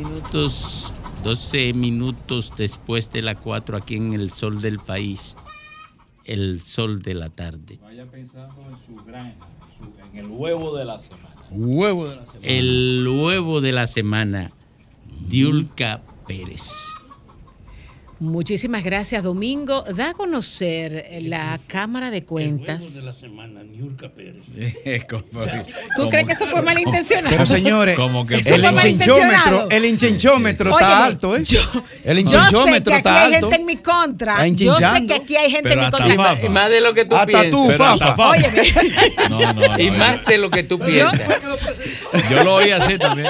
Minutos, 0.00 0.92
12 1.22 1.72
minutos 1.74 2.52
después 2.56 3.10
de 3.12 3.22
las 3.22 3.36
4 3.36 3.76
aquí 3.76 3.96
en 3.96 4.14
el 4.14 4.32
sol 4.32 4.60
del 4.60 4.78
país, 4.78 5.36
el 6.24 6.60
sol 6.60 7.02
de 7.02 7.14
la 7.14 7.28
tarde. 7.28 7.78
Vaya 7.82 8.06
pensando 8.06 8.62
en 8.68 8.76
su 8.76 9.04
granja, 9.04 9.46
en 10.12 10.18
el 10.18 10.26
huevo 10.26 10.76
de 10.76 10.84
la 10.84 10.98
semana. 10.98 11.36
Huevo 11.50 12.08
de 12.08 12.16
la 12.16 12.26
semana. 12.26 12.46
El 12.46 13.06
huevo 13.08 13.60
de 13.60 13.72
la 13.72 13.86
semana, 13.86 14.52
Diulca 15.28 16.02
Pérez. 16.26 16.70
Muchísimas 18.20 18.84
gracias, 18.84 19.22
Domingo. 19.22 19.82
Da 19.96 20.10
a 20.10 20.12
conocer 20.12 21.06
la 21.22 21.58
Cámara 21.66 22.10
de 22.10 22.22
Cuentas. 22.22 22.92
de 22.94 23.00
la 23.00 23.14
semana, 23.14 23.62
Niurka 23.62 24.10
Pérez. 24.10 24.42
¿Tú 25.96 26.08
crees 26.10 26.26
que 26.26 26.32
eso 26.34 26.46
fue 26.46 26.60
malintencionado? 26.60 27.30
Pero 27.30 27.46
señores, 27.46 27.96
¿Cómo 27.96 28.26
que 28.26 28.34
el 28.34 28.62
malintencionado? 28.74 29.68
el 29.70 29.84
hinchenchómetro 29.86 30.70
está 30.70 31.04
alto, 31.06 31.34
¿eh? 31.34 31.42
el 32.04 32.24
Yo 32.24 32.42
sé 32.44 32.50
que 32.66 32.76
aquí 32.76 32.92
está 32.92 33.24
hay 33.24 33.34
alto. 33.34 33.48
gente 33.48 33.56
en 33.62 33.66
mi 33.66 33.76
contra. 33.76 34.44
Está 34.44 34.64
Yo 34.64 34.76
sé 34.76 35.06
que 35.06 35.14
aquí 35.14 35.36
hay 35.36 35.50
gente 35.50 35.70
Pero 35.70 35.72
en 35.72 35.78
mi 35.80 35.84
hasta 35.86 35.96
contra. 36.04 36.16
Fafa. 36.34 36.44
Y 36.46 36.48
más 36.50 36.68
de 36.70 36.80
lo 36.82 36.92
que 36.92 37.04
tú 37.06 37.14
Hasta 37.16 37.26
piensas. 37.26 37.50
tú, 37.50 37.66
Pero 37.68 37.78
Fafa. 37.78 37.92
hasta 37.94 38.06
Fafa. 38.16 38.30
Óyeme. 38.30 38.62
No, 39.30 39.52
no, 39.54 39.78
y 39.78 39.90
no, 39.90 39.96
más 39.98 40.24
de 40.26 40.38
lo 40.38 40.50
que 40.50 40.62
tú 40.64 40.78
Yo- 40.78 40.84
piensas. 40.84 41.40
Yo 42.30 42.44
lo 42.44 42.56
oí 42.56 42.70
así 42.70 42.98
también. 42.98 43.28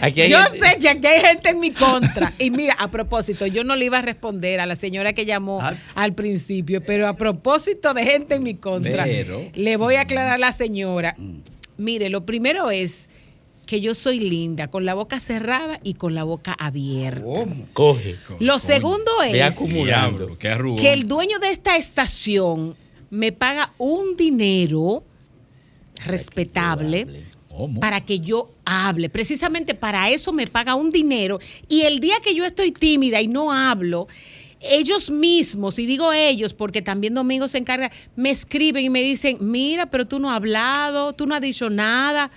Aquí 0.00 0.20
hay 0.22 0.30
Yo 0.30 0.38
gente- 0.40 0.68
sé 0.68 0.78
que 0.78 0.88
aquí 0.88 1.06
hay 1.06 1.20
gente 1.20 1.48
en 1.50 1.60
mi 1.60 1.70
contra. 1.70 2.32
Y 2.38 2.50
mira, 2.50 2.74
a 2.78 2.88
propósito, 2.88 3.37
yo 3.46 3.64
no 3.64 3.76
le 3.76 3.86
iba 3.86 3.98
a 3.98 4.02
responder 4.02 4.60
a 4.60 4.66
la 4.66 4.76
señora 4.76 5.12
que 5.12 5.24
llamó 5.24 5.60
al 5.94 6.14
principio, 6.14 6.82
pero 6.84 7.06
a 7.08 7.16
propósito 7.16 7.94
de 7.94 8.04
gente 8.04 8.34
en 8.36 8.42
mi 8.42 8.54
contra, 8.54 9.04
Pero- 9.04 9.40
le 9.54 9.76
voy 9.76 9.94
a 9.96 10.02
aclarar 10.02 10.32
a 10.32 10.38
la 10.38 10.52
señora. 10.52 11.16
Mire, 11.76 12.08
lo 12.08 12.26
primero 12.26 12.70
es 12.70 13.08
que 13.66 13.80
yo 13.82 13.94
soy 13.94 14.18
linda, 14.18 14.68
con 14.68 14.84
la 14.86 14.94
boca 14.94 15.20
cerrada 15.20 15.78
y 15.84 15.94
con 15.94 16.14
la 16.14 16.24
boca 16.24 16.56
abierta. 16.58 17.24
Coge. 17.74 18.16
Lo 18.40 18.58
segundo 18.58 19.10
es 19.22 19.42
acumulando. 19.42 20.38
Que 20.38 20.92
el 20.92 21.06
dueño 21.06 21.38
de 21.38 21.50
esta 21.50 21.76
estación 21.76 22.76
me 23.10 23.30
paga 23.32 23.72
un 23.78 24.16
dinero 24.16 25.04
respetable 26.06 27.26
para 27.80 28.00
que 28.00 28.20
yo 28.20 28.50
hable. 28.64 29.08
Precisamente 29.08 29.74
para 29.74 30.10
eso 30.10 30.32
me 30.32 30.46
paga 30.46 30.74
un 30.74 30.90
dinero. 30.90 31.38
Y 31.68 31.82
el 31.82 32.00
día 32.00 32.16
que 32.22 32.34
yo 32.34 32.44
estoy 32.44 32.72
tímida 32.72 33.20
y 33.20 33.28
no 33.28 33.52
hablo, 33.52 34.08
ellos 34.60 35.10
mismos, 35.10 35.78
y 35.78 35.86
digo 35.86 36.12
ellos 36.12 36.52
porque 36.52 36.82
también 36.82 37.14
Domingo 37.14 37.46
se 37.48 37.58
encarga, 37.58 37.90
me 38.16 38.30
escriben 38.30 38.84
y 38.84 38.90
me 38.90 39.02
dicen, 39.02 39.38
mira, 39.40 39.86
pero 39.86 40.06
tú 40.06 40.18
no 40.18 40.30
has 40.30 40.36
hablado, 40.36 41.12
tú 41.12 41.26
no 41.26 41.34
has 41.34 41.40
dicho 41.40 41.70
nada. 41.70 42.30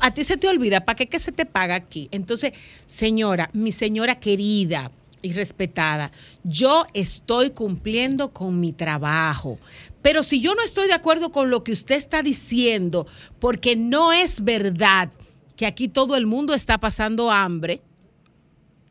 A 0.00 0.10
ti 0.12 0.24
se 0.24 0.36
te 0.36 0.48
olvida, 0.48 0.84
¿para 0.84 0.96
qué 0.96 1.06
que 1.06 1.18
se 1.18 1.32
te 1.32 1.46
paga 1.46 1.74
aquí? 1.74 2.08
Entonces, 2.10 2.52
señora, 2.86 3.50
mi 3.52 3.72
señora 3.72 4.18
querida, 4.18 4.90
y 5.26 5.32
respetada, 5.32 6.12
yo 6.44 6.86
estoy 6.94 7.50
cumpliendo 7.50 8.32
con 8.32 8.60
mi 8.60 8.72
trabajo. 8.72 9.58
Pero 10.02 10.22
si 10.22 10.40
yo 10.40 10.54
no 10.54 10.62
estoy 10.62 10.86
de 10.86 10.94
acuerdo 10.94 11.32
con 11.32 11.50
lo 11.50 11.64
que 11.64 11.72
usted 11.72 11.96
está 11.96 12.22
diciendo, 12.22 13.06
porque 13.38 13.76
no 13.76 14.12
es 14.12 14.44
verdad 14.44 15.12
que 15.56 15.66
aquí 15.66 15.88
todo 15.88 16.16
el 16.16 16.26
mundo 16.26 16.54
está 16.54 16.78
pasando 16.78 17.30
hambre, 17.30 17.82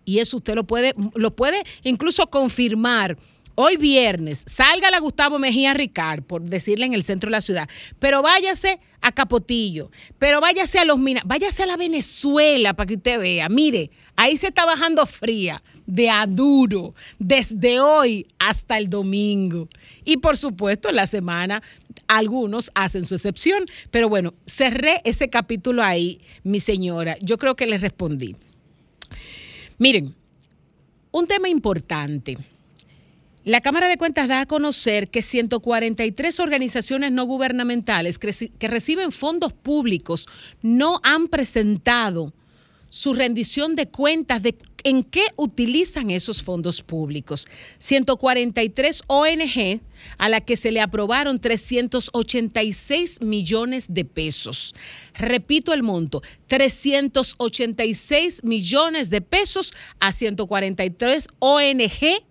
y 0.05 0.19
eso 0.19 0.37
usted 0.37 0.55
lo 0.55 0.65
puede, 0.65 0.93
lo 1.15 1.35
puede 1.35 1.63
incluso 1.83 2.27
confirmar. 2.27 3.17
Hoy 3.57 3.77
viernes, 3.77 4.43
salga 4.45 4.91
la 4.91 4.99
Gustavo 4.99 5.39
Mejía 5.39 5.73
Ricard, 5.73 6.23
por 6.23 6.41
decirle 6.41 6.85
en 6.85 6.93
el 6.93 7.03
centro 7.03 7.29
de 7.29 7.31
la 7.31 7.41
ciudad, 7.41 7.69
pero 7.99 8.21
váyase 8.21 8.81
a 8.99 9.13
Capotillo, 9.13 9.91
pero 10.19 10.41
váyase 10.41 10.77
a 10.77 10.83
los 10.83 10.99
Minas, 10.99 11.23
váyase 11.25 11.63
a 11.63 11.65
la 11.65 11.77
Venezuela 11.77 12.73
para 12.73 12.87
que 12.87 12.95
usted 12.95 13.17
vea. 13.17 13.47
Mire, 13.47 13.91
ahí 14.17 14.35
se 14.35 14.47
está 14.47 14.65
bajando 14.65 15.05
fría, 15.05 15.63
de 15.85 16.09
a 16.09 16.25
duro, 16.25 16.93
desde 17.19 17.79
hoy 17.79 18.27
hasta 18.39 18.77
el 18.77 18.89
domingo. 18.89 19.67
Y 20.03 20.17
por 20.17 20.37
supuesto, 20.37 20.89
en 20.89 20.95
la 20.95 21.07
semana 21.07 21.61
algunos 22.07 22.71
hacen 22.75 23.03
su 23.03 23.15
excepción, 23.15 23.65
pero 23.91 24.09
bueno, 24.09 24.33
cerré 24.45 25.01
ese 25.03 25.29
capítulo 25.29 25.83
ahí, 25.83 26.21
mi 26.43 26.59
señora. 26.59 27.17
Yo 27.21 27.37
creo 27.37 27.55
que 27.55 27.65
le 27.65 27.77
respondí. 27.77 28.35
Miren, 29.77 30.15
un 31.11 31.27
tema 31.27 31.49
importante. 31.49 32.37
La 33.43 33.61
Cámara 33.61 33.87
de 33.87 33.97
Cuentas 33.97 34.27
da 34.27 34.41
a 34.41 34.45
conocer 34.47 35.09
que 35.09 35.21
143 35.21 36.39
organizaciones 36.39 37.11
no 37.11 37.25
gubernamentales 37.25 38.17
que 38.17 38.67
reciben 38.67 39.11
fondos 39.11 39.53
públicos 39.53 40.27
no 40.63 40.99
han 41.03 41.27
presentado 41.27 42.33
su 42.89 43.13
rendición 43.13 43.75
de 43.75 43.85
cuentas 43.85 44.41
de 44.41 44.55
en 44.85 45.03
qué 45.03 45.25
utilizan 45.35 46.11
esos 46.11 46.41
fondos 46.41 46.81
públicos. 46.81 47.47
143 47.79 49.01
ONG 49.07 49.81
a 50.17 50.29
la 50.29 50.39
que 50.39 50.55
se 50.55 50.71
le 50.71 50.79
aprobaron 50.79 51.39
386 51.39 53.21
millones 53.21 53.87
de 53.89 54.05
pesos. 54.05 54.75
Repito 55.15 55.73
el 55.73 55.83
monto, 55.83 56.21
386 56.47 58.43
millones 58.43 59.09
de 59.09 59.21
pesos 59.21 59.73
a 59.99 60.13
143 60.13 61.27
ONG 61.39 62.23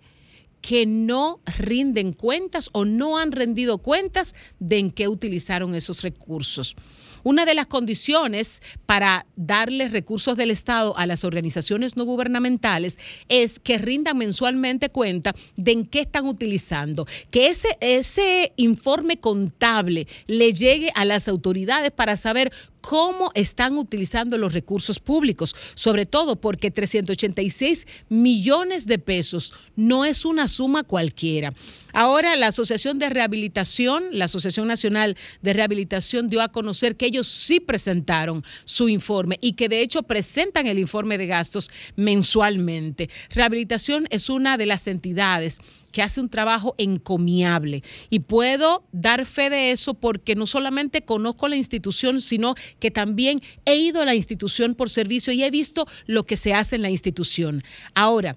que 0.63 0.87
no 0.87 1.41
rinden 1.59 2.13
cuentas 2.13 2.71
o 2.73 2.85
no 2.85 3.19
han 3.19 3.33
rendido 3.33 3.79
cuentas 3.79 4.35
de 4.61 4.79
en 4.79 4.91
qué 4.93 5.09
utilizaron 5.09 5.75
esos 5.75 6.03
recursos. 6.03 6.77
Una 7.25 7.47
de 7.47 7.55
las 7.55 7.67
condiciones 7.67 8.61
para 8.85 9.27
darles 9.35 9.93
recursos 9.93 10.37
del 10.37 10.51
Estado 10.51 10.97
a 10.99 11.07
las 11.07 11.25
organizaciones 11.25 11.97
no 11.97 12.05
gubernamentales 12.05 12.99
es 13.29 13.59
que 13.59 13.79
rindan 13.79 14.19
mensualmente 14.19 14.91
cuenta 14.91 15.35
de 15.57 15.73
en 15.73 15.87
qué 15.87 16.01
están 16.01 16.27
utilizando, 16.27 17.07
que 17.31 17.49
ese, 17.49 17.69
ese 17.81 18.53
informe 18.57 19.17
contable 19.17 20.07
le 20.27 20.53
llegue 20.53 20.91
a 20.95 21.07
las 21.07 21.27
autoridades 21.27 21.91
para 21.91 22.17
saber 22.17 22.53
cómo 22.85 23.31
están 23.35 23.79
utilizando 23.79 24.37
los 24.37 24.53
recursos 24.53 24.99
públicos, 24.99 25.57
sobre 25.75 26.05
todo 26.05 26.37
porque 26.37 26.71
386 26.71 27.87
millones 28.11 28.87
de 28.87 28.99
pesos 28.99 29.55
no 29.75 30.05
es 30.05 30.27
una 30.27 30.49
suma 30.49 30.83
cualquiera. 30.83 31.55
Ahora 31.95 32.37
la 32.37 32.49
Asociación 32.49 32.99
de 32.99 33.09
Rehabilitación, 33.09 34.05
la 34.13 34.27
Asociación 34.27 34.69
Nacional 34.69 35.17
de 35.41 35.53
Rehabilitación 35.55 36.29
dio 36.29 36.43
a 36.43 36.49
conocer 36.49 36.97
que 36.97 37.07
ellos 37.07 37.27
sí 37.27 37.59
presentaron 37.59 38.45
su 38.65 38.91
informe 38.91 39.39
y 39.41 39.53
que 39.55 39.71
de 39.71 39.81
hecho 39.81 40.03
presentan 40.03 40.67
el 40.67 40.79
informe 40.79 41.17
de 41.17 41.27
gastos 41.27 41.71
mensualmente. 41.97 43.09
Rehabilitación 43.31 44.07
es 44.11 44.29
una 44.29 44.59
de 44.59 44.67
las 44.67 44.87
entidades 44.89 45.59
que 45.95 46.03
hace 46.03 46.21
un 46.21 46.29
trabajo 46.29 46.75
encomiable. 46.77 47.85
Y 48.11 48.19
puedo 48.19 48.85
dar 48.91 49.25
fe 49.27 49.49
de 49.49 49.71
eso 49.71 49.95
porque 49.95 50.35
no 50.35 50.45
solamente 50.45 51.05
conozco 51.05 51.47
la 51.47 51.55
institución, 51.55 52.21
sino 52.21 52.57
que 52.79 52.91
también 52.91 53.41
he 53.65 53.77
ido 53.77 54.03
a 54.03 54.05
la 54.05 54.15
institución 54.15 54.75
por 54.75 54.91
servicio 54.91 55.33
y 55.33 55.43
he 55.43 55.51
visto 55.51 55.87
lo 56.07 56.25
que 56.25 56.37
se 56.37 56.55
hace 56.55 56.77
en 56.77 56.83
la 56.83 56.91
institución. 56.91 57.63
Ahora, 57.95 58.37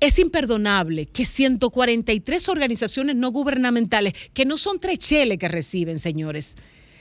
es 0.00 0.18
imperdonable 0.18 1.06
que 1.06 1.24
143 1.24 2.48
organizaciones 2.48 3.16
no 3.16 3.30
gubernamentales, 3.30 4.14
que 4.34 4.44
no 4.44 4.58
son 4.58 4.78
tres 4.78 4.98
cheles 4.98 5.38
que 5.38 5.48
reciben, 5.48 5.98
señores. 5.98 6.56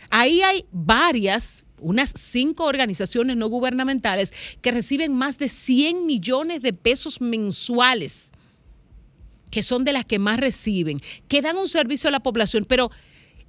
Ahí 0.10 0.42
hay 0.42 0.66
varias, 0.72 1.66
unas 1.80 2.14
cinco 2.18 2.66
organizaciones 2.66 3.36
no 3.36 3.50
gubernamentales 3.50 4.34
que 4.62 4.72
reciben 4.72 5.14
más 5.14 5.38
de 5.38 5.50
100 5.50 6.06
millones 6.06 6.62
de 6.62 6.74
pesos 6.74 7.20
mensuales 7.20 8.32
que 9.54 9.62
son 9.62 9.84
de 9.84 9.94
las 9.94 10.04
que 10.04 10.18
más 10.18 10.40
reciben, 10.40 11.00
que 11.28 11.44
dan 11.44 11.58
un 11.58 11.68
servicio 11.68 12.08
a 12.08 12.12
la 12.12 12.22
población, 12.22 12.66
pero 12.68 12.90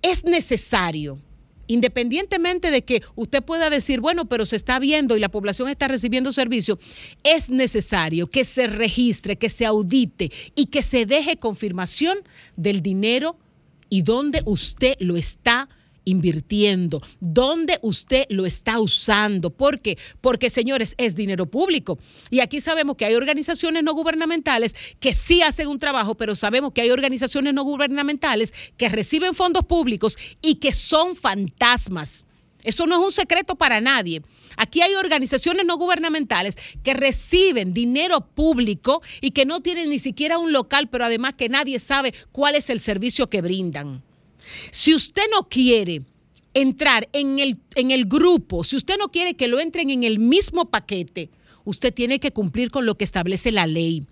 es 0.03 0.23
necesario. 0.25 1.19
Independientemente 1.67 2.71
de 2.71 2.85
que 2.85 3.03
usted 3.15 3.43
pueda 3.43 3.71
decir, 3.71 4.01
bueno, 4.01 4.27
pero 4.27 4.47
se 4.47 4.57
está 4.57 4.79
viendo 4.79 5.17
y 5.17 5.21
la 5.21 5.31
población 5.31 5.69
está 5.69 5.89
recibiendo 5.89 6.33
servicio, 6.33 6.79
es 7.23 7.51
necesario 7.51 8.27
que 8.27 8.45
se 8.45 8.67
registre, 8.67 9.37
que 9.37 9.49
se 9.49 9.67
audite 9.67 10.31
y 10.55 10.67
que 10.67 10.83
se 10.83 11.07
deje 11.07 11.37
confirmación 11.37 12.19
del 12.57 12.83
dinero 12.83 13.39
y 13.89 14.03
dónde 14.03 14.43
usted 14.45 14.97
lo 14.99 15.17
está 15.17 15.69
invirtiendo, 16.05 17.03
dónde 17.21 17.79
usted 17.83 18.27
lo 18.29 18.47
está 18.47 18.81
usando. 18.81 19.51
¿Por 19.51 19.81
qué? 19.81 19.99
Porque, 20.21 20.51
señores, 20.51 20.95
es 20.99 21.17
dinero 21.17 21.47
público. 21.47 21.99
Y 22.31 22.41
aquí 22.41 22.61
sabemos 22.61 22.97
que 22.97 23.05
hay 23.05 23.15
organizaciones 23.15 23.83
no 23.83 23.95
gubernamentales 23.95 24.75
que 25.01 25.13
sí 25.13 25.43
hacen 25.43 25.69
un 25.69 25.79
trabajo, 25.79 26.15
pero 26.15 26.35
sabemos 26.35 26.73
que 26.73 26.83
hay 26.83 26.91
organizaciones 26.91 27.55
no 27.55 27.65
gubernamentales 27.65 28.53
que 28.77 28.89
reciben 28.89 29.35
fondos 29.35 29.65
públicos 29.65 30.17
y 30.43 30.57
que 30.57 30.73
son 30.73 31.17
fantasmas. 31.17 32.25
Eso 32.65 32.87
no 32.87 32.95
es 32.95 33.01
un 33.01 33.13
secreto 33.13 33.57
para 33.57 33.81
nadie. 33.81 34.23
Aquí 34.57 34.81
hay 34.81 34.95
organizaciones 34.95 35.67
no 35.67 35.77
gubernamentales 35.77 36.57
que 36.83 36.95
reciben 36.95 37.75
dinero 37.75 38.21
público 38.21 39.03
y 39.21 39.33
que 39.33 39.45
no 39.45 39.61
tienen 39.61 39.91
ni 39.91 39.99
siquiera 39.99 40.39
un 40.39 40.53
local, 40.53 40.89
pero 40.89 41.05
además 41.05 41.35
que 41.35 41.49
nadie 41.49 41.79
sabe 41.79 42.15
cuál 42.33 42.55
es 42.55 42.71
el 42.71 42.81
servicio 42.81 43.29
que 43.29 43.43
brindan. 43.43 44.03
Si 44.71 44.95
usted 44.95 45.25
no 45.33 45.49
quiere 45.49 46.03
entrar 46.55 47.09
en 47.13 47.39
el, 47.39 47.59
en 47.75 47.91
el 47.91 48.07
grupo, 48.07 48.65
si 48.65 48.77
usted 48.77 48.97
no 48.99 49.09
quiere 49.09 49.35
que 49.35 49.49
lo 49.49 49.61
entren 49.61 49.91
en 49.91 50.05
el 50.05 50.19
mismo 50.19 50.71
paquete, 50.71 51.31
usted 51.65 51.93
tiene 51.93 52.21
que 52.21 52.33
cumplir 52.33 52.71
con 52.71 52.87
lo 52.87 52.97
que 52.97 53.05
establece 53.05 53.53
la 53.53 53.67
ley. 53.67 54.07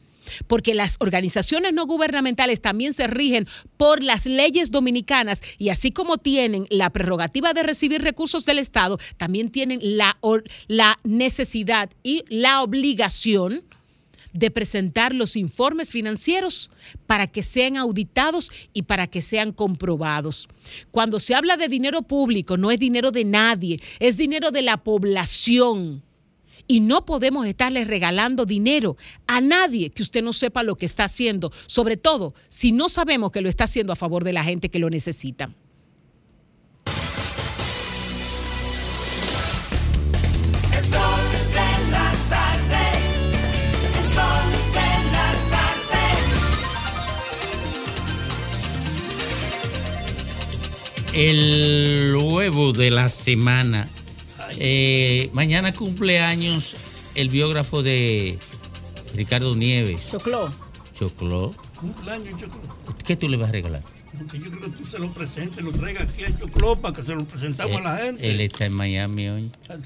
Porque 0.47 0.75
las 0.75 0.97
organizaciones 1.01 1.73
no 1.73 1.85
gubernamentales 1.85 2.61
también 2.61 2.93
se 2.93 3.09
rigen 3.09 3.49
por 3.77 4.03
las 4.03 4.25
leyes 4.25 4.71
dominicanas 4.71 5.41
y 5.59 5.71
así 5.71 5.91
como 5.91 6.17
tienen 6.17 6.67
la 6.71 6.91
prerrogativa 6.91 7.53
de 7.53 7.65
recibir 7.65 8.03
recursos 8.03 8.45
del 8.45 8.61
Estado, 8.61 8.99
también 9.17 9.51
tienen 9.51 9.81
la, 9.83 10.17
la 10.69 10.97
necesidad 11.03 11.91
y 12.05 12.23
la 12.29 12.63
obligación 12.63 13.65
de 14.33 14.51
presentar 14.51 15.15
los 15.15 15.37
informes 15.37 15.91
financieros 15.91 16.71
para 17.07 17.27
que 17.27 17.43
sean 17.43 17.77
auditados 17.77 18.51
y 18.73 18.83
para 18.83 19.07
que 19.07 19.23
sean 19.23 19.53
comprobados. 19.53 20.49
Cuando 20.91 21.21
se 21.21 21.35
habla 21.35 21.57
de 21.57 21.69
dinero 21.69 22.03
público, 22.03 22.57
no 22.57 22.71
es 22.71 22.79
dinero 22.79 23.11
de 23.11 23.25
nadie, 23.25 23.81
es 23.99 24.17
dinero 24.17 24.51
de 24.51 24.63
la 24.63 24.79
población. 24.79 26.03
Y 26.69 26.81
no 26.81 27.05
podemos 27.05 27.47
estarle 27.47 27.85
regalando 27.85 28.47
dinero 28.47 28.97
a 29.27 29.41
nadie 29.41 29.91
que 29.91 30.03
usted 30.03 30.23
no 30.23 30.33
sepa 30.33 30.63
lo 30.63 30.77
que 30.77 30.87
está 30.87 31.05
haciendo, 31.05 31.53
sobre 31.67 31.97
todo 31.97 32.35
si 32.49 32.73
no 32.73 32.89
sabemos 32.89 33.33
que 33.33 33.41
lo 33.41 33.49
está 33.49 33.65
haciendo 33.65 33.93
a 33.93 33.97
favor 33.97 34.25
de 34.25 34.33
la 34.33 34.45
gente 34.45 34.69
que 34.69 34.79
lo 34.79 34.89
necesita. 34.89 35.53
El 51.13 52.17
huevo 52.17 52.73
de 52.73 52.91
la 52.91 53.09
semana. 53.09 53.87
Eh, 54.59 55.29
mañana 55.33 55.73
cumpleaños 55.73 56.75
el 57.15 57.29
biógrafo 57.29 57.83
de 57.83 58.39
Ricardo 59.15 59.55
Nieves. 59.55 60.09
Chocló. 60.11 60.53
Chocló. 60.99 61.55
Cumpleaños, 61.79 62.35
creo. 62.37 62.51
¿Qué 63.05 63.17
tú 63.17 63.29
le 63.29 63.37
vas 63.37 63.51
a 63.51 63.53
regalar? 63.53 63.83
Porque 64.17 64.39
yo 64.39 64.51
creo 64.51 64.71
que 64.71 64.79
tú 64.79 64.85
se 64.85 64.99
lo 64.99 65.13
presentes, 65.13 65.63
lo 65.65 65.73
traigas 65.73 66.05
aquí 66.05 66.25
a 66.25 66.39
Chocló 66.39 66.77
para 66.77 66.95
que 66.97 67.03
se 67.05 67.15
lo 67.15 67.25
presentamos 67.25 67.77
a 67.79 67.81
la 67.81 68.01
Eh, 68.01 68.05
gente. 68.07 68.31
Él 68.31 68.41
está 68.41 68.67
en 68.67 68.73
Miami 68.73 69.29
hoy. 69.29 69.51
Él 69.69 69.81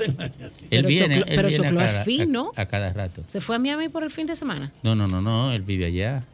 Pero 0.70 0.88
viene, 0.88 1.16
Chocló- 1.20 1.26
él 1.28 1.36
pero 1.36 1.48
viene 1.48 1.64
Chocló 1.64 1.80
a 1.80 1.84
es 1.86 1.92
cada, 1.92 2.04
fin, 2.04 2.36
a- 2.56 2.66
cada 2.66 2.92
rato. 2.92 3.22
¿Se 3.26 3.40
fue 3.40 3.56
a 3.56 3.58
Miami 3.58 3.88
por 3.88 4.02
el 4.04 4.10
fin 4.10 4.26
de 4.26 4.36
semana? 4.36 4.72
No, 4.82 4.94
no, 4.94 5.08
no, 5.08 5.20
no, 5.22 5.52
él 5.52 5.62
vive 5.62 5.86
allá. 5.86 6.24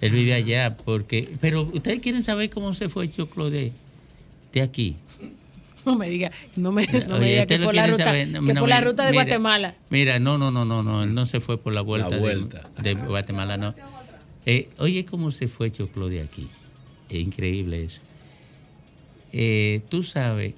Él 0.00 0.10
vive 0.10 0.34
allá 0.34 0.76
porque... 0.76 1.28
Pero 1.40 1.62
ustedes 1.72 2.00
quieren 2.00 2.24
saber 2.24 2.50
cómo 2.50 2.74
se 2.74 2.88
fue 2.88 3.08
Choclo 3.08 3.50
de, 3.50 3.72
de 4.52 4.62
aquí. 4.62 4.96
No 5.84 5.96
me 5.96 6.08
diga, 6.08 6.30
no 6.54 6.70
me, 6.70 6.86
no 7.08 7.18
me 7.18 7.28
diga 7.30 7.46
que 7.46 7.58
por 7.58 7.74
la 7.74 7.86
ruta, 7.88 8.04
saber. 8.04 8.28
No, 8.28 8.44
que 8.46 8.54
no, 8.54 8.60
por 8.60 8.68
la 8.68 8.80
ruta 8.80 9.04
de 9.04 9.10
mira, 9.10 9.24
Guatemala. 9.24 9.74
Mira, 9.90 10.18
no, 10.20 10.38
no, 10.38 10.50
no, 10.52 10.64
no, 10.64 10.82
no, 10.82 11.02
él 11.02 11.12
no 11.12 11.26
se 11.26 11.40
fue 11.40 11.58
por 11.58 11.74
la 11.74 11.80
vuelta, 11.80 12.08
La 12.10 12.16
de- 12.16 12.22
vuelta. 12.22 12.70
De, 12.80 12.94
Guatemala, 12.94 13.56
no. 13.56 13.74
Eh, 14.46 14.70
oye, 14.78 15.04
cómo 15.04 15.30
se 15.32 15.48
fue 15.48 15.72
Choclo 15.72 16.08
de 16.08 16.20
aquí. 16.20 16.50
Es 17.08 17.20
increíble 17.20 17.82
eso. 17.84 18.00
Eh, 19.32 19.80
Tú 19.88 20.02
sabes 20.04 20.54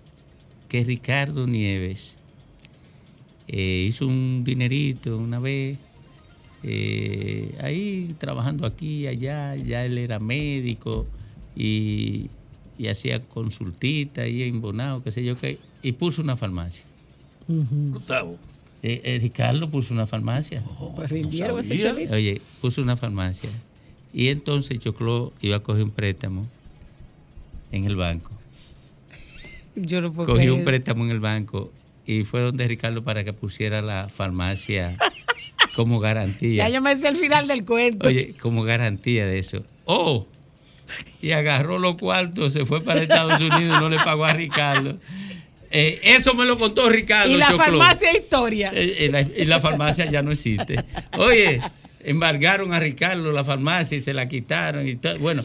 que 0.68 0.82
Ricardo 0.82 1.46
Nieves 1.46 2.16
eh, 3.48 3.86
hizo 3.88 4.06
un 4.06 4.42
dinerito 4.44 5.16
una 5.16 5.38
vez, 5.38 5.78
eh, 6.62 7.56
ahí 7.62 8.14
trabajando 8.18 8.66
aquí, 8.66 9.06
allá, 9.06 9.54
ya 9.56 9.84
él 9.84 9.98
era 9.98 10.18
médico 10.18 11.06
y, 11.56 12.30
y 12.78 12.88
hacía 12.88 13.20
consultita 13.22 14.22
ahí 14.22 14.42
en 14.42 14.60
Bonao, 14.60 15.02
qué 15.02 15.12
sé 15.12 15.24
yo 15.24 15.36
qué, 15.36 15.58
y 15.82 15.92
puso 15.92 16.22
una 16.22 16.36
farmacia. 16.36 16.82
Gustavo. 17.48 18.38
Eh, 18.82 19.00
eh, 19.04 19.18
Ricardo 19.20 19.70
puso 19.70 19.94
una 19.94 20.06
farmacia. 20.06 20.62
Pues 20.96 21.10
rindieron 21.10 21.58
ese 21.60 21.68
sabía. 21.78 21.84
chavito. 21.90 22.14
Oye, 22.14 22.40
puso 22.60 22.82
una 22.82 22.96
farmacia. 22.96 23.50
Y 24.12 24.28
entonces 24.28 24.78
Choclo 24.78 25.32
iba 25.40 25.56
a 25.56 25.60
coger 25.60 25.84
un 25.84 25.90
préstamo 25.90 26.46
en 27.72 27.84
el 27.84 27.96
banco. 27.96 28.30
Yo 29.74 30.00
no 30.00 30.12
puedo 30.12 30.28
Cogió 30.32 30.52
un 30.54 30.60
creer. 30.62 30.64
préstamo 30.64 31.04
en 31.04 31.10
el 31.10 31.20
banco 31.20 31.72
y 32.06 32.24
fue 32.24 32.40
donde 32.42 32.68
Ricardo 32.68 33.02
para 33.02 33.24
que 33.24 33.32
pusiera 33.32 33.82
la 33.82 34.08
farmacia 34.08 34.96
como 35.74 35.98
garantía. 35.98 36.64
Ya 36.68 36.74
yo 36.74 36.80
me 36.82 36.94
sé 36.96 37.08
el 37.08 37.16
final 37.16 37.48
del 37.48 37.64
cuento. 37.64 38.06
Oye, 38.06 38.34
como 38.40 38.62
garantía 38.62 39.26
de 39.26 39.38
eso. 39.38 39.64
¡Oh! 39.86 40.26
Y 41.22 41.30
agarró 41.32 41.78
los 41.78 41.96
cuartos, 41.96 42.52
se 42.52 42.66
fue 42.66 42.82
para 42.82 43.00
Estados 43.02 43.40
Unidos 43.40 43.62
y 43.78 43.80
no 43.80 43.88
le 43.88 43.96
pagó 43.96 44.24
a 44.24 44.32
Ricardo. 44.34 44.98
Eh, 45.70 46.00
eso 46.04 46.34
me 46.34 46.44
lo 46.44 46.56
contó 46.58 46.88
Ricardo. 46.88 47.30
y 47.32 47.36
la 47.36 47.46
Choclo. 47.48 47.64
farmacia 47.64 48.16
historia. 48.16 48.70
Eh, 48.74 48.96
eh, 49.06 49.08
la- 49.10 49.22
y 49.22 49.44
la 49.44 49.60
farmacia 49.60 50.08
ya 50.10 50.22
no 50.22 50.30
existe. 50.32 50.76
Oye, 51.18 51.60
embargaron 52.00 52.72
a 52.72 52.78
Ricardo 52.78 53.32
la 53.32 53.44
farmacia 53.44 53.96
y 53.98 54.00
se 54.00 54.14
la 54.14 54.28
quitaron. 54.28 54.86
Y. 54.88 54.98
Bueno, 55.18 55.42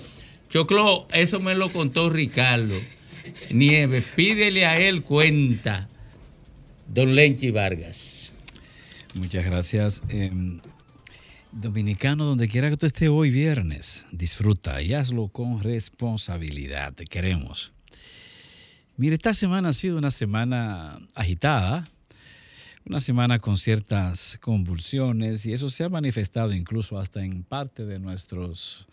Choclo, 0.49 1.07
eso 1.13 1.39
me 1.39 1.55
lo 1.55 1.71
contó 1.71 2.09
Ricardo. 2.09 2.76
Nieves, 3.49 4.05
pídele 4.15 4.65
a 4.65 4.76
él 4.76 5.01
cuenta. 5.03 5.88
Don 6.88 7.15
Lenchi 7.15 7.51
Vargas. 7.51 8.34
Muchas 9.15 9.45
gracias. 9.45 10.01
Dominicano, 11.51 12.26
donde 12.26 12.47
quiera 12.47 12.69
que 12.69 12.77
tú 12.77 12.85
estés 12.85 13.09
hoy 13.09 13.31
viernes, 13.31 14.05
disfruta 14.11 14.81
y 14.84 14.93
hazlo 14.93 15.30
con 15.30 15.63
responsabilidad. 15.63 16.93
Te 16.93 17.05
queremos. 17.05 17.73
Mire, 18.97 19.15
esta 19.15 19.34
semana 19.34 19.69
ha 19.69 19.73
sido 19.73 19.97
una 19.97 20.11
semana 20.11 20.99
agitada, 21.15 21.89
una 22.85 22.99
semana 22.99 23.39
con 23.39 23.57
ciertas 23.57 24.38
convulsiones 24.41 25.45
y 25.45 25.53
eso 25.53 25.71
se 25.71 25.84
ha 25.84 25.89
manifestado 25.89 26.53
incluso 26.53 26.99
hasta 26.99 27.26
en 27.26 27.43
parte 27.43 27.85
de 27.85 27.97
nuestros, 27.97 28.88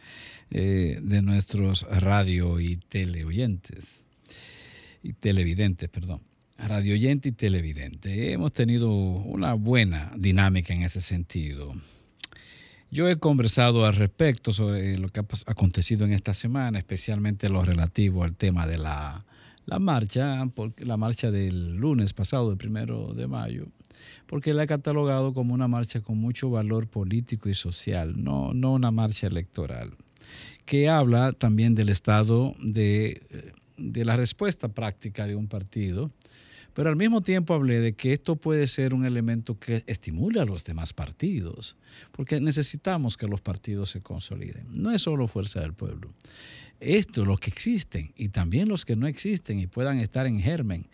eh, 0.50 0.98
de 1.02 1.22
nuestros 1.22 1.82
radio 1.82 2.58
y 2.58 2.76
teleoyentes 2.76 4.02
y 5.02 5.12
televidentes, 5.12 5.90
perdón. 5.90 6.22
Radio 6.58 6.94
oyente 6.94 7.28
y 7.28 7.32
televidente. 7.32 8.32
Hemos 8.32 8.54
tenido 8.54 8.90
una 8.90 9.52
buena 9.52 10.10
dinámica 10.16 10.72
en 10.72 10.84
ese 10.84 11.02
sentido. 11.02 11.74
Yo 12.90 13.08
he 13.08 13.16
conversado 13.18 13.84
al 13.84 13.94
respecto 13.94 14.52
sobre 14.52 14.96
lo 14.98 15.08
que 15.08 15.20
ha 15.20 15.26
acontecido 15.46 16.04
en 16.04 16.12
esta 16.12 16.34
semana, 16.34 16.78
especialmente 16.78 17.48
lo 17.48 17.62
relativo 17.62 18.22
al 18.22 18.36
tema 18.36 18.66
de 18.66 18.78
la, 18.78 19.24
la 19.66 19.78
marcha, 19.80 20.48
la 20.78 20.96
marcha 20.96 21.30
del 21.30 21.74
lunes 21.74 22.12
pasado, 22.12 22.52
el 22.52 22.56
primero 22.56 23.12
de 23.12 23.26
mayo, 23.26 23.66
porque 24.26 24.54
la 24.54 24.62
he 24.62 24.66
catalogado 24.66 25.34
como 25.34 25.52
una 25.52 25.66
marcha 25.66 26.00
con 26.00 26.18
mucho 26.18 26.48
valor 26.48 26.86
político 26.86 27.48
y 27.48 27.54
social, 27.54 28.22
no, 28.22 28.54
no 28.54 28.72
una 28.72 28.92
marcha 28.92 29.26
electoral, 29.26 29.90
que 30.64 30.88
habla 30.88 31.32
también 31.32 31.74
del 31.74 31.88
estado 31.88 32.54
de, 32.60 33.52
de 33.76 34.04
la 34.04 34.16
respuesta 34.16 34.68
práctica 34.68 35.26
de 35.26 35.34
un 35.34 35.48
partido 35.48 36.12
pero 36.76 36.90
al 36.90 36.96
mismo 36.96 37.22
tiempo 37.22 37.54
hablé 37.54 37.80
de 37.80 37.94
que 37.94 38.12
esto 38.12 38.36
puede 38.36 38.66
ser 38.66 38.92
un 38.92 39.06
elemento 39.06 39.58
que 39.58 39.82
estimule 39.86 40.40
a 40.40 40.44
los 40.44 40.62
demás 40.62 40.92
partidos, 40.92 41.74
porque 42.12 42.38
necesitamos 42.38 43.16
que 43.16 43.26
los 43.26 43.40
partidos 43.40 43.88
se 43.88 44.02
consoliden. 44.02 44.66
No 44.68 44.90
es 44.90 45.00
solo 45.00 45.26
fuerza 45.26 45.60
del 45.60 45.72
pueblo. 45.72 46.12
Esto, 46.78 47.24
los 47.24 47.40
que 47.40 47.48
existen 47.48 48.12
y 48.14 48.28
también 48.28 48.68
los 48.68 48.84
que 48.84 48.94
no 48.94 49.06
existen 49.06 49.58
y 49.58 49.66
puedan 49.66 50.00
estar 50.00 50.26
en 50.26 50.38
germen 50.38 50.86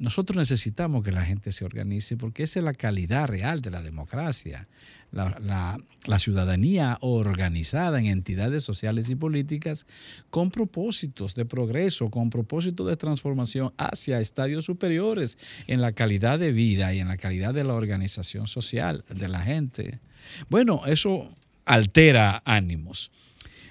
Nosotros 0.00 0.36
necesitamos 0.36 1.04
que 1.04 1.12
la 1.12 1.24
gente 1.24 1.52
se 1.52 1.64
organice 1.64 2.16
porque 2.16 2.42
esa 2.42 2.58
es 2.58 2.64
la 2.64 2.74
calidad 2.74 3.28
real 3.28 3.62
de 3.62 3.70
la 3.70 3.80
democracia. 3.80 4.66
La, 5.10 5.38
la- 5.40 6.18
ciudadanía 6.18 6.98
organizada 7.00 7.98
en 7.98 8.06
entidades 8.06 8.62
sociales 8.62 9.08
y 9.10 9.14
políticas 9.14 9.86
con 10.30 10.50
propósitos 10.50 11.34
de 11.34 11.44
progreso, 11.44 12.10
con 12.10 12.30
propósitos 12.30 12.86
de 12.86 12.96
transformación 12.96 13.72
hacia 13.78 14.20
estadios 14.20 14.64
superiores 14.64 15.38
en 15.66 15.80
la 15.80 15.92
calidad 15.92 16.38
de 16.38 16.52
vida 16.52 16.92
y 16.94 17.00
en 17.00 17.08
la 17.08 17.16
calidad 17.16 17.54
de 17.54 17.64
la 17.64 17.74
organización 17.74 18.46
social 18.46 19.04
de 19.08 19.28
la 19.28 19.40
gente. 19.40 20.00
Bueno, 20.48 20.82
eso 20.86 21.28
altera 21.64 22.42
ánimos 22.44 23.10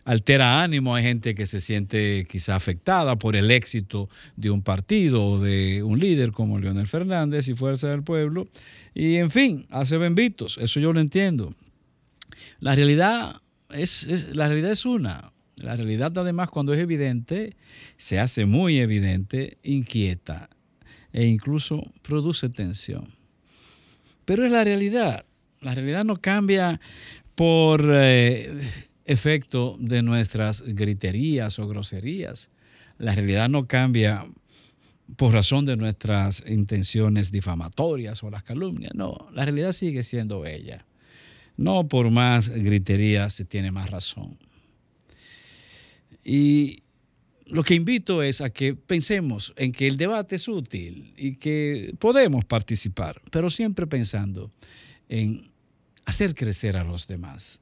altera 0.07 0.63
ánimo, 0.63 0.95
hay 0.95 1.03
gente 1.03 1.35
que 1.35 1.45
se 1.45 1.59
siente 1.59 2.25
quizá 2.29 2.55
afectada 2.55 3.17
por 3.17 3.35
el 3.35 3.51
éxito 3.51 4.09
de 4.37 4.49
un 4.49 4.61
partido 4.61 5.21
o 5.21 5.39
de 5.39 5.83
un 5.83 5.99
líder 5.99 6.31
como 6.31 6.59
Leonel 6.59 6.87
Fernández 6.87 7.49
y 7.49 7.55
Fuerza 7.55 7.89
del 7.89 8.03
Pueblo, 8.03 8.47
y 8.95 9.17
en 9.17 9.31
fin, 9.31 9.67
hace 9.69 9.97
benditos, 9.97 10.57
eso 10.61 10.79
yo 10.79 10.93
lo 10.93 11.01
entiendo. 11.01 11.53
La 12.61 12.73
realidad 12.73 13.41
es, 13.69 14.33
la 14.33 14.47
realidad 14.47 14.71
es 14.71 14.85
una. 14.85 15.33
La 15.57 15.75
realidad 15.75 16.17
además 16.17 16.49
cuando 16.51 16.73
es 16.73 16.79
evidente, 16.79 17.57
se 17.97 18.17
hace 18.17 18.45
muy 18.45 18.79
evidente, 18.79 19.57
inquieta 19.61 20.49
e 21.11 21.25
incluso 21.25 21.83
produce 22.01 22.47
tensión. 22.47 23.09
Pero 24.23 24.45
es 24.45 24.51
la 24.53 24.63
realidad. 24.63 25.25
La 25.59 25.75
realidad 25.75 26.05
no 26.05 26.15
cambia 26.21 26.79
por 27.35 27.83
eh, 27.91 28.86
efecto 29.07 29.75
de 29.79 30.03
nuestras 30.03 30.61
griterías 30.61 31.57
o 31.59 31.67
groserías. 31.67 32.49
La 32.99 33.15
realidad 33.15 33.49
no 33.49 33.67
cambia 33.67 34.25
por 35.15 35.33
razón 35.33 35.65
de 35.65 35.77
nuestras 35.77 36.43
intenciones 36.45 37.31
difamatorias 37.31 38.21
o 38.23 38.29
las 38.29 38.43
calumnias. 38.43 38.93
No, 38.93 39.15
la 39.33 39.45
realidad 39.45 39.71
sigue 39.71 40.03
siendo 40.03 40.45
ella. 40.45 40.85
No 41.55 41.87
por 41.87 42.11
más 42.11 42.49
griterías 42.49 43.33
se 43.33 43.45
tiene 43.45 43.71
más 43.71 43.89
razón. 43.89 44.37
Y 46.23 46.83
lo 47.45 47.63
que 47.63 47.75
invito 47.75 48.21
es 48.21 48.41
a 48.41 48.49
que 48.49 48.75
pensemos 48.75 49.53
en 49.55 49.71
que 49.71 49.87
el 49.87 49.95
debate 49.95 50.35
es 50.35 50.47
útil 50.49 51.13
y 51.15 51.35
que 51.35 51.95
podemos 51.97 52.43
participar, 52.43 53.21
pero 53.31 53.49
siempre 53.49 53.87
pensando 53.87 54.51
en 55.07 55.49
hacer 56.05 56.35
crecer 56.35 56.75
a 56.75 56.83
los 56.83 57.07
demás. 57.07 57.61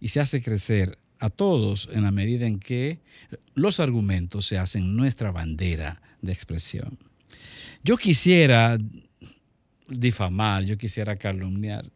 Y 0.00 0.08
se 0.08 0.20
hace 0.20 0.42
crecer 0.42 0.98
a 1.20 1.30
todos 1.30 1.88
en 1.92 2.02
la 2.02 2.10
medida 2.10 2.46
en 2.46 2.60
que 2.60 3.00
los 3.54 3.80
argumentos 3.80 4.46
se 4.46 4.58
hacen 4.58 4.96
nuestra 4.96 5.30
bandera 5.30 6.00
de 6.22 6.32
expresión. 6.32 6.98
Yo 7.82 7.96
quisiera 7.96 8.78
difamar, 9.88 10.64
yo 10.64 10.76
quisiera 10.76 11.16
calumniar, 11.16 11.90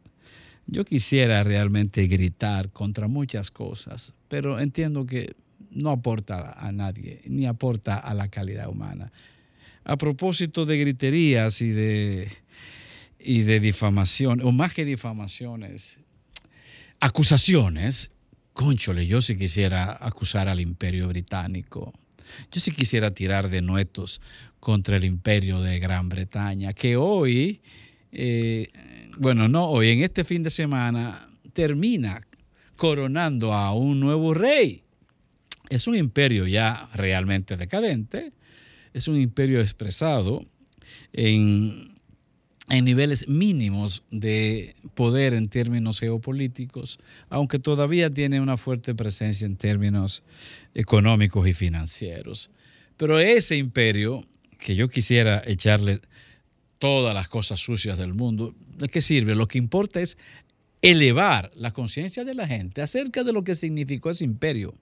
yo 0.66 0.84
quisiera 0.84 1.42
realmente 1.44 2.06
gritar 2.06 2.70
contra 2.70 3.08
muchas 3.08 3.50
cosas, 3.50 4.14
pero 4.28 4.60
entiendo 4.60 5.06
que 5.06 5.34
no 5.70 5.90
aporta 5.90 6.52
a 6.52 6.72
nadie, 6.72 7.20
ni 7.26 7.46
aporta 7.46 7.98
a 7.98 8.14
la 8.14 8.28
calidad 8.28 8.68
humana. 8.68 9.12
A 9.84 9.96
propósito 9.96 10.64
de 10.64 10.78
griterías 10.78 11.60
y 11.60 11.70
de, 11.70 12.28
y 13.18 13.42
de 13.42 13.60
difamación, 13.60 14.40
o 14.42 14.52
más 14.52 14.72
que 14.72 14.84
difamaciones, 14.84 16.00
acusaciones, 17.02 18.12
conchole, 18.52 19.08
yo 19.08 19.20
sí 19.20 19.36
quisiera 19.36 19.98
acusar 20.00 20.46
al 20.48 20.60
imperio 20.60 21.08
británico. 21.08 21.92
Yo 22.52 22.60
sí 22.60 22.70
quisiera 22.70 23.10
tirar 23.10 23.50
de 23.50 23.60
nuetos 23.60 24.20
contra 24.60 24.98
el 24.98 25.04
imperio 25.04 25.60
de 25.60 25.80
Gran 25.80 26.08
Bretaña, 26.08 26.72
que 26.74 26.96
hoy, 26.96 27.60
eh, 28.12 28.68
bueno, 29.18 29.48
no 29.48 29.64
hoy, 29.64 29.88
en 29.88 30.04
este 30.04 30.22
fin 30.22 30.44
de 30.44 30.50
semana, 30.50 31.28
termina 31.52 32.24
coronando 32.76 33.52
a 33.52 33.74
un 33.74 33.98
nuevo 33.98 34.32
rey. 34.32 34.84
Es 35.70 35.88
un 35.88 35.96
imperio 35.96 36.46
ya 36.46 36.88
realmente 36.94 37.56
decadente, 37.56 38.32
es 38.94 39.08
un 39.08 39.16
imperio 39.16 39.60
expresado 39.60 40.44
en, 41.12 41.91
en 42.68 42.84
niveles 42.84 43.28
mínimos 43.28 44.02
de 44.10 44.76
poder 44.94 45.34
en 45.34 45.48
términos 45.48 46.00
geopolíticos, 46.00 46.98
aunque 47.28 47.58
todavía 47.58 48.10
tiene 48.10 48.40
una 48.40 48.56
fuerte 48.56 48.94
presencia 48.94 49.46
en 49.46 49.56
términos 49.56 50.22
económicos 50.74 51.46
y 51.48 51.54
financieros. 51.54 52.50
Pero 52.96 53.18
ese 53.18 53.56
imperio, 53.56 54.22
que 54.58 54.76
yo 54.76 54.88
quisiera 54.88 55.42
echarle 55.44 56.00
todas 56.78 57.14
las 57.14 57.28
cosas 57.28 57.60
sucias 57.60 57.98
del 57.98 58.14
mundo, 58.14 58.54
¿de 58.78 58.88
qué 58.88 59.02
sirve? 59.02 59.34
Lo 59.34 59.48
que 59.48 59.58
importa 59.58 60.00
es 60.00 60.16
elevar 60.82 61.52
la 61.54 61.72
conciencia 61.72 62.24
de 62.24 62.34
la 62.34 62.46
gente 62.46 62.82
acerca 62.82 63.24
de 63.24 63.32
lo 63.32 63.44
que 63.44 63.54
significó 63.54 64.10
ese 64.10 64.24
imperio. 64.24 64.74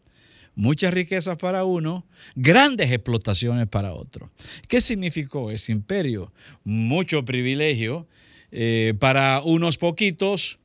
Muchas 0.55 0.93
riquezas 0.93 1.39
para 1.39 1.65
uno, 1.65 2.07
grandes 2.35 2.91
explotaciones 2.91 3.67
para 3.69 3.95
otro. 3.95 4.31
¿Qué 4.69 4.81
significó 4.81 5.51
ese 5.51 5.73
imperio? 5.73 6.33
Mucho 6.65 7.25
privilegio 7.25 8.07
eh, 8.51 8.95
para 8.99 9.41
unos 9.43 9.79
poquitos 9.79 10.59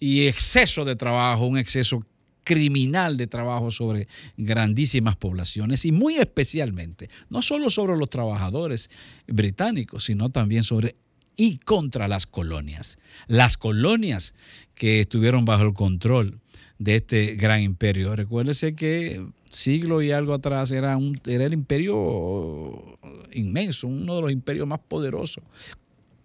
y 0.00 0.26
exceso 0.26 0.84
de 0.84 0.96
trabajo, 0.96 1.46
un 1.46 1.58
exceso 1.58 2.04
criminal 2.44 3.16
de 3.16 3.26
trabajo 3.26 3.70
sobre 3.70 4.08
grandísimas 4.38 5.16
poblaciones 5.16 5.84
y 5.84 5.92
muy 5.92 6.16
especialmente, 6.16 7.10
no 7.28 7.42
solo 7.42 7.68
sobre 7.68 7.96
los 7.96 8.08
trabajadores 8.08 8.88
británicos, 9.26 10.04
sino 10.04 10.30
también 10.30 10.64
sobre 10.64 10.96
y 11.36 11.58
contra 11.58 12.08
las 12.08 12.26
colonias. 12.26 12.98
Las 13.26 13.56
colonias 13.56 14.34
que 14.74 15.00
estuvieron 15.00 15.44
bajo 15.44 15.62
el 15.62 15.74
control 15.74 16.40
de 16.78 16.96
este 16.96 17.36
gran 17.36 17.60
imperio. 17.62 18.14
Recuérdese 18.16 18.74
que 18.74 19.24
siglo 19.50 20.02
y 20.02 20.12
algo 20.12 20.34
atrás 20.34 20.70
era, 20.70 20.96
un, 20.96 21.20
era 21.26 21.44
el 21.44 21.52
imperio 21.52 22.98
inmenso, 23.32 23.86
uno 23.86 24.16
de 24.16 24.22
los 24.22 24.32
imperios 24.32 24.66
más 24.66 24.80
poderosos 24.80 25.42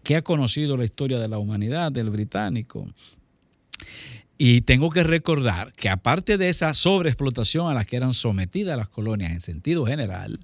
que 0.04 0.16
ha 0.18 0.22
conocido 0.22 0.76
la 0.76 0.84
historia 0.84 1.18
de 1.20 1.30
la 1.30 1.38
humanidad, 1.38 1.92
del 1.92 2.10
británico. 2.10 2.86
Y 4.38 4.62
tengo 4.62 4.90
que 4.90 5.04
recordar 5.04 5.72
que 5.74 5.88
aparte 5.90 6.38
de 6.38 6.50
esa 6.50 6.74
sobreexplotación 6.74 7.70
a 7.70 7.74
la 7.74 7.86
que 7.86 7.96
eran 7.96 8.14
sometidas 8.14 8.78
las 8.78 8.90
colonias 8.90 9.32
en 9.32 9.40
sentido 9.42 9.86
general, 9.86 10.40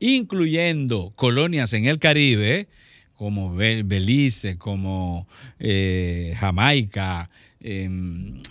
incluyendo 0.00 1.12
colonias 1.16 1.72
en 1.72 1.86
el 1.86 1.98
Caribe, 1.98 2.68
como 3.14 3.54
Be- 3.54 3.82
Belice, 3.84 4.58
como 4.58 5.26
eh, 5.58 6.34
Jamaica, 6.38 7.30
em, 7.60 8.42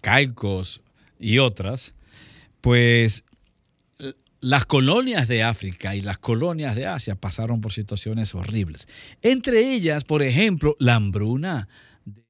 Caicos 0.00 0.80
y 1.18 1.38
otras, 1.38 1.94
pues 2.60 3.24
las 4.40 4.66
colonias 4.66 5.26
de 5.26 5.42
África 5.42 5.96
y 5.96 6.02
las 6.02 6.18
colonias 6.18 6.74
de 6.76 6.84
Asia 6.86 7.14
pasaron 7.14 7.62
por 7.62 7.72
situaciones 7.72 8.34
horribles. 8.34 8.86
Entre 9.22 9.72
ellas, 9.72 10.04
por 10.04 10.22
ejemplo, 10.22 10.76
la 10.78 10.96
hambruna 10.96 11.66
de 12.04 12.22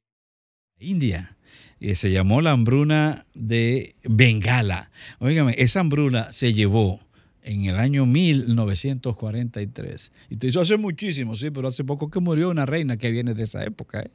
India. 0.79 1.37
eh, 1.81 1.97
se 1.97 2.13
llamó 2.13 2.41
la 2.41 2.53
hambruna 2.53 3.27
de 3.35 3.97
Bengala. 4.05 4.91
Óigame, 5.19 5.55
esa 5.59 5.81
hambruna 5.81 6.33
se 6.33 6.55
llevó 6.55 7.01
en 7.43 7.65
el 7.67 7.75
año 7.77 8.07
1943. 8.07 10.13
Y 10.31 10.37
te 10.37 10.47
hizo 10.47 10.61
hace 10.61 10.77
muchísimo, 10.77 11.35
sí, 11.35 11.51
pero 11.51 11.67
hace 11.69 11.83
poco 11.83 12.09
que 12.11 12.21
murió 12.21 12.49
una 12.51 12.65
reina 12.65 12.97
que 12.97 13.11
viene 13.11 13.35
de 13.35 13.43
esa 13.43 13.65
época. 13.65 14.03
¿eh? 14.03 14.11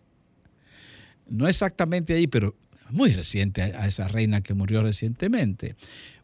No 1.28 1.48
exactamente 1.50 2.14
ahí, 2.14 2.28
pero 2.28 2.56
muy 2.92 3.12
reciente 3.12 3.62
a 3.62 3.88
esa 3.88 4.08
reina 4.08 4.42
que 4.42 4.54
murió 4.54 4.84
recientemente. 4.84 5.76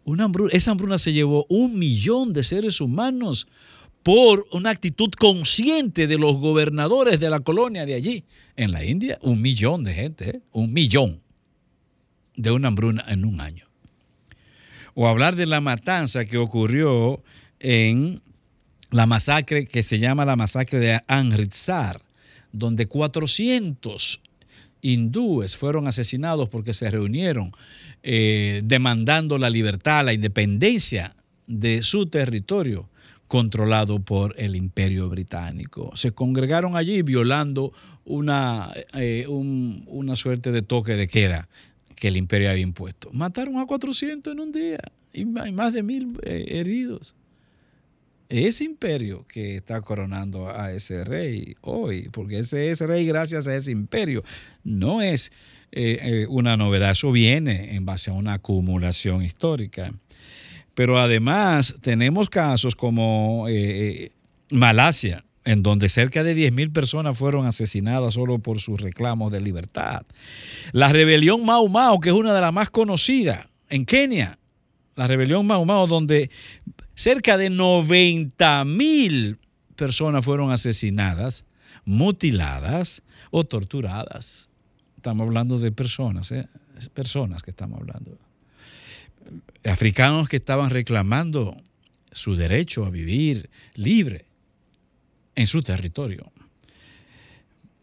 Una 0.04 0.30
esa 0.52 0.72
hambruna 0.72 1.00
se 1.00 1.14
llevó 1.14 1.46
un 1.50 1.80
millón 1.80 2.34
de 2.34 2.44
seres 2.44 2.80
humanos 2.82 3.48
por 4.04 4.46
una 4.52 4.70
actitud 4.70 5.10
consciente 5.18 6.06
de 6.06 6.20
los 6.20 6.36
gobernadores 6.38 7.20
de 7.20 7.30
la 7.30 7.40
colonia 7.40 7.88
de 7.88 7.96
allí. 7.96 8.24
En 8.56 8.72
la 8.72 8.86
India, 8.86 9.18
un 9.24 9.42
millón 9.42 9.84
de 9.84 9.94
gente, 9.96 10.30
¿eh? 10.30 10.42
un 10.52 10.72
millón 10.72 11.22
de 12.36 12.52
una 12.52 12.68
hambruna 12.68 13.04
en 13.08 13.26
un 13.26 13.42
año. 13.42 13.66
O 14.94 15.08
hablar 15.08 15.36
de 15.36 15.48
la 15.48 15.60
matanza 15.60 16.26
que 16.26 16.38
ocurrió 16.38 17.24
en 17.60 18.22
la 18.92 19.08
masacre 19.08 19.66
que 19.66 19.82
se 19.82 19.98
llama 19.98 20.24
la 20.24 20.36
masacre 20.36 20.80
de 20.80 21.02
Amritsar, 21.08 22.02
donde 22.52 22.86
400 22.86 24.22
hindúes 24.82 25.56
fueron 25.58 25.88
asesinados 25.88 26.50
porque 26.50 26.74
se 26.74 26.90
reunieron 26.92 27.52
eh, 28.04 28.62
demandando 28.64 29.38
la 29.38 29.50
libertad, 29.50 30.06
la 30.06 30.14
independencia 30.14 31.16
de 31.48 31.82
su 31.82 32.06
territorio 32.08 32.90
controlado 33.28 34.00
por 34.00 34.36
el 34.38 34.56
imperio 34.56 35.10
británico. 35.10 35.92
Se 35.96 36.12
congregaron 36.12 36.76
allí 36.76 37.02
violando 37.02 37.74
una, 38.06 38.72
eh, 38.94 39.26
un- 39.28 39.84
una 39.88 40.16
suerte 40.16 40.52
de 40.52 40.62
toque 40.62 40.94
de 40.96 41.08
queda 41.08 41.50
que 41.96 42.10
el 42.10 42.18
imperio 42.18 42.52
había 42.52 42.62
impuesto. 42.62 43.10
Mataron 43.14 43.58
a 43.58 43.66
400 43.66 44.34
en 44.34 44.40
un 44.40 44.52
día 44.52 44.78
y 45.14 45.26
ma- 45.26 45.48
y 45.50 45.52
más 45.52 45.74
de 45.74 45.82
mil 45.82 46.20
eh, 46.24 46.46
heridos. 46.50 47.16
Ese 48.30 48.64
imperio 48.64 49.26
que 49.28 49.58
está 49.58 49.82
coronando 49.82 50.50
a 50.50 50.72
ese 50.72 51.04
rey 51.04 51.56
hoy, 51.62 52.10
porque 52.10 52.40
ese 52.40 52.72
es 52.72 52.80
rey 52.82 53.06
gracias 53.06 53.48
a 53.48 53.56
ese 53.56 53.72
imperio. 53.72 54.24
No 54.64 55.02
es 55.02 55.32
eh, 55.72 56.00
eh, 56.02 56.26
una 56.30 56.58
novedad, 56.58 56.92
eso 56.92 57.12
viene 57.12 57.76
en 57.76 57.86
base 57.86 58.10
a 58.10 58.14
una 58.14 58.34
acumulación 58.34 59.24
histórica. 59.24 59.92
Pero 60.74 61.00
además 61.00 61.76
tenemos 61.82 62.30
casos 62.30 62.76
como 62.76 63.46
eh, 63.48 64.12
Malasia, 64.50 65.24
en 65.46 65.62
donde 65.64 65.90
cerca 65.90 66.24
de 66.24 66.36
10.000 66.36 66.74
personas 66.74 67.18
fueron 67.18 67.46
asesinadas 67.46 68.16
solo 68.16 68.40
por 68.40 68.60
sus 68.60 68.82
reclamos 68.82 69.32
de 69.32 69.42
libertad. 69.42 70.04
La 70.72 70.90
rebelión 70.90 71.46
Mau 71.46 71.68
Mau, 71.70 72.00
que 72.00 72.10
es 72.10 72.16
una 72.16 72.34
de 72.34 72.42
las 72.42 72.52
más 72.52 72.70
conocidas 72.72 73.48
en 73.70 73.86
Kenia, 73.86 74.40
la 74.96 75.08
rebelión 75.08 75.46
Mau 75.46 75.64
Mau, 75.66 75.88
donde 75.88 76.30
cerca 76.96 77.38
de 77.38 77.50
90.000 77.52 79.38
personas 79.76 80.24
fueron 80.26 80.52
asesinadas, 80.52 81.44
mutiladas 81.86 83.02
o 83.32 83.44
torturadas. 83.44 84.50
Estamos 84.96 85.28
hablando 85.28 85.60
de 85.60 85.72
personas, 85.72 86.32
¿eh? 86.32 86.48
Personas 86.94 87.44
que 87.44 87.52
estamos 87.52 87.80
hablando. 87.80 88.18
Africanos 89.64 90.30
que 90.30 90.38
estaban 90.38 90.70
reclamando 90.70 91.56
su 92.12 92.36
derecho 92.36 92.86
a 92.86 92.90
vivir 92.90 93.50
libre 93.76 94.26
en 95.36 95.48
su 95.48 95.62
territorio. 95.64 96.32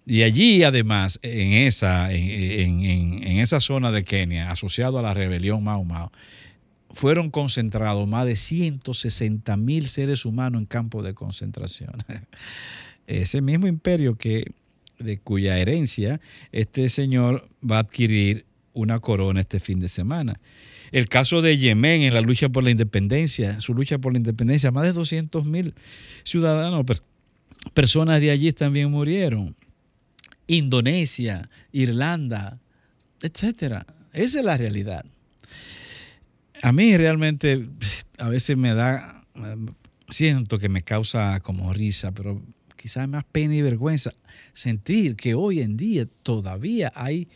Y 0.06 0.22
allí, 0.22 0.62
además, 0.64 1.18
en 1.22 1.52
esa, 1.52 2.12
en- 2.12 2.80
en- 2.84 3.22
en 3.22 3.38
esa 3.38 3.60
zona 3.60 3.92
de 3.92 4.04
Kenia, 4.04 4.50
asociado 4.50 4.98
a 4.98 5.02
la 5.02 5.14
rebelión 5.14 5.62
Mau 5.62 5.84
Mau, 5.84 6.10
fueron 6.92 7.30
concentrados 7.30 8.06
más 8.08 8.26
de 8.26 8.36
160 8.36 9.56
mil 9.56 9.88
seres 9.88 10.24
humanos 10.24 10.60
en 10.60 10.66
campos 10.66 11.04
de 11.04 11.14
concentración. 11.14 11.92
Ese 13.06 13.40
mismo 13.40 13.66
imperio 13.66 14.16
que, 14.16 14.44
de 14.98 15.18
cuya 15.18 15.58
herencia 15.58 16.20
este 16.52 16.88
señor 16.88 17.48
va 17.68 17.76
a 17.78 17.80
adquirir 17.80 18.44
una 18.74 19.00
corona 19.00 19.40
este 19.40 19.60
fin 19.60 19.80
de 19.80 19.88
semana. 19.88 20.40
El 20.92 21.08
caso 21.08 21.42
de 21.42 21.56
Yemen 21.58 22.02
en 22.02 22.14
la 22.14 22.20
lucha 22.20 22.48
por 22.50 22.62
la 22.64 22.70
independencia, 22.70 23.60
su 23.60 23.74
lucha 23.74 23.98
por 23.98 24.12
la 24.12 24.18
independencia, 24.18 24.70
más 24.70 24.84
de 24.84 24.92
200 24.92 25.44
mil 25.46 25.74
ciudadanos, 26.22 26.84
per- 26.84 27.02
personas 27.74 28.20
de 28.20 28.30
allí 28.30 28.52
también 28.52 28.90
murieron. 28.90 29.56
Indonesia, 30.46 31.48
Irlanda, 31.72 32.58
etcétera. 33.22 33.86
Esa 34.12 34.40
es 34.40 34.44
la 34.44 34.56
realidad. 34.58 35.04
A 36.62 36.72
mí 36.72 36.96
realmente 36.96 37.68
a 38.18 38.28
veces 38.28 38.56
me 38.56 38.72
da, 38.72 39.26
siento 40.08 40.58
que 40.58 40.68
me 40.68 40.82
causa 40.82 41.40
como 41.40 41.72
risa, 41.72 42.12
pero 42.12 42.40
quizás 42.76 43.08
más 43.08 43.24
pena 43.24 43.54
y 43.54 43.62
vergüenza 43.62 44.12
sentir 44.54 45.16
que 45.16 45.34
hoy 45.34 45.60
en 45.60 45.76
día 45.76 46.06
todavía 46.22 46.92
hay 46.94 47.28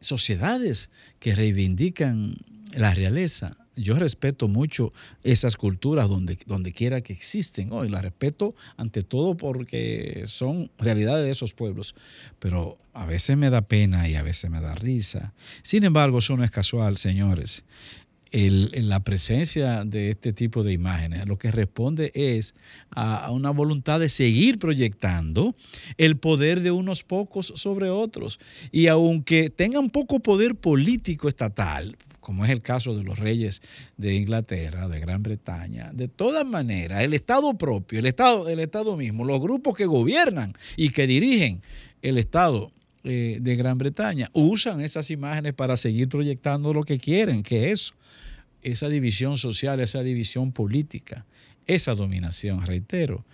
sociedades 0.00 0.90
que 1.20 1.34
reivindican 1.34 2.34
la 2.72 2.94
realeza. 2.94 3.56
Yo 3.76 3.94
respeto 3.94 4.48
mucho 4.48 4.92
esas 5.22 5.56
culturas 5.56 6.08
donde 6.08 6.72
quiera 6.72 7.00
que 7.00 7.12
existen 7.12 7.72
hoy. 7.72 7.88
Las 7.88 8.02
respeto 8.02 8.56
ante 8.76 9.04
todo 9.04 9.36
porque 9.36 10.24
son 10.26 10.68
realidades 10.78 11.24
de 11.24 11.30
esos 11.30 11.54
pueblos. 11.54 11.94
Pero 12.40 12.76
a 12.92 13.06
veces 13.06 13.36
me 13.36 13.50
da 13.50 13.62
pena 13.62 14.08
y 14.08 14.16
a 14.16 14.22
veces 14.22 14.50
me 14.50 14.60
da 14.60 14.74
risa. 14.74 15.32
Sin 15.62 15.84
embargo, 15.84 16.18
eso 16.18 16.36
no 16.36 16.42
es 16.42 16.50
casual, 16.50 16.96
señores. 16.96 17.62
El- 18.30 18.70
la 18.88 19.00
presencia 19.00 19.84
de 19.84 20.10
este 20.10 20.32
tipo 20.32 20.62
de 20.62 20.72
imágenes 20.72 21.26
lo 21.26 21.38
que 21.38 21.50
responde 21.50 22.10
es 22.14 22.54
a, 22.90 23.24
a 23.26 23.30
una 23.30 23.50
voluntad 23.50 24.00
de 24.00 24.08
seguir 24.08 24.58
proyectando 24.58 25.54
el 25.96 26.18
poder 26.18 26.60
de 26.60 26.70
unos 26.70 27.04
pocos 27.04 27.52
sobre 27.56 27.88
otros. 27.88 28.38
Y 28.70 28.88
aunque 28.88 29.50
tengan 29.50 29.90
poco 29.90 30.20
poder 30.20 30.54
político 30.56 31.28
estatal, 31.28 31.96
como 32.20 32.44
es 32.44 32.50
el 32.50 32.60
caso 32.60 32.94
de 32.94 33.04
los 33.04 33.18
reyes 33.18 33.62
de 33.96 34.14
Inglaterra, 34.14 34.86
de 34.88 35.00
Gran 35.00 35.22
Bretaña, 35.22 35.90
de 35.94 36.08
todas 36.08 36.46
maneras, 36.46 37.02
el 37.02 37.14
Estado 37.14 37.56
propio, 37.56 38.00
el 38.00 38.06
Estado, 38.06 38.50
el 38.50 38.60
Estado 38.60 38.96
mismo, 38.98 39.24
los 39.24 39.40
grupos 39.40 39.74
que 39.74 39.86
gobiernan 39.86 40.52
y 40.76 40.90
que 40.90 41.06
dirigen 41.06 41.62
el 42.02 42.18
Estado 42.18 42.70
eh, 43.04 43.38
de 43.40 43.56
Gran 43.56 43.78
Bretaña 43.78 44.30
usan 44.32 44.80
esas 44.80 45.10
imágenes 45.10 45.54
para 45.54 45.76
seguir 45.76 46.08
proyectando 46.08 46.74
lo 46.74 46.84
que 46.84 46.98
quieren, 46.98 47.42
que 47.42 47.70
es 47.70 47.94
esa 48.62 48.88
división 48.88 49.38
social, 49.38 49.80
esa 49.80 50.02
división 50.02 50.52
política, 50.52 51.26
esa 51.66 51.94
dominación, 51.94 52.66
reitero, 52.66 53.24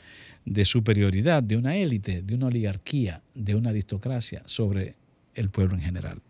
de 0.44 0.64
superioridad 0.64 1.42
de 1.42 1.56
una 1.56 1.76
élite, 1.76 2.22
de 2.22 2.34
una 2.34 2.46
oligarquía, 2.46 3.22
de 3.34 3.54
una 3.54 3.70
aristocracia 3.70 4.42
sobre 4.44 4.96
el 5.34 5.50
pueblo 5.50 5.76
en 5.76 5.82
general. 5.82 6.20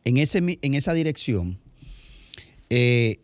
en, 0.05 0.17
ese, 0.17 0.39
en 0.61 0.73
esa 0.73 0.93
dirección, 0.93 1.59
eh, 2.69 3.17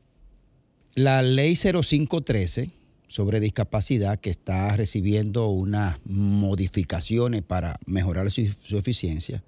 la 0.95 1.21
ley 1.21 1.55
0513 1.55 2.69
sobre 3.07 3.39
discapacidad 3.39 4.19
que 4.19 4.29
está 4.29 4.75
recibiendo 4.77 5.47
unas 5.49 5.97
modificaciones 6.05 7.41
para 7.41 7.79
mejorar 7.85 8.29
su, 8.31 8.45
su 8.47 8.77
eficiencia, 8.77 9.43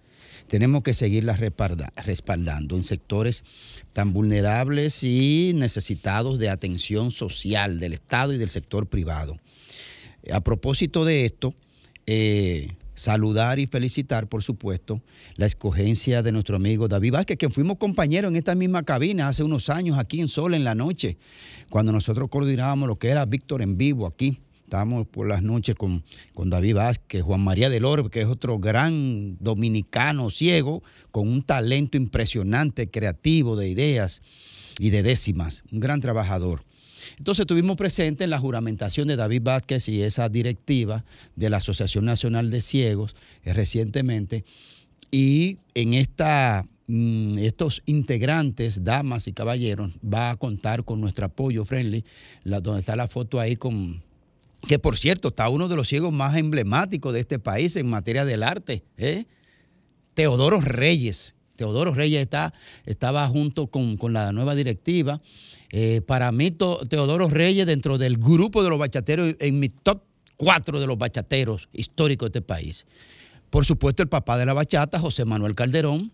tenemos 0.47 0.81
que 0.83 0.93
seguirla 0.93 1.37
respalda- 1.37 1.93
respaldando 2.03 2.75
en 2.75 2.83
sectores 2.83 3.43
tan 3.93 4.11
vulnerables 4.13 5.03
y 5.03 5.51
necesitados 5.55 6.39
de 6.39 6.49
atención 6.49 7.11
social 7.11 7.79
del 7.79 7.93
Estado 7.93 8.33
y 8.33 8.37
del 8.37 8.49
sector 8.49 8.87
privado. 8.87 9.37
A 10.31 10.41
propósito 10.41 11.05
de 11.05 11.25
esto, 11.25 11.53
eh, 12.07 12.71
saludar 13.01 13.57
y 13.57 13.65
felicitar, 13.65 14.29
por 14.29 14.43
supuesto, 14.43 15.01
la 15.35 15.47
escogencia 15.47 16.21
de 16.21 16.31
nuestro 16.31 16.55
amigo 16.55 16.87
David 16.87 17.13
Vázquez, 17.13 17.35
que 17.35 17.49
fuimos 17.49 17.77
compañeros 17.77 18.29
en 18.29 18.35
esta 18.35 18.53
misma 18.53 18.83
cabina 18.83 19.27
hace 19.27 19.41
unos 19.41 19.69
años 19.69 19.97
aquí 19.97 20.21
en 20.21 20.27
Sol 20.27 20.53
en 20.53 20.63
la 20.63 20.75
noche, 20.75 21.17
cuando 21.71 21.91
nosotros 21.91 22.29
coordinábamos 22.29 22.87
lo 22.87 22.99
que 22.99 23.09
era 23.09 23.25
Víctor 23.25 23.63
en 23.63 23.75
vivo 23.75 24.05
aquí. 24.05 24.37
Estábamos 24.65 25.07
por 25.07 25.27
las 25.27 25.41
noches 25.41 25.75
con, 25.75 26.03
con 26.35 26.51
David 26.51 26.75
Vázquez, 26.75 27.23
Juan 27.23 27.41
María 27.41 27.71
del 27.71 27.83
que 28.11 28.21
es 28.21 28.27
otro 28.27 28.59
gran 28.59 29.35
dominicano 29.39 30.29
ciego, 30.29 30.83
con 31.09 31.27
un 31.27 31.41
talento 31.41 31.97
impresionante, 31.97 32.89
creativo, 32.89 33.55
de 33.55 33.67
ideas 33.67 34.21
y 34.77 34.91
de 34.91 35.01
décimas, 35.01 35.63
un 35.71 35.79
gran 35.79 36.01
trabajador. 36.01 36.63
Entonces 37.17 37.43
estuvimos 37.43 37.77
presentes 37.77 38.23
en 38.25 38.29
la 38.29 38.39
juramentación 38.39 39.07
de 39.07 39.15
David 39.15 39.41
Vázquez 39.43 39.87
y 39.89 40.01
esa 40.01 40.29
directiva 40.29 41.03
de 41.35 41.49
la 41.49 41.57
Asociación 41.57 42.05
Nacional 42.05 42.49
de 42.51 42.61
Ciegos 42.61 43.15
eh, 43.43 43.53
recientemente. 43.53 44.43
Y 45.11 45.57
en 45.75 45.93
esta 45.93 46.65
mm, 46.87 47.37
estos 47.39 47.81
integrantes, 47.85 48.83
damas 48.83 49.27
y 49.27 49.33
caballeros, 49.33 49.93
va 50.01 50.31
a 50.31 50.35
contar 50.37 50.83
con 50.85 51.01
nuestro 51.01 51.25
apoyo 51.25 51.65
friendly, 51.65 52.03
la- 52.43 52.59
donde 52.61 52.79
está 52.81 52.95
la 52.95 53.07
foto 53.07 53.39
ahí 53.39 53.55
con, 53.55 54.01
que 54.67 54.79
por 54.79 54.97
cierto 54.97 55.29
está 55.29 55.49
uno 55.49 55.67
de 55.67 55.75
los 55.75 55.87
ciegos 55.87 56.13
más 56.13 56.35
emblemáticos 56.35 57.13
de 57.13 57.19
este 57.21 57.39
país 57.39 57.75
en 57.75 57.89
materia 57.89 58.25
del 58.25 58.43
arte, 58.43 58.83
¿eh? 58.97 59.25
Teodoro 60.13 60.59
Reyes. 60.61 61.35
Teodoro 61.55 61.93
Reyes 61.93 62.21
está, 62.21 62.53
estaba 62.85 63.27
junto 63.27 63.67
con, 63.67 63.95
con 63.97 64.13
la 64.13 64.31
nueva 64.31 64.55
directiva. 64.55 65.21
Eh, 65.71 66.01
para 66.05 66.31
mí, 66.31 66.51
Teodoro 66.51 67.27
Reyes, 67.29 67.65
dentro 67.65 67.97
del 67.97 68.17
grupo 68.17 68.63
de 68.63 68.69
los 68.69 68.77
bachateros, 68.79 69.35
en 69.39 69.59
mi 69.59 69.69
top 69.69 70.03
cuatro 70.37 70.79
de 70.79 70.87
los 70.87 70.97
bachateros 70.97 71.69
históricos 71.71 72.31
de 72.31 72.39
este 72.39 72.41
país. 72.45 72.85
Por 73.49 73.65
supuesto, 73.65 74.01
el 74.03 74.09
papá 74.09 74.37
de 74.37 74.45
la 74.45 74.53
bachata, 74.53 74.99
José 74.99 75.25
Manuel 75.25 75.55
Calderón. 75.55 76.11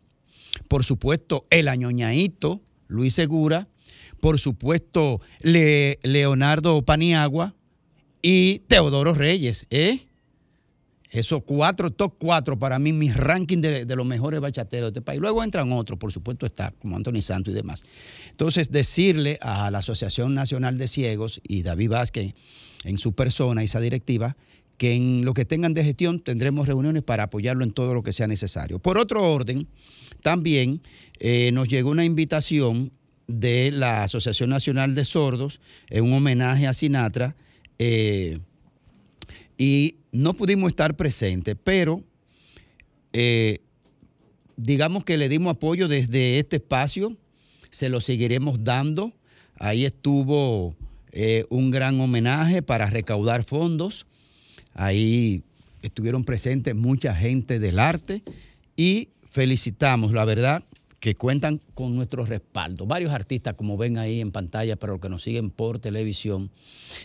Por 0.68 0.84
supuesto, 0.84 1.46
el 1.50 1.68
añoñaíto, 1.68 2.62
Luis 2.88 3.14
Segura. 3.14 3.68
Por 4.20 4.40
supuesto, 4.40 5.22
Le- 5.42 6.00
Leonardo 6.04 6.82
Paniagua 6.82 7.54
y 8.22 8.60
Teodoro 8.68 9.14
Reyes. 9.14 9.68
¿eh? 9.70 10.07
Esos 11.10 11.44
cuatro, 11.44 11.90
top 11.92 12.16
cuatro, 12.20 12.60
para 12.60 12.80
mí, 12.80 12.92
mi 12.92 13.10
ranking 13.12 13.60
de, 13.60 13.86
los 13.96 14.06
mejores 14.06 14.42
bachateros 14.42 14.92
de 14.94 15.00
este 15.00 15.02
país. 15.02 15.22
Luego 15.22 15.44
entran 15.44 15.72
otros, 15.72 15.98
por 15.98 16.12
supuesto 16.12 16.46
está, 16.46 16.74
como 16.82 16.98
Anthony 16.98 17.22
Santos 17.22 17.54
y 17.54 17.56
demás. 17.56 17.84
Entonces, 18.30 18.72
decirle 18.72 19.38
a 19.42 19.72
la 19.72 19.80
Asociación 19.80 20.36
Nacional 20.36 20.78
de 20.78 20.88
Ciegos 20.88 21.40
y 21.48 21.64
David 21.64 21.92
Vázquez, 21.92 22.34
en 22.84 22.98
su 22.98 23.14
persona, 23.14 23.64
esa 23.64 23.80
directiva, 23.80 24.36
que 24.78 24.96
en 24.96 25.26
lo 25.26 25.34
que 25.34 25.46
tengan 25.46 25.74
de 25.74 25.84
gestión 25.84 26.20
tendremos 26.20 26.68
reuniones 26.68 27.04
para 27.04 27.24
apoyarlo 27.24 27.64
en 27.64 27.72
todo 27.72 27.94
lo 27.94 28.04
que 28.04 28.14
sea 28.14 28.28
necesario. 28.28 28.80
Por 28.80 28.98
otro 28.98 29.24
orden, 29.34 29.68
también 30.22 30.82
eh, 31.20 31.52
nos 31.54 31.68
llegó 31.68 31.90
una 31.90 32.06
invitación 32.06 32.92
de 33.28 33.72
la 33.72 34.04
Asociación 34.04 34.50
Nacional 34.50 34.94
de 34.94 35.06
Sordos 35.06 35.60
en 35.90 36.04
un 36.04 36.14
homenaje 36.14 36.68
a 36.68 36.74
Sinatra. 36.74 37.36
eh, 37.80 38.40
y 39.58 39.96
no 40.18 40.34
pudimos 40.34 40.70
estar 40.70 40.96
presentes, 40.96 41.56
pero 41.64 42.04
eh, 43.14 43.60
digamos 44.56 45.04
que 45.04 45.18
le 45.18 45.30
dimos 45.30 45.52
apoyo 45.52 45.88
desde 45.88 46.40
este 46.40 46.58
espacio, 46.58 47.16
se 47.70 47.90
lo 47.90 48.02
seguiremos 48.02 48.64
dando. 48.64 49.14
Ahí 49.60 49.86
estuvo 49.86 50.76
eh, 51.12 51.46
un 51.50 51.72
gran 51.72 52.00
homenaje 52.00 52.62
para 52.62 52.88
recaudar 52.90 53.44
fondos. 53.44 54.06
Ahí 54.74 55.44
estuvieron 55.82 56.24
presentes 56.24 56.76
mucha 56.76 57.16
gente 57.16 57.60
del 57.60 57.80
arte 57.80 58.24
y 58.76 59.10
felicitamos, 59.30 60.12
la 60.12 60.26
verdad, 60.26 60.64
que 61.00 61.16
cuentan 61.16 61.62
con 61.74 61.96
nuestro 61.96 62.26
respaldo. 62.26 62.86
Varios 62.86 63.12
artistas, 63.12 63.54
como 63.54 63.78
ven 63.78 63.98
ahí 63.98 64.20
en 64.20 64.32
pantalla, 64.32 64.76
para 64.76 64.94
los 64.94 65.02
que 65.02 65.10
nos 65.10 65.24
siguen 65.24 65.52
por 65.52 65.80
televisión, 65.80 66.52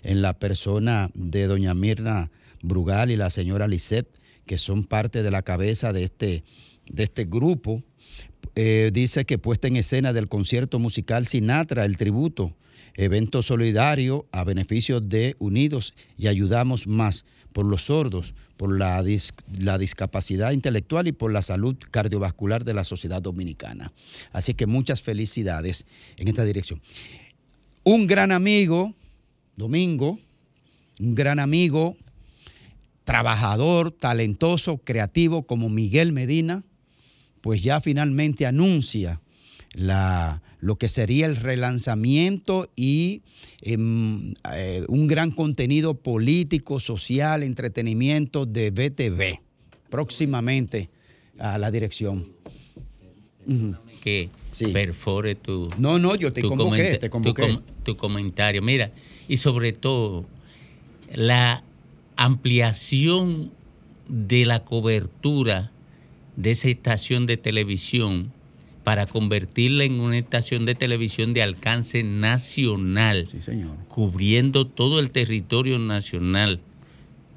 en 0.03 0.23
la 0.23 0.39
persona 0.39 1.11
de 1.15 1.47
doña 1.47 1.75
Mirna 1.75 2.31
Brugal 2.63 3.11
y 3.11 3.17
la 3.17 3.31
señora 3.31 3.69
Lisette, 3.69 4.09
que 4.47 4.59
son 4.59 4.85
parte 4.85 5.23
de 5.23 5.31
la 5.31 5.43
cabeza 5.43 5.93
de 5.93 6.05
este, 6.05 6.45
de 6.91 7.05
este 7.05 7.25
grupo. 7.25 7.83
Eh, 8.55 8.91
dice 8.93 9.25
que 9.25 9.39
puesta 9.39 9.69
en 9.69 9.77
escena 9.77 10.13
del 10.13 10.29
concierto 10.29 10.79
musical 10.79 11.27
Sinatra, 11.27 11.85
el 11.85 11.97
tributo, 11.97 12.57
evento 12.95 13.43
solidario 13.43 14.27
a 14.33 14.45
beneficio 14.45 15.01
de 15.01 15.37
Unidos 15.39 15.95
y 16.17 16.29
Ayudamos 16.29 16.87
Más 16.87 17.25
por 17.53 17.67
los 17.67 17.85
sordos, 17.85 18.35
por 18.57 18.77
la, 18.77 19.05
la 19.59 19.79
discapacidad 19.79 20.53
intelectual 20.53 21.07
y 21.09 21.13
por 21.13 21.33
la 21.33 21.43
salud 21.43 21.77
cardiovascular 21.91 22.65
de 22.65 22.75
la 22.75 22.85
sociedad 22.85 23.23
dominicana. 23.23 23.93
Así 24.33 24.55
que 24.55 24.67
muchas 24.67 25.03
felicidades 25.03 25.85
en 26.17 26.29
esta 26.29 26.45
dirección. 26.45 26.81
Un 27.85 28.07
gran 28.07 28.33
amigo, 28.33 28.95
Domingo, 29.57 30.19
un 30.99 31.15
gran 31.15 31.39
amigo, 31.39 31.97
trabajador, 33.13 33.91
talentoso, 33.91 34.79
creativo 34.79 35.43
como 35.43 35.69
Miguel 35.69 36.13
Medina, 36.13 36.65
pues 37.43 37.63
ya 37.63 37.79
finalmente 37.79 38.47
anuncia 38.47 39.21
la, 39.75 40.41
lo 40.61 40.77
que 40.77 40.89
sería 40.89 41.27
el 41.27 41.37
relanzamiento 41.37 42.71
y 42.75 43.21
em, 43.61 44.33
eh, 44.55 44.85
un 44.89 45.07
gran 45.09 45.31
contenido 45.31 45.93
político, 45.93 46.81
social, 46.81 47.43
entretenimiento 47.43 48.47
de 48.47 48.71
BTV, 48.71 49.43
próximamente 49.91 50.89
a 51.39 51.59
la 51.59 51.71
dirección. 51.71 52.33
Que 54.03 54.31
perfore 54.73 55.35
tu. 55.35 55.69
No, 55.79 55.99
no, 55.99 56.15
yo 56.15 56.33
te 56.33 56.41
convoqué, 56.43 56.97
te 56.97 57.09
tu 57.09 57.11
convoqué. 57.11 57.43
com- 57.43 57.63
tu 57.83 57.95
comentario. 57.95 58.63
Mira, 58.63 58.91
y 59.29 59.37
sobre 59.37 59.73
todo, 59.75 60.25
la 61.13 61.63
ampliación 62.17 63.53
de 64.09 64.47
la 64.47 64.65
cobertura 64.65 65.71
de 66.37 66.51
esa 66.51 66.69
estación 66.69 67.27
de 67.27 67.37
televisión 67.37 68.33
para 68.85 69.07
convertirla 69.07 69.85
en 69.85 70.01
una 70.01 70.19
estación 70.19 70.67
de 70.67 70.75
televisión 70.75 71.35
de 71.35 71.43
alcance 71.43 72.03
nacional. 72.03 73.29
Sí, 73.31 73.41
señor. 73.41 73.77
Cubriendo 73.89 74.67
todo 74.67 74.99
el 74.99 75.11
territorio 75.13 75.79
nacional. 75.79 76.61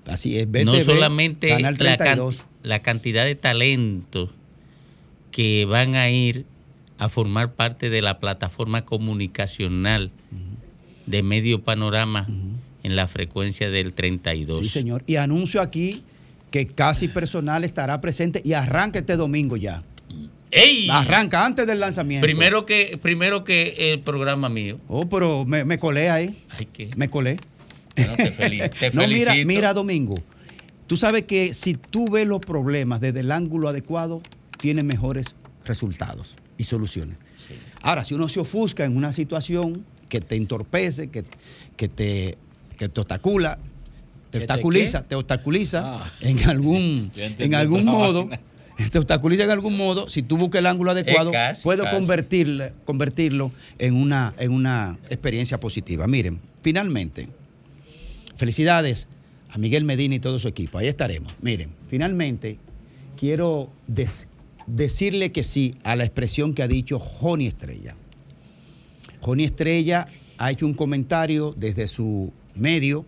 Así 0.07 0.37
es, 0.37 0.47
no 0.65 0.79
solamente 0.81 1.49
Canal 1.49 1.75
la, 1.79 1.97
can- 1.97 1.97
32. 2.17 2.45
la 2.63 2.81
cantidad 2.81 3.25
de 3.25 3.35
talentos 3.35 4.29
que 5.31 5.65
van 5.65 5.95
a 5.95 6.09
ir 6.09 6.45
a 6.97 7.09
formar 7.09 7.53
parte 7.53 7.89
de 7.89 8.01
la 8.01 8.19
plataforma 8.19 8.85
comunicacional 8.85 10.11
de 11.05 11.21
Medio 11.23 11.61
Panorama 11.63 12.27
en 12.85 12.95
la 12.95 13.07
frecuencia 13.07 13.71
del 13.71 13.93
32. 13.93 14.59
Sí, 14.61 14.69
señor. 14.69 15.03
Y 15.07 15.15
anuncio 15.15 15.59
aquí 15.59 16.03
que 16.51 16.67
Casi 16.67 17.07
Personal 17.07 17.63
estará 17.63 17.99
presente 17.99 18.41
y 18.45 18.53
arranca 18.53 18.99
este 18.99 19.15
domingo 19.15 19.57
ya. 19.57 19.83
¡Ey! 20.51 20.87
Arranca 20.91 21.43
antes 21.43 21.65
del 21.65 21.79
lanzamiento. 21.79 22.23
Primero 22.23 22.65
que, 22.67 22.99
primero 23.01 23.43
que 23.43 23.91
el 23.91 24.01
programa 24.01 24.49
mío. 24.49 24.79
Oh, 24.87 25.09
pero 25.09 25.45
me, 25.45 25.65
me 25.65 25.79
colé 25.79 26.11
ahí. 26.11 26.37
Ay, 26.57 26.67
¿qué? 26.71 26.91
Me 26.95 27.09
colé. 27.09 27.39
Bueno, 27.95 28.13
te, 28.17 28.23
no, 28.93 29.07
mira, 29.07 29.31
felicito. 29.31 29.47
mira, 29.47 29.73
Domingo. 29.73 30.15
Tú 30.85 30.95
sabes 30.95 31.23
que 31.23 31.55
si 31.55 31.73
tú 31.73 32.09
ves 32.11 32.27
los 32.27 32.39
problemas 32.39 33.01
desde 33.01 33.21
el 33.21 33.31
ángulo 33.31 33.67
adecuado, 33.67 34.21
tienes 34.59 34.85
mejores 34.85 35.35
resultados 35.65 36.37
y 36.59 36.65
soluciones. 36.65 37.17
Ahora, 37.81 38.03
si 38.03 38.13
uno 38.13 38.29
se 38.29 38.39
ofusca 38.39 38.85
en 38.85 38.95
una 38.95 39.11
situación 39.11 39.83
que 40.07 40.21
te 40.21 40.35
entorpece, 40.35 41.09
que, 41.09 41.25
que 41.75 41.87
te, 41.87 42.37
que 42.77 42.89
te 42.89 43.01
obstacula, 43.01 43.57
te 44.31 44.39
¿Que 44.39 44.45
te 44.47 44.53
obstaculiza, 44.53 45.03
te 45.03 45.15
obstaculiza 45.15 45.95
Ah. 45.95 46.11
en 46.21 46.39
algún, 46.49 47.11
en 47.39 47.55
algún 47.55 47.85
modo, 47.85 48.29
te 48.91 48.97
obstaculiza 48.97 49.43
en 49.45 49.51
algún 49.51 49.77
modo, 49.77 50.09
si 50.09 50.21
tú 50.23 50.37
buscas 50.37 50.59
el 50.59 50.65
ángulo 50.65 50.91
adecuado, 50.91 51.31
casi, 51.31 51.63
puedo 51.63 51.83
casi. 51.83 51.95
convertirle- 51.95 52.73
convertirlo 52.85 53.51
en 53.79 53.95
una, 53.95 54.33
en 54.37 54.51
una 54.51 54.99
experiencia 55.09 55.59
positiva. 55.59 56.07
Miren, 56.07 56.41
finalmente, 56.61 57.29
felicidades 58.37 59.07
a 59.49 59.57
Miguel 59.57 59.83
Medina 59.85 60.15
y 60.15 60.19
todo 60.19 60.39
su 60.39 60.47
equipo. 60.47 60.77
Ahí 60.77 60.87
estaremos. 60.87 61.33
Miren, 61.41 61.69
finalmente 61.89 62.57
quiero 63.17 63.69
des- 63.87 64.27
decirle 64.67 65.31
que 65.31 65.43
sí 65.43 65.75
a 65.83 65.95
la 65.95 66.03
expresión 66.03 66.53
que 66.53 66.63
ha 66.63 66.67
dicho 66.67 66.99
Joni 66.99 67.47
Estrella. 67.47 67.95
Joni 69.21 69.45
Estrella 69.45 70.07
ha 70.37 70.51
hecho 70.51 70.65
un 70.65 70.73
comentario 70.73 71.53
desde 71.57 71.87
su 71.87 72.33
medio 72.55 73.05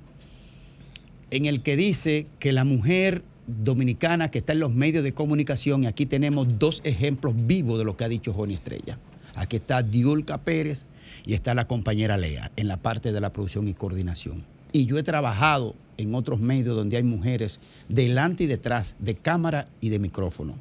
en 1.32 1.46
el 1.46 1.62
que 1.62 1.76
dice 1.76 2.28
que 2.40 2.54
la 2.54 2.64
mujer 2.64 3.24
dominicana 3.48 4.30
que 4.30 4.40
está 4.40 4.54
en 4.54 4.60
los 4.60 4.74
medios 4.74 5.04
de 5.04 5.14
comunicación, 5.14 5.84
y 5.84 5.88
aquí 5.88 6.06
tenemos 6.06 6.60
dos 6.60 6.82
ejemplos 6.84 7.34
vivos 7.36 7.80
de 7.80 7.86
lo 7.86 7.96
que 7.98 8.04
ha 8.04 8.10
dicho 8.10 8.34
Joni 8.34 8.54
Estrella. 8.54 9.00
Aquí 9.36 9.58
está 9.58 9.84
Diulca 9.84 10.40
Pérez 10.40 10.86
y 11.26 11.34
está 11.34 11.54
la 11.54 11.68
compañera 11.68 12.18
Lea 12.18 12.52
en 12.56 12.68
la 12.68 12.78
parte 12.78 13.12
de 13.12 13.22
la 13.22 13.32
producción 13.32 13.68
y 13.68 13.74
coordinación. 13.74 14.46
Y 14.72 14.86
yo 14.86 14.98
he 14.98 15.04
trabajado 15.04 15.76
en 15.98 16.14
otros 16.16 16.40
medios 16.40 16.76
donde 16.76 16.98
hay 16.98 17.04
mujeres 17.04 17.60
delante 17.88 18.44
y 18.44 18.48
detrás 18.48 18.96
de 19.00 19.16
cámara 19.16 19.68
y 19.80 19.90
de 19.90 20.00
micrófono. 20.00 20.56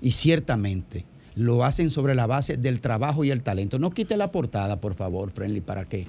Y 0.00 0.12
ciertamente 0.12 1.04
lo 1.34 1.64
hacen 1.64 1.90
sobre 1.90 2.14
la 2.14 2.26
base 2.26 2.56
del 2.56 2.80
trabajo 2.80 3.24
y 3.24 3.30
el 3.30 3.42
talento. 3.42 3.78
No 3.78 3.90
quite 3.90 4.16
la 4.16 4.30
portada, 4.30 4.80
por 4.80 4.94
favor, 4.94 5.30
Friendly, 5.30 5.60
para 5.60 5.84
que 5.84 6.06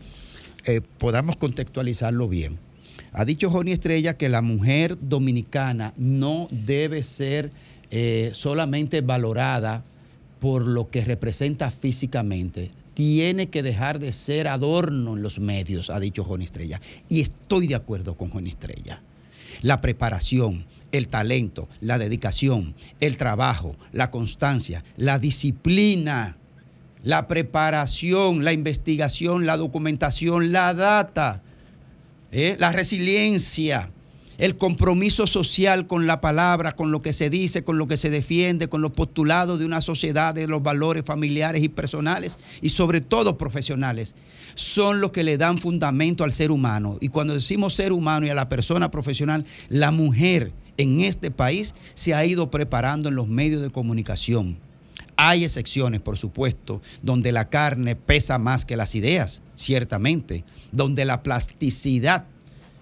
eh, 0.65 0.81
podamos 0.97 1.35
contextualizarlo 1.35 2.27
bien. 2.27 2.57
Ha 3.11 3.25
dicho 3.25 3.49
Joni 3.49 3.71
Estrella 3.71 4.17
que 4.17 4.29
la 4.29 4.41
mujer 4.41 4.97
dominicana 4.99 5.93
no 5.95 6.47
debe 6.51 7.03
ser 7.03 7.51
eh, 7.91 8.31
solamente 8.33 9.01
valorada 9.01 9.83
por 10.39 10.65
lo 10.65 10.89
que 10.89 11.03
representa 11.03 11.71
físicamente. 11.71 12.71
Tiene 12.93 13.47
que 13.47 13.63
dejar 13.63 13.99
de 13.99 14.11
ser 14.11 14.47
adorno 14.47 15.15
en 15.15 15.21
los 15.21 15.39
medios, 15.39 15.89
ha 15.89 15.99
dicho 15.99 16.23
Joni 16.23 16.45
Estrella. 16.45 16.81
Y 17.09 17.21
estoy 17.21 17.67
de 17.67 17.75
acuerdo 17.75 18.15
con 18.15 18.29
Joni 18.29 18.49
Estrella. 18.49 19.01
La 19.61 19.79
preparación, 19.79 20.65
el 20.91 21.07
talento, 21.07 21.69
la 21.79 21.97
dedicación, 21.97 22.75
el 22.99 23.17
trabajo, 23.17 23.75
la 23.93 24.11
constancia, 24.11 24.83
la 24.97 25.19
disciplina, 25.19 26.37
la 27.05 27.27
preparación, 27.27 28.43
la 28.43 28.51
investigación, 28.51 29.45
la 29.45 29.57
documentación, 29.57 30.51
la 30.51 30.73
data, 30.73 31.43
¿eh? 32.31 32.57
la 32.59 32.71
resiliencia, 32.71 33.91
el 34.39 34.57
compromiso 34.57 35.27
social 35.27 35.85
con 35.85 36.07
la 36.07 36.19
palabra, 36.19 36.71
con 36.71 36.91
lo 36.91 37.03
que 37.03 37.13
se 37.13 37.29
dice, 37.29 37.63
con 37.63 37.77
lo 37.77 37.87
que 37.87 37.95
se 37.95 38.09
defiende, 38.09 38.69
con 38.69 38.81
los 38.81 38.91
postulados 38.91 39.59
de 39.59 39.65
una 39.65 39.81
sociedad, 39.81 40.33
de 40.33 40.47
los 40.47 40.63
valores 40.63 41.05
familiares 41.05 41.61
y 41.63 41.69
personales 41.69 42.39
y 42.59 42.69
sobre 42.69 43.01
todo 43.01 43.37
profesionales, 43.37 44.15
son 44.55 44.99
los 44.99 45.11
que 45.11 45.23
le 45.23 45.37
dan 45.37 45.59
fundamento 45.59 46.23
al 46.23 46.31
ser 46.31 46.49
humano. 46.49 46.97
Y 47.01 47.09
cuando 47.09 47.35
decimos 47.35 47.75
ser 47.75 47.93
humano 47.93 48.25
y 48.25 48.31
a 48.31 48.35
la 48.35 48.49
persona 48.49 48.89
profesional, 48.89 49.45
la 49.69 49.91
mujer 49.91 50.53
en 50.77 51.01
este 51.01 51.29
país 51.29 51.75
se 51.93 52.15
ha 52.15 52.25
ido 52.25 52.49
preparando 52.49 53.09
en 53.09 53.15
los 53.15 53.27
medios 53.27 53.61
de 53.61 53.69
comunicación. 53.69 54.64
Hay 55.17 55.43
excepciones, 55.43 56.01
por 56.01 56.17
supuesto, 56.17 56.81
donde 57.01 57.31
la 57.31 57.49
carne 57.49 57.95
pesa 57.95 58.37
más 58.37 58.65
que 58.65 58.75
las 58.75 58.95
ideas, 58.95 59.41
ciertamente, 59.55 60.43
donde 60.71 61.05
la 61.05 61.23
plasticidad 61.23 62.25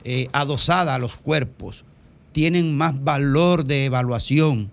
eh, 0.04 0.28
adosada 0.34 0.96
a 0.96 1.00
los 1.00 1.16
cuerpos 1.16 1.86
tienen 2.32 2.76
más 2.76 3.04
valor 3.04 3.64
de 3.66 3.86
evaluación 3.86 4.72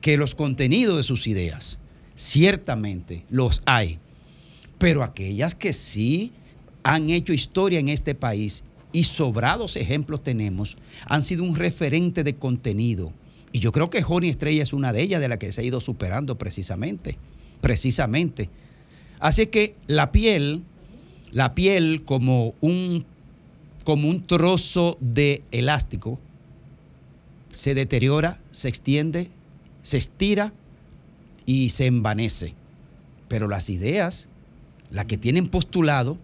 que 0.00 0.16
los 0.16 0.34
contenidos 0.34 0.96
de 0.96 1.02
sus 1.02 1.26
ideas. 1.26 1.78
Ciertamente 2.14 3.24
los 3.30 3.62
hay, 3.64 3.98
pero 4.78 5.02
aquellas 5.02 5.54
que 5.54 5.72
sí 5.72 6.32
han 6.82 7.10
hecho 7.10 7.32
historia 7.32 7.80
en 7.80 7.88
este 7.88 8.14
país 8.14 8.64
y 8.92 9.04
sobrados 9.04 9.76
ejemplos 9.76 10.22
tenemos, 10.22 10.76
han 11.06 11.22
sido 11.22 11.44
un 11.44 11.56
referente 11.56 12.24
de 12.24 12.36
contenido. 12.36 13.12
Y 13.58 13.60
yo 13.60 13.72
creo 13.72 13.90
que 13.90 14.02
Joni 14.02 14.28
Estrella 14.28 14.62
es 14.62 14.72
una 14.72 14.92
de 14.92 15.02
ellas 15.02 15.20
de 15.20 15.26
las 15.26 15.38
que 15.38 15.50
se 15.50 15.62
ha 15.62 15.64
ido 15.64 15.80
superando 15.80 16.38
precisamente, 16.38 17.18
precisamente. 17.60 18.50
Así 19.18 19.46
que 19.46 19.74
la 19.88 20.12
piel, 20.12 20.62
la 21.32 21.56
piel 21.56 22.04
como 22.04 22.54
un 22.60 23.04
como 23.82 24.08
un 24.08 24.24
trozo 24.24 24.96
de 25.00 25.42
elástico, 25.50 26.20
se 27.52 27.74
deteriora, 27.74 28.38
se 28.52 28.68
extiende, 28.68 29.26
se 29.82 29.96
estira 29.96 30.52
y 31.44 31.70
se 31.70 31.86
envanece. 31.86 32.54
Pero 33.26 33.48
las 33.48 33.70
ideas, 33.70 34.28
las 34.92 35.06
que 35.06 35.18
tienen 35.18 35.48
postulado, 35.48 36.16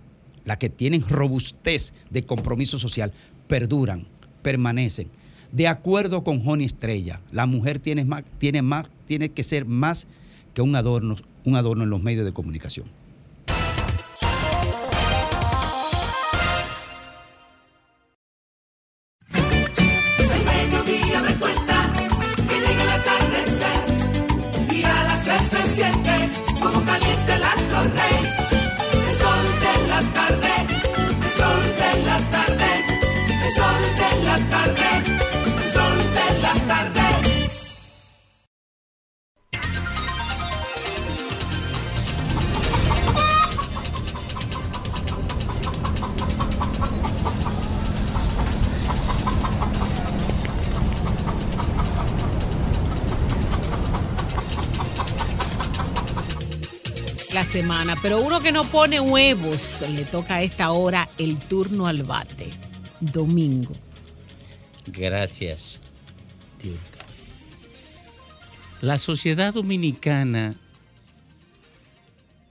las 0.45 0.59
que 0.59 0.69
tienen 0.69 1.03
robustez 1.03 1.95
de 2.11 2.23
compromiso 2.23 2.79
social, 2.79 3.13
perduran, 3.49 4.07
permanecen. 4.43 5.09
De 5.55 5.69
acuerdo 5.69 6.25
con 6.25 6.43
Joni 6.43 6.65
Estrella, 6.65 7.21
la 7.31 7.47
mujer 7.47 7.79
tiene, 7.79 8.05
más, 8.05 8.25
tiene, 8.39 8.61
más, 8.61 8.87
tiene 9.07 9.29
que 9.29 9.45
ser 9.45 9.67
más 9.67 10.09
que 10.53 10.63
un 10.63 10.75
adorno, 10.75 11.15
un 11.45 11.55
adorno 11.55 11.85
en 11.85 11.91
los 11.91 12.03
medios 12.03 12.25
de 12.25 12.33
comunicación. 12.33 12.87
Pero 58.03 58.21
uno 58.21 58.41
que 58.41 58.53
no 58.53 58.65
pone 58.65 59.01
huevos, 59.01 59.83
le 59.89 60.05
toca 60.05 60.37
a 60.37 60.43
esta 60.43 60.73
hora 60.73 61.09
el 61.19 61.39
turno 61.39 61.87
al 61.87 62.03
bate. 62.03 62.49
Domingo. 63.01 63.73
Gracias. 64.87 65.81
Diurka. 66.63 67.05
La 68.81 68.99
sociedad 68.99 69.55
dominicana 69.55 70.55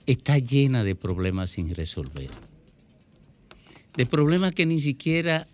está 0.05 0.39
llena 0.39 0.83
de 0.83 0.95
problemas 0.95 1.51
sin 1.51 1.73
resolver. 1.73 2.29
De 3.95 4.05
problemas 4.05 4.53
que 4.53 4.65
ni 4.65 4.79
siquiera 4.79 5.47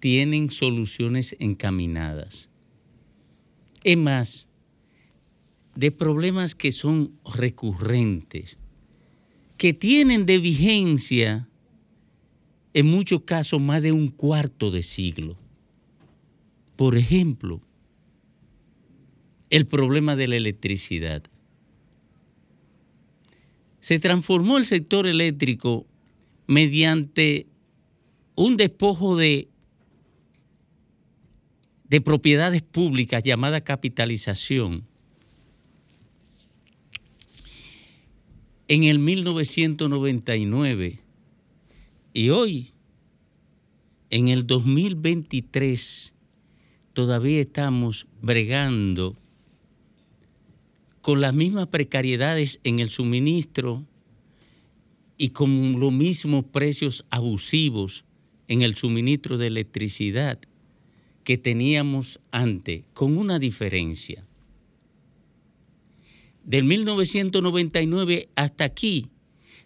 tienen 0.00 0.50
soluciones 0.50 1.36
encaminadas. 1.38 2.48
Es 3.84 3.96
más, 3.96 4.48
de 5.74 5.90
problemas 5.90 6.54
que 6.54 6.72
son 6.72 7.18
recurrentes, 7.34 8.58
que 9.56 9.72
tienen 9.72 10.26
de 10.26 10.38
vigencia 10.38 11.48
en 12.74 12.86
muchos 12.86 13.22
casos 13.22 13.60
más 13.60 13.82
de 13.82 13.92
un 13.92 14.08
cuarto 14.08 14.70
de 14.70 14.82
siglo. 14.82 15.36
Por 16.76 16.96
ejemplo, 16.96 17.60
el 19.50 19.66
problema 19.66 20.16
de 20.16 20.28
la 20.28 20.36
electricidad. 20.36 21.22
Se 23.80 23.98
transformó 23.98 24.58
el 24.58 24.64
sector 24.64 25.06
eléctrico 25.06 25.86
mediante 26.46 27.46
un 28.34 28.56
despojo 28.56 29.16
de, 29.16 29.48
de 31.84 32.00
propiedades 32.00 32.62
públicas 32.62 33.22
llamada 33.22 33.62
capitalización 33.62 34.86
en 38.72 38.84
el 38.84 38.98
1999 39.00 40.98
y 42.14 42.30
hoy, 42.30 42.72
en 44.08 44.28
el 44.28 44.46
2023, 44.46 46.14
todavía 46.94 47.42
estamos 47.42 48.06
bregando 48.22 49.14
con 51.02 51.20
las 51.20 51.34
mismas 51.34 51.66
precariedades 51.66 52.60
en 52.64 52.78
el 52.78 52.88
suministro 52.88 53.84
y 55.18 55.28
con 55.28 55.78
los 55.78 55.92
mismos 55.92 56.46
precios 56.46 57.04
abusivos 57.10 58.06
en 58.48 58.62
el 58.62 58.74
suministro 58.74 59.36
de 59.36 59.48
electricidad 59.48 60.38
que 61.24 61.36
teníamos 61.36 62.20
antes, 62.30 62.84
con 62.94 63.18
una 63.18 63.38
diferencia. 63.38 64.24
Del 66.44 66.64
1999 66.64 68.28
hasta 68.34 68.64
aquí 68.64 69.08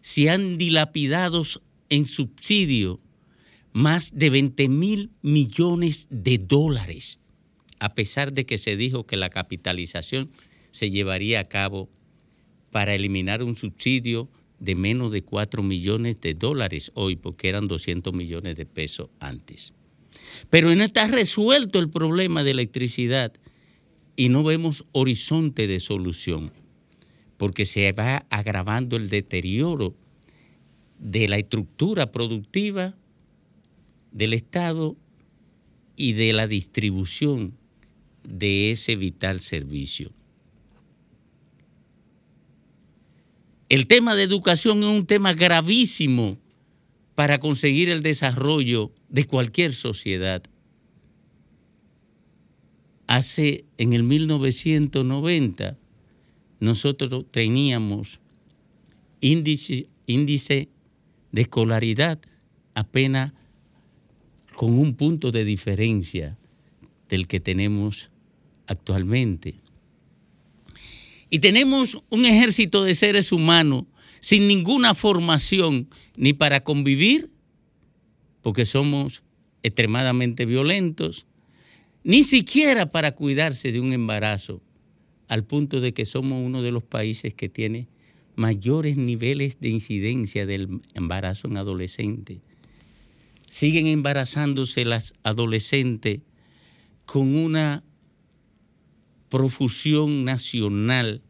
se 0.03 0.31
han 0.31 0.59
dilapidado 0.59 1.43
en 1.89 2.07
subsidio 2.07 3.01
más 3.73 4.17
de 4.17 4.31
20 4.31 4.69
mil 4.69 5.11
millones 5.23 6.09
de 6.11 6.39
dólares, 6.39 7.19
a 7.79 7.95
pesar 7.95 8.33
de 8.33 8.47
que 8.47 8.59
se 8.59 8.77
dijo 8.77 9.07
que 9.07 9.17
la 9.17 9.31
capitalización 9.31 10.31
se 10.71 10.91
llevaría 10.91 11.41
a 11.41 11.45
cabo 11.45 11.91
para 12.71 12.95
eliminar 12.95 13.43
un 13.43 13.57
subsidio 13.57 14.31
de 14.59 14.75
menos 14.75 15.13
de 15.13 15.23
4 15.23 15.63
millones 15.63 16.21
de 16.21 16.35
dólares 16.35 16.91
hoy, 16.95 17.17
porque 17.17 17.49
eran 17.49 17.69
200 17.69 18.15
millones 18.15 18.57
de 18.57 18.67
pesos 18.67 19.09
antes. 19.21 19.73
Pero 20.51 20.75
no 20.75 20.85
está 20.85 21.07
resuelto 21.07 21.79
el 21.79 21.91
problema 21.91 22.45
de 22.45 22.53
electricidad 22.53 23.33
y 24.17 24.29
no 24.29 24.43
vemos 24.43 24.85
horizonte 24.93 25.67
de 25.67 25.81
solución, 25.81 26.53
porque 27.37 27.67
se 27.67 27.93
va 27.93 28.27
agravando 28.31 28.97
el 28.97 29.09
deterioro 29.09 29.95
de 30.99 31.29
la 31.29 31.39
estructura 31.39 32.11
productiva 32.11 32.95
del 34.13 34.33
Estado 34.33 34.97
y 35.97 36.15
de 36.15 36.33
la 36.33 36.47
distribución 36.47 37.55
de 38.25 38.71
ese 38.71 38.97
vital 38.97 39.41
servicio. 39.41 40.13
El 43.69 43.87
tema 43.87 44.15
de 44.15 44.23
educación 44.23 44.79
es 44.79 44.89
un 44.89 45.07
tema 45.07 45.35
gravísimo 45.35 46.39
para 47.15 47.39
conseguir 47.39 47.91
el 47.91 48.03
desarrollo 48.03 48.93
de 49.09 49.25
cualquier 49.25 49.75
sociedad. 49.75 50.43
Hace 53.07 53.65
en 53.79 53.93
el 53.93 54.03
1990 54.03 55.77
nosotros 56.61 57.27
teníamos 57.31 58.21
índice, 59.21 59.89
de 61.33 61.43
escolaridad 61.43 62.21
apenas 62.75 63.33
con 64.55 64.79
un 64.79 64.95
punto 64.95 65.33
de 65.33 65.45
diferencia 65.45 66.39
del 67.09 67.27
que 67.27 67.41
tenemos 67.41 68.11
actualmente. 68.67 69.57
Y 71.29 71.41
tenemos 71.41 71.99
un 72.09 72.25
ejército 72.25 72.85
de 72.85 72.95
seres 72.95 73.33
humanos 73.33 73.85
sin 74.21 74.49
ninguna 74.49 74.95
formación 74.95 75.89
ni 76.17 76.33
para 76.33 76.65
convivir, 76.65 77.31
porque 78.43 78.65
somos 78.65 79.23
extremadamente 79.63 80.47
violentos, 80.47 81.27
ni 82.05 82.23
siquiera 82.23 82.93
para 82.93 83.13
cuidarse 83.13 83.73
de 83.73 83.81
un 83.81 83.93
embarazo, 83.93 84.63
al 85.29 85.45
punto 85.45 85.81
de 85.81 85.93
que 85.93 86.07
somos 86.07 86.45
uno 86.45 86.63
de 86.63 86.73
los 86.73 86.83
países 86.83 87.35
que 87.35 87.49
tiene 87.49 87.89
mayores 88.37 88.97
niveles 88.97 89.61
de 89.61 89.71
incidencia 89.71 90.47
del 90.47 90.83
embarazo 90.95 91.49
en 91.49 91.57
adolescentes. 91.57 92.39
Siguen 93.49 93.87
embarazándose 93.87 94.85
las 94.85 95.15
adolescentes 95.23 96.21
con 97.07 97.37
una 97.37 97.83
profusión 99.29 100.25
nacional 100.25 101.23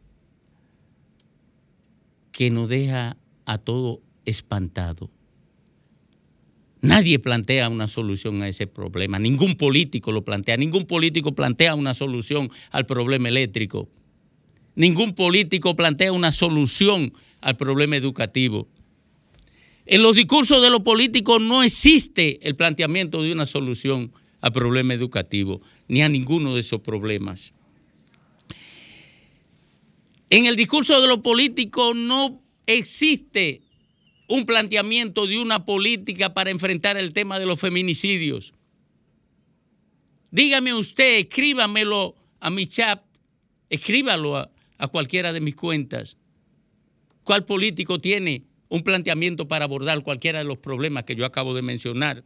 que 2.31 2.51
nos 2.51 2.69
deja 2.69 3.17
a 3.45 3.57
todo 3.57 4.01
espantado. 4.25 5.09
Nadie 6.81 7.17
plantea 7.19 7.69
una 7.69 7.87
solución 7.87 8.41
a 8.43 8.47
ese 8.47 8.67
problema, 8.67 9.17
ningún 9.17 9.55
político 9.55 10.11
lo 10.11 10.23
plantea, 10.23 10.57
ningún 10.57 10.85
político 10.85 11.33
plantea 11.33 11.73
una 11.73 11.93
solución 11.93 12.51
al 12.71 12.85
problema 12.85 13.29
eléctrico, 13.29 13.89
ningún 14.75 15.15
político 15.15 15.75
plantea 15.75 16.11
una 16.11 16.31
solución 16.31 17.13
al 17.41 17.57
problema 17.57 17.95
educativo. 17.95 18.67
En 19.87 20.03
los 20.03 20.15
discursos 20.15 20.61
de 20.61 20.69
los 20.69 20.81
políticos 20.81 21.41
no 21.41 21.63
existe 21.63 22.39
el 22.47 22.55
planteamiento 22.55 23.23
de 23.23 23.31
una 23.31 23.45
solución 23.45 24.11
al 24.41 24.51
problema 24.51 24.93
educativo, 24.93 25.61
ni 25.87 26.03
a 26.03 26.09
ninguno 26.09 26.53
de 26.53 26.59
esos 26.59 26.81
problemas. 26.81 27.53
En 30.29 30.45
el 30.45 30.55
discurso 30.55 31.01
de 31.01 31.07
los 31.07 31.19
políticos 31.19 31.95
no 31.95 32.41
existe 32.65 33.61
un 34.27 34.45
planteamiento 34.45 35.25
de 35.25 35.39
una 35.39 35.65
política 35.65 36.33
para 36.33 36.51
enfrentar 36.51 36.97
el 36.97 37.13
tema 37.13 37.39
de 37.39 37.45
los 37.45 37.59
feminicidios. 37.59 38.53
Dígame 40.31 40.73
usted, 40.73 41.19
escríbamelo 41.19 42.15
a 42.39 42.49
mi 42.49 42.67
chat, 42.67 43.01
escríbalo 43.69 44.35
a, 44.35 44.51
a 44.77 44.87
cualquiera 44.89 45.31
de 45.31 45.39
mis 45.39 45.55
cuentas. 45.55 46.17
¿Cuál 47.23 47.45
político 47.45 47.99
tiene 47.99 48.43
un 48.69 48.83
planteamiento 48.83 49.47
para 49.47 49.65
abordar 49.65 50.03
cualquiera 50.03 50.39
de 50.39 50.45
los 50.45 50.57
problemas 50.57 51.05
que 51.05 51.15
yo 51.15 51.25
acabo 51.25 51.53
de 51.53 51.61
mencionar? 51.61 52.23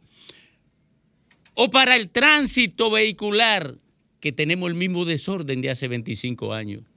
O 1.54 1.70
para 1.70 1.96
el 1.96 2.10
tránsito 2.10 2.90
vehicular, 2.90 3.76
que 4.20 4.32
tenemos 4.32 4.70
el 4.70 4.76
mismo 4.76 5.04
desorden 5.04 5.62
de 5.62 5.70
hace 5.70 5.88
25 5.88 6.52
años 6.52 6.91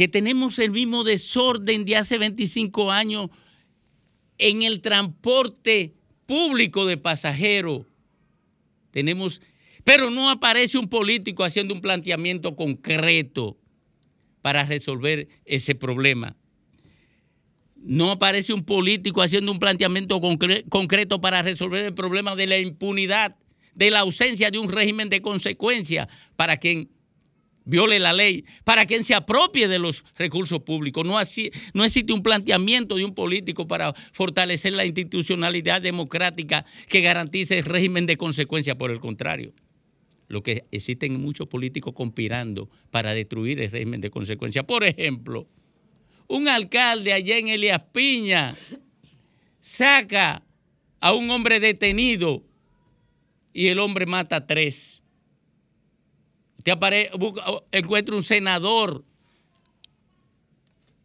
que 0.00 0.08
tenemos 0.08 0.58
el 0.58 0.70
mismo 0.70 1.04
desorden 1.04 1.84
de 1.84 1.96
hace 1.96 2.16
25 2.16 2.90
años 2.90 3.28
en 4.38 4.62
el 4.62 4.80
transporte 4.80 5.92
público 6.24 6.86
de 6.86 6.96
pasajeros. 6.96 7.84
Tenemos, 8.92 9.42
pero 9.84 10.08
no 10.08 10.30
aparece 10.30 10.78
un 10.78 10.88
político 10.88 11.44
haciendo 11.44 11.74
un 11.74 11.82
planteamiento 11.82 12.56
concreto 12.56 13.58
para 14.40 14.64
resolver 14.64 15.28
ese 15.44 15.74
problema. 15.74 16.34
No 17.76 18.10
aparece 18.10 18.54
un 18.54 18.64
político 18.64 19.20
haciendo 19.20 19.52
un 19.52 19.58
planteamiento 19.58 20.18
concre- 20.18 20.66
concreto 20.70 21.20
para 21.20 21.42
resolver 21.42 21.84
el 21.84 21.92
problema 21.92 22.36
de 22.36 22.46
la 22.46 22.58
impunidad, 22.58 23.36
de 23.74 23.90
la 23.90 23.98
ausencia 23.98 24.50
de 24.50 24.60
un 24.60 24.72
régimen 24.72 25.10
de 25.10 25.20
consecuencia 25.20 26.08
para 26.36 26.56
quien 26.56 26.88
viole 27.70 27.98
la 27.98 28.12
ley, 28.12 28.44
para 28.64 28.84
quien 28.84 29.04
se 29.04 29.14
apropie 29.14 29.68
de 29.68 29.78
los 29.78 30.04
recursos 30.18 30.60
públicos. 30.62 31.06
No, 31.06 31.16
así, 31.16 31.50
no 31.72 31.84
existe 31.84 32.12
un 32.12 32.22
planteamiento 32.22 32.96
de 32.96 33.04
un 33.04 33.14
político 33.14 33.66
para 33.66 33.94
fortalecer 34.12 34.72
la 34.72 34.84
institucionalidad 34.84 35.80
democrática 35.80 36.66
que 36.88 37.00
garantice 37.00 37.58
el 37.58 37.64
régimen 37.64 38.06
de 38.06 38.16
consecuencia, 38.16 38.76
por 38.76 38.90
el 38.90 39.00
contrario. 39.00 39.54
Lo 40.28 40.42
que 40.42 40.64
existen 40.70 41.20
muchos 41.20 41.48
políticos 41.48 41.94
conspirando 41.94 42.68
para 42.90 43.14
destruir 43.14 43.60
el 43.60 43.70
régimen 43.70 44.00
de 44.00 44.10
consecuencia. 44.10 44.64
Por 44.64 44.84
ejemplo, 44.84 45.48
un 46.28 46.48
alcalde 46.48 47.12
allá 47.12 47.38
en 47.38 47.48
Elias 47.48 47.82
Piña 47.92 48.54
saca 49.60 50.42
a 51.00 51.12
un 51.12 51.30
hombre 51.30 51.60
detenido 51.60 52.44
y 53.52 53.68
el 53.68 53.78
hombre 53.78 54.06
mata 54.06 54.36
a 54.36 54.46
tres. 54.46 54.99
Usted 56.60 56.72
apare- 56.72 57.10
busca- 57.18 57.62
encuentra 57.72 58.14
un 58.14 58.22
senador 58.22 59.02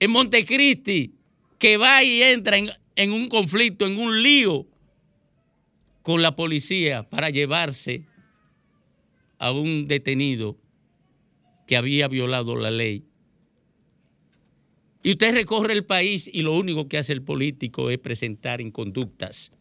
en 0.01 0.11
Montecristi 0.11 1.15
que 1.57 1.77
va 1.77 2.03
y 2.03 2.21
entra 2.21 2.57
en, 2.57 2.71
en 2.97 3.13
un 3.13 3.29
conflicto, 3.29 3.85
en 3.85 3.97
un 3.97 4.21
lío 4.21 4.67
con 6.01 6.21
la 6.21 6.35
policía 6.35 7.09
para 7.09 7.29
llevarse 7.29 8.05
a 9.39 9.53
un 9.53 9.87
detenido 9.87 10.57
que 11.67 11.77
había 11.77 12.09
violado 12.09 12.57
la 12.57 12.69
ley. 12.69 13.05
Y 15.03 15.11
usted 15.11 15.33
recorre 15.33 15.71
el 15.71 15.85
país 15.85 16.29
y 16.33 16.41
lo 16.41 16.51
único 16.51 16.89
que 16.89 16.97
hace 16.97 17.13
el 17.13 17.21
político 17.21 17.89
es 17.89 17.97
presentar 17.97 18.59
inconductas. 18.59 19.53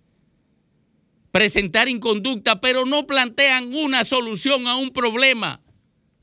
Presentar 1.30 1.88
inconductas, 1.88 2.58
pero 2.60 2.84
no 2.84 3.06
plantean 3.06 3.72
una 3.72 4.04
solución 4.04 4.66
a 4.66 4.74
un 4.74 4.90
problema. 4.90 5.60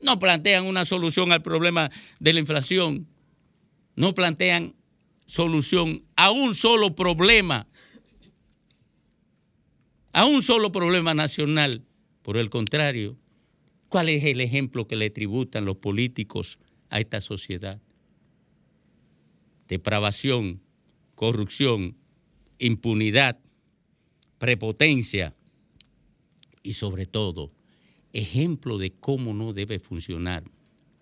No 0.02 0.18
plantean 0.18 0.66
una 0.66 0.84
solución 0.84 1.32
al 1.32 1.42
problema 1.42 1.90
de 2.18 2.32
la 2.32 2.40
inflación. 2.40 3.06
No 3.94 4.14
plantean 4.14 4.74
solución 5.26 6.02
a 6.16 6.32
un 6.32 6.56
solo 6.56 6.96
problema. 6.96 7.68
A 10.12 10.26
un 10.26 10.42
solo 10.42 10.72
problema 10.72 11.14
nacional. 11.14 11.84
Por 12.22 12.36
el 12.36 12.50
contrario, 12.50 13.16
¿cuál 13.88 14.08
es 14.08 14.24
el 14.24 14.40
ejemplo 14.40 14.86
que 14.88 14.96
le 14.96 15.08
tributan 15.08 15.64
los 15.64 15.76
políticos 15.76 16.58
a 16.90 17.00
esta 17.00 17.20
sociedad? 17.20 17.80
Depravación, 19.68 20.60
corrupción, 21.14 21.96
impunidad, 22.58 23.38
prepotencia 24.38 25.34
y 26.62 26.74
sobre 26.74 27.06
todo 27.06 27.52
ejemplo 28.12 28.78
de 28.78 28.92
cómo 28.92 29.34
no 29.34 29.52
debe 29.52 29.78
funcionar 29.78 30.44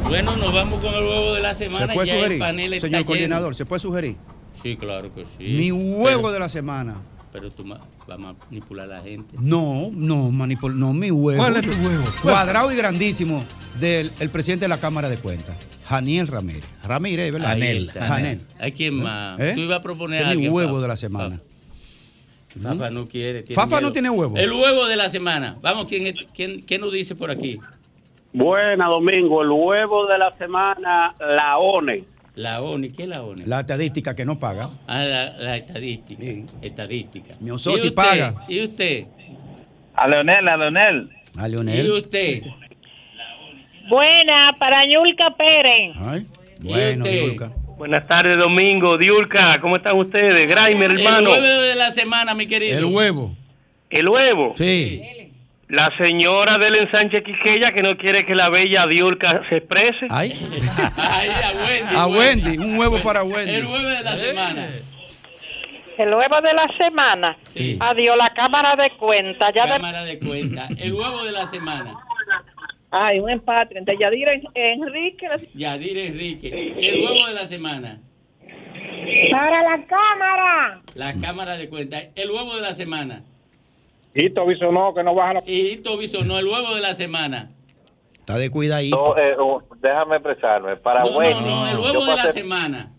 Bueno, 0.08 0.36
nos 0.36 0.52
vamos 0.52 0.84
con 0.84 0.92
el 0.94 1.04
huevo 1.04 1.32
de 1.32 1.40
la 1.40 1.54
semana. 1.54 1.86
¿Se 1.86 1.94
puede 1.94 2.06
ya 2.08 2.14
el 2.16 2.20
sugerir, 2.20 2.38
panel 2.38 2.74
está 2.74 2.86
señor 2.86 2.98
lleno. 3.00 3.06
coordinador? 3.06 3.54
¿Se 3.54 3.64
puede 3.64 3.80
sugerir? 3.80 4.16
Sí, 4.62 4.76
claro 4.76 5.10
que 5.14 5.24
sí. 5.38 5.44
Mi 5.54 5.72
huevo 5.72 6.04
Pero- 6.04 6.32
de 6.32 6.38
la 6.40 6.50
semana. 6.50 6.96
Pero 7.32 7.50
tú 7.50 7.64
ma- 7.64 7.80
vas 8.08 8.18
a 8.18 8.18
manipular 8.18 8.90
a 8.90 8.96
la 8.96 9.02
gente. 9.02 9.36
No, 9.38 9.90
no, 9.92 10.30
manipul 10.30 10.78
no, 10.78 10.92
mi 10.92 11.10
huevo. 11.10 11.40
¿Cuál 11.42 11.56
es 11.56 11.62
tu 11.62 11.72
huevo? 11.86 12.04
Cuadrado 12.22 12.72
y 12.72 12.76
grandísimo 12.76 13.44
del 13.78 14.10
el 14.18 14.30
presidente 14.30 14.64
de 14.64 14.68
la 14.68 14.78
Cámara 14.80 15.08
de 15.08 15.16
Cuentas, 15.16 15.56
Janiel 15.86 16.26
Ramírez. 16.26 16.64
Ramírez, 16.82 17.32
¿verdad? 17.32 17.56
Está. 17.56 18.06
Janel. 18.08 18.40
¿Hay 18.58 18.72
quién 18.72 18.94
más? 18.94 19.38
¿Eh? 19.38 19.52
Tú 19.54 19.60
ibas 19.60 19.78
a 19.78 19.82
proponer 19.82 20.22
es 20.22 20.36
mi 20.36 20.48
huevo 20.48 20.80
de 20.80 20.88
la 20.88 20.96
semana. 20.96 21.40
Fafa 22.60 22.90
no 22.90 23.06
quiere. 23.06 23.42
tiene 23.42 23.54
Fafa 23.54 23.80
no 23.80 23.92
tiene 23.92 24.10
huevo. 24.10 24.36
El 24.36 24.50
huevo 24.52 24.86
de 24.88 24.96
la 24.96 25.08
semana. 25.08 25.56
Vamos, 25.62 25.86
¿quién, 25.86 26.12
quién, 26.34 26.62
quién 26.62 26.80
nos 26.80 26.92
dice 26.92 27.14
por 27.14 27.30
aquí? 27.30 27.60
Buena, 28.32 28.86
Domingo. 28.86 29.42
El 29.42 29.50
huevo 29.50 30.06
de 30.06 30.18
la 30.18 30.36
semana, 30.36 31.14
la 31.20 31.58
ONE. 31.58 32.04
La 32.40 32.62
ONI, 32.62 32.88
¿qué 32.88 33.02
es 33.02 33.08
la 33.10 33.22
ONI? 33.22 33.44
La 33.44 33.60
estadística 33.60 34.14
que 34.14 34.24
no 34.24 34.38
paga. 34.38 34.70
Ah, 34.86 35.04
la, 35.04 35.30
la 35.36 35.56
estadística. 35.58 36.24
Estadística. 36.62 37.28
Miosotti 37.38 37.76
¿Y 37.76 37.80
usted? 37.88 37.94
paga. 37.94 38.34
¿Y 38.48 38.64
usted? 38.64 39.04
A 39.94 40.08
Leonel, 40.08 40.48
a 40.48 40.56
Leonel. 40.56 41.10
A 41.36 41.46
¿Y 41.48 41.50
Leonel. 41.50 41.90
usted? 41.92 42.42
Buena, 43.90 44.54
para 44.58 44.86
Ñulca 44.86 45.36
Pérez. 45.36 45.94
Ay, 45.98 46.26
bueno? 46.60 47.04
Yulka. 47.06 47.50
Buenas 47.76 48.06
tardes, 48.06 48.38
Domingo, 48.38 48.96
Diulca, 48.96 49.60
¿cómo 49.60 49.76
están 49.76 49.96
ustedes? 49.98 50.48
Graimer, 50.48 50.92
hermano. 50.92 51.34
El 51.34 51.42
huevo 51.42 51.60
de 51.62 51.74
la 51.74 51.90
semana, 51.90 52.34
mi 52.34 52.46
querido. 52.46 52.78
El 52.78 52.84
huevo. 52.86 53.36
El 53.90 54.08
huevo. 54.08 54.52
Sí. 54.56 55.02
La 55.70 55.90
señora 55.96 56.58
del 56.58 56.74
ensanche 56.74 57.22
Quiqueya 57.22 57.72
que 57.72 57.82
no 57.82 57.96
quiere 57.96 58.26
que 58.26 58.34
la 58.34 58.48
bella 58.48 58.86
Diulca 58.88 59.42
se 59.48 59.58
exprese. 59.58 60.06
Ay. 60.10 60.32
Ay, 60.96 61.28
a 61.28 61.64
Wendy. 61.64 61.94
A 61.96 62.06
Wendy, 62.08 62.58
un 62.58 62.76
huevo 62.78 62.98
para 63.00 63.22
Wendy. 63.22 63.54
El 63.54 63.66
huevo 63.66 63.78
de 63.88 64.02
la 64.02 64.16
semana. 64.16 64.66
El 65.96 66.14
huevo 66.14 66.40
de 66.40 66.52
la 66.54 66.68
semana. 66.76 67.36
Sí. 67.54 67.76
Adiós, 67.78 68.16
la 68.16 68.32
cámara 68.34 68.74
de 68.74 68.90
cuenta. 68.96 69.52
Ya 69.54 69.64
de- 69.66 69.72
Cámara 69.74 70.02
de 70.04 70.18
cuenta. 70.18 70.66
El 70.76 70.92
huevo 70.92 71.22
de 71.24 71.32
la 71.32 71.46
semana. 71.46 71.94
Ay, 72.90 73.20
un 73.20 73.30
empate 73.30 73.78
entre 73.78 73.96
Yadira 73.96 74.32
Enrique. 74.54 75.28
Yadir 75.54 75.98
Enrique. 75.98 76.74
El 76.78 77.04
huevo 77.04 77.26
de 77.28 77.34
la 77.34 77.46
semana. 77.46 77.98
Para 79.30 79.62
la 79.62 79.86
cámara. 79.86 80.80
La 80.96 81.12
cámara 81.20 81.56
de 81.56 81.68
cuenta. 81.68 82.00
El 82.16 82.30
huevo 82.32 82.56
de 82.56 82.62
la 82.62 82.74
semana. 82.74 83.22
Hito 84.14 84.44
no, 84.72 84.94
que 84.94 85.02
no 85.02 85.14
baja 85.14 85.34
la... 85.34 85.42
Y 85.46 85.72
Hito 85.72 85.96
no, 86.24 86.38
el 86.38 86.46
huevo 86.46 86.74
de 86.74 86.80
la 86.80 86.94
semana. 86.94 87.50
Está 88.14 88.36
de 88.38 88.50
cuidadito. 88.50 88.96
No, 88.96 89.16
eh, 89.18 89.34
oh, 89.38 89.62
déjame 89.80 90.16
expresarme. 90.16 90.76
Para 90.76 91.04
No, 91.04 91.10
no, 91.10 91.16
Wendy, 91.18 91.44
no, 91.44 91.68
el 91.68 91.78
huevo 91.78 92.04
de 92.06 92.16
la 92.16 92.32
semana. 92.32 92.92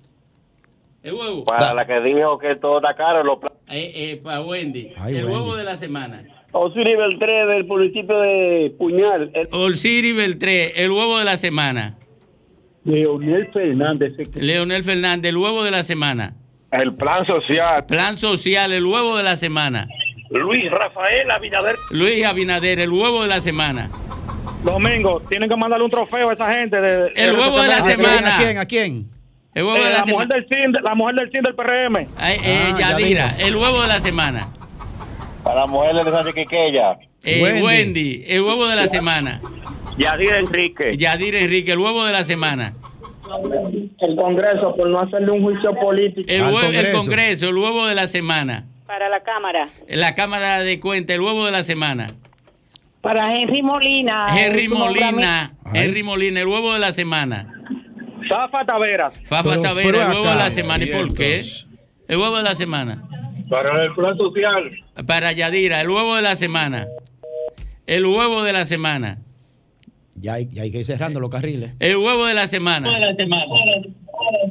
El 1.04 1.14
huevo. 1.14 1.44
Para 1.44 1.74
la 1.74 1.86
que 1.86 2.00
dijo 2.02 2.38
que 2.38 2.56
todo 2.56 2.78
está 2.78 2.94
caro, 2.96 3.24
los 3.24 3.40
pla- 3.40 3.52
Eh, 3.70 3.92
eh, 3.96 4.22
para 4.24 4.42
Wendy. 4.42 4.92
Ay, 4.98 5.18
el 5.18 5.26
Wendy. 5.26 5.38
huevo 5.40 5.56
de 5.56 5.64
la 5.64 5.78
semana. 5.78 6.24
Osiris 6.54 6.98
Beltré 6.98 7.46
del 7.46 7.66
municipio 7.66 8.20
de 8.20 8.74
Puñal. 8.78 9.32
El... 9.34 9.48
Olsiri 9.52 10.12
Beltré, 10.12 10.84
el 10.84 10.92
huevo 10.92 11.18
de 11.18 11.26
la 11.26 11.38
semana. 11.38 11.98
Leonel 12.84 13.48
Fernández. 13.54 14.14
Leonel 14.36 14.84
Fernández, 14.84 15.30
el 15.30 15.38
huevo 15.38 15.64
de 15.64 15.72
la 15.72 15.84
semana. 15.84 16.34
El 16.72 16.94
plan 16.96 17.26
social. 17.26 17.86
Plan 17.86 18.18
social, 18.18 18.72
el 18.74 18.86
huevo 18.86 19.18
de 19.18 19.24
la 19.24 19.38
semana. 19.38 19.88
Luis 20.32 20.72
Rafael 20.72 21.30
Abinader. 21.30 21.76
Luis 21.92 22.26
Abinader, 22.26 22.80
el 22.80 22.90
huevo 22.92 23.22
de 23.24 23.28
la 23.28 23.42
semana. 23.42 23.90
Domingo, 24.64 25.22
tienen 25.28 25.50
que 25.50 25.56
mandarle 25.56 25.86
un 25.86 25.92
trofeo 25.92 26.30
a 26.30 26.34
esa 26.34 26.52
gente. 26.54 26.80
De, 26.80 27.12
El 27.16 27.38
huevo 27.38 27.62
de 27.62 27.68
la 27.68 27.82
semana. 27.82 28.36
¿A 28.36 28.38
quién? 28.38 28.58
¿A 28.58 28.66
quién? 28.66 29.08
El 29.54 29.64
huevo 29.64 29.76
de 29.76 29.90
Eh, 29.90 29.92
la, 29.92 29.98
la, 30.00 30.06
mujer 30.06 30.28
semana. 30.28 30.36
del 30.36 30.48
CIN, 30.48 30.84
la 30.84 30.96
mujer 30.96 31.16
del 31.16 31.32
CIN 31.32 31.42
del 31.42 31.56
PRM. 31.56 31.96
Ay, 32.18 32.38
eh, 32.44 32.60
Ah, 32.74 32.78
Yadira, 32.80 32.90
Yadira. 32.90 33.36
el 33.40 33.56
huevo 33.56 33.82
de 33.82 33.88
la 33.88 34.00
semana. 34.00 34.48
Para 35.44 35.62
la 35.62 35.66
mujer 35.68 35.96
de 35.96 36.04
Sánchez 36.12 36.34
Quiqueya. 36.36 36.98
Eh, 37.24 37.42
Wendy. 37.44 37.62
Wendy. 37.64 38.24
el 38.28 38.42
huevo 38.44 38.68
de 38.68 38.76
la 38.76 38.88
semana. 38.88 39.42
Yadira 39.98 40.40
Enrique. 40.40 40.96
Yadir 40.98 41.36
Enrique, 41.36 41.74
el 41.74 41.80
huevo 41.80 42.06
de 42.06 42.14
la 42.14 42.24
semana. 42.24 42.74
El 44.00 44.16
Congreso 44.16 44.76
por 44.76 44.88
no 44.90 45.00
hacerle 45.02 45.32
un 45.32 45.44
juicio 45.44 45.74
político. 45.76 46.26
El. 46.32 46.44
Congreso, 46.94 47.50
el 47.50 47.58
huevo 47.58 47.86
de 47.88 47.96
la 47.96 48.08
semana. 48.08 48.66
Para 48.92 49.08
la 49.08 49.24
cámara. 49.24 49.70
La 49.88 50.16
Cámara 50.16 50.60
de 50.60 50.82
Cuenta, 50.82 51.14
el 51.14 51.22
huevo 51.22 51.46
de 51.46 51.54
la 51.54 51.64
semana. 51.64 52.08
Para 53.00 53.34
Henry 53.34 53.62
Molina. 53.62 54.38
Henry 54.38 54.68
Molina. 54.68 55.54
Henry 55.74 56.04
Molina, 56.04 56.42
el 56.42 56.48
huevo 56.48 56.74
de 56.74 56.80
la 56.80 56.92
semana. 56.92 57.48
Zafa 58.28 58.66
Taveras. 58.66 59.14
Fafa 59.24 59.50
Pero- 59.52 59.62
Tavera, 59.62 59.86
pero 59.90 60.02
el 60.02 60.08
huevo 60.10 60.30
de 60.30 60.36
la 60.36 60.52
semana. 60.52 60.84
¿Y 60.84 60.88
por 60.88 61.14
qué? 61.14 61.42
El 62.10 62.18
huevo 62.18 62.36
de 62.36 62.44
la 62.44 62.54
semana. 62.56 63.02
Para 63.50 63.82
el 63.86 63.94
plan 63.94 64.18
social. 64.18 64.70
Para 65.08 65.32
Yadira, 65.32 65.80
el 65.80 65.90
huevo 65.90 66.18
de 66.18 66.24
la 66.24 66.36
semana. 66.36 66.86
El 67.88 68.06
huevo 68.06 68.44
de 68.44 68.52
la 68.52 68.66
semana. 68.66 69.20
Ya 70.16 70.34
hay, 70.34 70.50
ya 70.52 70.64
hay 70.64 70.72
que 70.74 70.80
ir 70.80 70.86
cerrando 70.86 71.22
los 71.22 71.30
carriles. 71.30 71.76
El 71.80 71.96
huevo 71.96 72.26
de 72.26 72.34
la 72.34 72.46
semana. 72.48 72.92
La 73.00 73.16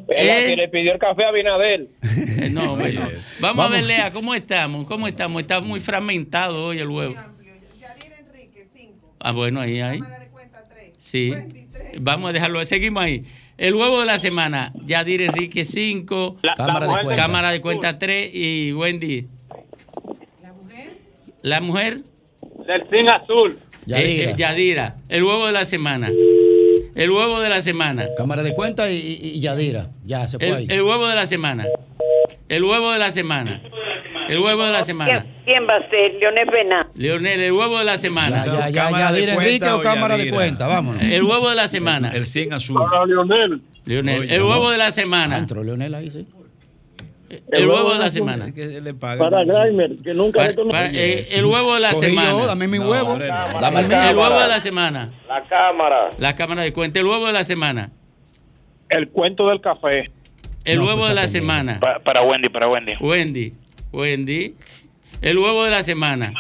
Eh. 0.09 0.45
que 0.49 0.57
le 0.57 0.69
pidió 0.69 0.93
el 0.93 0.99
café 0.99 1.25
a 1.25 1.29
Abinader. 1.29 1.89
Eh, 2.03 2.51
No, 2.51 2.77
bueno. 2.79 3.07
Vamos, 3.41 3.67
a 3.67 3.69
ver, 3.69 3.85
Lea, 3.85 4.11
¿cómo 4.11 4.35
estamos? 4.35 4.87
¿Cómo 4.87 5.07
estamos? 5.09 5.43
Está 5.43 5.61
muy 5.61 5.81
fragmentado 5.81 6.67
hoy 6.67 6.79
el 6.79 6.89
huevo. 6.89 7.15
Ah, 9.21 9.33
bueno, 9.33 9.61
ahí, 9.61 9.81
ahí. 9.81 10.01
Sí. 10.99 11.33
Vamos 12.01 12.31
a 12.31 12.33
dejarlo. 12.33 12.65
Seguimos 12.65 13.03
ahí. 13.03 13.25
El 13.59 13.75
huevo 13.75 14.01
de 14.01 14.07
la 14.07 14.19
semana. 14.19 14.73
Yadir 14.87 15.21
Enrique 15.23 15.65
5. 15.67 16.39
Cámara 16.57 16.87
de 16.87 16.93
cuenta. 16.93 17.17
Cámara 17.17 17.51
de 17.51 17.61
cuenta 17.61 17.99
3 17.99 18.31
y 18.33 18.73
Wendy. 18.73 19.27
¿La 20.43 20.53
mujer? 20.53 20.91
La 21.43 21.61
mujer. 21.61 22.01
Del 22.67 22.89
CIN 22.89 23.09
azul. 23.11 23.59
Yadira. 23.85 24.09
Eh, 24.09 24.31
eh, 24.31 24.35
Yadira. 24.39 24.97
El 25.11 25.25
huevo 25.25 25.47
de 25.47 25.53
la 25.53 25.65
semana. 25.67 26.11
El 26.95 27.11
huevo 27.11 27.41
de 27.41 27.49
la 27.49 27.63
semana. 27.63 28.07
Cámara 28.17 28.43
de 28.43 28.55
cuenta 28.55 28.91
y, 28.91 28.97
y- 28.97 29.29
y 29.37 29.41
Yadira. 29.41 29.91
Ya 30.05 30.27
se 30.29 30.39
fue 30.39 30.53
ahí. 30.55 30.65
El, 30.65 30.73
el 30.73 30.83
huevo 30.83 31.07
de 31.09 31.15
la 31.15 31.27
semana. 31.27 31.67
El 32.49 32.65
huevo 32.65 32.91
de 32.93 32.99
la 32.99 33.11
semana. 33.13 33.63
El 34.29 34.39
huevo 34.41 34.65
de 34.65 34.71
la 34.73 34.85
semana. 34.85 35.27
¿Quién 35.45 35.67
va 35.69 35.77
a 35.77 35.91
ser? 35.91 36.15
Leonel 36.21 36.49
Fernández. 36.51 36.93
Leonel, 36.95 37.41
el 37.41 37.53
huevo 37.53 37.79
de 37.79 37.85
la 37.85 37.99
semana. 37.99 38.45
Ya, 38.47 38.53
ya, 38.53 38.69
ya, 38.71 38.85
Cámara 38.85 39.13
de 39.13 39.21
Yadira 39.21 39.33
Enrique 39.35 39.69
o 39.69 39.79
o 39.79 39.83
cámara 39.83 40.17
de 40.17 40.31
cuenta. 40.31 40.67
Vámonos. 40.69 41.03
El 41.03 41.23
huevo 41.25 41.49
de 41.51 41.57
la 41.57 41.67
semana. 41.69 42.11
El 42.15 42.27
100 42.27 42.53
azul. 42.53 42.81
Para 42.89 43.07
Leonel. 43.07 43.61
Leonel, 43.87 44.21
Oye, 44.21 44.35
el 44.35 44.41
no. 44.43 44.49
huevo 44.51 44.71
de 44.71 44.79
la 44.79 44.93
semana. 44.93 45.39
Entró 45.39 45.65
Leonel 45.65 45.95
ahí, 45.95 46.11
sí. 46.11 46.27
El 47.53 47.69
huevo 47.69 47.93
de 47.93 47.99
la 47.99 48.11
semana. 48.11 48.53
Que 48.53 48.81
le 48.81 48.93
pagan. 48.95 49.19
Para 49.31 49.45
Grimer, 49.45 49.97
que 50.03 50.15
nunca 50.15 50.39
Para- 50.41 50.49
reconoce. 50.51 50.77
para- 50.77 50.91
eh, 50.93 51.27
el 51.31 51.45
huevo 51.47 51.75
de 51.75 51.81
la 51.81 51.93
Cogí 51.93 52.03
yo, 52.03 52.21
semana. 52.21 52.47
dame 52.47 52.69
mi 52.69 52.79
No, 52.79 52.91
huevo. 52.91 53.19
Dame 53.19 53.81
el 53.81 54.17
huevo 54.17 54.41
de 54.41 54.49
la 54.49 54.61
semana. 54.61 55.11
La 55.29 55.43
cámara. 55.45 56.11
La 56.19 56.35
cámara 56.35 56.63
de 56.63 56.73
cuenta. 56.73 56.99
El 56.99 57.07
huevo 57.07 57.27
de 57.27 57.33
la 57.33 57.45
semana. 57.45 57.91
El 58.89 59.09
cuento 59.11 59.49
del 59.49 59.61
café. 59.61 60.11
El 60.65 60.79
No, 60.79 60.87
huevo 60.87 60.99
pues, 60.99 61.09
de 61.11 61.15
la 61.15 61.29
semana. 61.29 61.79
Pa- 61.81 62.01
para 62.01 62.23
Wendy, 62.23 62.49
para 62.49 62.69
Wendy. 62.69 62.93
Wendy. 63.01 63.55
Wendy. 63.93 64.55
El 65.23 65.39
huevo 65.39 65.65
de 65.65 65.71
la 65.71 65.83
semana. 65.85 66.33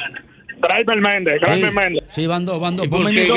Grimer 0.60 1.00
Méndez. 1.00 1.40
Grimer 1.40 1.70
Sí, 1.70 1.74
Méndez. 1.74 2.04
sí, 2.08 2.26
van 2.26 2.44
dos, 2.46 2.60
van 2.60 2.76
dos. 2.76 2.86
¿Y 2.86 2.88
por 2.88 3.10
qué, 3.10 3.28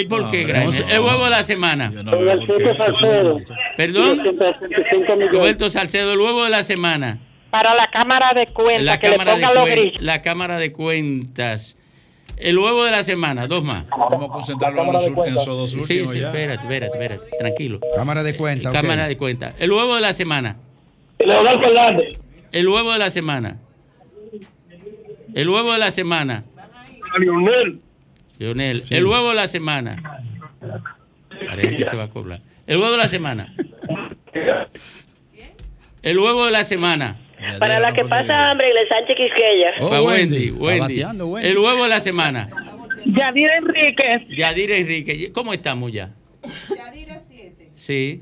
¿Y 0.00 0.04
por 0.06 0.30
qué, 0.30 0.44
no 0.46 0.72
sé. 0.72 0.84
El 0.90 1.00
huevo 1.00 1.24
de 1.24 1.30
la 1.30 1.42
semana. 1.42 1.92
Yo 1.92 2.02
no. 2.02 2.12
Perdón. 3.76 4.20
165 4.22 5.16
millones. 5.16 5.32
Roberto 5.32 5.70
Salcedo, 5.70 6.12
el 6.12 6.20
huevo 6.20 6.44
de 6.44 6.50
la 6.50 6.62
semana. 6.62 7.18
Para 7.50 7.74
la 7.74 7.90
cámara 7.90 8.32
de 8.34 8.46
cuenta. 8.46 8.82
La 8.82 9.00
que 9.00 9.10
le 9.10 9.18
los 9.54 9.68
grillos. 9.68 10.00
la 10.02 10.22
cámara 10.22 10.58
de 10.58 10.72
cuentas. 10.72 11.76
El 12.36 12.58
huevo 12.58 12.84
de 12.84 12.90
la 12.90 13.02
semana, 13.02 13.46
dos 13.46 13.62
más. 13.62 13.84
Vamos 13.90 14.30
a 14.30 14.32
concentrarlo 14.32 14.82
en, 14.82 14.92
los 14.92 15.06
en 15.06 15.36
esos 15.36 15.46
dos 15.46 15.74
últimos 15.74 16.10
sí, 16.12 16.20
ya. 16.20 16.28
espérate, 16.28 16.62
espérate, 16.62 16.92
espérate, 16.94 17.24
tranquilo. 17.38 17.80
Cámara 17.94 18.22
de 18.22 18.34
cuenta. 18.34 18.70
ok. 18.70 18.74
Cámara 18.74 19.08
de 19.08 19.18
cuenta. 19.18 19.52
El 19.58 19.70
huevo 19.72 19.94
de 19.96 20.00
la 20.00 20.14
semana. 20.14 20.56
Leonel 21.18 21.60
Fernández. 21.60 22.18
El 22.52 22.68
huevo 22.68 22.92
de 22.92 22.98
la 22.98 23.10
semana. 23.10 23.58
El 25.34 25.50
huevo 25.50 25.72
de 25.72 25.78
la 25.78 25.90
semana. 25.90 26.44
Leonel. 27.18 27.78
Leonel. 28.38 28.82
El 28.90 29.06
huevo 29.06 29.30
de 29.30 29.34
la 29.34 29.48
semana. 29.48 30.22
Parece 31.46 31.76
que 31.76 31.84
se 31.84 31.96
va 31.96 32.04
a 32.04 32.08
cobrar. 32.08 32.40
El 32.66 32.78
huevo 32.78 32.92
de 32.92 32.98
la 32.98 33.08
semana. 33.08 33.54
El 36.02 36.18
huevo 36.18 36.46
de 36.46 36.52
la 36.52 36.64
semana. 36.64 37.18
Para 37.58 37.80
la 37.80 37.92
que 37.92 38.04
pasa 38.04 38.50
hambre 38.50 38.68
y 38.70 38.74
le 38.74 38.88
Sánchez 38.88 39.16
Quisqueya. 39.16 39.72
Oh, 39.80 40.06
Wendy. 40.06 40.50
Wendy. 40.50 41.02
Wendy. 41.04 41.46
El 41.46 41.58
huevo 41.58 41.84
de 41.84 41.88
la 41.88 42.00
semana. 42.00 42.48
Yadira 43.06 43.56
Enríquez. 43.56 44.28
Yadira 44.28 44.76
Enrique. 44.76 45.32
¿Cómo 45.32 45.52
estamos 45.52 45.90
ya? 45.90 46.10
Sí. 47.74 48.20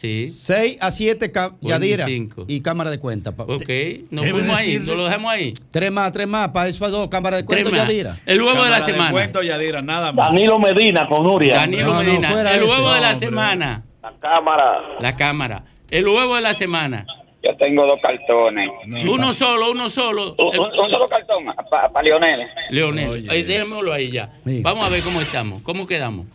Sí. 0.00 0.30
6 0.30 0.78
a 0.80 0.90
7 0.90 1.30
Yadira 1.60 2.06
y 2.08 2.60
cámara 2.62 2.88
de 2.90 2.98
cuenta. 2.98 3.32
pa- 3.32 3.42
Ok. 3.44 3.68
Nos 4.10 4.26
fuimos 4.28 4.56
ahí. 4.56 4.78
Nos 4.78 4.96
lo 4.96 5.04
dejamos 5.04 5.30
ahí. 5.30 5.52
Tres 5.70 5.92
más, 5.92 6.10
tres 6.12 6.26
más. 6.26 6.48
Para 6.48 6.68
eso 6.68 6.88
dos, 6.90 7.10
cámara 7.10 7.36
de 7.36 7.44
cuenta. 7.44 7.70
Yadira. 7.70 8.18
El 8.24 8.40
huevo 8.40 8.64
de 8.64 8.70
la 8.70 8.78
Cámara 8.80 8.86
semana. 9.10 9.30
o 9.38 9.42
Yadira, 9.42 9.82
nada 9.82 10.12
más. 10.12 10.32
Danilo 10.32 10.58
Medina 10.58 11.06
con 11.06 11.22
Nuria. 11.24 11.54
Danilo 11.56 11.92
No, 11.92 11.98
Medina. 12.02 12.28
el 12.40 12.46
ese, 12.62 12.64
huevo 12.64 12.92
de 12.94 13.00
la 13.00 13.10
hombre. 13.12 13.26
semana. 13.28 13.82
La 14.02 14.12
cámara. 14.18 14.78
La 15.00 15.16
cámara. 15.16 15.64
El 15.90 16.08
huevo 16.08 16.34
de 16.36 16.40
la 16.40 16.54
semana. 16.54 17.04
Yo 17.42 17.56
tengo 17.58 17.86
dos 17.86 17.98
cartones. 18.02 18.70
Uno 19.06 19.32
solo, 19.34 19.70
uno 19.70 19.88
solo. 19.90 20.34
Un, 20.38 20.54
El- 20.54 20.60
un- 20.60 20.66
un 20.66 20.90
solo 20.90 21.06
cartón 21.08 21.44
para 21.70 22.02
Lionel. 22.02 22.40
Leonel. 22.70 23.26
Eso. 23.30 23.46
déjémoslo 23.46 23.92
ahí 23.92 24.08
ya. 24.10 24.30
Sí. 24.46 24.60
Vamos 24.62 24.84
a 24.84 24.88
ver 24.88 25.02
cómo 25.02 25.20
estamos. 25.20 25.62
¿Cómo 25.62 25.86
quedamos? 25.86 26.26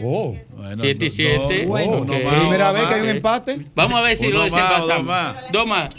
Oh, 0.00 0.36
y 0.82 0.92
do- 0.94 1.10
siete. 1.10 1.62
do- 1.62 1.68
Bueno, 1.68 1.92
uno 1.98 2.12
ok. 2.16 2.24
más, 2.24 2.34
primera 2.40 2.70
uno 2.70 2.78
vez 2.78 2.86
que 2.88 2.94
hay 2.94 3.00
un 3.02 3.08
empate. 3.08 3.60
Vamos 3.74 3.98
a 3.98 4.02
ver 4.02 4.16
si 4.16 4.28
lo 4.30 4.42
desempatamos. 4.44 5.36
dos 5.52 5.66
más. 5.66 5.94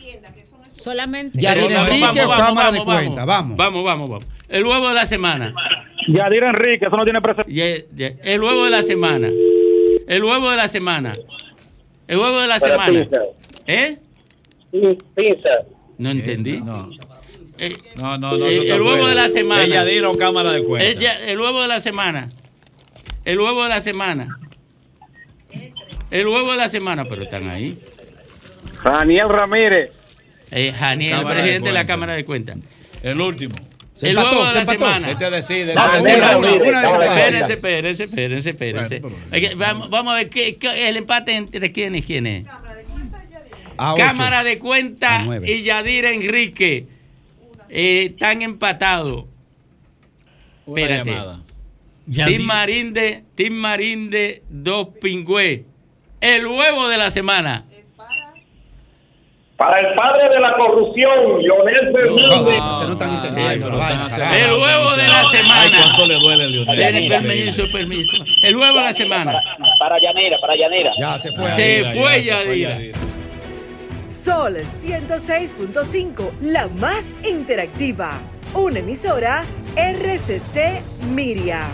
Solamente. 0.73 1.39
Yadira 1.39 1.81
Enrique 1.81 2.01
vamos, 2.01 2.19
o 2.23 2.27
vamos, 2.29 2.45
cámara 2.47 2.71
de 2.71 2.79
vamos, 2.79 2.93
cuenta. 2.95 3.25
Vamos. 3.25 3.57
Vamos, 3.57 3.83
vamos, 3.83 4.09
vamos. 4.09 4.25
El 4.47 4.65
huevo 4.65 4.87
de 4.87 4.93
la 4.93 5.05
semana. 5.05 5.53
Yadira 6.07 6.49
Enrique, 6.49 6.85
eso 6.85 6.95
no 6.95 7.03
tiene 7.03 7.21
ye- 7.95 8.17
El 8.23 8.41
huevo 8.41 8.63
de 8.63 8.69
la 8.71 8.81
semana. 8.83 9.29
El 10.07 10.23
huevo 10.23 10.49
de 10.49 10.57
la 10.57 10.67
semana. 10.67 11.13
El 12.07 12.17
huevo 12.17 12.39
de 12.39 12.47
la 12.47 12.59
Para 12.59 12.71
semana. 12.85 13.03
pizza. 13.03 13.17
¿Eh? 13.67 13.97
Pizza. 15.15 15.49
No 15.97 16.09
entendí. 16.11 16.61
Eh, 17.61 17.73
No, 17.97 18.17
no, 18.17 18.37
no. 18.37 18.45
eh, 18.45 18.53
eso 18.53 18.61
está 18.61 18.75
el 18.75 18.81
huevo 18.81 19.05
de 19.07 19.15
la 19.15 19.27
semana. 19.27 19.63
Ella 19.65 19.83
dieron 19.85 20.17
cámara 20.17 20.51
de 20.51 20.63
cuenta. 20.63 20.87
Ella- 20.87 21.19
el 21.29 21.39
huevo 21.41 21.61
de 21.61 21.67
la 21.67 21.81
semana. 21.81 22.31
El 23.29 23.39
huevo 23.39 23.61
de 23.61 23.69
la 23.69 23.79
semana. 23.79 24.39
El 26.09 26.27
huevo 26.27 26.51
de 26.51 26.57
la 26.57 26.67
semana, 26.67 27.05
pero 27.05 27.21
están 27.21 27.47
ahí. 27.47 27.79
Daniel 28.83 29.29
Ramírez. 29.29 29.91
Eh, 30.49 30.73
Janiel, 30.73 31.19
de 31.19 31.25
presidente 31.25 31.67
de, 31.69 31.73
la. 31.73 31.85
Cámara 31.85 32.15
de 32.15 32.25
Cuentas. 32.25 32.57
El 33.03 33.21
último. 33.21 33.53
el 34.01 34.17
huevo 34.17 34.45
de 34.45 34.53
la 34.55 34.65
semana. 34.65 35.11
Este 35.11 35.29
decide. 35.29 35.75
Vamos, 35.75 35.97
este 36.07 36.13
Espérense, 36.17 37.53
espérense, 37.53 38.03
espérense, 38.05 38.49
espérense. 38.49 39.01
Vamos, 39.55 39.91
vamos 39.91 40.13
a 40.13 40.15
ver 40.15 40.29
qué, 40.31 40.55
qué- 40.55 40.89
el 40.89 40.97
empate 40.97 41.35
entre 41.35 41.71
quién 41.71 41.93
es 41.93 42.05
quién 42.05 42.25
es. 42.25 42.45
A. 43.77 43.93
Cámara 43.95 44.43
de 44.43 44.57
Cuenta 44.57 45.19
A 45.19 45.23
nueve. 45.23 45.51
y 45.51 45.61
Yadira 45.61 46.09
Enrique 46.11 46.87
eh, 47.69 48.07
están 48.09 48.41
empatados. 48.41 49.25
Una 50.65 50.81
Espérate. 50.81 51.11
llamada. 51.11 51.39
Tim 52.13 52.43
Marinde, 52.45 53.23
Tim 53.35 53.53
Marinde, 53.53 54.43
dos 54.49 54.87
pingües. 55.01 55.61
El 56.21 56.47
huevo 56.47 56.87
de 56.87 56.97
la 56.97 57.11
semana. 57.11 57.65
Para 59.57 59.79
el 59.81 59.93
padre 59.93 60.29
de 60.29 60.39
la 60.39 60.53
corrupción, 60.55 61.37
Leonel 61.41 61.91
Fernández. 61.93 62.59
no 62.59 62.91
están 62.93 63.15
entendiendo. 63.15 63.67
El 63.67 64.53
huevo 64.53 64.95
de 64.95 65.07
la 65.09 65.19
Ay, 65.19 65.37
semana. 65.37 65.77
cuánto 65.83 66.07
le 66.07 66.15
duele, 66.15 66.47
Leonel. 66.47 66.77
Tiene 66.77 67.09
permiso, 67.09 67.63
permiso. 67.69 68.13
El 68.41 68.55
huevo 68.55 68.77
de 68.77 68.83
la 68.85 68.93
semana. 68.93 69.33
Para 69.77 69.97
Llanera, 69.99 70.37
para 70.39 70.55
Llanera. 70.55 70.91
Ya 70.97 71.19
se 71.19 71.31
fue. 71.33 71.51
Se 71.51 71.83
fue 71.93 72.23
ya, 72.23 72.37
se 72.39 72.45
fue 72.45 72.59
Yadira. 72.59 72.69
Yadira. 72.75 72.99
Sol 74.05 74.55
106.5, 74.55 76.31
la 76.41 76.67
más 76.69 77.13
interactiva. 77.29 78.21
Una 78.53 78.79
emisora 78.79 79.43
RCC 79.75 80.81
Miria. 81.13 81.67